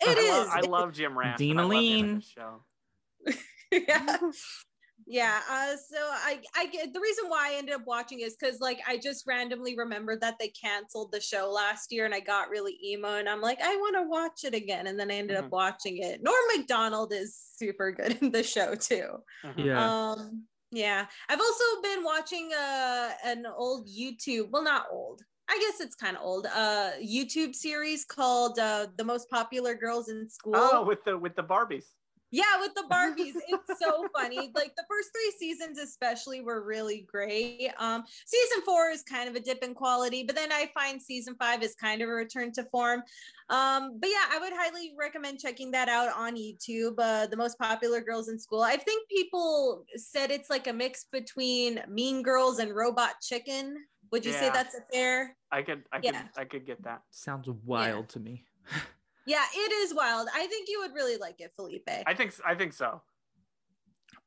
it 0.00 0.16
I, 0.16 0.30
lo- 0.30 0.42
is 0.42 0.48
I 0.48 0.60
love 0.60 0.92
Jim 0.92 1.18
Rash. 1.18 1.30
and 1.30 1.38
Dina 1.38 1.62
I 1.62 1.64
love 1.64 1.72
him 1.72 1.78
in 1.78 2.06
Lean. 2.06 2.20
show. 2.20 2.64
yeah 3.72 4.16
yeah 5.06 5.40
uh 5.50 5.76
so 5.76 5.96
i 5.98 6.40
i 6.56 6.66
get 6.66 6.92
the 6.92 7.00
reason 7.00 7.24
why 7.28 7.50
i 7.52 7.54
ended 7.56 7.74
up 7.74 7.82
watching 7.86 8.20
is 8.20 8.36
because 8.38 8.60
like 8.60 8.78
i 8.86 8.96
just 8.96 9.26
randomly 9.26 9.76
remembered 9.76 10.20
that 10.20 10.38
they 10.38 10.48
canceled 10.48 11.10
the 11.12 11.20
show 11.20 11.50
last 11.50 11.90
year 11.92 12.04
and 12.04 12.14
i 12.14 12.20
got 12.20 12.48
really 12.50 12.78
emo 12.84 13.16
and 13.16 13.28
i'm 13.28 13.40
like 13.40 13.58
i 13.62 13.76
want 13.76 13.96
to 13.96 14.02
watch 14.02 14.44
it 14.44 14.54
again 14.54 14.86
and 14.86 14.98
then 14.98 15.10
i 15.10 15.14
ended 15.14 15.36
Mhm. 15.36 15.44
up 15.44 15.50
watching 15.50 15.98
it 15.98 16.22
norm 16.22 16.36
macdonald 16.56 17.12
is 17.12 17.36
super 17.56 17.90
good 17.92 18.16
in 18.22 18.30
the 18.30 18.42
show 18.42 18.74
too 18.74 19.22
Mhm. 19.44 19.64
Yeah. 19.66 20.10
Um, 20.12 20.44
yeah. 20.74 21.06
I've 21.28 21.40
also 21.40 21.64
been 21.82 22.02
watching 22.02 22.50
uh 22.54 23.10
an 23.24 23.44
old 23.46 23.88
YouTube, 23.88 24.48
well 24.50 24.62
not 24.64 24.86
old. 24.90 25.20
I 25.50 25.58
guess 25.58 25.80
it's 25.84 25.94
kind 25.94 26.16
of 26.16 26.22
old. 26.22 26.46
Uh 26.46 26.92
YouTube 27.02 27.54
series 27.54 28.06
called 28.06 28.58
uh 28.58 28.86
The 28.96 29.04
Most 29.04 29.28
Popular 29.28 29.74
Girls 29.74 30.08
in 30.08 30.30
School. 30.30 30.54
Oh, 30.56 30.82
with 30.84 31.04
the 31.04 31.18
with 31.18 31.36
the 31.36 31.42
Barbies. 31.42 31.84
Yeah, 32.32 32.60
with 32.60 32.74
the 32.74 32.84
Barbies. 32.90 33.34
it's 33.46 33.78
so 33.80 34.08
funny. 34.16 34.50
Like 34.54 34.74
the 34.74 34.84
first 34.88 35.10
three 35.12 35.32
seasons, 35.38 35.78
especially, 35.78 36.40
were 36.40 36.64
really 36.64 37.06
great. 37.06 37.70
Um, 37.78 38.04
season 38.24 38.64
four 38.64 38.88
is 38.88 39.02
kind 39.02 39.28
of 39.28 39.36
a 39.36 39.40
dip 39.40 39.62
in 39.62 39.74
quality, 39.74 40.24
but 40.24 40.34
then 40.34 40.50
I 40.50 40.70
find 40.74 41.00
season 41.00 41.36
five 41.38 41.62
is 41.62 41.74
kind 41.74 42.00
of 42.00 42.08
a 42.08 42.12
return 42.12 42.50
to 42.52 42.64
form. 42.64 43.02
Um, 43.50 43.98
but 44.00 44.08
yeah, 44.08 44.24
I 44.30 44.38
would 44.40 44.54
highly 44.54 44.94
recommend 44.98 45.40
checking 45.40 45.70
that 45.72 45.90
out 45.90 46.08
on 46.16 46.34
YouTube. 46.34 46.94
Uh, 46.98 47.26
the 47.26 47.36
most 47.36 47.58
popular 47.58 48.00
girls 48.00 48.30
in 48.30 48.38
school. 48.38 48.62
I 48.62 48.76
think 48.76 49.06
people 49.10 49.84
said 49.96 50.30
it's 50.30 50.48
like 50.48 50.66
a 50.68 50.72
mix 50.72 51.04
between 51.12 51.82
Mean 51.86 52.22
Girls 52.22 52.60
and 52.60 52.74
Robot 52.74 53.20
Chicken. 53.20 53.76
Would 54.10 54.24
you 54.24 54.32
say 54.32 54.50
that's 54.52 54.74
a 54.74 54.80
fair? 54.92 55.36
I 55.50 55.62
could 55.62 55.84
I 55.92 56.00
could 56.00 56.14
I 56.36 56.44
could 56.44 56.66
get 56.66 56.82
that. 56.84 57.02
Sounds 57.10 57.48
wild 57.64 58.08
to 58.10 58.20
me. 58.20 58.44
Yeah, 59.26 59.44
it 59.54 59.72
is 59.72 59.94
wild. 59.94 60.28
I 60.34 60.46
think 60.46 60.68
you 60.68 60.80
would 60.80 60.94
really 60.94 61.16
like 61.16 61.40
it, 61.40 61.52
Felipe. 61.54 61.88
I 62.06 62.14
think 62.14 62.34
I 62.44 62.54
think 62.54 62.72
so. 62.72 63.00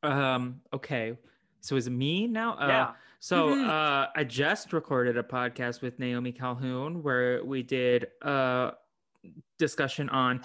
Um, 0.03 0.61
okay. 0.73 1.17
So 1.61 1.75
is 1.75 1.87
it 1.87 1.91
me 1.91 2.27
now? 2.27 2.53
Uh, 2.57 2.67
yeah. 2.67 2.93
So 3.19 3.49
Mhm. 3.49 3.67
uh, 3.67 4.07
I 4.15 4.23
just 4.23 4.71
recorded 4.71 5.17
a 5.17 5.23
podcast 5.23 5.81
with 5.81 5.97
Naomi 5.99 6.31
Calhoun 6.31 7.01
where 7.01 7.43
we 7.43 7.63
did 7.63 8.07
a 8.21 8.73
discussion 9.57 10.09
on 10.09 10.43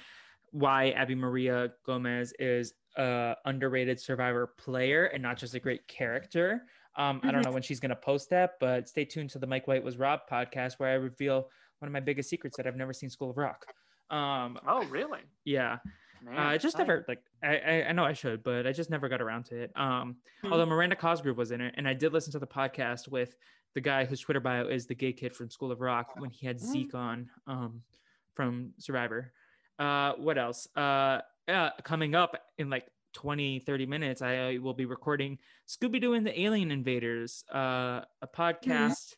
why 0.52 0.90
Abby 0.90 1.14
Maria 1.14 1.72
Gomez 1.84 2.32
is 2.38 2.72
a 2.96 3.36
underrated 3.44 4.00
Survivor 4.00 4.46
player 4.46 5.06
and 5.06 5.22
not 5.22 5.36
just 5.36 5.54
a 5.54 5.60
great 5.60 5.86
character. 5.88 6.66
Um, 6.96 7.20
I 7.22 7.30
don't 7.30 7.42
know 7.44 7.52
when 7.52 7.62
she's 7.62 7.78
gonna 7.80 7.94
post 7.94 8.30
that, 8.30 8.58
but 8.58 8.88
stay 8.88 9.04
tuned 9.04 9.30
to 9.30 9.38
the 9.38 9.46
Mike 9.46 9.68
White 9.68 9.84
was 9.84 9.96
Rob 9.96 10.20
podcast 10.28 10.78
where 10.78 10.90
I 10.90 10.94
reveal 10.94 11.50
one 11.78 11.86
of 11.88 11.92
my 11.92 12.00
biggest 12.00 12.28
secrets 12.28 12.56
that 12.56 12.66
I've 12.66 12.76
never 12.76 12.92
seen 12.92 13.10
School 13.10 13.30
of 13.30 13.36
Rock. 13.36 13.64
Um, 14.10 14.58
Oh, 14.66 14.84
really? 14.86 15.20
yeah, 15.44 15.78
Man, 16.22 16.36
uh, 16.36 16.42
I 16.42 16.58
just 16.58 16.76
I- 16.76 16.80
never 16.80 17.04
like 17.08 17.22
I, 17.42 17.56
I 17.56 17.84
I 17.88 17.92
know 17.92 18.04
I 18.04 18.12
should, 18.12 18.42
but 18.42 18.66
I 18.66 18.72
just 18.72 18.90
never 18.90 19.08
got 19.08 19.22
around 19.22 19.44
to 19.46 19.56
it. 19.56 19.72
Um, 19.76 20.16
Hmm. 20.42 20.52
although 20.52 20.66
Miranda 20.66 20.96
Cosgrove 20.96 21.36
was 21.36 21.50
in 21.50 21.60
it, 21.60 21.74
and 21.76 21.86
I 21.88 21.94
did 21.94 22.12
listen 22.12 22.32
to 22.32 22.38
the 22.38 22.46
podcast 22.46 23.08
with 23.08 23.36
the 23.74 23.80
guy 23.80 24.04
whose 24.04 24.20
Twitter 24.20 24.40
bio 24.40 24.66
is 24.66 24.86
the 24.86 24.94
gay 24.94 25.12
kid 25.12 25.34
from 25.34 25.48
School 25.48 25.70
of 25.72 25.80
Rock 25.80 26.14
when 26.18 26.30
he 26.30 26.46
had 26.46 26.58
Hmm. 26.60 26.66
Zeke 26.66 26.94
on 26.94 27.30
um, 27.46 27.82
from 28.34 28.72
Survivor. 28.78 29.32
Uh, 29.78 30.12
what 30.14 30.36
else? 30.38 30.68
Uh, 30.76 31.20
uh, 31.48 31.70
coming 31.84 32.14
up 32.14 32.36
in 32.58 32.68
like 32.68 32.86
20, 33.14 33.60
30 33.60 33.86
minutes, 33.86 34.22
I 34.22 34.58
will 34.58 34.74
be 34.74 34.84
recording 34.86 35.38
Scooby 35.66 36.00
Doo 36.00 36.12
and 36.14 36.26
the 36.26 36.38
Alien 36.40 36.70
Invaders, 36.70 37.44
uh, 37.52 38.02
a 38.22 38.28
podcast 38.28 39.14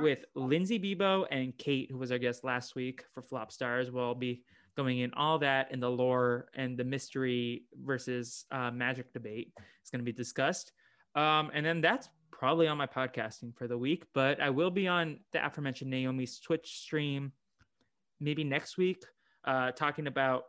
with 0.00 0.24
Lindsay 0.34 0.78
Bebo 0.78 1.26
and 1.30 1.56
Kate, 1.58 1.90
who 1.90 1.98
was 1.98 2.12
our 2.12 2.18
guest 2.18 2.44
last 2.44 2.74
week 2.74 3.04
for 3.12 3.22
Flop 3.22 3.52
Stars. 3.52 3.90
We'll 3.90 4.14
be 4.14 4.42
going 4.76 5.00
in 5.00 5.12
all 5.14 5.38
that 5.40 5.72
in 5.72 5.80
the 5.80 5.90
lore 5.90 6.46
and 6.54 6.78
the 6.78 6.84
mystery 6.84 7.64
versus 7.84 8.44
uh, 8.50 8.70
magic 8.70 9.12
debate 9.12 9.52
is 9.56 9.90
going 9.90 10.00
to 10.00 10.04
be 10.04 10.12
discussed. 10.12 10.72
Um, 11.14 11.50
and 11.52 11.66
then 11.66 11.80
that's 11.80 12.08
probably 12.30 12.68
on 12.68 12.78
my 12.78 12.86
podcasting 12.86 13.56
for 13.56 13.66
the 13.66 13.76
week, 13.76 14.04
but 14.14 14.40
I 14.40 14.50
will 14.50 14.70
be 14.70 14.86
on 14.86 15.18
the 15.32 15.44
aforementioned 15.44 15.90
Naomi's 15.90 16.38
Twitch 16.38 16.78
stream 16.80 17.32
maybe 18.20 18.44
next 18.44 18.78
week, 18.78 19.04
uh, 19.44 19.72
talking 19.72 20.06
about 20.06 20.44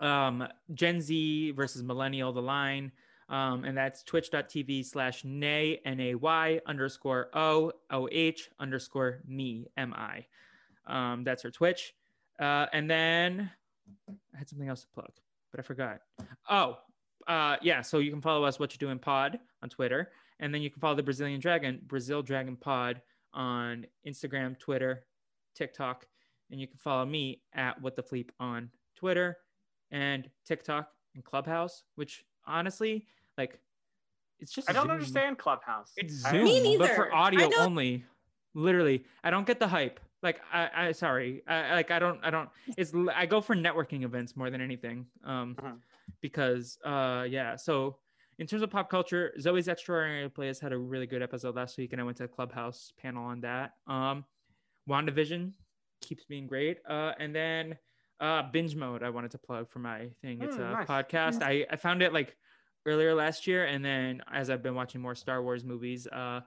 um, 0.00 0.46
Gen 0.74 1.00
Z 1.00 1.52
versus 1.52 1.82
Millennial, 1.82 2.32
the 2.32 2.42
line. 2.42 2.92
Um, 3.30 3.64
and 3.64 3.78
that's 3.78 4.02
twitch.tv 4.02 4.84
slash 4.84 5.24
nay, 5.24 5.80
N-A-Y 5.84 6.60
underscore 6.66 7.30
O, 7.32 7.70
O-H 7.90 8.50
underscore 8.58 9.20
me, 9.26 9.68
M-I. 9.76 10.26
Um, 10.86 11.22
that's 11.22 11.44
her 11.44 11.50
Twitch. 11.50 11.94
Uh, 12.40 12.66
and 12.72 12.90
then 12.90 13.50
I 14.34 14.38
had 14.38 14.48
something 14.48 14.68
else 14.68 14.82
to 14.82 14.88
plug, 14.88 15.12
but 15.52 15.60
I 15.60 15.62
forgot. 15.62 16.00
Oh, 16.48 16.78
uh, 17.28 17.56
yeah. 17.62 17.82
So 17.82 17.98
you 17.98 18.10
can 18.10 18.20
follow 18.20 18.44
us, 18.44 18.58
What 18.58 18.72
You 18.72 18.78
Doing 18.78 18.98
Pod 18.98 19.38
on 19.62 19.68
Twitter. 19.68 20.10
And 20.40 20.52
then 20.52 20.60
you 20.62 20.70
can 20.70 20.80
follow 20.80 20.96
the 20.96 21.02
Brazilian 21.02 21.38
Dragon, 21.38 21.80
Brazil 21.86 22.22
Dragon 22.22 22.56
Pod 22.56 23.00
on 23.32 23.86
Instagram, 24.04 24.58
Twitter, 24.58 25.04
TikTok. 25.54 26.06
And 26.50 26.60
you 26.60 26.66
can 26.66 26.78
follow 26.78 27.06
me 27.06 27.42
at 27.52 27.80
What 27.80 27.94
the 27.94 28.02
Fleep 28.02 28.30
on 28.40 28.70
Twitter 28.96 29.38
and 29.92 30.28
TikTok 30.44 30.90
and 31.14 31.22
Clubhouse, 31.24 31.84
which 31.94 32.24
honestly, 32.46 33.06
like, 33.40 33.58
it's 34.38 34.52
just 34.52 34.68
I 34.70 34.72
don't 34.72 34.84
Zoom. 34.84 34.90
understand 34.92 35.38
Clubhouse. 35.38 35.92
It's 35.96 36.12
Zoom, 36.14 36.44
Me 36.44 36.76
but 36.78 36.90
for 36.94 37.12
audio 37.14 37.50
only. 37.58 38.04
Literally, 38.54 39.04
I 39.24 39.30
don't 39.30 39.46
get 39.46 39.58
the 39.58 39.68
hype. 39.68 40.00
Like, 40.22 40.40
I, 40.52 40.68
I 40.74 40.92
sorry, 40.92 41.42
I 41.46 41.74
like, 41.74 41.90
I 41.90 41.98
don't, 41.98 42.20
I 42.22 42.30
don't. 42.30 42.48
It's 42.76 42.92
I 43.14 43.24
go 43.26 43.40
for 43.40 43.54
networking 43.56 44.02
events 44.04 44.36
more 44.36 44.50
than 44.50 44.60
anything. 44.60 45.06
Um, 45.24 45.56
Mhm. 45.58 45.78
because 46.20 46.78
uh, 46.84 47.24
yeah. 47.28 47.56
So 47.56 47.96
in 48.38 48.46
terms 48.46 48.62
of 48.62 48.70
pop 48.70 48.90
culture, 48.90 49.32
Zoey's 49.38 49.68
Extraordinary 49.68 50.28
Plays 50.28 50.58
had 50.60 50.72
a 50.72 50.78
really 50.78 51.06
good 51.06 51.22
episode 51.22 51.54
last 51.56 51.78
week, 51.78 51.92
and 51.92 52.00
I 52.00 52.04
went 52.04 52.16
to 52.18 52.24
a 52.24 52.28
Clubhouse 52.28 52.92
panel 53.00 53.24
on 53.24 53.40
that. 53.42 53.72
Um, 53.86 54.24
WandaVision 54.88 55.52
keeps 56.02 56.24
being 56.24 56.46
great. 56.46 56.78
Uh, 56.88 57.12
and 57.18 57.34
then 57.34 57.76
uh, 58.20 58.42
binge 58.50 58.74
mode. 58.74 59.02
I 59.02 59.10
wanted 59.10 59.30
to 59.32 59.38
plug 59.38 59.70
for 59.70 59.78
my 59.78 60.08
thing. 60.22 60.42
It's 60.42 60.56
Mm, 60.56 60.68
a 60.68 60.72
nice. 60.72 60.86
podcast. 60.88 61.42
I 61.42 61.66
I 61.70 61.76
found 61.76 62.02
it 62.02 62.12
like 62.12 62.36
earlier 62.86 63.14
last 63.14 63.46
year, 63.46 63.64
and 63.66 63.84
then 63.84 64.22
as 64.32 64.50
I've 64.50 64.62
been 64.62 64.74
watching 64.74 65.00
more 65.00 65.14
Star 65.14 65.42
Wars 65.42 65.64
movies, 65.64 66.06
uh, 66.06 66.40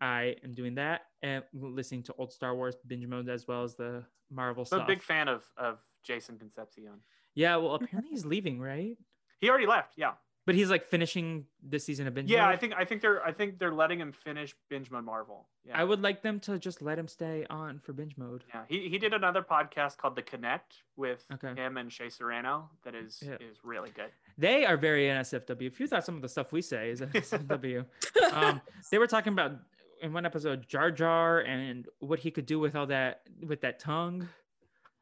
I 0.00 0.36
am 0.44 0.54
doing 0.54 0.76
that 0.76 1.02
and 1.22 1.44
listening 1.52 2.02
to 2.04 2.14
old 2.18 2.32
Star 2.32 2.54
Wars 2.54 2.74
binge 2.86 3.06
modes 3.06 3.28
as 3.28 3.46
well 3.46 3.64
as 3.64 3.74
the 3.74 4.04
Marvel 4.30 4.62
I'm 4.62 4.66
stuff. 4.66 4.82
a 4.82 4.86
big 4.86 5.02
fan 5.02 5.28
of 5.28 5.44
of 5.56 5.78
Jason 6.04 6.38
Concepcion. 6.38 7.00
Yeah, 7.34 7.56
well, 7.56 7.74
apparently 7.82 8.10
he's 8.10 8.24
leaving, 8.24 8.60
right? 8.60 8.96
He 9.40 9.48
already 9.48 9.66
left. 9.66 9.94
Yeah. 9.96 10.12
But 10.46 10.54
he's 10.54 10.70
like 10.70 10.86
finishing 10.88 11.44
this 11.62 11.84
season 11.84 12.06
of 12.06 12.14
binge 12.14 12.30
Yeah, 12.30 12.46
mode. 12.46 12.54
I 12.54 12.56
think 12.56 12.74
I 12.76 12.84
think 12.84 13.02
they're 13.02 13.22
I 13.22 13.30
think 13.30 13.58
they're 13.58 13.74
letting 13.74 14.00
him 14.00 14.10
finish 14.10 14.54
binge 14.70 14.90
mode 14.90 15.04
Marvel. 15.04 15.48
Yeah. 15.64 15.78
I 15.78 15.84
would 15.84 16.00
like 16.00 16.22
them 16.22 16.40
to 16.40 16.58
just 16.58 16.80
let 16.80 16.98
him 16.98 17.06
stay 17.06 17.44
on 17.50 17.78
for 17.78 17.92
binge 17.92 18.16
mode. 18.16 18.44
Yeah, 18.48 18.62
he, 18.66 18.88
he 18.88 18.98
did 18.98 19.12
another 19.12 19.42
podcast 19.42 19.98
called 19.98 20.16
The 20.16 20.22
Connect 20.22 20.76
with 20.96 21.24
Okay. 21.34 21.54
him 21.60 21.76
and 21.76 21.92
Shea 21.92 22.08
Serrano 22.08 22.70
that 22.84 22.94
is 22.94 23.22
Yeah. 23.24 23.34
is 23.34 23.58
really 23.62 23.90
good. 23.90 24.10
They 24.40 24.64
are 24.64 24.78
very 24.78 25.04
NSFW. 25.04 25.66
If 25.66 25.78
you 25.80 25.86
thought 25.86 26.06
some 26.06 26.16
of 26.16 26.22
the 26.22 26.28
stuff 26.28 26.50
we 26.50 26.62
say 26.62 26.88
is 26.88 27.02
NSFW, 27.02 27.84
um, 28.32 28.62
they 28.90 28.96
were 28.96 29.06
talking 29.06 29.34
about 29.34 29.52
in 30.00 30.14
one 30.14 30.24
episode 30.24 30.66
Jar 30.66 30.90
Jar 30.90 31.40
and 31.40 31.86
what 31.98 32.18
he 32.20 32.30
could 32.30 32.46
do 32.46 32.58
with 32.58 32.74
all 32.74 32.86
that 32.86 33.20
with 33.46 33.60
that 33.60 33.78
tongue. 33.78 34.28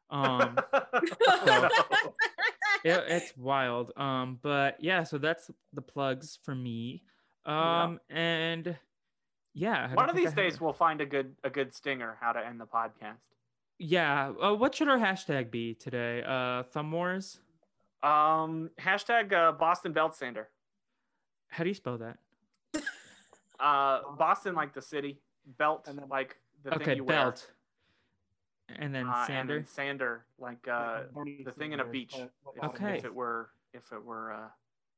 Um, 0.09 0.57
Oh, 2.81 2.91
it, 2.91 3.03
it's 3.07 3.37
wild. 3.37 3.91
Um, 3.97 4.39
but 4.41 4.77
yeah, 4.79 5.03
so 5.03 5.17
that's 5.17 5.49
the 5.73 5.81
plugs 5.81 6.39
for 6.43 6.55
me. 6.55 7.03
Um, 7.45 7.99
and 8.09 8.77
yeah, 9.53 9.89
I 9.91 9.95
One 9.95 10.09
of 10.09 10.15
these 10.15 10.33
days 10.33 10.59
we'll 10.59 10.73
find 10.73 10.99
a 10.99 11.05
good 11.05 11.35
a 11.45 11.49
good 11.49 11.73
stinger 11.73 12.17
how 12.19 12.33
to 12.33 12.45
end 12.45 12.59
the 12.59 12.65
podcast. 12.65 13.17
Yeah. 13.77 14.33
Uh, 14.41 14.53
what 14.53 14.75
should 14.75 14.89
our 14.89 14.97
hashtag 14.97 15.49
be 15.49 15.73
today? 15.75 16.23
Uh, 16.25 16.63
thumb 16.63 16.91
wars. 16.91 17.39
Um, 18.03 18.69
hashtag 18.79 19.33
uh, 19.33 19.51
Boston 19.53 19.91
Belt 19.93 20.15
Sander. 20.15 20.47
How 21.49 21.63
do 21.63 21.69
you 21.69 21.75
spell 21.75 21.97
that? 21.99 22.17
Uh, 23.59 24.13
Boston 24.17 24.55
like 24.55 24.73
the 24.73 24.81
city, 24.81 25.19
belt 25.57 25.85
And 25.89 25.99
then- 25.99 26.07
like 26.07 26.37
the 26.63 26.69
thing 26.71 26.81
okay, 26.81 26.95
you 26.95 27.03
belt. 27.03 27.51
And 28.77 28.95
then 28.95 29.05
wear, 29.05 29.13
uh, 29.13 29.17
and 29.19 29.27
Sander. 29.27 29.53
then 29.55 29.65
Sander 29.65 30.25
like 30.39 30.65
uh, 30.65 31.01
the 31.43 31.51
thing 31.51 31.73
in 31.73 31.81
a 31.81 31.85
beach. 31.85 32.15
if, 32.15 32.63
Okay. 32.63 32.97
if 32.99 33.03
it 33.03 33.13
were 33.13 33.49
if 33.73 33.91
it 33.91 34.01
were 34.01 34.31
uh, 34.31 34.47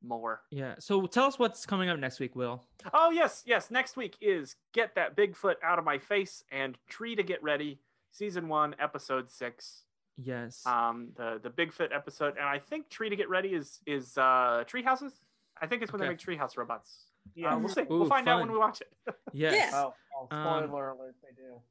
more. 0.03 0.41
yeah. 0.51 0.75
So 0.77 1.07
tell 1.07 1.25
us 1.25 1.39
what's 1.39 1.65
coming 1.65 1.89
up 1.89 1.97
next 1.97 2.19
week, 2.19 2.35
Will. 2.35 2.63
Oh 2.93 3.09
yes, 3.09 3.41
yes. 3.47 3.71
Next 3.71 3.97
week 3.97 4.15
is 4.21 4.57
get 4.73 4.93
that 4.93 5.17
Bigfoot 5.17 5.55
out 5.63 5.79
of 5.79 5.85
my 5.85 5.97
face 5.97 6.43
and 6.51 6.77
tree 6.87 7.15
to 7.15 7.23
get 7.23 7.41
ready. 7.41 7.79
Season 8.11 8.47
one, 8.47 8.75
episode 8.77 9.31
six. 9.31 9.85
Yes. 10.17 10.65
Um, 10.65 11.09
the 11.15 11.39
the 11.41 11.49
Bigfoot 11.49 11.93
episode, 11.95 12.35
and 12.37 12.45
I 12.47 12.59
think 12.59 12.89
tree 12.89 13.09
to 13.09 13.15
get 13.15 13.29
ready 13.29 13.49
is 13.49 13.79
is 13.85 14.17
uh 14.17 14.63
tree 14.67 14.83
houses. 14.83 15.13
I 15.61 15.67
think 15.67 15.81
it's 15.83 15.91
when 15.91 16.01
Okay. 16.01 16.07
they 16.07 16.13
make 16.13 16.19
tree 16.19 16.35
house 16.37 16.57
robots. 16.57 17.05
Yeah. 17.35 17.53
Uh, 17.55 17.59
we'll 17.59 17.69
see. 17.69 17.81
Ooh, 17.81 17.85
we'll 17.99 18.09
find 18.09 18.27
out 18.27 18.39
when 18.39 18.51
we 18.51 18.57
watch 18.57 18.81
it. 18.81 18.91
yes. 19.33 19.71
Oh, 19.75 19.93
oh, 20.31 20.35
Um, 20.35 20.63
spoiler 20.65 20.89
alert, 20.89 21.15
they 21.21 21.35
do. 21.35 21.61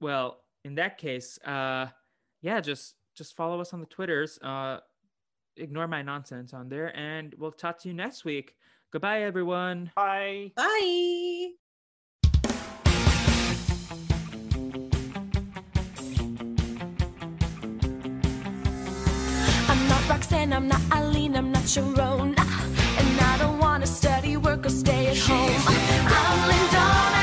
Well, 0.00 0.42
in 0.64 0.74
that 0.76 0.98
case, 0.98 1.38
uh, 1.44 1.86
yeah, 2.42 2.60
just 2.60 2.94
just 3.14 3.34
follow 3.36 3.60
us 3.60 3.72
on 3.72 3.80
the 3.80 3.86
Twitters. 3.86 4.38
Uh, 4.42 4.80
ignore 5.56 5.88
my 5.88 6.02
nonsense 6.02 6.52
on 6.52 6.68
there, 6.68 6.94
and 6.96 7.34
we'll 7.38 7.52
talk 7.52 7.78
to 7.80 7.88
you 7.88 7.94
next 7.94 8.24
week. 8.24 8.54
Goodbye, 8.92 9.22
everyone. 9.22 9.90
Bye. 9.96 10.52
Bye. 10.54 11.65
Roxanne, 20.28 20.52
I'm 20.52 20.66
not 20.66 20.80
Eileen, 20.92 21.36
I'm 21.36 21.52
not 21.52 21.62
Sharona. 21.62 22.36
And 22.98 23.20
I 23.20 23.38
don't 23.38 23.58
wanna 23.58 23.86
study, 23.86 24.36
work, 24.36 24.66
or 24.66 24.70
stay 24.70 25.06
at 25.06 25.18
home. 25.18 25.62
I'm 25.68 26.50
Lindana 26.50 27.15